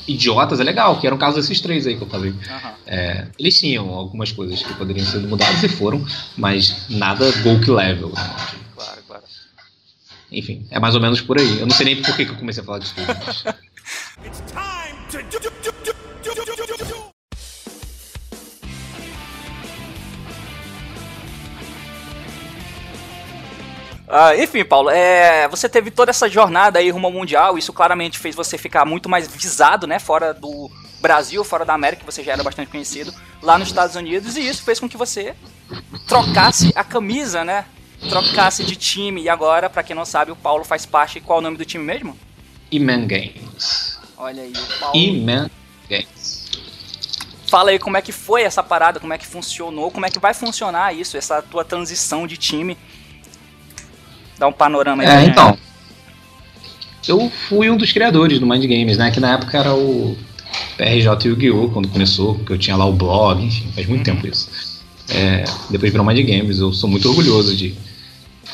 idiotas 0.07 0.61
é 0.61 0.64
legal, 0.64 0.98
que 1.01 1.07
era 1.07 1.14
o 1.14 1.18
caso 1.18 1.36
desses 1.36 1.61
três 1.61 1.86
aí 1.86 1.96
que 1.96 2.03
eu 2.03 2.09
falei. 2.09 2.30
Uhum. 2.30 2.72
É, 2.86 3.26
eles 3.38 3.59
tinham 3.59 3.88
algumas 3.90 4.32
coisas 4.32 4.62
que 4.62 4.72
poderiam 4.74 5.07
ser 5.07 5.18
mudadas 5.18 5.62
e 5.62 5.68
foram, 5.68 6.05
mas 6.36 6.88
nada 6.88 7.30
bulk 7.42 7.70
level. 7.70 8.11
Né? 8.11 8.36
Claro, 8.76 9.03
claro. 9.07 9.22
Enfim, 10.30 10.66
é 10.70 10.78
mais 10.78 10.94
ou 10.94 11.01
menos 11.01 11.20
por 11.20 11.38
aí. 11.38 11.59
Eu 11.59 11.66
não 11.66 11.74
sei 11.74 11.86
nem 11.86 12.03
por 12.03 12.16
que, 12.16 12.24
que 12.24 12.30
eu 12.32 12.36
comecei 12.36 12.62
a 12.62 12.66
falar 12.66 12.78
disso 12.78 12.94
tudo. 12.98 13.07
Mas... 13.26 13.44
Uh, 24.11 24.42
enfim, 24.42 24.64
Paulo, 24.64 24.90
é, 24.90 25.46
você 25.46 25.68
teve 25.68 25.88
toda 25.88 26.11
essa 26.11 26.28
jornada 26.28 26.80
aí 26.80 26.90
rumo 26.90 27.06
ao 27.06 27.12
Mundial, 27.12 27.56
isso 27.56 27.72
claramente 27.72 28.18
fez 28.18 28.34
você 28.34 28.58
ficar 28.58 28.84
muito 28.84 29.08
mais 29.08 29.28
visado, 29.28 29.86
né, 29.86 30.00
fora 30.00 30.34
do 30.34 30.68
Brasil, 31.00 31.44
fora 31.44 31.64
da 31.64 31.74
América, 31.74 32.02
você 32.04 32.24
já 32.24 32.32
era 32.32 32.42
bastante 32.42 32.72
conhecido, 32.72 33.14
lá 33.40 33.56
nos 33.56 33.68
Estados 33.68 33.94
Unidos, 33.94 34.36
e 34.36 34.40
isso 34.40 34.64
fez 34.64 34.80
com 34.80 34.88
que 34.88 34.96
você 34.96 35.36
trocasse 36.08 36.72
a 36.74 36.82
camisa, 36.82 37.44
né, 37.44 37.66
trocasse 38.08 38.64
de 38.64 38.74
time, 38.74 39.22
e 39.22 39.28
agora, 39.28 39.70
para 39.70 39.84
quem 39.84 39.94
não 39.94 40.04
sabe, 40.04 40.32
o 40.32 40.36
Paulo 40.36 40.64
faz 40.64 40.84
parte, 40.84 41.20
qual 41.20 41.38
é 41.38 41.42
o 41.42 41.42
nome 41.42 41.56
do 41.56 41.64
time 41.64 41.84
mesmo? 41.84 42.18
Iman 42.72 43.06
Games. 43.06 43.96
Olha 44.16 44.42
aí, 44.42 44.52
o 44.52 44.80
Paulo... 44.80 44.96
Iman 44.96 45.48
Games. 45.88 46.50
Fala 47.48 47.70
aí 47.70 47.78
como 47.78 47.96
é 47.96 48.02
que 48.02 48.11
foi 48.11 48.42
essa 48.42 48.62
parada, 48.62 48.98
como 48.98 49.12
é 49.12 49.18
que 49.18 49.26
funcionou, 49.26 49.88
como 49.92 50.04
é 50.04 50.11
que 50.11 50.18
vai 50.18 50.34
funcionar 50.34 50.92
isso, 50.96 51.16
essa 51.16 51.40
tua 51.40 51.64
transição 51.64 52.26
de 52.26 52.36
time 52.36 52.76
Dá 54.41 54.49
um 54.49 54.53
panorama 54.53 55.03
aí. 55.03 55.09
É, 55.09 55.24
então. 55.26 55.55
Eu 57.07 57.30
fui 57.47 57.68
um 57.68 57.76
dos 57.76 57.93
criadores 57.93 58.38
do 58.38 58.47
Mind 58.47 58.62
Games, 58.62 58.97
né? 58.97 59.11
Que 59.11 59.20
na 59.20 59.34
época 59.34 59.59
era 59.59 59.74
o 59.74 60.16
PRJ 60.78 61.28
Yu-Gi-Oh! 61.28 61.68
quando 61.68 61.88
começou, 61.88 62.36
que 62.38 62.51
eu 62.51 62.57
tinha 62.57 62.74
lá 62.74 62.86
o 62.86 62.93
blog, 62.93 63.45
enfim, 63.45 63.70
faz 63.74 63.86
muito 63.86 64.09
uhum. 64.09 64.16
tempo 64.16 64.26
isso. 64.26 64.49
É, 65.11 65.45
depois 65.68 65.93
virou 65.93 66.07
Mind 66.07 66.26
Games, 66.26 66.59
eu 66.59 66.72
sou 66.72 66.88
muito 66.88 67.07
orgulhoso 67.07 67.55
de 67.55 67.74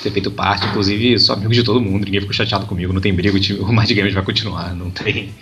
ter 0.03 0.11
feito 0.11 0.29
parte, 0.29 0.67
inclusive 0.67 1.19
sou 1.21 1.37
amigo 1.37 1.53
de 1.53 1.63
todo 1.63 1.81
mundo, 1.81 2.05
ninguém 2.05 2.21
ficou 2.21 2.35
chateado 2.35 2.67
comigo, 2.67 2.93
não 2.93 3.01
tem 3.01 3.15
briga, 3.15 3.39
o 3.61 3.67
Mind 3.73 3.93
Games 3.93 4.13
vai 4.13 4.25
continuar, 4.25 4.75
não 4.75 4.91
tem, 4.91 5.33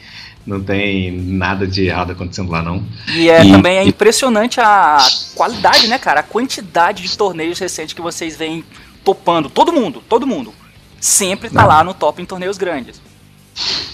não 0.47 0.61
tem 0.61 1.11
nada 1.11 1.67
de 1.67 1.87
errado 1.87 2.13
acontecendo 2.13 2.51
lá 2.51 2.63
não. 2.63 2.85
E 3.15 3.31
é 3.31 3.45
e, 3.45 3.51
também 3.51 3.79
é 3.79 3.85
impressionante 3.85 4.61
a 4.61 4.99
qualidade, 5.35 5.87
né, 5.87 5.99
cara, 5.99 6.21
a 6.21 6.25
quantidade 6.25 7.03
de 7.03 7.17
torneios 7.17 7.59
recentes 7.59 7.95
que 7.95 8.03
vocês 8.03 8.37
veem 8.37 8.63
topando, 9.05 9.51
todo 9.51 9.73
mundo, 9.73 10.03
todo 10.09 10.27
mundo, 10.27 10.53
sempre 11.01 11.51
tá 11.51 11.63
Não. 11.63 11.69
lá 11.69 11.85
no 11.85 11.95
top 11.95 12.23
em 12.23 12.25
torneios 12.25 12.57
grandes. 12.57 13.01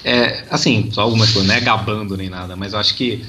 É, 0.04 0.44
assim, 0.50 0.90
só 0.92 1.02
algumas 1.02 1.30
coisas, 1.30 1.48
não 1.48 1.54
é 1.54 1.60
gabando 1.60 2.16
nem 2.16 2.30
nada, 2.30 2.56
mas 2.56 2.72
eu 2.72 2.78
acho 2.78 2.94
que 2.94 3.22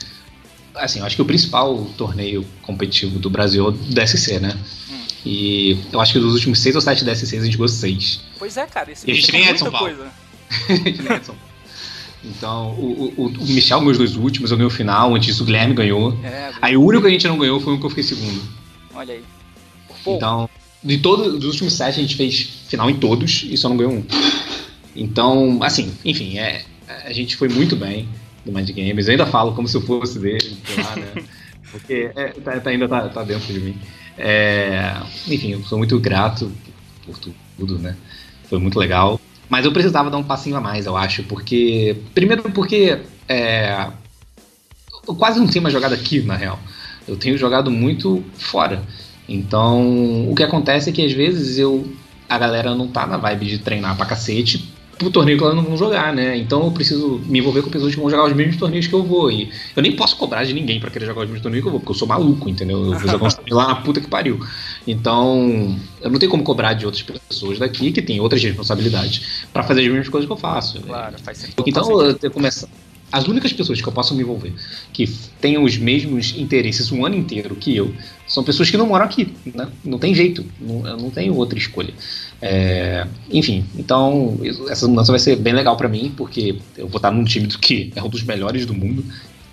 assim, 0.76 1.00
eu 1.00 1.06
acho 1.06 1.16
que 1.16 1.22
o 1.22 1.26
principal 1.26 1.86
torneio 1.98 2.46
competitivo 2.62 3.20
do 3.20 3.30
Brasil 3.30 3.66
é 3.66 3.70
o 3.70 3.72
DSC, 3.72 4.40
né? 4.40 4.58
Hum. 4.90 5.02
E 5.26 5.78
eu 5.92 6.00
acho 6.00 6.14
que 6.14 6.20
dos 6.20 6.34
últimos 6.34 6.60
seis 6.60 6.76
ou 6.76 6.82
sete 6.82 7.04
DSCs 7.04 7.42
a 7.42 7.46
gente 7.46 7.58
ganhou 7.58 7.68
seis. 7.68 8.22
Pois 8.40 8.58
é, 8.58 8.66
cara. 8.66 8.92
Esse 8.92 9.08
e 9.08 9.12
a 9.12 9.16
gente 9.16 9.32
nem 9.32 9.48
é 9.48 9.54
de 9.54 9.60
São 9.60 9.72
Paulo. 9.72 9.92
a 10.70 10.74
gente 10.74 11.02
nem 11.02 11.14
é 11.14 11.20
de 11.20 11.26
São 11.26 11.36
Paulo. 11.36 11.52
Então, 12.24 12.72
o, 12.74 13.14
o, 13.18 13.26
o 13.28 13.48
Michel 13.48 13.80
ganhou 13.80 13.92
os 13.92 13.98
dois 13.98 14.16
últimos, 14.16 14.52
eu 14.52 14.58
ganhei 14.58 14.68
o 14.68 14.76
final, 14.76 15.16
antes 15.16 15.40
o 15.40 15.46
Guilherme 15.46 15.74
ganhou. 15.74 16.18
É, 16.24 16.52
Aí 16.62 16.78
o 16.78 16.84
único 16.84 17.02
que 17.02 17.08
a 17.08 17.12
gente 17.12 17.28
não 17.28 17.38
ganhou 17.38 17.60
foi 17.60 17.74
um 17.74 17.80
que 17.80 17.86
eu 17.86 17.90
fiquei 17.90 18.04
segundo. 18.04 18.42
Olha 18.94 19.16
aí. 19.16 19.24
Pô. 20.04 20.16
Então, 20.16 20.50
de 20.84 20.98
todos 20.98 21.34
os 21.34 21.46
últimos 21.46 21.74
sete, 21.74 22.00
a 22.00 22.02
gente 22.02 22.16
fez 22.16 22.42
final 22.68 22.90
em 22.90 22.96
todos 22.96 23.46
e 23.48 23.56
só 23.56 23.70
não 23.70 23.78
ganhou 23.78 23.94
um. 23.94 24.04
Então, 24.96 25.60
assim, 25.62 25.92
enfim, 26.04 26.38
é, 26.38 26.64
a 27.06 27.14
gente 27.14 27.36
foi 27.36 27.48
muito 27.48 27.76
bem 27.76 28.08
no 28.46 28.52
Mind 28.52 28.70
Games. 28.72 29.08
Eu 29.08 29.12
ainda 29.12 29.26
falo 29.26 29.54
como 29.54 29.68
se 29.68 29.78
eu 29.78 29.82
fosse 29.82 30.20
dele, 30.20 30.58
sei 30.66 30.84
lá, 30.84 30.96
né? 30.96 31.24
Porque 31.72 32.12
é, 32.16 32.28
tá, 32.30 32.60
tá, 32.60 32.70
ainda 32.70 32.88
tá, 32.88 33.08
tá, 33.08 33.24
dentro 33.24 33.54
de 33.54 33.60
mim. 33.60 33.78
É, 34.18 34.98
enfim, 35.28 35.52
eu 35.52 35.64
sou 35.64 35.78
muito 35.78 35.98
grato 36.00 36.52
por 37.06 37.18
tudo, 37.18 37.80
né? 37.80 37.96
Foi 38.50 38.60
muito 38.60 38.78
legal. 38.78 39.20
Mas 39.48 39.66
eu 39.66 39.72
precisava 39.72 40.10
dar 40.10 40.18
um 40.18 40.24
passinho 40.24 40.58
a 40.58 40.62
mais, 40.62 40.86
eu 40.86 40.98
acho, 40.98 41.24
porque. 41.24 41.96
Primeiro 42.14 42.44
porque 42.52 43.00
é, 43.28 43.88
eu 45.08 45.16
quase 45.16 45.40
não 45.40 45.48
tenho 45.48 45.64
mais 45.64 45.74
jogado 45.74 45.94
aqui, 45.94 46.22
na 46.22 46.36
real. 46.36 46.60
Eu 47.08 47.16
tenho 47.16 47.38
jogado 47.38 47.72
muito 47.72 48.24
fora. 48.34 48.84
Então, 49.34 50.30
o 50.30 50.36
que 50.36 50.44
acontece 50.44 50.90
é 50.90 50.94
que 50.94 51.06
às 51.06 51.14
vezes 51.14 51.58
eu 51.58 51.88
a 52.28 52.38
galera 52.38 52.74
não 52.74 52.88
tá 52.88 53.06
na 53.06 53.18
vibe 53.18 53.46
de 53.46 53.60
treinar 53.60 53.98
pra 53.98 54.06
cacete 54.06 54.72
pro 54.98 55.10
torneio 55.10 55.38
que 55.38 55.44
elas 55.44 55.56
não 55.56 55.64
vão 55.64 55.76
jogar, 55.76 56.14
né? 56.14 56.38
Então 56.38 56.66
eu 56.66 56.72
preciso 56.72 57.20
me 57.26 57.40
envolver 57.40 57.64
com 57.64 57.70
pessoas 57.70 57.94
que 57.94 58.00
vão 58.00 58.10
jogar 58.10 58.26
os 58.26 58.34
mesmos 58.34 58.58
torneios 58.58 58.86
que 58.86 58.94
eu 58.94 59.04
vou. 59.04 59.32
E 59.32 59.52
eu 59.76 59.82
nem 59.82 59.96
posso 59.96 60.16
cobrar 60.16 60.44
de 60.44 60.54
ninguém 60.54 60.80
para 60.80 60.92
querer 60.92 61.08
jogar 61.08 61.22
os 61.22 61.26
mesmos 61.26 61.42
torneios 61.42 61.64
que 61.64 61.68
eu 61.68 61.72
vou, 61.72 61.80
porque 61.80 61.92
eu 61.92 61.96
sou 61.96 62.08
maluco, 62.08 62.48
entendeu? 62.48 62.86
Eu 62.86 63.00
vou 63.00 63.10
jogar 63.10 63.26
uns 63.26 63.34
torneios 63.34 63.58
lá 63.58 63.68
na 63.68 63.76
puta 63.76 64.00
que 64.00 64.08
pariu. 64.08 64.40
Então, 64.86 65.76
eu 66.02 66.10
não 66.10 66.20
tenho 66.20 66.32
como 66.32 66.44
cobrar 66.44 66.74
de 66.74 66.86
outras 66.86 67.04
pessoas 67.04 67.58
daqui 67.58 67.92
que 67.92 68.02
têm 68.02 68.22
outras 68.22 68.44
responsabilidades 68.44 69.46
para 69.52 69.64
fazer 69.64 69.82
as 69.82 69.88
mesmas 69.88 70.10
coisas 70.10 70.28
que 70.28 70.34
eu 70.34 70.38
faço. 70.38 70.80
Claro, 70.82 71.16
faz 71.24 71.40
sentido. 71.40 71.64
Então, 71.66 72.02
eu 72.02 72.14
tenho 72.14 72.32
que 72.32 72.38
começar 72.38 72.68
as 73.12 73.28
únicas 73.28 73.52
pessoas 73.52 73.82
que 73.82 73.88
eu 73.88 73.92
posso 73.92 74.16
me 74.16 74.22
envolver 74.22 74.54
que 74.94 75.08
tenham 75.40 75.64
os 75.64 75.78
mesmos 75.78 76.34
interesses 76.38 76.92
um 76.92 77.06
ano 77.06 77.16
inteiro 77.16 77.56
que 77.56 77.76
eu 77.76 77.94
são 78.28 78.44
pessoas 78.44 78.70
que 78.70 78.78
não 78.78 78.88
moram 78.88 79.06
aqui, 79.06 79.34
né? 79.46 79.68
Não 79.84 80.00
tem 80.00 80.16
jeito, 80.16 80.46
não, 80.60 80.88
eu 80.88 80.98
não 80.98 81.10
tenho 81.10 81.36
outra 81.36 81.60
escolha. 81.60 81.94
É, 82.42 83.06
enfim, 83.30 83.66
então 83.76 84.40
essa 84.70 84.88
mudança 84.88 85.12
vai 85.12 85.20
ser 85.20 85.36
bem 85.36 85.54
legal 85.54 85.76
para 85.76 85.90
mim, 85.90 86.14
porque 86.16 86.56
eu 86.78 86.88
vou 86.88 86.98
estar 86.98 87.12
num 87.12 87.26
time 87.26 87.48
que 87.48 87.92
é 87.96 88.02
um 88.02 88.08
dos 88.08 88.24
melhores 88.24 88.66
do 88.66 88.74
mundo, 88.74 89.04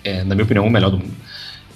é, 0.03 0.23
na 0.23 0.33
minha 0.33 0.45
opinião, 0.45 0.65
o 0.65 0.69
melhor 0.69 0.91
do 0.91 0.97
mundo. 0.97 1.13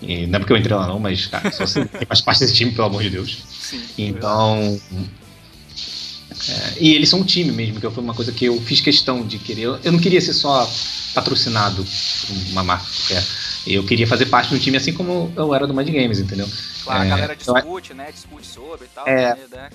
E 0.01 0.27
não 0.27 0.37
é 0.37 0.39
porque 0.39 0.53
eu 0.53 0.57
entrei 0.57 0.75
lá 0.75 0.87
não, 0.87 0.99
mas 0.99 1.27
cara, 1.27 1.51
só 1.51 1.65
se 1.65 1.85
faz 2.07 2.21
parte 2.21 2.39
desse 2.39 2.53
time, 2.53 2.71
pelo 2.71 2.87
amor 2.87 3.03
de 3.03 3.09
Deus. 3.09 3.43
Sim, 3.47 3.81
então, 3.97 4.79
é, 6.49 6.73
e 6.79 6.93
eles 6.93 7.09
são 7.09 7.19
um 7.19 7.23
time 7.23 7.51
mesmo, 7.51 7.79
que 7.79 7.89
foi 7.89 8.03
uma 8.03 8.13
coisa 8.13 8.31
que 8.31 8.45
eu 8.45 8.59
fiz 8.61 8.81
questão 8.81 9.25
de 9.25 9.37
querer. 9.37 9.63
Eu 9.83 9.91
não 9.91 9.99
queria 9.99 10.19
ser 10.19 10.33
só 10.33 10.69
patrocinado 11.13 11.83
por 11.83 12.51
uma 12.51 12.63
marca. 12.63 12.85
É, 13.11 13.23
eu 13.65 13.83
queria 13.83 14.05
fazer 14.05 14.25
parte 14.25 14.53
do 14.53 14.59
time 14.59 14.75
assim 14.75 14.91
como 14.91 15.31
eu 15.35 15.53
era 15.53 15.65
do 15.65 15.73
Mind 15.73 15.89
Games, 15.89 16.19
entendeu? 16.19 16.47
Claro, 16.83 17.03
é, 17.03 17.05
a 17.05 17.09
galera 17.09 17.35
discute, 17.35 17.91
eu, 17.91 17.95
né? 17.95 18.11
Discute 18.11 18.45
sobre 18.45 18.85
e 18.85 18.89
tal. 18.89 19.07
É, 19.07 19.37
né? 19.51 19.69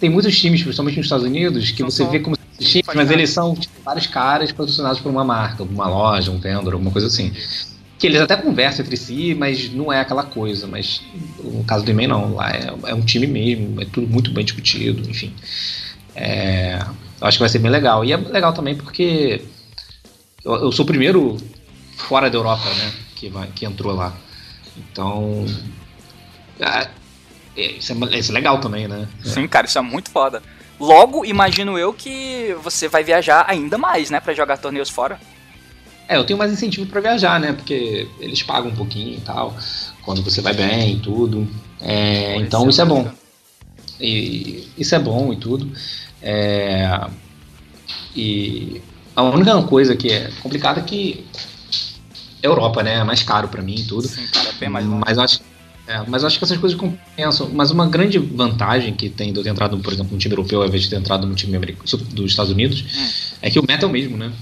Tem 0.00 0.08
muitos 0.08 0.38
times, 0.38 0.62
principalmente 0.62 0.96
nos 0.96 1.06
Estados 1.06 1.26
Unidos, 1.26 1.70
que 1.70 1.82
você 1.82 2.06
vê 2.06 2.20
como 2.20 2.36
times, 2.58 2.86
mas 2.94 3.10
eles 3.10 3.30
são 3.30 3.54
tipo, 3.54 3.74
vários 3.84 4.06
caras 4.06 4.50
patrocinados 4.52 5.00
por 5.00 5.10
uma 5.10 5.24
marca, 5.24 5.62
uma 5.62 5.88
loja, 5.88 6.30
um 6.30 6.38
vendedor, 6.38 6.74
alguma 6.74 6.90
coisa 6.90 7.08
assim. 7.08 7.32
Que 7.98 8.06
eles 8.06 8.22
até 8.22 8.34
conversam 8.34 8.82
entre 8.82 8.96
si, 8.96 9.34
mas 9.34 9.70
não 9.70 9.92
é 9.92 10.00
aquela 10.00 10.22
coisa. 10.22 10.66
Mas 10.66 11.02
no 11.44 11.62
caso 11.64 11.84
do 11.84 11.90
e 11.90 12.06
não. 12.06 12.34
Lá 12.34 12.50
é, 12.50 12.72
é 12.86 12.94
um 12.94 13.02
time 13.02 13.26
mesmo, 13.26 13.82
é 13.82 13.84
tudo 13.84 14.06
muito 14.08 14.30
bem 14.30 14.42
discutido, 14.42 15.08
enfim. 15.08 15.34
É, 16.20 16.78
eu 17.18 17.26
acho 17.26 17.38
que 17.38 17.42
vai 17.42 17.48
ser 17.48 17.58
bem 17.58 17.70
legal. 17.70 18.04
E 18.04 18.12
é 18.12 18.16
legal 18.16 18.52
também 18.52 18.76
porque 18.76 19.42
eu, 20.44 20.54
eu 20.56 20.72
sou 20.72 20.84
o 20.84 20.86
primeiro 20.86 21.38
fora 21.96 22.30
da 22.30 22.36
Europa, 22.36 22.68
né? 22.74 22.92
Que, 23.16 23.30
vai, 23.30 23.48
que 23.48 23.64
entrou 23.64 23.94
lá. 23.94 24.14
Então. 24.76 25.46
É, 26.60 26.88
é 27.56 27.72
isso, 27.72 27.92
é, 27.92 28.18
isso 28.18 28.30
é 28.30 28.34
legal 28.34 28.60
também, 28.60 28.86
né? 28.86 29.08
Sim, 29.24 29.48
cara, 29.48 29.66
isso 29.66 29.78
é 29.78 29.82
muito 29.82 30.10
foda. 30.10 30.42
Logo, 30.78 31.24
imagino 31.24 31.78
eu 31.78 31.92
que 31.92 32.54
você 32.62 32.86
vai 32.86 33.02
viajar 33.02 33.44
ainda 33.48 33.78
mais, 33.78 34.10
né? 34.10 34.20
Pra 34.20 34.34
jogar 34.34 34.58
torneios 34.58 34.90
fora. 34.90 35.18
É, 36.06 36.16
eu 36.16 36.24
tenho 36.24 36.38
mais 36.38 36.52
incentivo 36.52 36.86
para 36.86 37.00
viajar, 37.00 37.38
né? 37.40 37.52
Porque 37.52 38.08
eles 38.18 38.42
pagam 38.42 38.70
um 38.70 38.74
pouquinho 38.74 39.16
e 39.16 39.20
tal, 39.20 39.56
quando 40.02 40.22
você 40.22 40.40
vai 40.40 40.52
bem 40.52 40.96
e 40.96 40.98
tudo. 40.98 41.48
É, 41.80 42.36
então 42.36 42.68
isso 42.68 42.82
é 42.82 42.84
bom. 42.84 43.10
E, 44.00 44.68
isso 44.76 44.94
é 44.94 44.98
bom 44.98 45.32
e 45.32 45.36
tudo. 45.36 45.70
É, 46.22 47.08
e 48.14 48.80
a 49.14 49.22
única 49.22 49.62
coisa 49.62 49.96
que 49.96 50.10
é 50.10 50.30
complicada 50.42 50.80
é 50.80 50.82
que 50.82 51.26
Europa, 52.42 52.82
né? 52.82 52.96
É 52.96 53.04
mais 53.04 53.22
caro 53.22 53.48
para 53.48 53.62
mim 53.62 53.76
e 53.76 53.84
tudo. 53.84 54.08
Sim, 54.08 54.26
cara, 54.32 54.48
é 54.48 54.52
bem 54.52 54.68
mais 54.68 54.86
longe. 54.86 55.02
Mas 55.06 55.18
acho 55.18 55.40
é, 55.90 56.04
mas 56.06 56.24
acho 56.24 56.38
que 56.38 56.44
essas 56.44 56.56
coisas 56.56 56.78
compensam. 56.78 57.50
Mas 57.52 57.72
uma 57.72 57.84
grande 57.88 58.16
vantagem 58.16 58.94
que 58.94 59.08
tem 59.08 59.32
de 59.32 59.40
eu 59.40 59.42
ter 59.42 59.50
entrado, 59.50 59.76
por 59.78 59.92
exemplo, 59.92 60.12
no 60.12 60.18
time 60.18 60.32
europeu 60.32 60.62
ao 60.62 60.68
invés 60.68 60.84
de 60.84 60.90
ter 60.90 60.96
entrado 60.96 61.26
no 61.26 61.34
time 61.34 61.58
dos 61.58 62.30
Estados 62.30 62.52
Unidos 62.52 62.84
hum. 62.94 63.36
é 63.42 63.50
que 63.50 63.58
o 63.58 63.64
meta 63.66 63.86
é 63.86 63.88
o 63.88 63.90
mesmo, 63.90 64.16
né? 64.16 64.32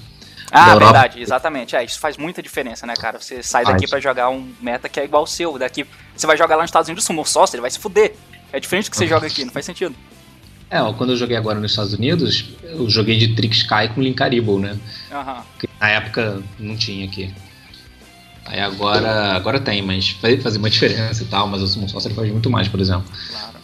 Ah, 0.51 0.77
verdade, 0.77 1.21
exatamente. 1.23 1.75
É, 1.75 1.83
isso 1.83 1.99
faz 1.99 2.19
muita 2.19 2.43
diferença, 2.43 2.87
né, 2.87 2.95
cara? 2.95 3.19
Você 3.19 3.43
sai 3.43 3.65
daqui 3.65 3.87
para 3.87 3.99
jogar 3.99 4.29
um 4.29 4.51
meta 4.61 4.89
que 4.91 5.01
é 5.01 5.05
igual 5.05 5.23
ao 5.23 5.27
seu. 5.27 5.59
Daqui 5.59 5.87
você 6.15 6.27
vai 6.27 6.37
jogar 6.37 6.57
lá 6.57 6.63
nos 6.63 6.69
Estados 6.69 6.89
Unidos, 6.89 7.05
Summon 7.05 7.25
Saucer, 7.25 7.57
ele 7.57 7.63
vai 7.63 7.71
se 7.71 7.79
fuder. 7.79 8.15
É 8.53 8.61
diferente 8.61 8.87
do 8.87 8.91
que 8.91 8.97
você 8.99 9.07
joga 9.09 9.27
aqui, 9.27 9.43
não 9.43 9.53
faz 9.53 9.65
sentido. 9.65 9.95
É, 10.71 10.79
quando 10.93 11.11
eu 11.11 11.17
joguei 11.17 11.37
agora 11.37 11.59
nos 11.59 11.73
Estados 11.73 11.95
Unidos, 11.95 12.45
eu 12.63 12.89
joguei 12.91 13.17
de 13.17 13.35
Trick 13.35 13.57
Sky 13.57 13.89
com 13.95 14.03
Linkarible, 14.03 14.59
né? 14.59 14.79
Uhum. 15.11 15.43
Que 15.59 15.69
na 15.81 15.89
época 15.89 16.43
não 16.59 16.77
tinha 16.77 17.07
aqui. 17.07 17.33
Aí 18.45 18.61
agora, 18.61 19.35
agora 19.35 19.61
tem, 19.61 19.83
mas 19.83 20.17
vai 20.23 20.39
fazer 20.39 20.59
uma 20.59 20.71
diferença 20.71 21.23
e 21.23 21.27
tal, 21.27 21.47
mas 21.47 21.63
o 21.63 21.67
Summon 21.67 21.89
Saucer 21.89 22.13
faz 22.15 22.31
muito 22.31 22.51
mais, 22.51 22.69
por 22.69 22.81
exemplo. 22.81 23.05
Claro. 23.31 23.59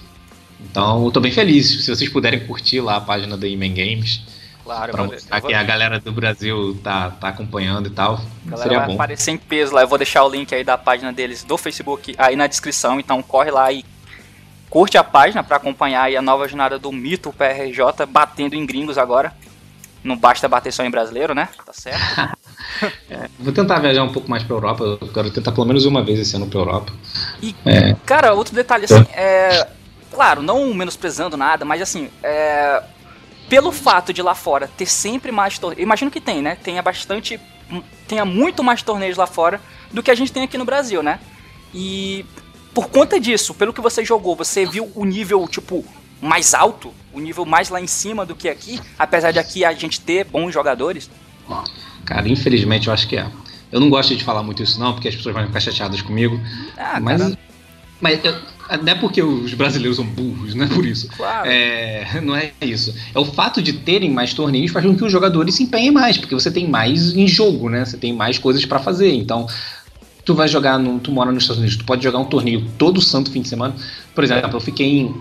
Então 0.61 1.05
eu 1.05 1.11
tô 1.11 1.21
bem 1.21 1.33
feliz. 1.33 1.85
Se 1.85 1.95
vocês 1.95 2.11
puderem 2.11 2.41
curtir 2.41 2.81
lá 2.81 2.97
a 2.97 3.01
página 3.01 3.37
da 3.37 3.47
Iman 3.47 3.73
Games, 3.73 4.23
Claro, 4.65 4.93
pra 4.93 5.05
mostrar 5.05 5.41
vou... 5.41 5.49
que 5.49 5.55
a 5.55 5.63
galera 5.63 6.01
do 6.01 6.11
Brasil 6.11 6.79
tá, 6.83 7.11
tá 7.11 7.29
acompanhando 7.29 7.87
e 7.87 7.91
tal. 7.91 8.19
Galera 8.47 8.63
seria 8.63 8.79
vai 8.79 8.89
bom. 8.89 8.95
aparecer 8.95 9.31
em 9.31 9.37
peso 9.37 9.75
lá. 9.75 9.83
Eu 9.83 9.89
vou 9.89 9.99
deixar 9.99 10.25
o 10.25 10.29
link 10.29 10.55
aí 10.55 10.65
da 10.65 10.79
página 10.79 11.13
deles 11.13 11.45
do 11.45 11.59
Facebook 11.59 12.15
aí 12.17 12.35
na 12.35 12.47
descrição. 12.47 12.99
Então 12.99 13.23
corre 13.23 13.51
lá 13.51 13.71
e 13.71 13.85
curte 14.75 14.99
a 14.99 15.05
página 15.05 15.45
para 15.45 15.57
acompanhar 15.57 16.03
aí 16.03 16.17
a 16.17 16.21
nova 16.21 16.49
jornada 16.49 16.81
do 16.81 16.91
Mito 16.91 17.33
PRJ 17.33 18.07
batendo 18.09 18.57
em 18.57 18.67
gringos 18.67 18.99
agora. 18.99 19.33
Não 20.03 20.17
basta 20.17 20.49
bater 20.49 20.73
só 20.73 20.85
em 20.85 20.91
brasileiro, 20.91 21.33
né? 21.33 21.49
Tá 21.65 21.73
certo. 21.73 22.37
é, 23.09 23.31
vou 23.39 23.53
tentar 23.53 23.79
viajar 23.79 24.03
um 24.03 24.13
pouco 24.13 24.29
mais 24.29 24.43
pra 24.43 24.57
Europa. 24.57 24.99
Eu 25.01 25.13
quero 25.13 25.31
tentar 25.31 25.53
pelo 25.53 25.65
menos 25.65 25.87
uma 25.87 26.03
vez 26.03 26.19
esse 26.19 26.35
ano 26.35 26.49
pra 26.49 26.59
Europa. 26.59 26.93
E, 27.41 27.55
é. 27.65 27.95
cara, 28.05 28.35
outro 28.35 28.53
detalhe 28.53 28.87
assim, 28.87 29.07
é. 29.13 29.69
Claro, 30.11 30.43
não 30.43 30.75
menosprezando 30.75 31.37
nada, 31.37 31.65
mas 31.65 31.81
assim, 31.81 32.11
é, 32.21 32.83
pelo 33.49 33.71
fato 33.71 34.13
de 34.13 34.23
lá 34.23 34.35
fora 34.35 34.69
ter 34.77 34.87
sempre 34.87 35.31
mais 35.31 35.57
torneios, 35.57 35.83
imagino 35.83 36.11
que 36.11 36.21
tem, 36.21 36.43
né? 36.43 36.57
Tenha 36.57 36.83
bastante, 36.83 37.41
tenha 38.09 38.25
muito 38.25 38.63
mais 38.63 38.83
torneios 38.83 39.17
lá 39.17 39.27
fora 39.27 39.61
do 39.93 40.03
que 40.03 40.11
a 40.11 40.15
gente 40.17 40.33
tem 40.33 40.43
aqui 40.43 40.59
no 40.59 40.65
Brasil, 40.65 41.01
né? 41.01 41.21
E 41.73 42.27
por 42.75 42.89
conta 42.89 43.21
disso, 43.21 43.55
pelo 43.55 43.73
que 43.73 43.81
você 43.81 44.05
jogou, 44.05 44.35
você 44.35 44.67
viu 44.67 44.91
o 44.95 45.05
nível 45.05 45.47
tipo 45.47 45.85
mais 46.21 46.53
alto, 46.55 46.93
o 47.13 47.21
nível 47.21 47.47
mais 47.47 47.69
lá 47.69 47.81
em 47.81 47.87
cima 47.87 48.27
do 48.27 48.35
que 48.35 48.49
aqui, 48.49 48.81
apesar 48.99 49.31
de 49.31 49.39
aqui 49.39 49.65
a 49.65 49.73
gente 49.73 50.01
ter 50.01 50.25
bons 50.25 50.53
jogadores? 50.53 51.09
Cara, 52.05 52.29
infelizmente 52.29 52.89
eu 52.89 52.93
acho 52.93 53.07
que 53.07 53.17
é. 53.17 53.27
Eu 53.71 53.81
não 53.81 53.89
gosto 53.89 54.15
de 54.15 54.25
falar 54.25 54.43
muito 54.43 54.63
isso 54.63 54.79
não, 54.79 54.93
porque 54.93 55.09
as 55.09 55.15
pessoas 55.15 55.35
vão 55.35 55.47
ficar 55.47 55.61
chateadas 55.61 56.03
comigo. 56.03 56.41
Ah, 56.77 56.99
mas, 57.01 57.21
cara. 57.21 57.39
mas 58.01 58.25
eu, 58.25 58.35
não 58.83 58.93
é 58.93 58.95
porque 58.95 59.23
os 59.23 59.53
brasileiros 59.53 59.97
são 59.97 60.07
burros, 60.07 60.55
não 60.55 60.65
é 60.65 60.69
por 60.69 60.87
isso. 60.87 61.09
Claro. 61.17 61.49
É, 61.49 62.21
não 62.23 62.35
é 62.35 62.53
isso. 62.61 62.95
É 63.15 63.19
o 63.19 63.25
fato 63.25 63.61
de 63.61 63.73
terem 63.73 64.11
mais 64.11 64.33
torneios 64.33 64.73
faz 64.73 64.85
com 64.85 64.97
que 64.97 65.05
os 65.05 65.13
jogadores 65.13 65.55
se 65.55 65.65
empenhem 65.65 65.91
mais, 65.91 66.17
porque 66.17 66.35
você 66.35 66.51
tem 66.51 66.69
mais 66.69 67.15
em 67.15 67.29
jogo, 67.29 67.69
né? 67.69 67.85
Você 67.85 67.97
tem 67.97 68.13
mais 68.13 68.39
coisas 68.39 68.65
para 68.65 68.79
fazer. 68.79 69.13
Então, 69.13 69.47
tu 70.25 70.35
vai 70.35 70.49
jogar, 70.49 70.79
no, 70.79 70.99
tu 70.99 71.13
mora 71.13 71.31
nos 71.31 71.45
Estados 71.45 71.61
Unidos, 71.61 71.77
tu 71.77 71.85
pode 71.85 72.03
jogar 72.03 72.19
um 72.19 72.25
torneio 72.25 72.67
todo 72.79 73.01
santo 73.01 73.31
fim 73.31 73.43
de 73.43 73.49
semana. 73.49 73.75
Por 74.15 74.25
exemplo, 74.25 74.57
eu 74.57 74.61
fiquei 74.61 75.01
em, 75.01 75.15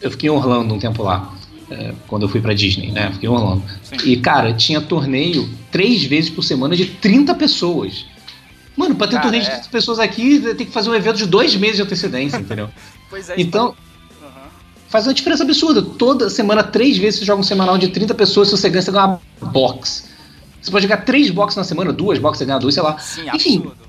eu 0.00 0.10
fiquei 0.10 0.28
em 0.28 0.32
Orlando 0.32 0.74
um 0.74 0.78
tempo 0.78 1.02
lá. 1.02 1.32
É, 1.70 1.94
quando 2.06 2.24
eu 2.24 2.28
fui 2.28 2.42
pra 2.42 2.52
Disney, 2.52 2.92
né? 2.92 3.10
fiquei 3.12 3.28
em 3.28 3.32
Orlando. 3.32 3.62
Sim. 3.82 3.96
E, 4.04 4.16
cara, 4.18 4.52
tinha 4.52 4.82
torneio 4.82 5.48
três 5.72 6.04
vezes 6.04 6.28
por 6.28 6.42
semana 6.42 6.76
de 6.76 6.84
30 6.84 7.34
pessoas. 7.34 8.04
Mano, 8.76 8.94
pra 8.94 9.06
ter 9.06 9.14
Cara, 9.14 9.22
torneio 9.22 9.44
é. 9.44 9.60
de 9.60 9.68
pessoas 9.68 9.98
aqui, 9.98 10.40
tem 10.40 10.66
que 10.66 10.72
fazer 10.72 10.90
um 10.90 10.94
evento 10.94 11.16
de 11.16 11.26
dois 11.26 11.56
meses 11.56 11.76
de 11.76 11.82
antecedência, 11.82 12.36
entendeu? 12.36 12.68
pois 13.08 13.30
é. 13.30 13.34
Então, 13.38 13.68
uhum. 14.20 14.28
faz 14.88 15.06
uma 15.06 15.14
diferença 15.14 15.42
absurda. 15.42 15.80
Toda 15.80 16.28
semana, 16.28 16.62
três 16.62 16.98
vezes, 16.98 17.20
você 17.20 17.24
joga 17.24 17.40
um 17.40 17.44
semanal 17.44 17.78
de 17.78 17.88
30 17.88 18.14
pessoas, 18.14 18.48
se 18.48 18.56
você 18.56 18.68
ganha, 18.68 18.82
você 18.82 18.90
ganha 18.90 19.06
uma 19.06 19.50
box. 19.50 20.10
Você 20.60 20.70
pode 20.70 20.82
jogar 20.82 20.98
três 20.98 21.30
boxes 21.30 21.56
na 21.56 21.64
semana, 21.64 21.92
duas 21.92 22.18
boxes, 22.18 22.40
você 22.40 22.44
ganha 22.44 22.58
duas, 22.58 22.74
sei 22.74 22.82
lá. 22.82 22.98
Sim, 22.98 23.22
Enfim. 23.32 23.56
Absurdo. 23.58 23.83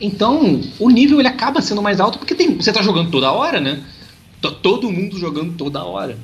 Então, 0.00 0.60
o 0.78 0.90
nível 0.90 1.18
ele 1.18 1.28
acaba 1.28 1.60
sendo 1.60 1.82
mais 1.82 2.00
alto 2.00 2.18
porque 2.18 2.34
tem, 2.34 2.56
você 2.56 2.72
tá 2.72 2.82
jogando 2.82 3.10
toda 3.10 3.30
hora, 3.32 3.60
né? 3.60 3.82
Todo 4.62 4.90
mundo 4.90 5.18
jogando 5.18 5.56
toda 5.56 5.84
hora. 5.84 6.18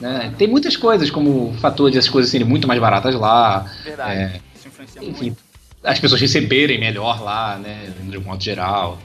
Né? 0.00 0.32
Tem 0.38 0.46
muitas 0.46 0.76
coisas, 0.76 1.10
como 1.10 1.50
o 1.50 1.54
fator 1.54 1.90
de 1.90 1.98
as 1.98 2.08
coisas 2.08 2.30
serem 2.30 2.46
muito 2.46 2.68
mais 2.68 2.80
baratas 2.80 3.14
lá. 3.14 3.70
Verdade. 3.82 4.12
É, 4.12 4.40
Isso 4.54 4.68
influencia 4.68 5.02
enfim, 5.02 5.24
muito 5.24 5.46
as 5.86 6.00
pessoas 6.00 6.20
receberem 6.20 6.78
melhor 6.78 7.22
lá, 7.22 7.58
né, 7.58 7.92
de 8.02 8.18
um 8.18 8.22
modo 8.22 8.42
geral. 8.42 8.98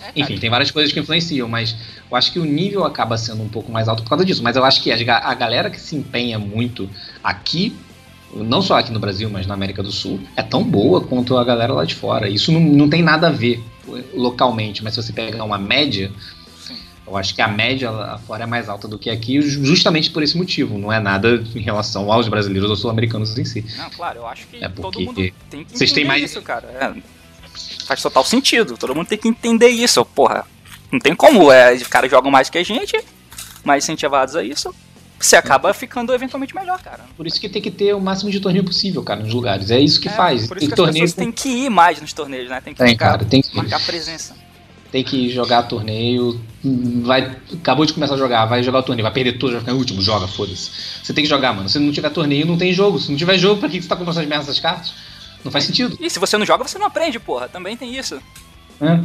É, 0.00 0.10
Enfim, 0.16 0.36
tem 0.36 0.50
várias 0.50 0.70
coisas 0.70 0.92
que 0.92 0.98
influenciam, 0.98 1.48
mas 1.48 1.76
eu 2.10 2.16
acho 2.16 2.32
que 2.32 2.40
o 2.40 2.44
nível 2.44 2.84
acaba 2.84 3.16
sendo 3.16 3.40
um 3.40 3.48
pouco 3.48 3.70
mais 3.70 3.86
alto 3.86 4.02
por 4.02 4.08
causa 4.08 4.24
disso. 4.24 4.42
Mas 4.42 4.56
eu 4.56 4.64
acho 4.64 4.82
que 4.82 4.90
a, 4.90 5.34
galera 5.34 5.70
que 5.70 5.80
se 5.80 5.94
empenha 5.94 6.40
muito 6.40 6.90
aqui, 7.22 7.76
não 8.34 8.62
só 8.62 8.78
aqui 8.78 8.92
no 8.92 8.98
Brasil, 8.98 9.28
mas 9.30 9.46
na 9.46 9.54
América 9.54 9.82
do 9.82 9.92
Sul, 9.92 10.20
é 10.36 10.42
tão 10.42 10.64
boa 10.64 11.00
quanto 11.00 11.36
a 11.36 11.44
galera 11.44 11.72
lá 11.72 11.84
de 11.84 11.94
fora. 11.94 12.28
Isso 12.28 12.50
não, 12.50 12.60
não 12.60 12.88
tem 12.88 13.02
nada 13.02 13.28
a 13.28 13.30
ver 13.30 13.62
localmente, 14.14 14.82
mas 14.82 14.94
se 14.94 15.02
você 15.02 15.12
pegar 15.12 15.44
uma 15.44 15.58
média, 15.58 16.10
eu 17.06 17.16
acho 17.16 17.34
que 17.34 17.42
a 17.42 17.48
média 17.48 17.90
lá 17.90 18.18
fora 18.18 18.44
é 18.44 18.46
mais 18.46 18.68
alta 18.68 18.88
do 18.88 18.98
que 18.98 19.10
aqui, 19.10 19.40
justamente 19.42 20.10
por 20.10 20.22
esse 20.22 20.36
motivo. 20.36 20.78
Não 20.78 20.92
é 20.92 21.00
nada 21.00 21.42
em 21.54 21.60
relação 21.60 22.10
aos 22.10 22.28
brasileiros 22.28 22.70
ou 22.70 22.76
sul-americanos 22.76 23.36
em 23.36 23.44
si. 23.44 23.64
Não, 23.76 23.90
claro, 23.90 24.20
eu 24.20 24.26
acho 24.26 24.46
que 24.46 24.62
é 24.62 24.68
todo 24.68 25.00
mundo 25.00 25.14
tem 25.50 25.64
que 25.64 25.76
vocês 25.76 25.92
têm 25.92 26.04
mais... 26.04 26.22
isso, 26.22 26.40
cara. 26.40 26.68
É, 26.68 27.02
faz 27.84 28.00
total 28.00 28.24
sentido. 28.24 28.78
Todo 28.78 28.94
mundo 28.94 29.08
tem 29.08 29.18
que 29.18 29.28
entender 29.28 29.68
isso. 29.68 30.04
Porra, 30.04 30.46
não 30.90 30.98
tem 30.98 31.14
como. 31.14 31.50
É, 31.50 31.74
os 31.74 31.86
caras 31.86 32.10
jogam 32.10 32.30
mais 32.30 32.48
que 32.48 32.58
a 32.58 32.64
gente, 32.64 32.98
mais 33.64 33.84
incentivados 33.84 34.36
a 34.36 34.42
isso. 34.42 34.74
Você 35.22 35.36
acaba 35.36 35.72
ficando 35.72 36.12
eventualmente 36.12 36.54
melhor, 36.54 36.82
cara. 36.82 37.04
Por 37.16 37.26
isso 37.26 37.40
que 37.40 37.48
tem 37.48 37.62
que 37.62 37.70
ter 37.70 37.94
o 37.94 38.00
máximo 38.00 38.30
de 38.30 38.40
torneio 38.40 38.64
possível, 38.64 39.02
cara, 39.02 39.20
nos 39.20 39.32
lugares. 39.32 39.70
É 39.70 39.78
isso 39.78 40.00
que 40.00 40.08
é, 40.08 40.12
faz. 40.12 40.46
Por 40.46 40.56
isso 40.56 40.66
tem 40.66 40.70
que 40.70 40.76
torneio... 40.76 41.04
as 41.04 41.12
pessoas 41.12 41.24
têm 41.24 41.32
que 41.32 41.48
ir 41.48 41.70
mais 41.70 42.00
nos 42.00 42.12
torneios, 42.12 42.50
né? 42.50 42.60
Tem 42.60 42.74
que, 42.74 42.84
tem, 42.84 42.96
cara, 42.96 43.24
tem 43.24 43.40
que... 43.40 43.56
marcar 43.56 43.80
presença 43.80 44.34
tem 44.92 45.02
que 45.02 45.30
jogar 45.30 45.62
torneio, 45.62 46.38
vai 47.02 47.34
acabou 47.54 47.86
de 47.86 47.94
começar 47.94 48.12
a 48.12 48.18
jogar, 48.18 48.44
vai 48.44 48.62
jogar 48.62 48.80
o 48.80 48.82
torneio, 48.82 49.02
vai 49.02 49.12
perder 49.12 49.38
tudo, 49.38 49.52
vai 49.52 49.60
ficar 49.60 49.72
em 49.72 49.74
último, 49.74 50.02
joga, 50.02 50.28
foda-se. 50.28 50.70
Você 51.02 51.14
tem 51.14 51.24
que 51.24 51.30
jogar, 51.30 51.54
mano. 51.54 51.66
Se 51.66 51.78
não 51.78 51.90
tiver 51.90 52.10
torneio, 52.10 52.44
não 52.44 52.58
tem 52.58 52.74
jogo. 52.74 52.98
Se 52.98 53.10
não 53.10 53.16
tiver 53.16 53.38
jogo, 53.38 53.58
pra 53.58 53.70
que 53.70 53.80
você 53.80 53.88
tá 53.88 53.96
comprando 53.96 54.18
essas 54.18 54.28
merdas 54.28 54.48
das 54.48 54.60
cartas? 54.60 54.92
Não 55.42 55.50
faz 55.50 55.64
sentido. 55.64 55.96
E 55.98 56.10
se 56.10 56.18
você 56.18 56.36
não 56.36 56.44
joga, 56.44 56.62
você 56.62 56.78
não 56.78 56.86
aprende, 56.86 57.18
porra. 57.18 57.48
Também 57.48 57.74
tem 57.74 57.96
isso. 57.96 58.20
É. 58.82 59.00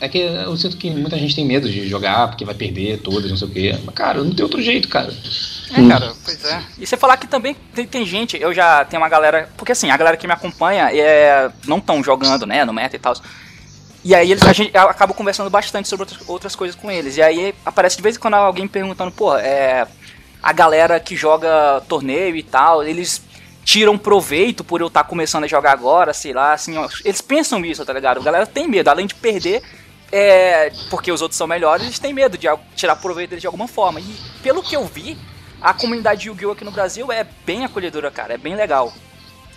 É 0.00 0.08
que 0.08 0.18
eu 0.18 0.56
sinto 0.56 0.76
que 0.76 0.90
muita 0.90 1.18
gente 1.18 1.34
tem 1.34 1.44
medo 1.44 1.68
de 1.68 1.88
jogar 1.88 2.28
porque 2.28 2.44
vai 2.44 2.54
perder 2.54 2.98
todas, 2.98 3.30
não 3.30 3.36
sei 3.36 3.48
o 3.48 3.50
quê. 3.50 3.78
Mas, 3.84 3.94
cara, 3.94 4.22
não 4.22 4.32
tem 4.32 4.44
outro 4.44 4.62
jeito, 4.62 4.88
cara. 4.88 5.12
É, 5.72 5.88
cara, 5.88 6.12
pois 6.24 6.44
é. 6.44 6.62
E 6.78 6.86
você 6.86 6.96
falar 6.96 7.16
que 7.16 7.26
também 7.26 7.56
tem, 7.74 7.86
tem, 7.86 8.06
gente, 8.06 8.40
eu 8.40 8.54
já 8.54 8.84
tenho 8.84 9.02
uma 9.02 9.08
galera. 9.08 9.50
Porque 9.56 9.72
assim, 9.72 9.90
a 9.90 9.96
galera 9.96 10.16
que 10.16 10.26
me 10.26 10.32
acompanha 10.32 10.90
é, 10.92 11.50
não 11.66 11.78
estão 11.78 12.02
jogando, 12.02 12.46
né, 12.46 12.64
no 12.64 12.72
meta 12.72 12.94
e 12.94 12.98
tal. 12.98 13.14
E 14.04 14.14
aí 14.14 14.30
eles, 14.30 14.42
a 14.44 14.52
gente 14.52 14.76
acaba 14.76 15.12
conversando 15.12 15.50
bastante 15.50 15.88
sobre 15.88 16.04
outras, 16.04 16.28
outras 16.28 16.56
coisas 16.56 16.76
com 16.76 16.90
eles. 16.90 17.16
E 17.16 17.22
aí 17.22 17.54
aparece 17.66 17.96
de 17.96 18.02
vez 18.02 18.16
em 18.16 18.20
quando 18.20 18.34
alguém 18.34 18.68
perguntando, 18.68 19.10
pô, 19.10 19.36
é, 19.36 19.86
a 20.42 20.52
galera 20.52 21.00
que 21.00 21.16
joga 21.16 21.82
torneio 21.88 22.36
e 22.36 22.42
tal, 22.42 22.84
eles 22.84 23.20
tiram 23.64 23.98
proveito 23.98 24.64
por 24.64 24.80
eu 24.80 24.86
estar 24.86 25.02
tá 25.02 25.08
começando 25.08 25.44
a 25.44 25.48
jogar 25.48 25.72
agora, 25.72 26.14
sei 26.14 26.32
lá, 26.32 26.54
assim, 26.54 26.78
ó, 26.78 26.88
eles 27.04 27.20
pensam 27.20 27.62
isso, 27.66 27.84
tá 27.84 27.92
ligado? 27.92 28.18
A 28.18 28.22
galera 28.22 28.46
tem 28.46 28.66
medo, 28.66 28.88
além 28.88 29.06
de 29.06 29.14
perder, 29.14 29.62
é, 30.10 30.72
porque 30.90 31.12
os 31.12 31.20
outros 31.20 31.36
são 31.36 31.46
melhores, 31.46 31.84
eles 31.84 31.98
têm 31.98 32.12
medo 32.12 32.38
de 32.38 32.48
tirar 32.74 32.96
proveito 32.96 33.30
deles 33.30 33.40
de 33.42 33.46
alguma 33.46 33.68
forma. 33.68 34.00
E 34.00 34.16
pelo 34.42 34.62
que 34.62 34.74
eu 34.74 34.84
vi, 34.84 35.16
a 35.60 35.74
comunidade 35.74 36.22
de 36.22 36.28
Yu-Gi-Oh! 36.28 36.52
aqui 36.52 36.64
no 36.64 36.70
Brasil 36.70 37.10
é 37.12 37.26
bem 37.44 37.64
acolhedora, 37.64 38.10
cara, 38.10 38.34
é 38.34 38.38
bem 38.38 38.54
legal. 38.54 38.92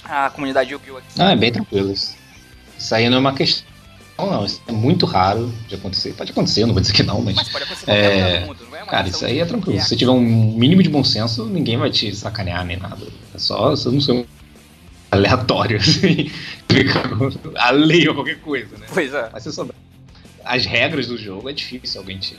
A 0.03 0.29
comunidade 0.29 0.71
Yu-Gi-Oh! 0.71 0.97
aqui. 0.97 1.07
Ah, 1.19 1.31
é 1.31 1.35
bem 1.35 1.51
tranquilo. 1.51 1.91
Isso 1.91 2.95
aí 2.95 3.09
não 3.09 3.17
é 3.17 3.19
uma 3.19 3.33
questão 3.33 3.71
não, 4.17 4.29
não, 4.29 4.45
isso 4.45 4.61
é 4.67 4.71
muito 4.71 5.05
raro 5.05 5.51
de 5.67 5.75
acontecer. 5.75 6.13
Pode 6.13 6.31
acontecer, 6.31 6.65
não 6.65 6.73
vou 6.73 6.81
dizer 6.81 6.93
que 6.93 7.01
não, 7.01 7.21
mas. 7.21 7.35
Mas 7.35 7.49
pode 7.49 7.63
acontecer 7.63 7.89
é... 7.89 8.45
mundo, 8.45 8.67
não 8.69 8.77
é 8.77 8.85
Cara, 8.85 9.07
isso 9.07 9.25
aí 9.25 9.39
é 9.39 9.45
tranquilo. 9.45 9.79
Se 9.81 9.87
você 9.87 9.95
tiver 9.95 10.11
um 10.11 10.21
mínimo 10.21 10.83
de 10.83 10.89
bom 10.89 11.03
senso, 11.03 11.45
ninguém 11.45 11.77
vai 11.77 11.89
te 11.89 12.15
sacanear 12.15 12.63
nem 12.65 12.77
nada. 12.77 13.03
É 13.33 13.37
só 13.39 13.71
você 13.71 13.89
não 13.89 14.01
ser 14.01 14.11
um 14.11 14.25
aleatório, 15.09 15.77
assim, 15.77 16.31
a 17.57 17.71
lei 17.71 18.07
ou 18.07 18.13
qualquer 18.13 18.39
coisa, 18.41 18.77
né? 18.77 18.85
Pois 18.93 19.13
é. 19.13 19.29
Mas 19.33 19.43
você 19.43 19.51
souber 19.51 19.75
as 20.43 20.65
regras 20.65 21.07
do 21.07 21.17
jogo, 21.17 21.49
é 21.49 21.53
difícil 21.53 22.01
alguém 22.01 22.17
te. 22.17 22.37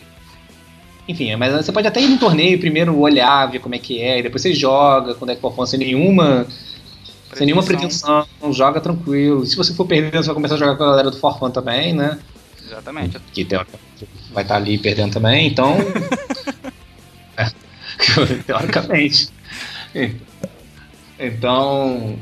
Enfim, 1.08 1.34
mas 1.36 1.52
você 1.52 1.72
pode 1.72 1.88
até 1.88 2.00
ir 2.00 2.08
no 2.08 2.18
torneio 2.18 2.60
primeiro 2.60 2.96
olhar, 2.98 3.46
ver 3.46 3.58
como 3.58 3.74
é 3.74 3.78
que 3.78 4.00
é, 4.00 4.20
e 4.20 4.22
depois 4.22 4.42
você 4.42 4.54
joga, 4.54 5.14
quando 5.14 5.30
é 5.30 5.34
que 5.34 5.40
performance 5.40 5.76
nenhuma 5.76 6.46
Sem 7.34 7.46
nenhuma 7.46 7.64
pretensão, 7.64 8.26
joga 8.52 8.80
tranquilo. 8.80 9.44
Se 9.44 9.56
você 9.56 9.74
for 9.74 9.86
perdendo, 9.86 10.22
você 10.22 10.26
vai 10.26 10.34
começar 10.34 10.54
a 10.54 10.58
jogar 10.58 10.76
com 10.76 10.84
a 10.84 10.90
galera 10.90 11.10
do 11.10 11.18
Forfan 11.18 11.50
também, 11.50 11.92
né? 11.92 12.18
Exatamente. 12.64 13.18
Que 13.32 13.46
vai 14.32 14.44
estar 14.44 14.56
ali 14.56 14.78
perdendo 14.78 15.12
também, 15.12 15.48
então. 15.48 15.76
é, 17.36 17.50
teoricamente. 18.46 19.28
Então, 21.18 22.16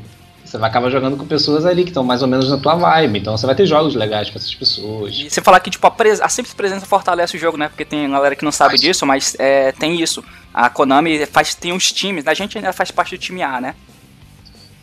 você 0.51 0.57
vai 0.57 0.69
acabar 0.69 0.89
jogando 0.89 1.15
com 1.15 1.25
pessoas 1.25 1.65
ali 1.65 1.83
que 1.83 1.91
estão 1.91 2.03
mais 2.03 2.21
ou 2.21 2.27
menos 2.27 2.49
na 2.49 2.57
tua 2.57 2.75
vibe. 2.75 3.19
Então 3.19 3.37
você 3.37 3.45
vai 3.45 3.55
ter 3.55 3.65
jogos 3.65 3.95
legais 3.95 4.29
com 4.29 4.37
essas 4.37 4.53
pessoas. 4.53 5.15
E 5.15 5.29
você 5.29 5.41
falar 5.41 5.61
que 5.61 5.69
tipo, 5.69 5.87
a, 5.87 5.91
pres 5.91 6.19
a 6.19 6.27
simples 6.27 6.53
presença 6.53 6.85
fortalece 6.85 7.37
o 7.37 7.39
jogo, 7.39 7.57
né? 7.57 7.69
Porque 7.69 7.85
tem 7.85 8.09
galera 8.11 8.35
que 8.35 8.43
não 8.43 8.51
sabe 8.51 8.71
faz. 8.71 8.81
disso, 8.81 9.05
mas 9.05 9.33
é, 9.39 9.71
tem 9.71 10.01
isso. 10.01 10.21
A 10.53 10.69
Konami 10.69 11.25
faz, 11.25 11.55
tem 11.55 11.71
uns 11.71 11.93
times, 11.93 12.27
a 12.27 12.33
gente 12.33 12.57
ainda 12.57 12.73
faz 12.73 12.91
parte 12.91 13.15
do 13.15 13.21
time 13.21 13.41
A, 13.41 13.61
né? 13.61 13.75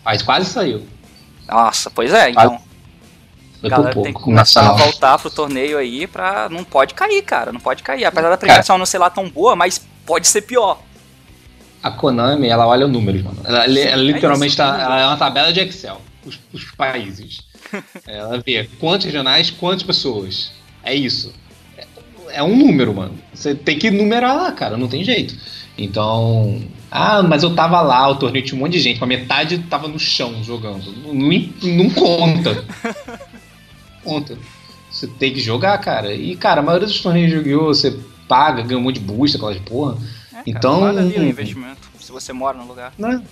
Mas 0.02 0.22
quase 0.22 0.46
saiu. 0.46 0.86
Nossa, 1.46 1.90
pois 1.90 2.14
é, 2.14 2.30
então. 2.30 2.58
Foi 3.60 3.68
galera 3.68 3.92
pouco, 3.92 4.06
tem 4.06 4.14
que 4.14 4.22
começar 4.22 4.70
a 4.70 4.72
voltar 4.72 5.18
pro 5.18 5.30
torneio 5.30 5.76
aí 5.76 6.06
pra. 6.06 6.48
Não 6.48 6.64
pode 6.64 6.94
cair, 6.94 7.20
cara. 7.22 7.52
Não 7.52 7.60
pode 7.60 7.82
cair. 7.82 8.04
Apesar 8.04 8.30
da 8.30 8.38
premiação 8.38 8.78
não 8.78 8.86
ser 8.86 8.98
lá 8.98 9.10
tão 9.10 9.28
boa, 9.28 9.56
mas 9.56 9.84
pode 10.06 10.28
ser 10.28 10.42
pior. 10.42 10.78
A 11.82 11.90
Konami, 11.90 12.48
ela 12.48 12.66
olha 12.66 12.86
o 12.86 12.88
número, 12.88 13.22
mano. 13.24 13.38
Ela, 13.44 13.64
ela, 13.64 13.78
ela 13.78 14.02
literalmente 14.02 14.56
tá. 14.56 14.80
Ela 14.80 15.00
é 15.00 15.06
uma 15.06 15.16
tabela 15.16 15.52
de 15.52 15.60
Excel. 15.60 16.00
Os, 16.24 16.38
os 16.52 16.64
países. 16.72 17.40
ela 18.06 18.42
vê 18.44 18.68
quantos 18.78 19.06
regionais, 19.06 19.50
quantas 19.50 19.82
pessoas. 19.82 20.52
É 20.82 20.94
isso. 20.94 21.32
É, 21.76 21.86
é 22.30 22.42
um 22.42 22.56
número, 22.56 22.94
mano. 22.94 23.14
Você 23.32 23.54
tem 23.54 23.78
que 23.78 23.90
numerar 23.90 24.36
lá, 24.36 24.52
cara. 24.52 24.76
Não 24.76 24.88
tem 24.88 25.04
jeito. 25.04 25.36
Então, 25.76 26.60
ah, 26.90 27.22
mas 27.22 27.42
eu 27.42 27.54
tava 27.54 27.80
lá, 27.80 28.08
o 28.08 28.16
torneio 28.16 28.44
tinha 28.44 28.56
um 28.56 28.60
monte 28.60 28.72
de 28.72 28.80
gente, 28.80 28.98
mas 28.98 29.08
metade 29.08 29.58
tava 29.58 29.86
no 29.86 29.98
chão 29.98 30.42
jogando. 30.42 30.92
Não, 30.92 31.14
não 31.14 31.90
conta. 31.90 32.64
conta. 34.02 34.36
Você 34.90 35.06
tem 35.06 35.32
que 35.32 35.40
jogar, 35.40 35.78
cara. 35.78 36.14
E, 36.14 36.34
cara, 36.34 36.60
a 36.60 36.64
maioria 36.64 36.86
dos 36.86 37.00
torneios 37.00 37.30
de 37.30 37.36
Yu-Gi-Oh! 37.36 37.66
você 37.66 37.96
paga, 38.26 38.62
ganha 38.62 38.78
um 38.78 38.82
monte 38.82 38.98
de 38.98 39.04
boost, 39.06 39.36
aquelas 39.36 39.58
porra. 39.58 39.96
Cara, 40.52 40.58
então. 40.58 40.84
Ali 40.84 41.18
o 41.18 41.24
investimento, 41.24 41.88
se 42.00 42.10
você 42.10 42.32
mora 42.32 42.56
no 42.58 42.66
lugar. 42.66 42.92
Né? 42.98 43.22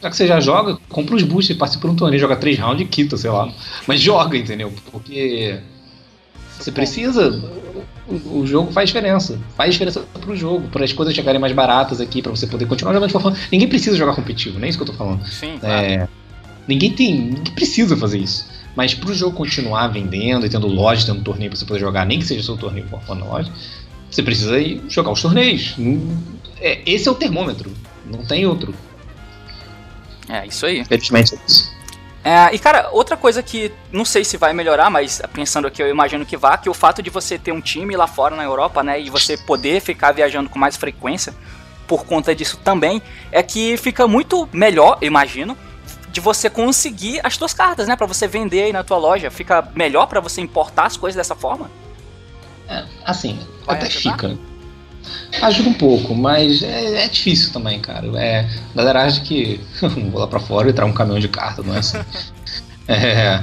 Já 0.00 0.10
que 0.10 0.16
você 0.16 0.26
já 0.26 0.40
joga, 0.40 0.76
compra 0.88 1.14
os 1.14 1.22
boosters, 1.22 1.58
participa 1.58 1.86
de 1.86 1.94
um 1.94 1.96
torneio, 1.96 2.20
joga 2.20 2.36
três 2.36 2.58
rounds 2.58 2.82
e 2.82 2.88
quita, 2.88 3.16
sei 3.16 3.30
lá. 3.30 3.52
Mas 3.86 4.00
joga, 4.00 4.36
entendeu? 4.36 4.72
Porque. 4.90 5.60
Você 6.58 6.70
precisa 6.70 7.42
o, 8.08 8.46
jogo 8.46 8.72
faz 8.72 8.88
diferença. 8.88 9.38
Faz 9.56 9.72
diferença 9.72 10.00
pro 10.20 10.34
jogo, 10.36 10.68
para 10.68 10.84
as 10.84 10.92
coisas 10.92 11.14
chegarem 11.14 11.40
mais 11.40 11.52
baratas 11.52 12.00
aqui, 12.00 12.20
para 12.20 12.30
você 12.30 12.46
poder 12.46 12.66
continuar 12.66 12.92
jogando 12.92 13.08
de 13.08 13.12
forma. 13.12 13.36
Ninguém 13.50 13.68
precisa 13.68 13.96
jogar 13.96 14.14
competitivo, 14.14 14.58
nem 14.58 14.66
é 14.66 14.70
isso 14.70 14.78
que 14.78 14.82
eu 14.82 14.88
tô 14.88 14.94
falando. 14.94 15.24
Sim, 15.26 15.58
claro. 15.58 15.74
é, 15.74 16.08
ninguém 16.66 16.92
tem. 16.92 17.20
Ninguém 17.20 17.54
precisa 17.54 17.96
fazer 17.96 18.18
isso. 18.18 18.50
Mas 18.74 18.94
pro 18.94 19.12
jogo 19.14 19.36
continuar 19.36 19.88
vendendo 19.88 20.46
e 20.46 20.48
tendo 20.48 20.66
loja, 20.66 21.06
tendo 21.06 21.22
torneio 21.22 21.50
pra 21.50 21.58
você 21.58 21.66
poder 21.66 21.80
jogar, 21.80 22.06
nem 22.06 22.18
que 22.18 22.24
seja 22.24 22.42
seu 22.42 22.56
torneio 22.56 22.88
for 22.88 23.14
na 23.14 23.24
loja, 23.24 23.52
você 24.14 24.22
precisa 24.22 24.58
ir 24.58 24.82
jogar 24.88 25.10
os 25.10 25.22
torneios. 25.22 25.74
É, 26.60 26.80
esse 26.86 27.08
é 27.08 27.10
o 27.10 27.14
termômetro. 27.14 27.72
Não 28.04 28.24
tem 28.24 28.46
outro. 28.46 28.74
É, 30.28 30.46
isso 30.46 30.66
aí. 30.66 30.80
Infelizmente 30.80 31.34
é 31.34 31.38
isso. 31.46 31.72
É, 32.24 32.54
e 32.54 32.58
cara, 32.58 32.88
outra 32.92 33.16
coisa 33.16 33.42
que 33.42 33.72
não 33.90 34.04
sei 34.04 34.24
se 34.24 34.36
vai 34.36 34.52
melhorar, 34.52 34.88
mas 34.88 35.20
pensando 35.32 35.66
aqui 35.66 35.82
eu 35.82 35.88
imagino 35.88 36.24
que 36.24 36.36
vá, 36.36 36.56
que 36.56 36.70
o 36.70 36.74
fato 36.74 37.02
de 37.02 37.10
você 37.10 37.36
ter 37.36 37.50
um 37.50 37.60
time 37.60 37.96
lá 37.96 38.06
fora 38.06 38.36
na 38.36 38.44
Europa, 38.44 38.80
né, 38.82 39.00
e 39.00 39.10
você 39.10 39.36
poder 39.36 39.80
ficar 39.80 40.12
viajando 40.12 40.48
com 40.48 40.56
mais 40.56 40.76
frequência 40.76 41.34
por 41.88 42.06
conta 42.06 42.32
disso 42.32 42.58
também, 42.62 43.02
é 43.32 43.42
que 43.42 43.76
fica 43.76 44.06
muito 44.06 44.48
melhor, 44.52 44.98
imagino, 45.02 45.58
de 46.12 46.20
você 46.20 46.48
conseguir 46.48 47.20
as 47.24 47.34
suas 47.34 47.52
cartas, 47.52 47.88
né, 47.88 47.96
para 47.96 48.06
você 48.06 48.28
vender 48.28 48.62
aí 48.62 48.72
na 48.72 48.84
tua 48.84 48.98
loja. 48.98 49.28
Fica 49.28 49.68
melhor 49.74 50.06
para 50.06 50.20
você 50.20 50.40
importar 50.40 50.84
as 50.84 50.96
coisas 50.96 51.16
dessa 51.16 51.34
forma? 51.34 51.68
É, 52.68 52.84
assim, 53.04 53.38
vai 53.66 53.76
até 53.76 53.86
ajudar? 53.86 54.12
fica. 54.12 54.38
Ajuda 55.40 55.70
um 55.70 55.74
pouco, 55.74 56.14
mas 56.14 56.62
é, 56.62 57.04
é, 57.04 57.08
difícil 57.08 57.52
também, 57.52 57.80
cara. 57.80 58.06
É, 58.18 58.48
a 58.72 58.76
galera 58.76 59.04
acha 59.04 59.20
que 59.20 59.60
vou 60.10 60.20
lá 60.20 60.26
pra 60.26 60.38
fora 60.38 60.68
e 60.70 60.72
trago 60.72 60.90
um 60.90 60.94
caminhão 60.94 61.18
de 61.18 61.28
carta, 61.28 61.62
não 61.62 61.74
é 61.74 61.78
assim. 61.78 61.98
é, 62.86 63.42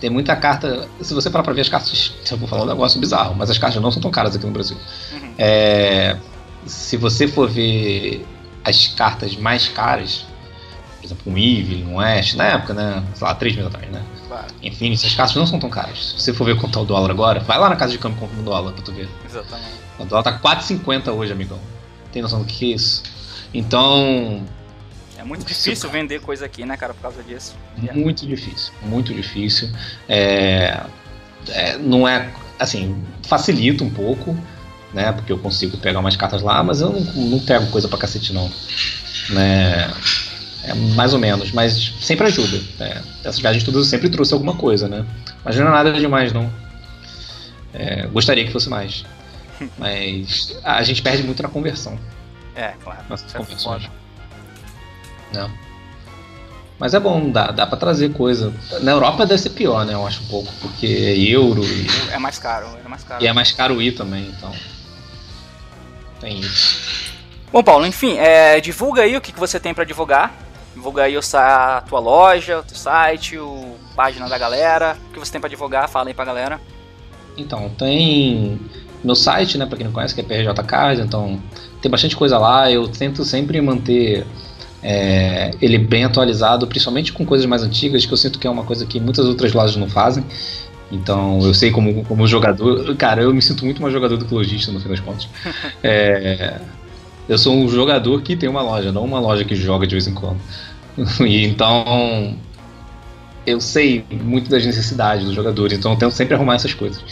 tem 0.00 0.10
muita 0.10 0.36
carta. 0.36 0.88
Se 1.00 1.14
você 1.14 1.30
parar 1.30 1.44
pra 1.44 1.52
ver 1.52 1.62
as 1.62 1.68
cartas, 1.68 2.12
eu 2.30 2.36
vou 2.36 2.48
falar 2.48 2.64
um 2.64 2.66
negócio 2.66 3.00
bizarro, 3.00 3.34
mas 3.34 3.50
as 3.50 3.58
cartas 3.58 3.80
não 3.80 3.90
são 3.90 4.02
tão 4.02 4.10
caras 4.10 4.36
aqui 4.36 4.44
no 4.44 4.52
Brasil. 4.52 4.76
Uhum. 5.12 5.34
É, 5.38 6.16
se 6.66 6.96
você 6.96 7.26
for 7.26 7.48
ver 7.48 8.26
as 8.64 8.88
cartas 8.88 9.36
mais 9.36 9.68
caras, 9.68 10.26
por 10.98 11.06
exemplo, 11.06 11.32
um 11.32 11.38
Eve, 11.38 11.84
um 11.88 11.98
Ash, 11.98 12.34
na 12.34 12.44
época, 12.44 12.74
né? 12.74 13.02
Sei 13.14 13.26
lá, 13.26 13.34
3 13.34 13.56
meses 13.56 13.74
atrás, 13.74 13.90
né? 13.90 14.02
Claro. 14.28 14.46
Enfim, 14.62 14.92
essas 14.92 15.14
cartas 15.14 15.34
não 15.34 15.46
são 15.46 15.58
tão 15.58 15.70
caras. 15.70 16.14
Se 16.16 16.20
você 16.20 16.34
for 16.34 16.44
ver 16.44 16.56
quanto 16.56 16.74
tá 16.74 16.80
o 16.80 16.84
dólar 16.84 17.10
agora, 17.10 17.40
vai 17.40 17.58
lá 17.58 17.68
na 17.70 17.76
casa 17.76 17.92
de 17.92 17.98
câmbio 17.98 18.18
e 18.18 18.20
compra 18.20 18.38
um 18.38 18.44
dólar 18.44 18.72
pra 18.72 18.82
tu 18.82 18.92
ver. 18.92 19.08
Exatamente. 19.24 19.72
O 19.98 20.04
dólar 20.04 20.22
tá 20.22 20.38
4,50 20.38 21.12
hoje, 21.12 21.32
amigão. 21.32 21.58
Tem 22.12 22.20
noção 22.20 22.40
do 22.40 22.44
que 22.44 22.72
é 22.72 22.74
isso? 22.74 23.02
Então. 23.52 24.44
É 25.16 25.24
muito 25.24 25.44
difícil 25.44 25.90
vender 25.90 26.20
coisa 26.20 26.44
aqui, 26.46 26.64
né, 26.64 26.76
cara, 26.76 26.94
por 26.94 27.02
causa 27.02 27.22
disso. 27.22 27.56
Muito 27.92 28.26
difícil, 28.26 28.72
muito 28.82 29.12
difícil. 29.12 29.68
É, 30.08 30.80
é, 31.48 31.76
não 31.78 32.06
é. 32.06 32.30
Assim, 32.58 33.02
facilita 33.26 33.82
um 33.82 33.90
pouco, 33.90 34.36
né? 34.92 35.10
Porque 35.12 35.32
eu 35.32 35.38
consigo 35.38 35.76
pegar 35.78 36.00
umas 36.00 36.16
cartas 36.16 36.42
lá, 36.42 36.62
mas 36.62 36.80
eu 36.80 36.90
não, 36.90 37.00
não 37.00 37.40
pego 37.40 37.66
coisa 37.68 37.88
pra 37.88 37.98
cacete, 37.98 38.32
não. 38.32 38.50
Né? 39.30 39.92
É 40.64 40.74
mais 40.74 41.12
ou 41.12 41.18
menos, 41.18 41.52
mas 41.52 41.94
sempre 42.00 42.26
ajuda. 42.26 42.60
Né? 42.78 43.02
Essas 43.20 43.38
viagens 43.38 43.64
todas 43.64 43.84
eu 43.84 43.88
sempre 43.88 44.08
trouxe 44.08 44.34
alguma 44.34 44.54
coisa, 44.54 44.88
né? 44.88 45.06
Mas 45.44 45.56
não 45.56 45.68
é 45.68 45.70
nada 45.70 45.92
demais, 45.92 46.32
não. 46.32 46.50
É, 47.72 48.06
gostaria 48.06 48.44
que 48.44 48.52
fosse 48.52 48.68
mais. 48.68 49.04
Mas 49.78 50.56
a 50.64 50.82
gente 50.82 51.02
perde 51.02 51.22
muito 51.22 51.42
na 51.42 51.48
conversão. 51.48 51.98
É, 52.54 52.74
claro. 52.82 53.00
Nossas 53.08 53.32
conversões. 53.32 53.90
Não. 55.32 55.50
Mas 56.78 56.94
é 56.94 57.00
bom, 57.00 57.30
dá, 57.30 57.50
dá 57.50 57.66
pra 57.66 57.76
trazer 57.76 58.12
coisa. 58.12 58.54
Na 58.82 58.92
Europa 58.92 59.26
deve 59.26 59.40
ser 59.42 59.50
pior, 59.50 59.84
né? 59.84 59.94
Eu 59.94 60.06
acho 60.06 60.22
um 60.22 60.26
pouco, 60.26 60.52
porque 60.60 60.86
é 60.86 61.18
euro 61.18 61.64
e. 61.64 61.86
É 62.12 62.18
mais 62.18 62.38
caro, 62.38 62.68
é 62.84 62.88
mais 62.88 63.02
caro. 63.02 63.22
E 63.22 63.26
é 63.26 63.32
mais 63.32 63.50
caro 63.50 63.82
ir 63.82 63.92
também, 63.92 64.28
então. 64.28 64.54
Tem 66.20 66.38
isso. 66.38 67.12
Bom, 67.52 67.62
Paulo, 67.62 67.84
enfim, 67.86 68.16
é, 68.18 68.60
divulga 68.60 69.02
aí 69.02 69.16
o 69.16 69.20
que, 69.20 69.32
que 69.32 69.40
você 69.40 69.58
tem 69.58 69.74
para 69.74 69.84
divulgar. 69.84 70.32
Divulga 70.78 71.02
aí 71.02 71.18
a 71.34 71.82
tua 71.88 71.98
loja, 71.98 72.60
o 72.60 72.62
teu 72.62 72.76
site, 72.76 73.36
o 73.36 73.74
página 73.96 74.28
da 74.28 74.38
galera. 74.38 74.96
O 75.10 75.12
que 75.12 75.18
você 75.18 75.32
tem 75.32 75.40
para 75.40 75.50
divulgar? 75.50 75.88
Fala 75.88 76.08
aí 76.08 76.14
pra 76.14 76.24
galera. 76.24 76.60
Então, 77.36 77.68
tem 77.70 78.60
meu 79.02 79.16
site, 79.16 79.58
né, 79.58 79.66
para 79.66 79.76
quem 79.76 79.86
não 79.86 79.92
conhece, 79.92 80.14
que 80.14 80.20
é 80.20 80.24
PRJ 80.24 80.62
Cards, 80.62 81.04
então 81.04 81.40
tem 81.82 81.90
bastante 81.90 82.14
coisa 82.14 82.38
lá. 82.38 82.70
Eu 82.70 82.86
tento 82.86 83.24
sempre 83.24 83.60
manter 83.60 84.24
é, 84.80 85.50
ele 85.60 85.78
bem 85.78 86.04
atualizado, 86.04 86.64
principalmente 86.68 87.12
com 87.12 87.26
coisas 87.26 87.44
mais 87.44 87.64
antigas, 87.64 88.06
que 88.06 88.12
eu 88.12 88.16
sinto 88.16 88.38
que 88.38 88.46
é 88.46 88.50
uma 88.50 88.62
coisa 88.62 88.86
que 88.86 89.00
muitas 89.00 89.26
outras 89.26 89.52
lojas 89.52 89.74
não 89.74 89.88
fazem. 89.88 90.24
Então 90.92 91.40
eu 91.42 91.52
sei 91.54 91.72
como, 91.72 92.04
como 92.04 92.24
jogador. 92.24 92.94
Cara, 92.94 93.22
eu 93.22 93.34
me 93.34 93.42
sinto 93.42 93.64
muito 93.64 93.82
mais 93.82 93.92
jogador 93.92 94.16
do 94.16 94.24
que 94.24 94.32
lojista 94.32 94.70
no 94.70 94.78
fim 94.78 94.90
das 94.90 95.00
contas. 95.00 95.28
É, 95.82 96.60
eu 97.28 97.36
sou 97.36 97.54
um 97.54 97.68
jogador 97.68 98.22
que 98.22 98.34
tem 98.34 98.48
uma 98.48 98.62
loja, 98.62 98.90
não 98.90 99.04
uma 99.04 99.20
loja 99.20 99.44
que 99.44 99.54
joga 99.54 99.86
de 99.86 99.94
vez 99.94 100.06
em 100.06 100.14
quando. 100.14 100.40
E 101.26 101.46
então 101.46 102.36
eu 103.46 103.60
sei 103.60 104.04
muito 104.10 104.50
das 104.50 104.64
necessidades 104.66 105.24
dos 105.24 105.34
jogadores, 105.34 105.78
então 105.78 105.92
eu 105.92 105.98
tento 105.98 106.12
sempre 106.12 106.34
arrumar 106.34 106.56
essas 106.56 106.74
coisas. 106.74 107.02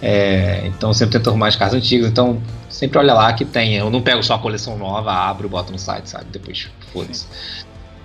É, 0.00 0.66
então 0.66 0.90
eu 0.90 0.94
sempre 0.94 1.12
tento 1.12 1.28
arrumar 1.28 1.48
as 1.48 1.56
cartas 1.56 1.78
antigas, 1.78 2.08
então 2.08 2.40
sempre 2.68 2.98
olha 2.98 3.14
lá 3.14 3.32
que 3.32 3.44
tem. 3.44 3.74
Eu 3.74 3.90
não 3.90 4.00
pego 4.02 4.22
só 4.22 4.34
a 4.34 4.38
coleção 4.38 4.76
nova, 4.78 5.12
abro 5.12 5.46
e 5.46 5.50
boto 5.50 5.70
no 5.72 5.78
site, 5.78 6.08
sabe? 6.08 6.26
Depois 6.32 6.68
foda-se. 6.92 7.26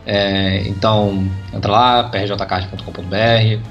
É, 0.06 0.62
então 0.68 1.28
entra 1.54 1.72
lá, 1.72 2.04
prjcard.com.br. 2.04 3.62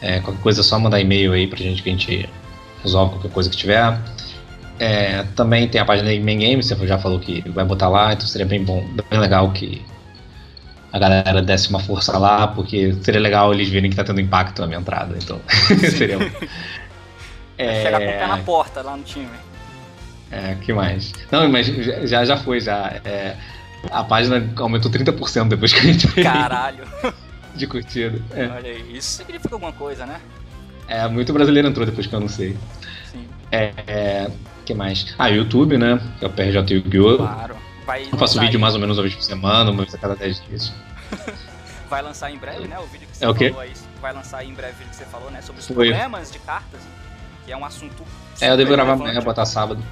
É, 0.00 0.20
qualquer 0.20 0.40
coisa 0.40 0.60
é 0.60 0.64
só 0.64 0.78
mandar 0.78 1.00
e-mail 1.00 1.32
aí 1.32 1.46
pra 1.46 1.58
gente 1.58 1.82
que 1.82 1.88
a 1.88 1.92
gente 1.92 2.28
resolve 2.82 3.14
qualquer 3.14 3.30
coisa 3.30 3.50
que 3.50 3.56
tiver. 3.56 3.98
É, 4.78 5.24
também 5.34 5.66
tem 5.68 5.80
a 5.80 5.84
página 5.84 6.08
da 6.08 6.20
Main 6.20 6.56
você 6.56 6.76
já 6.86 6.98
falou 6.98 7.18
que 7.18 7.42
vai 7.50 7.64
botar 7.64 7.88
lá, 7.88 8.12
então 8.12 8.26
seria 8.26 8.46
bem 8.46 8.62
bom, 8.62 8.84
bem 9.10 9.18
legal 9.18 9.50
que 9.50 9.82
a 10.92 10.98
galera 10.98 11.42
desse 11.42 11.68
uma 11.68 11.80
força 11.80 12.16
lá, 12.18 12.48
porque 12.48 12.94
seria 13.02 13.20
legal 13.20 13.52
eles 13.52 13.68
verem 13.68 13.90
que 13.90 13.96
tá 13.96 14.04
tendo 14.04 14.20
impacto 14.20 14.60
na 14.60 14.66
minha 14.66 14.80
entrada, 14.80 15.16
então 15.16 15.40
seria 15.96 16.18
é... 17.58 17.82
Chegar 17.82 17.98
com 17.98 18.06
o 18.06 18.08
pé 18.08 18.26
na 18.26 18.38
porta 18.38 18.82
lá 18.82 18.96
no 18.96 19.02
time. 19.02 19.28
É, 20.30 20.54
que 20.54 20.72
mais? 20.72 21.12
Não, 21.30 21.48
mas 21.48 21.66
já, 21.66 22.24
já 22.24 22.36
foi, 22.36 22.60
já. 22.60 23.00
É, 23.04 23.34
a 23.90 24.04
página 24.04 24.48
aumentou 24.56 24.90
30% 24.90 25.48
depois 25.48 25.72
que 25.72 25.80
a 25.80 25.82
gente 25.82 26.06
fez. 26.06 26.26
Caralho! 26.26 26.84
De 27.54 27.66
curtida. 27.66 28.20
É. 28.32 28.46
Olha 28.46 28.70
aí, 28.70 28.96
isso 28.96 29.16
significa 29.16 29.54
alguma 29.54 29.72
coisa, 29.72 30.06
né? 30.06 30.20
É, 30.86 31.06
muito 31.08 31.32
brasileiro 31.32 31.68
entrou 31.68 31.84
depois 31.84 32.06
que 32.06 32.14
eu 32.14 32.20
não 32.20 32.28
sei. 32.28 32.56
Sim. 33.10 33.26
É, 33.50 33.72
é, 33.86 34.30
que 34.64 34.74
mais? 34.74 35.14
Ah, 35.18 35.28
YouTube, 35.28 35.76
né? 35.76 36.00
Que 36.18 36.24
é 36.24 36.28
o 36.28 36.30
PRJ 36.30 36.74
Yu-Gi-Oh! 36.74 37.16
Claro. 37.16 37.56
Vai 37.88 38.06
eu 38.12 38.18
faço 38.18 38.38
vídeo 38.38 38.60
mais 38.60 38.74
ou 38.74 38.80
menos 38.80 38.98
uma 38.98 39.02
vez 39.02 39.14
por 39.14 39.22
semana, 39.22 39.70
uma 39.70 39.82
vez 39.82 39.94
a 39.94 39.98
cada 39.98 40.14
10 40.14 40.42
dias. 40.46 40.74
vai 41.88 42.02
lançar 42.02 42.30
em 42.30 42.36
breve, 42.36 42.68
né? 42.68 42.78
O 42.78 42.86
vídeo 42.86 43.08
que 43.10 43.16
você 43.16 43.24
é 43.24 43.28
o 43.30 43.34
quê? 43.34 43.48
falou 43.48 43.62
aí, 43.62 43.72
vai 43.98 44.12
lançar 44.12 44.44
em 44.44 44.52
breve 44.52 44.74
o 44.74 44.76
vídeo 44.76 44.90
que 44.90 44.96
você 44.96 45.06
falou, 45.06 45.30
né? 45.30 45.40
Sobre 45.40 45.62
os 45.62 45.66
Foi. 45.66 45.88
problemas 45.88 46.30
de 46.30 46.38
cartas, 46.40 46.82
que 47.46 47.50
é 47.50 47.56
um 47.56 47.64
assunto. 47.64 48.02
É, 48.42 48.50
eu 48.50 48.58
devo 48.58 48.72
gravar 48.72 48.92
amanhã, 48.92 49.22
botar 49.22 49.46
sábado. 49.46 49.82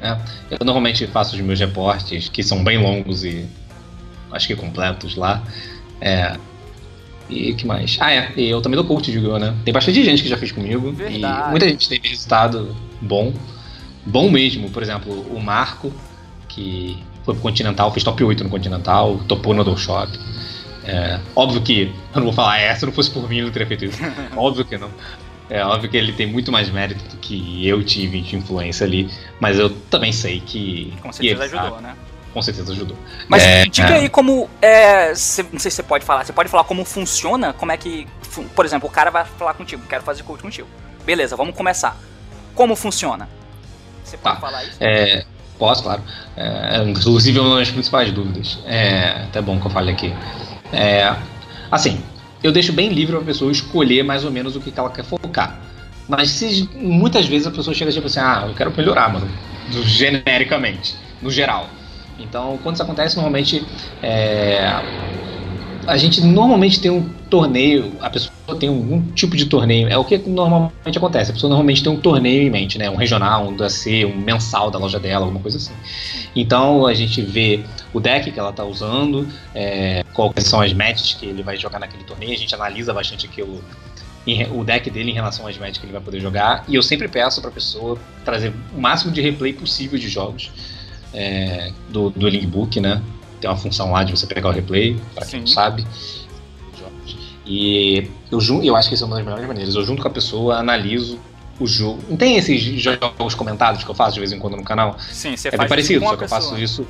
É, 0.00 0.16
eu 0.48 0.64
normalmente 0.64 1.04
faço 1.08 1.34
os 1.34 1.40
meus 1.40 1.58
reportes, 1.58 2.28
que 2.28 2.40
são 2.40 2.62
bem 2.62 2.78
longos 2.78 3.24
e 3.24 3.44
acho 4.30 4.46
que 4.46 4.54
completos 4.54 5.16
lá. 5.16 5.42
É, 6.00 6.36
e 7.28 7.52
que 7.54 7.66
mais? 7.66 7.96
Ah, 7.98 8.12
é, 8.12 8.32
e 8.36 8.48
eu 8.48 8.62
também 8.62 8.76
dou 8.76 8.86
coach 8.86 9.10
de 9.10 9.18
Yu-Gi-Oh, 9.18 9.40
né? 9.40 9.56
Tem 9.64 9.74
bastante 9.74 10.04
gente 10.04 10.22
que 10.22 10.28
já 10.28 10.36
fez 10.36 10.52
comigo 10.52 10.92
Verdade. 10.92 11.48
e 11.48 11.50
muita 11.50 11.68
gente 11.68 11.88
teve 11.88 12.06
resultado 12.06 12.76
bom, 13.00 13.34
bom 14.06 14.30
mesmo. 14.30 14.70
Por 14.70 14.82
exemplo, 14.82 15.12
o 15.34 15.40
Marco, 15.40 15.92
que 16.48 16.96
foi 17.24 17.34
pro 17.34 17.42
Continental, 17.42 17.92
fez 17.92 18.02
top 18.04 18.22
8 18.24 18.44
no 18.44 18.50
Continental, 18.50 19.18
topou 19.28 19.52
no 19.52 19.62
DualShock. 19.64 20.18
É, 20.84 21.18
óbvio 21.34 21.60
que 21.62 21.92
eu 22.14 22.18
não 22.20 22.24
vou 22.24 22.32
falar, 22.32 22.58
é, 22.60 22.74
se 22.74 22.86
não 22.86 22.92
fosse 22.92 23.10
por 23.10 23.28
mim, 23.28 23.36
ele 23.38 23.46
não 23.46 23.52
teria 23.52 23.66
feito 23.66 23.84
isso. 23.86 23.98
óbvio 24.36 24.64
que 24.64 24.78
não. 24.78 24.88
É 25.50 25.64
óbvio 25.64 25.88
que 25.90 25.96
ele 25.96 26.12
tem 26.12 26.26
muito 26.26 26.50
mais 26.50 26.68
mérito 26.70 27.04
do 27.08 27.16
que 27.18 27.66
eu 27.66 27.82
tive 27.84 28.20
de 28.20 28.36
influência 28.36 28.84
ali, 28.86 29.08
mas 29.40 29.58
eu 29.58 29.70
também 29.70 30.12
sei 30.12 30.40
que. 30.40 30.92
Com 31.02 31.12
certeza 31.12 31.34
ele 31.44 31.54
ajudou, 31.54 31.70
sabe. 31.70 31.82
né? 31.82 31.96
Com 32.32 32.42
certeza 32.42 32.72
ajudou. 32.72 32.96
Mas 33.28 33.42
É, 33.42 33.64
diga 33.64 33.88
é. 33.90 33.94
aí 34.00 34.08
como. 34.08 34.50
É, 34.60 35.14
cê- 35.14 35.44
não 35.52 35.58
sei 35.60 35.70
se 35.70 35.76
você 35.76 35.82
pode 35.84 36.04
falar. 36.04 36.24
Você 36.24 36.32
pode 36.32 36.48
falar 36.48 36.64
como 36.64 36.84
funciona? 36.84 37.52
Como 37.52 37.70
é 37.72 37.76
que. 37.76 38.06
Por 38.54 38.64
exemplo, 38.64 38.88
o 38.88 38.92
cara 38.92 39.10
vai 39.10 39.24
falar 39.24 39.54
contigo, 39.54 39.82
quero 39.88 40.02
fazer 40.02 40.22
coach 40.24 40.42
contigo. 40.42 40.68
Beleza, 41.04 41.34
vamos 41.36 41.54
começar. 41.56 41.96
Como 42.54 42.74
funciona? 42.76 43.28
Você 44.06 44.16
pode 44.16 44.34
Tá. 44.36 44.40
falar 44.40 44.62
isso? 44.64 44.76
É, 44.80 45.24
posso, 45.58 45.82
claro. 45.82 46.02
É, 46.36 46.82
inclusive 46.86 47.38
é 47.38 47.42
uma 47.42 47.58
das 47.58 47.70
principais 47.70 48.12
dúvidas. 48.12 48.58
É 48.66 49.22
até 49.24 49.42
bom 49.42 49.58
que 49.60 49.66
eu 49.66 49.70
fale 49.70 49.90
aqui. 49.90 50.14
É, 50.72 51.14
assim, 51.70 52.00
eu 52.42 52.52
deixo 52.52 52.72
bem 52.72 52.88
livre 52.90 53.16
a 53.16 53.20
pessoa 53.20 53.50
escolher 53.50 54.02
mais 54.04 54.24
ou 54.24 54.30
menos 54.30 54.54
o 54.54 54.60
que 54.60 54.72
ela 54.78 54.90
quer 54.90 55.04
focar. 55.04 55.58
Mas 56.08 56.30
se 56.30 56.68
muitas 56.74 57.26
vezes 57.26 57.48
a 57.48 57.50
pessoa 57.50 57.74
chega 57.74 57.90
tipo 57.90 58.06
assim, 58.06 58.20
ah, 58.20 58.44
eu 58.46 58.54
quero 58.54 58.72
melhorar, 58.76 59.12
mano, 59.12 59.28
do- 59.72 59.82
genericamente, 59.82 60.94
no 61.20 61.30
geral. 61.30 61.68
Então, 62.18 62.58
quando 62.62 62.76
isso 62.76 62.82
acontece, 62.84 63.16
normalmente 63.16 63.66
é, 64.00 64.82
a 65.86 65.96
gente 65.96 66.20
normalmente 66.20 66.80
tem 66.80 66.90
um 66.90 67.08
torneio, 67.30 67.92
a 68.00 68.10
pessoa 68.10 68.58
tem 68.58 68.68
algum 68.68 69.02
tipo 69.12 69.36
de 69.36 69.46
torneio, 69.46 69.88
é 69.88 69.96
o 69.96 70.04
que 70.04 70.18
normalmente 70.18 70.96
acontece. 70.96 71.30
A 71.30 71.34
pessoa 71.34 71.48
normalmente 71.48 71.82
tem 71.82 71.92
um 71.92 72.00
torneio 72.00 72.42
em 72.42 72.50
mente, 72.50 72.78
né? 72.78 72.90
Um 72.90 72.96
regional, 72.96 73.46
um 73.46 73.56
DC, 73.56 74.04
um 74.04 74.16
mensal 74.16 74.70
da 74.70 74.78
loja 74.78 74.98
dela, 74.98 75.24
alguma 75.24 75.40
coisa 75.40 75.56
assim. 75.56 75.72
Então 76.34 76.86
a 76.86 76.94
gente 76.94 77.22
vê 77.22 77.64
o 77.92 78.00
deck 78.00 78.30
que 78.30 78.38
ela 78.38 78.52
tá 78.52 78.64
usando, 78.64 79.26
é, 79.54 80.04
quais 80.12 80.44
são 80.44 80.60
as 80.60 80.72
matches 80.72 81.14
que 81.14 81.26
ele 81.26 81.42
vai 81.42 81.56
jogar 81.56 81.78
naquele 81.78 82.04
torneio, 82.04 82.32
a 82.32 82.36
gente 82.36 82.54
analisa 82.54 82.92
bastante 82.92 83.26
aquilo, 83.26 83.62
o 84.52 84.64
deck 84.64 84.90
dele 84.90 85.10
em 85.10 85.14
relação 85.14 85.46
às 85.46 85.56
matches 85.56 85.78
que 85.78 85.86
ele 85.86 85.92
vai 85.92 86.02
poder 86.02 86.20
jogar, 86.20 86.64
e 86.68 86.74
eu 86.74 86.82
sempre 86.82 87.06
peço 87.06 87.40
pra 87.40 87.50
pessoa 87.50 87.96
trazer 88.24 88.52
o 88.76 88.80
máximo 88.80 89.12
de 89.12 89.20
replay 89.20 89.52
possível 89.52 89.98
de 89.98 90.08
jogos 90.08 90.50
é, 91.14 91.72
do, 91.88 92.10
do 92.10 92.28
Linkbook, 92.28 92.80
né? 92.80 93.00
Tem 93.46 93.50
uma 93.52 93.56
função 93.56 93.92
lá 93.92 94.02
de 94.02 94.10
você 94.10 94.26
pegar 94.26 94.48
o 94.48 94.52
replay, 94.52 94.96
pra 95.14 95.24
quem 95.24 95.38
não 95.38 95.46
sabe. 95.46 95.86
E 97.46 98.10
eu, 98.28 98.40
eu 98.64 98.74
acho 98.74 98.88
que 98.88 98.94
essa 98.96 99.04
é 99.04 99.06
uma 99.06 99.14
das 99.14 99.24
melhores 99.24 99.46
maneiras. 99.46 99.76
Eu 99.76 99.84
junto 99.84 100.02
com 100.02 100.08
a 100.08 100.10
pessoa, 100.10 100.56
analiso 100.56 101.16
o 101.60 101.66
jogo. 101.66 102.00
Não 102.10 102.16
tem 102.16 102.36
esses 102.36 102.60
jogos 102.60 103.36
comentados 103.36 103.84
que 103.84 103.88
eu 103.88 103.94
faço 103.94 104.14
de 104.14 104.18
vez 104.18 104.32
em 104.32 104.38
quando 104.40 104.56
no 104.56 104.64
canal? 104.64 104.96
Sim, 104.98 105.36
você 105.36 105.46
É 105.46 105.50
faz 105.52 105.60
bem 105.60 105.68
parecido, 105.68 106.00
isso 106.00 106.10
só 106.10 106.16
que 106.16 106.24
eu 106.24 106.28
faço 106.28 106.58
isso 106.58 106.84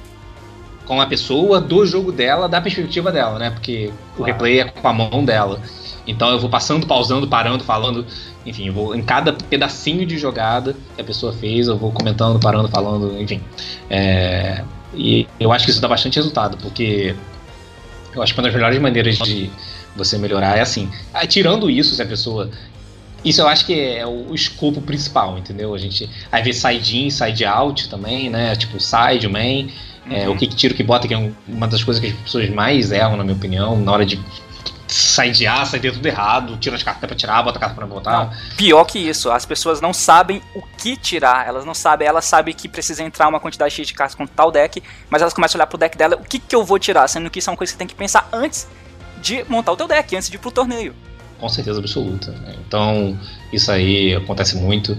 com 0.87 0.99
a 0.99 1.07
pessoa 1.07 1.61
do 1.61 1.85
jogo 1.85 2.11
dela, 2.11 2.49
da 2.49 2.59
perspectiva 2.59 3.13
dela, 3.13 3.39
né? 3.39 3.51
Porque 3.51 3.91
o 4.15 4.17
Claro. 4.17 4.33
replay 4.33 4.61
é 4.61 4.65
com 4.65 4.89
a 4.89 4.93
mão 4.95 5.23
dela. 5.27 5.61
Então 6.07 6.31
eu 6.31 6.39
vou 6.41 6.49
passando, 6.49 6.87
pausando, 6.87 7.29
parando, 7.29 7.65
falando. 7.65 8.07
Enfim, 8.47 8.69
eu 8.69 8.73
vou 8.73 8.95
em 8.95 9.03
cada 9.03 9.35
pedacinho 9.35 10.07
de 10.07 10.17
jogada 10.17 10.75
que 10.95 11.03
a 11.03 11.05
pessoa 11.05 11.35
fez, 11.35 11.69
eu 11.69 11.77
vou 11.77 11.93
comentando, 11.93 12.41
parando, 12.41 12.69
falando, 12.69 13.21
enfim. 13.21 13.43
É, 13.91 14.65
e 14.97 15.29
eu 15.39 15.53
acho 15.53 15.65
que 15.65 15.71
isso 15.71 15.81
dá 15.81 15.89
bastante 15.89 16.17
resultado, 16.17 16.57
porque 16.59 17.15
eu 18.15 18.23
acho 18.23 18.33
que 18.33 18.39
uma 18.41 18.45
das 18.45 18.55
melhores 18.55 18.81
maneiras 18.81 19.19
de 19.19 19.51
você 19.95 20.17
melhorar 20.19 20.57
é 20.57 20.61
assim. 20.61 20.91
Ah, 21.13 21.27
tirando 21.27 21.69
isso, 21.71 21.95
se 21.95 22.03
a 22.03 22.07
pessoa. 22.07 22.51
Isso 23.25 23.41
eu 23.41 23.49
acho 23.49 23.67
que 23.67 23.75
é 23.79 24.07
o 24.07 24.35
escopo 24.35 24.81
principal, 24.81 25.37
entendeu? 25.39 25.75
A 25.75 25.79
gente. 25.79 26.09
Aí 26.31 26.43
vê 26.43 26.53
side 26.53 26.99
in, 27.05 27.11
side 27.11 27.45
out 27.45 27.89
também, 27.89 28.31
né? 28.31 28.55
Tipo, 28.57 28.79
side, 28.81 29.29
main. 29.29 29.71
É, 30.09 30.29
Uhum. 30.29 30.35
o 30.35 30.39
que, 30.39 30.47
que 30.47 30.55
tira, 30.55 30.73
o 30.73 30.77
que 30.77 30.85
bota, 30.85 31.09
que 31.09 31.15
é 31.15 31.19
um- 31.19 31.33
uma 31.49 31.67
das 31.67 31.83
coisas 31.83 32.01
que 32.01 32.09
as 32.11 32.17
pessoas 32.21 32.49
mais 32.51 32.93
erram, 32.93 33.17
na 33.17 33.25
minha 33.25 33.35
opinião, 33.37 33.77
na 33.81 33.91
hora 33.91 34.07
de 34.07 34.21
sidear, 34.87 35.67
sidear 35.67 35.95
tudo 35.95 36.07
errado, 36.07 36.57
tira 36.59 36.77
as 36.77 36.83
cartas 36.83 37.07
pra 37.07 37.17
tirar, 37.17 37.43
bota 37.43 37.59
a 37.59 37.61
carta 37.61 37.75
pra 37.75 37.87
botar. 37.87 38.37
Pior 38.57 38.85
que 38.85 38.99
isso, 38.99 39.31
as 39.31 39.45
pessoas 39.45 39.81
não 39.81 39.93
sabem 39.93 40.43
o 40.55 40.63
que 40.79 40.97
tirar, 40.97 41.47
elas 41.47 41.65
não 41.65 41.75
sabem, 41.75 42.07
elas 42.07 42.25
sabem 42.25 42.55
que 42.55 42.69
precisa 42.69 43.03
entrar 43.03 43.29
uma 43.29 43.41
quantidade 43.41 43.75
X 43.75 43.87
de 43.87 43.95
cartas 43.95 44.15
com 44.15 44.27
tal 44.27 44.51
deck, 44.51 44.83
mas 45.11 45.23
elas 45.23 45.35
começam 45.35 45.59
a 45.59 45.63
olhar 45.63 45.67
pro 45.67 45.79
deck 45.79 45.97
dela, 45.97 46.17
o 46.17 46.25
que 46.25 46.39
que 46.39 46.55
eu 46.55 46.65
vou 46.65 46.79
tirar, 46.79 47.09
sendo 47.09 47.29
que 47.31 47.39
isso 47.39 47.51
é 47.51 47.53
uma 47.53 47.57
coisa 47.57 47.73
que 47.73 47.75
você 47.75 47.79
tem 47.79 47.87
que 47.87 47.95
pensar 47.95 48.29
antes 48.33 48.69
de 49.21 49.45
montar 49.49 49.73
o 49.73 49.77
teu 49.77 49.89
deck, 49.89 50.15
antes 50.15 50.29
de 50.29 50.37
ir 50.37 50.39
pro 50.39 50.51
torneio. 50.51 50.95
Com 51.39 51.49
certeza 51.49 51.81
absoluta. 51.81 52.31
né? 52.31 52.55
Então, 52.67 53.19
isso 53.53 53.71
aí 53.71 54.15
acontece 54.15 54.57
muito. 54.57 54.97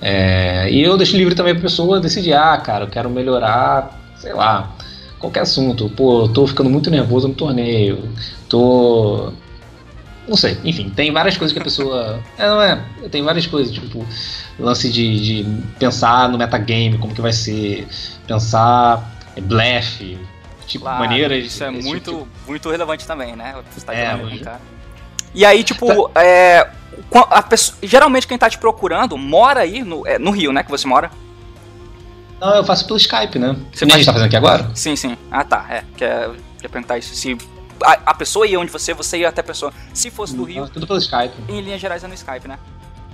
É, 0.00 0.70
e 0.70 0.82
eu 0.82 0.96
deixo 0.96 1.16
livre 1.16 1.34
também 1.34 1.54
pra 1.54 1.62
pessoa 1.62 2.00
decidir, 2.00 2.34
ah, 2.34 2.56
cara, 2.58 2.84
eu 2.84 2.90
quero 2.90 3.08
melhorar, 3.08 3.98
sei 4.18 4.32
lá, 4.34 4.73
qualquer 5.24 5.40
assunto. 5.40 5.88
Pô, 5.90 6.28
tô 6.28 6.46
ficando 6.46 6.70
muito 6.70 6.90
nervoso 6.90 7.28
no 7.28 7.34
torneio. 7.34 8.08
Tô. 8.48 9.32
Não 10.26 10.36
sei, 10.36 10.58
enfim, 10.64 10.88
tem 10.88 11.12
várias 11.12 11.36
coisas 11.36 11.52
que 11.52 11.58
a 11.60 11.64
pessoa. 11.64 12.20
É, 12.38 12.46
não 12.46 12.62
é? 12.62 12.82
Tem 13.10 13.22
várias 13.22 13.46
coisas, 13.46 13.72
tipo, 13.72 14.06
lance 14.58 14.90
de, 14.90 15.20
de 15.42 15.62
pensar 15.78 16.28
no 16.28 16.38
metagame, 16.38 16.96
como 16.98 17.14
que 17.14 17.20
vai 17.20 17.32
ser, 17.32 17.86
pensar 18.26 19.12
é, 19.36 19.40
blefe, 19.40 20.18
tipo, 20.66 20.84
Claro, 20.84 21.00
maneiras. 21.00 21.44
Isso 21.44 21.62
é 21.62 21.70
muito, 21.70 22.10
tipo 22.12 22.28
muito 22.46 22.70
relevante 22.70 23.06
também, 23.06 23.36
né? 23.36 23.54
Você 23.76 23.84
tá 23.84 23.94
É, 23.94 24.16
cara. 24.42 24.60
E 25.34 25.44
aí, 25.44 25.62
tipo, 25.62 26.10
é, 26.14 26.70
qua- 27.10 27.28
a 27.30 27.42
pessoa- 27.42 27.76
geralmente 27.82 28.26
quem 28.26 28.38
tá 28.38 28.48
te 28.48 28.56
procurando 28.56 29.18
mora 29.18 29.60
aí 29.60 29.82
no, 29.82 30.06
é, 30.06 30.18
no 30.18 30.30
Rio, 30.30 30.52
né? 30.52 30.62
Que 30.62 30.70
você 30.70 30.86
mora? 30.86 31.10
Não, 32.44 32.56
eu 32.56 32.64
faço 32.64 32.86
pelo 32.86 32.98
Skype, 32.98 33.38
né? 33.38 33.56
Você 33.72 33.86
a 33.86 33.88
gente 33.88 34.04
tá 34.04 34.12
fazendo 34.12 34.26
aqui 34.26 34.36
agora? 34.36 34.70
Sim, 34.74 34.94
sim. 34.96 35.16
Ah, 35.30 35.42
tá. 35.44 35.66
É. 35.70 35.82
Quer, 35.96 36.30
quer 36.60 36.68
perguntar 36.68 36.98
isso? 36.98 37.14
Se 37.14 37.38
a, 37.82 37.92
a 38.06 38.14
pessoa 38.14 38.46
ia 38.46 38.60
onde 38.60 38.70
você, 38.70 38.92
você 38.92 39.18
ia 39.18 39.30
até 39.30 39.40
a 39.40 39.44
pessoa. 39.44 39.72
Se 39.94 40.10
fosse 40.10 40.36
do 40.36 40.44
Rio, 40.44 40.68
Tudo 40.68 40.86
pelo 40.86 40.98
Skype. 40.98 41.32
em 41.48 41.62
linhas 41.62 41.80
gerais 41.80 42.04
é 42.04 42.06
no 42.06 42.12
Skype, 42.12 42.46
né? 42.46 42.58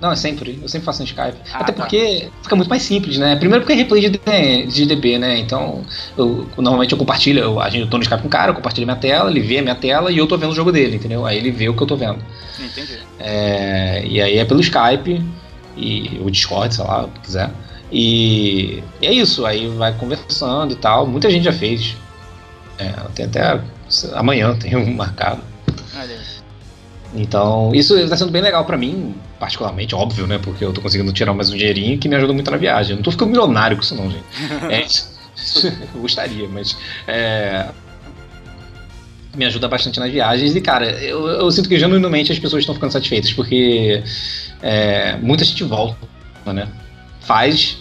Não, 0.01 0.11
é 0.11 0.15
sempre. 0.15 0.59
Eu 0.61 0.67
sempre 0.67 0.85
faço 0.85 0.99
no 0.99 1.05
Skype. 1.05 1.37
Ah, 1.53 1.59
Até 1.59 1.71
tá. 1.71 1.83
porque 1.83 2.29
fica 2.41 2.55
muito 2.57 2.67
mais 2.67 2.81
simples, 2.81 3.17
né? 3.17 3.37
Primeiro 3.37 3.63
porque 3.63 3.73
é 3.73 3.75
replay 3.77 4.09
de, 4.09 4.65
de 4.65 4.85
DB, 4.85 5.17
né? 5.17 5.37
Então, 5.39 5.85
eu, 6.17 6.49
normalmente 6.57 6.91
eu 6.91 6.97
compartilho, 6.97 7.39
eu, 7.39 7.61
a 7.61 7.69
gente, 7.69 7.83
eu 7.83 7.89
tô 7.89 7.97
no 7.97 8.03
Skype 8.03 8.21
com 8.21 8.27
o 8.27 8.31
cara, 8.31 8.51
eu 8.51 8.55
compartilho 8.55 8.85
minha 8.85 8.97
tela, 8.97 9.29
ele 9.29 9.39
vê 9.39 9.59
a 9.59 9.61
minha 9.61 9.75
tela 9.75 10.11
e 10.11 10.17
eu 10.17 10.27
tô 10.27 10.37
vendo 10.37 10.51
o 10.51 10.55
jogo 10.55 10.71
dele, 10.71 10.97
entendeu? 10.97 11.25
Aí 11.25 11.37
ele 11.37 11.51
vê 11.51 11.69
o 11.69 11.75
que 11.75 11.83
eu 11.83 11.87
tô 11.87 11.95
vendo. 11.95 12.17
Entendi. 12.59 12.99
É, 13.19 14.03
e 14.05 14.19
aí 14.19 14.39
é 14.39 14.43
pelo 14.45 14.59
Skype, 14.59 15.23
e 15.77 16.19
o 16.21 16.29
Discord, 16.31 16.73
sei 16.73 16.83
lá, 16.83 17.05
o 17.05 17.07
que 17.09 17.19
quiser. 17.21 17.51
E, 17.91 18.81
e 19.01 19.07
é 19.07 19.11
isso, 19.11 19.45
aí 19.45 19.67
vai 19.67 19.93
conversando 19.93 20.73
e 20.73 20.75
tal. 20.75 21.05
Muita 21.05 21.29
gente 21.29 21.43
já 21.43 21.53
fez. 21.53 21.97
É, 22.77 22.91
tem 23.13 23.25
até 23.25 23.61
amanhã 24.13 24.55
tem 24.55 24.75
um 24.77 24.93
marcado. 24.93 25.41
Olha. 25.95 26.41
Então, 27.13 27.71
isso 27.75 27.97
está 27.97 28.15
sendo 28.15 28.31
bem 28.31 28.41
legal 28.41 28.63
pra 28.63 28.77
mim, 28.77 29.13
particularmente, 29.37 29.93
óbvio, 29.93 30.25
né? 30.25 30.39
Porque 30.41 30.63
eu 30.63 30.71
tô 30.71 30.79
conseguindo 30.79 31.11
tirar 31.11 31.33
mais 31.33 31.49
um 31.49 31.57
dinheirinho 31.57 31.97
que 31.97 32.07
me 32.07 32.15
ajuda 32.15 32.31
muito 32.31 32.49
na 32.49 32.55
viagem. 32.55 32.91
Eu 32.91 32.95
não 32.97 33.03
tô 33.03 33.11
ficando 33.11 33.31
milionário 33.31 33.75
com 33.75 33.83
isso, 33.83 33.95
não, 33.95 34.09
gente. 34.09 34.23
É, 34.71 34.85
eu 35.93 36.01
gostaria, 36.01 36.47
mas. 36.47 36.77
é, 37.07 37.67
me 39.35 39.45
ajuda 39.45 39.67
bastante 39.67 39.99
nas 39.99 40.11
viagens. 40.11 40.55
E, 40.55 40.61
cara, 40.61 40.89
eu, 40.89 41.27
eu 41.27 41.51
sinto 41.51 41.69
que 41.69 41.77
genuinamente 41.79 42.31
as 42.31 42.39
pessoas 42.39 42.61
estão 42.61 42.75
ficando 42.75 42.91
satisfeitas, 42.91 43.33
porque 43.33 44.03
é, 44.61 45.17
muita 45.17 45.43
gente 45.43 45.63
volta, 45.63 45.97
né? 46.53 46.67
Faz, 47.21 47.77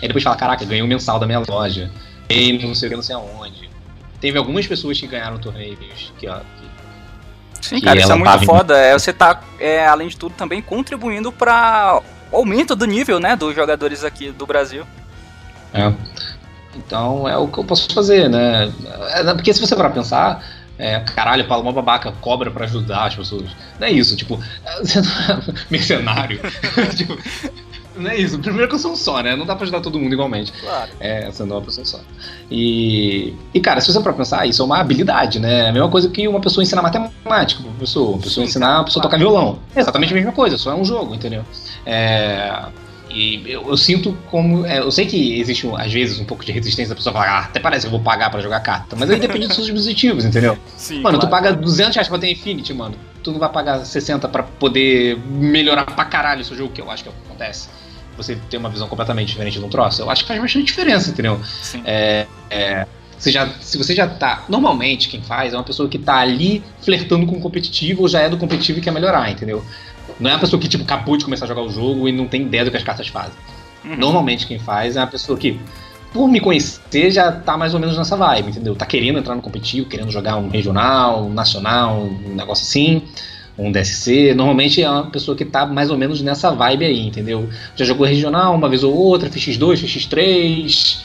e 0.00 0.06
depois 0.06 0.24
fala: 0.24 0.36
caraca, 0.36 0.64
ganhei 0.64 0.82
um 0.82 0.86
mensal 0.86 1.18
da 1.18 1.26
minha 1.26 1.42
loja, 1.46 1.90
ganhei 2.28 2.58
não 2.58 2.74
sei 2.74 2.88
o 2.88 2.90
que, 2.90 2.96
não 2.96 3.02
sei 3.02 3.14
aonde. 3.14 3.68
Teve 4.20 4.38
algumas 4.38 4.66
pessoas 4.66 4.98
que 4.98 5.06
ganharam 5.06 5.38
torneios 5.38 6.12
que, 6.18 6.26
ó, 6.26 6.38
que 6.38 6.66
Sim, 7.60 7.80
Que 7.80 7.84
cara, 7.84 7.98
isso 7.98 8.12
é 8.12 8.14
muito 8.14 8.44
foda. 8.44 8.78
É, 8.78 8.92
você 8.92 9.12
tá, 9.12 9.40
é, 9.58 9.86
além 9.86 10.08
de 10.08 10.16
tudo, 10.16 10.34
também 10.34 10.62
contribuindo 10.62 11.32
pra 11.32 12.00
o 12.30 12.36
aumento 12.36 12.76
do 12.76 12.84
nível, 12.84 13.18
né, 13.18 13.34
dos 13.34 13.54
jogadores 13.54 14.04
aqui 14.04 14.30
do 14.30 14.46
Brasil. 14.46 14.84
É. 15.74 15.92
Então 16.76 17.28
é 17.28 17.36
o 17.36 17.48
que 17.48 17.58
eu 17.58 17.64
posso 17.64 17.92
fazer, 17.92 18.28
né? 18.28 18.72
É, 19.10 19.34
Porque 19.34 19.52
se 19.52 19.60
você 19.60 19.74
parar 19.74 19.88
pra 19.88 20.00
pensar, 20.00 20.44
é, 20.78 21.00
caralho, 21.00 21.46
Paulo, 21.48 21.64
uma 21.64 21.72
babaca 21.72 22.12
cobra 22.20 22.50
pra 22.50 22.66
ajudar 22.66 23.06
as 23.06 23.16
pessoas. 23.16 23.50
Não 23.80 23.86
é 23.86 23.90
isso, 23.90 24.14
tipo, 24.14 24.40
é 24.64 24.80
mercenário. 25.70 26.40
tipo, 26.96 27.18
Não 27.96 28.10
é 28.10 28.16
isso. 28.16 28.38
Primeiro 28.38 28.68
que 28.68 28.74
eu 28.74 28.78
sou 28.78 28.92
um 28.92 28.96
só, 28.96 29.22
né? 29.22 29.34
Não 29.34 29.46
dá 29.46 29.54
pra 29.54 29.64
ajudar 29.64 29.80
todo 29.80 29.98
mundo 29.98 30.12
igualmente. 30.12 30.52
Claro. 30.52 30.90
É, 31.00 31.30
sendo 31.30 31.54
uma 31.54 31.62
pessoa 31.62 31.84
só. 31.84 32.00
E, 32.50 33.34
e, 33.54 33.60
cara, 33.60 33.80
se 33.80 33.92
você 33.92 34.02
for 34.02 34.12
pensar, 34.14 34.46
isso 34.46 34.62
é 34.62 34.64
uma 34.64 34.78
habilidade, 34.78 35.38
né? 35.38 35.66
É 35.66 35.68
a 35.68 35.72
mesma 35.72 35.88
coisa 35.88 36.08
que 36.08 36.28
uma 36.28 36.40
pessoa 36.40 36.62
ensinar 36.62 36.82
matemática 36.82 37.62
pra 37.62 37.72
pessoa. 37.72 38.10
Uma 38.10 38.22
pessoa 38.22 38.44
Sim, 38.44 38.50
ensinar 38.50 38.80
a 38.80 38.84
pessoa 38.84 39.00
a 39.00 39.04
tocar 39.04 39.18
violão. 39.18 39.58
É 39.74 39.80
exatamente 39.80 40.12
a 40.12 40.16
mesma 40.16 40.32
coisa, 40.32 40.58
só 40.58 40.72
é 40.72 40.74
um 40.74 40.84
jogo, 40.84 41.14
entendeu? 41.14 41.44
É. 41.84 42.64
E 43.08 43.42
eu, 43.46 43.66
eu, 43.68 43.76
sinto 43.78 44.16
como. 44.30 44.66
É, 44.66 44.80
eu 44.80 44.90
sei 44.90 45.06
que 45.06 45.40
existe, 45.40 45.66
às 45.76 45.90
vezes, 45.90 46.20
um 46.20 46.24
pouco 46.24 46.44
de 46.44 46.52
resistência 46.52 46.90
da 46.90 46.96
pessoa 46.96 47.14
falar, 47.14 47.30
ah, 47.30 47.44
até 47.44 47.58
parece 47.58 47.82
que 47.82 47.86
eu 47.86 47.92
vou 47.92 48.00
pagar 48.00 48.30
pra 48.30 48.40
jogar 48.40 48.60
carta. 48.60 48.94
Mas 48.94 49.08
aí 49.08 49.18
depende 49.18 49.46
dos 49.46 49.56
seus 49.56 49.70
objetivos, 49.70 50.24
entendeu? 50.24 50.58
Sim, 50.76 51.00
mano, 51.00 51.18
claro. 51.18 51.20
tu 51.20 51.30
paga 51.30 51.52
200 51.52 51.94
reais 51.94 52.08
pra 52.08 52.18
ter 52.18 52.30
Infinity, 52.30 52.74
mano. 52.74 52.94
Tu 53.22 53.32
não 53.32 53.38
vai 53.38 53.48
pagar 53.48 53.78
60 53.78 54.28
pra 54.28 54.42
poder 54.42 55.18
melhorar 55.30 55.86
pra 55.86 56.04
caralho 56.04 56.42
o 56.42 56.44
seu 56.44 56.56
jogo, 56.56 56.72
que 56.72 56.80
eu 56.80 56.90
acho 56.90 57.04
que 57.04 57.08
acontece 57.08 57.68
você 58.16 58.36
ter 58.48 58.56
uma 58.56 58.68
visão 58.68 58.88
completamente 58.88 59.28
diferente 59.28 59.58
de 59.58 59.64
um 59.64 59.68
troço, 59.68 60.02
eu 60.02 60.10
acho 60.10 60.22
que 60.22 60.28
faz 60.28 60.40
bastante 60.40 60.64
diferença, 60.64 61.10
entendeu? 61.10 61.40
Sim. 61.44 61.82
É, 61.84 62.26
é, 62.50 62.86
você 63.18 63.30
já, 63.30 63.48
se 63.60 63.78
você 63.78 63.94
já 63.94 64.06
tá. 64.06 64.44
Normalmente, 64.48 65.08
quem 65.08 65.22
faz 65.22 65.52
é 65.52 65.56
uma 65.56 65.64
pessoa 65.64 65.88
que 65.88 65.98
tá 65.98 66.16
ali 66.16 66.62
flertando 66.80 67.26
com 67.26 67.36
o 67.36 67.40
competitivo 67.40 68.02
ou 68.02 68.08
já 68.08 68.20
é 68.20 68.28
do 68.28 68.36
competitivo 68.36 68.78
e 68.78 68.82
quer 68.82 68.92
melhorar, 68.92 69.30
entendeu? 69.30 69.64
Não 70.20 70.30
é 70.30 70.34
uma 70.34 70.40
pessoa 70.40 70.60
que, 70.60 70.68
tipo, 70.68 70.84
acabou 70.84 71.16
de 71.16 71.24
começar 71.24 71.44
a 71.46 71.48
jogar 71.48 71.62
o 71.62 71.70
jogo 71.70 72.08
e 72.08 72.12
não 72.12 72.26
tem 72.26 72.42
ideia 72.42 72.64
do 72.64 72.70
que 72.70 72.76
as 72.76 72.82
cartas 72.82 73.08
fazem. 73.08 73.32
Uhum. 73.84 73.96
Normalmente, 73.96 74.46
quem 74.46 74.58
faz 74.58 74.96
é 74.96 75.00
uma 75.00 75.06
pessoa 75.06 75.38
que, 75.38 75.58
por 76.12 76.28
me 76.28 76.40
conhecer, 76.40 77.10
já 77.10 77.32
tá 77.32 77.56
mais 77.56 77.74
ou 77.74 77.80
menos 77.80 77.96
nessa 77.96 78.16
vibe, 78.16 78.50
entendeu? 78.50 78.74
Tá 78.74 78.86
querendo 78.86 79.18
entrar 79.18 79.34
no 79.34 79.42
competitivo, 79.42 79.88
querendo 79.88 80.10
jogar 80.10 80.36
um 80.36 80.48
regional, 80.48 81.24
um 81.24 81.32
nacional, 81.32 82.02
um 82.02 82.34
negócio 82.34 82.64
assim 82.64 83.02
um 83.58 83.72
DSC, 83.72 84.34
normalmente 84.34 84.82
é 84.82 84.90
uma 84.90 85.10
pessoa 85.10 85.36
que 85.36 85.44
tá 85.44 85.64
mais 85.64 85.90
ou 85.90 85.96
menos 85.96 86.20
nessa 86.20 86.50
vibe 86.50 86.84
aí, 86.84 87.06
entendeu? 87.06 87.48
Já 87.74 87.84
jogou 87.84 88.06
regional 88.06 88.54
uma 88.54 88.68
vez 88.68 88.84
ou 88.84 88.94
outra, 88.94 89.30
fez 89.30 89.44
X2, 89.44 89.78
fez 89.78 89.92
X3. 89.92 91.04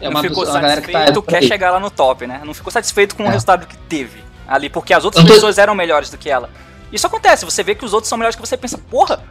É 0.00 0.08
uma, 0.08 0.20
ficou 0.20 0.38
pessoa, 0.38 0.56
uma 0.56 0.60
galera 0.60 0.80
que 0.80 0.90
tá. 0.90 1.22
Quer 1.22 1.42
chegar 1.44 1.70
lá 1.70 1.78
no 1.78 1.90
top, 1.90 2.26
né? 2.26 2.40
Não 2.44 2.52
ficou 2.52 2.72
satisfeito 2.72 3.14
com 3.14 3.22
é. 3.22 3.28
o 3.28 3.30
resultado 3.30 3.66
que 3.66 3.76
teve 3.76 4.18
ali, 4.48 4.68
porque 4.68 4.92
as 4.92 5.04
outras 5.04 5.24
tô... 5.24 5.32
pessoas 5.32 5.58
eram 5.58 5.74
melhores 5.74 6.10
do 6.10 6.18
que 6.18 6.28
ela. 6.28 6.50
Isso 6.92 7.06
acontece, 7.06 7.44
você 7.44 7.62
vê 7.62 7.74
que 7.74 7.84
os 7.84 7.92
outros 7.92 8.08
são 8.08 8.18
melhores 8.18 8.36
que 8.36 8.42
você 8.42 8.56
pensa, 8.56 8.76
porra, 8.76 9.22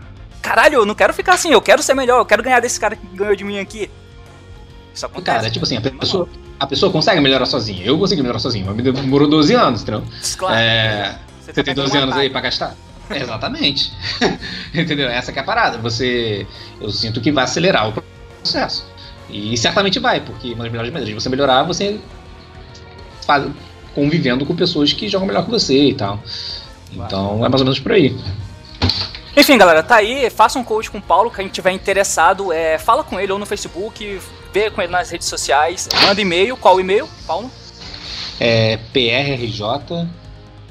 caralho, 0.42 0.76
eu 0.76 0.86
não 0.86 0.96
quero 0.96 1.14
ficar 1.14 1.34
assim, 1.34 1.52
eu 1.52 1.62
quero 1.62 1.84
ser 1.84 1.94
melhor, 1.94 2.20
eu 2.20 2.26
quero 2.26 2.42
ganhar 2.42 2.60
desse 2.60 2.80
cara 2.80 2.96
que 2.96 3.06
ganhou 3.16 3.36
de 3.36 3.44
mim 3.44 3.60
aqui. 3.60 3.92
Isso 4.94 5.06
acontece. 5.06 5.38
Cara, 5.38 5.52
tipo 5.52 5.66
assim, 5.66 5.78
a 5.78 5.82
pessoa, 5.82 6.28
a 6.60 6.68
pessoa 6.68 6.92
consegue 6.92 7.22
melhorar 7.22 7.46
sozinha. 7.46 7.86
Eu 7.86 7.98
consegui 7.98 8.22
melhorar 8.22 8.40
sozinho, 8.40 8.66
mas 8.66 8.76
demorou 8.76 9.30
12 9.30 9.54
anos, 9.54 9.82
entendeu? 9.84 10.04
Claro. 10.38 10.56
É, 10.56 11.18
você, 11.54 11.62
você 11.62 11.64
tem 11.64 11.76
12 11.76 11.98
anos 11.98 12.16
aí 12.16 12.30
pra 12.30 12.42
gastar? 12.42 12.76
Exatamente. 13.10 13.92
Entendeu? 14.74 15.10
Essa 15.10 15.32
que 15.32 15.40
é 15.40 15.42
a 15.42 15.46
parada. 15.46 15.78
Você. 15.80 16.48
Eu 16.80 16.90
sinto 16.92 17.22
que 17.22 17.32
vai 17.32 17.44
acelerar 17.44 17.90
o 17.90 18.04
processo. 18.42 18.86
E 19.30 19.56
certamente 19.58 20.00
vai, 20.00 20.20
porque 20.20 20.54
uma 20.54 20.64
das 20.64 20.72
melhores 20.72 20.92
maneiras 20.92 21.08
de 21.08 21.14
você 21.14 21.30
melhorar 21.30 21.64
você 21.64 22.00
faz, 23.26 23.50
convivendo 23.96 24.46
com 24.46 24.56
pessoas 24.56 24.92
que 24.92 25.08
jogam 25.08 25.28
melhor 25.28 25.46
que 25.46 25.52
você 25.52 25.90
e 25.90 25.94
tal. 25.94 26.22
Então 26.92 27.46
é 27.46 27.50
mais 27.50 27.62
ou 27.62 27.66
menos 27.66 27.80
por 27.80 27.94
aí. 27.94 28.16
Enfim, 29.36 29.58
galera, 29.58 29.82
tá 29.82 29.96
aí. 29.96 30.30
Faça 30.30 30.60
um 30.60 30.64
coach 30.64 30.92
com 30.92 30.98
o 30.98 31.02
Paulo, 31.02 31.32
quem 31.32 31.48
tiver 31.48 31.72
interessado, 31.72 32.52
é, 32.52 32.78
fala 32.78 33.04
com 33.04 33.18
ele 33.18 33.32
ou 33.32 33.40
no 33.40 33.46
Facebook, 33.46 34.20
vê 34.54 34.70
com 34.70 34.82
ele 34.82 34.92
nas 34.92 35.10
redes 35.10 35.28
sociais, 35.28 35.88
manda 36.06 36.20
e-mail. 36.20 36.58
Qual 36.58 36.80
e-mail, 36.80 37.08
Paulo? 37.26 37.50
É 38.40 38.78
prrj 38.92 39.62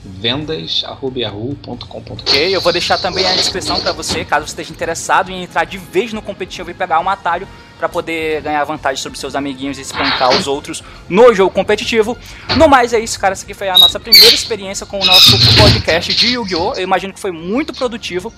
vendas.yahoo.com.br. 0.05 2.13
Ok, 2.13 2.57
eu 2.57 2.61
vou 2.61 2.73
deixar 2.73 2.99
também 2.99 3.27
a 3.27 3.35
descrição 3.35 3.81
para 3.81 3.93
você, 3.93 4.25
caso 4.25 4.47
você 4.47 4.53
esteja 4.53 4.73
interessado 4.73 5.31
em 5.31 5.43
entrar 5.43 5.65
de 5.65 5.79
vez 5.79 6.13
no 6.13 6.23
competitivo 6.23 6.71
e 6.71 6.75
pegar 6.75 7.01
um 7.01 7.09
atalho 7.09 7.49
para 7.79 7.89
poder 7.89 8.43
ganhar 8.43 8.63
vantagem 8.65 9.03
sobre 9.03 9.19
seus 9.19 9.35
amiguinhos 9.35 9.79
e 9.79 9.81
espancar 9.81 10.31
os 10.31 10.47
outros 10.47 10.85
no 11.09 11.35
jogo 11.35 11.51
competitivo. 11.51 12.17
No 12.57 12.69
mais 12.69 12.93
é 12.93 13.01
isso, 13.01 13.19
cara. 13.19 13.33
Essa 13.33 13.45
aqui 13.45 13.55
foi 13.55 13.71
a 13.71 13.79
nossa 13.79 13.99
primeira 13.99 14.35
experiência 14.35 14.85
com 14.85 15.01
o 15.01 15.05
nosso 15.05 15.39
podcast 15.57 16.15
de 16.15 16.35
Yu-Gi-Oh! 16.35 16.75
Eu 16.75 16.83
imagino 16.83 17.15
que 17.15 17.19
foi 17.19 17.33
muito 17.33 17.73
produtivo. 17.73 18.33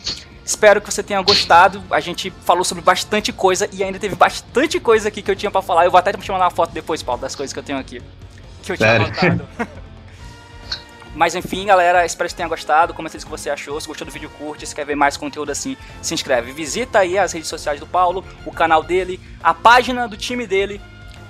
Espero 0.44 0.80
que 0.80 0.92
você 0.92 1.02
tenha 1.02 1.20
gostado. 1.22 1.82
A 1.90 1.98
gente 1.98 2.32
falou 2.44 2.62
sobre 2.62 2.84
bastante 2.84 3.32
coisa 3.32 3.68
e 3.72 3.82
ainda 3.82 3.98
teve 3.98 4.14
bastante 4.14 4.78
coisa 4.78 5.08
aqui 5.08 5.22
que 5.22 5.30
eu 5.30 5.36
tinha 5.36 5.50
para 5.50 5.62
falar. 5.62 5.84
Eu 5.84 5.90
vou 5.90 5.98
até 5.98 6.12
te 6.12 6.30
mandar 6.30 6.44
uma 6.44 6.50
foto 6.50 6.72
depois, 6.72 7.02
Paulo, 7.02 7.20
das 7.20 7.34
coisas 7.34 7.52
que 7.52 7.58
eu 7.58 7.64
tenho 7.64 7.78
aqui. 7.78 8.00
Que 8.62 8.72
eu 8.72 8.76
tinha 8.76 9.12
Sério? 9.12 9.48
Mas 11.14 11.34
enfim, 11.34 11.66
galera, 11.66 12.04
espero 12.06 12.28
que 12.28 12.34
tenha 12.34 12.48
gostado. 12.48 12.94
Comenta 12.94 13.16
o 13.16 13.20
que 13.20 13.28
você 13.28 13.50
achou. 13.50 13.80
Se 13.80 13.86
gostou 13.86 14.06
do 14.06 14.12
vídeo, 14.12 14.30
curte. 14.30 14.66
Se 14.66 14.74
quer 14.74 14.86
ver 14.86 14.94
mais 14.94 15.16
conteúdo 15.16 15.52
assim, 15.52 15.76
se 16.00 16.14
inscreve. 16.14 16.52
Visita 16.52 17.00
aí 17.00 17.18
as 17.18 17.32
redes 17.32 17.48
sociais 17.48 17.78
do 17.78 17.86
Paulo, 17.86 18.24
o 18.46 18.52
canal 18.52 18.82
dele, 18.82 19.20
a 19.42 19.52
página 19.52 20.08
do 20.08 20.16
time 20.16 20.46
dele. 20.46 20.80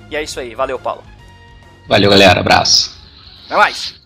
E 0.09 0.15
é 0.15 0.23
isso 0.23 0.39
aí. 0.39 0.55
Valeu, 0.55 0.79
Paulo. 0.79 1.03
Valeu, 1.87 2.09
galera. 2.09 2.39
Abraço. 2.39 2.97
Até 3.45 3.57
mais. 3.57 4.02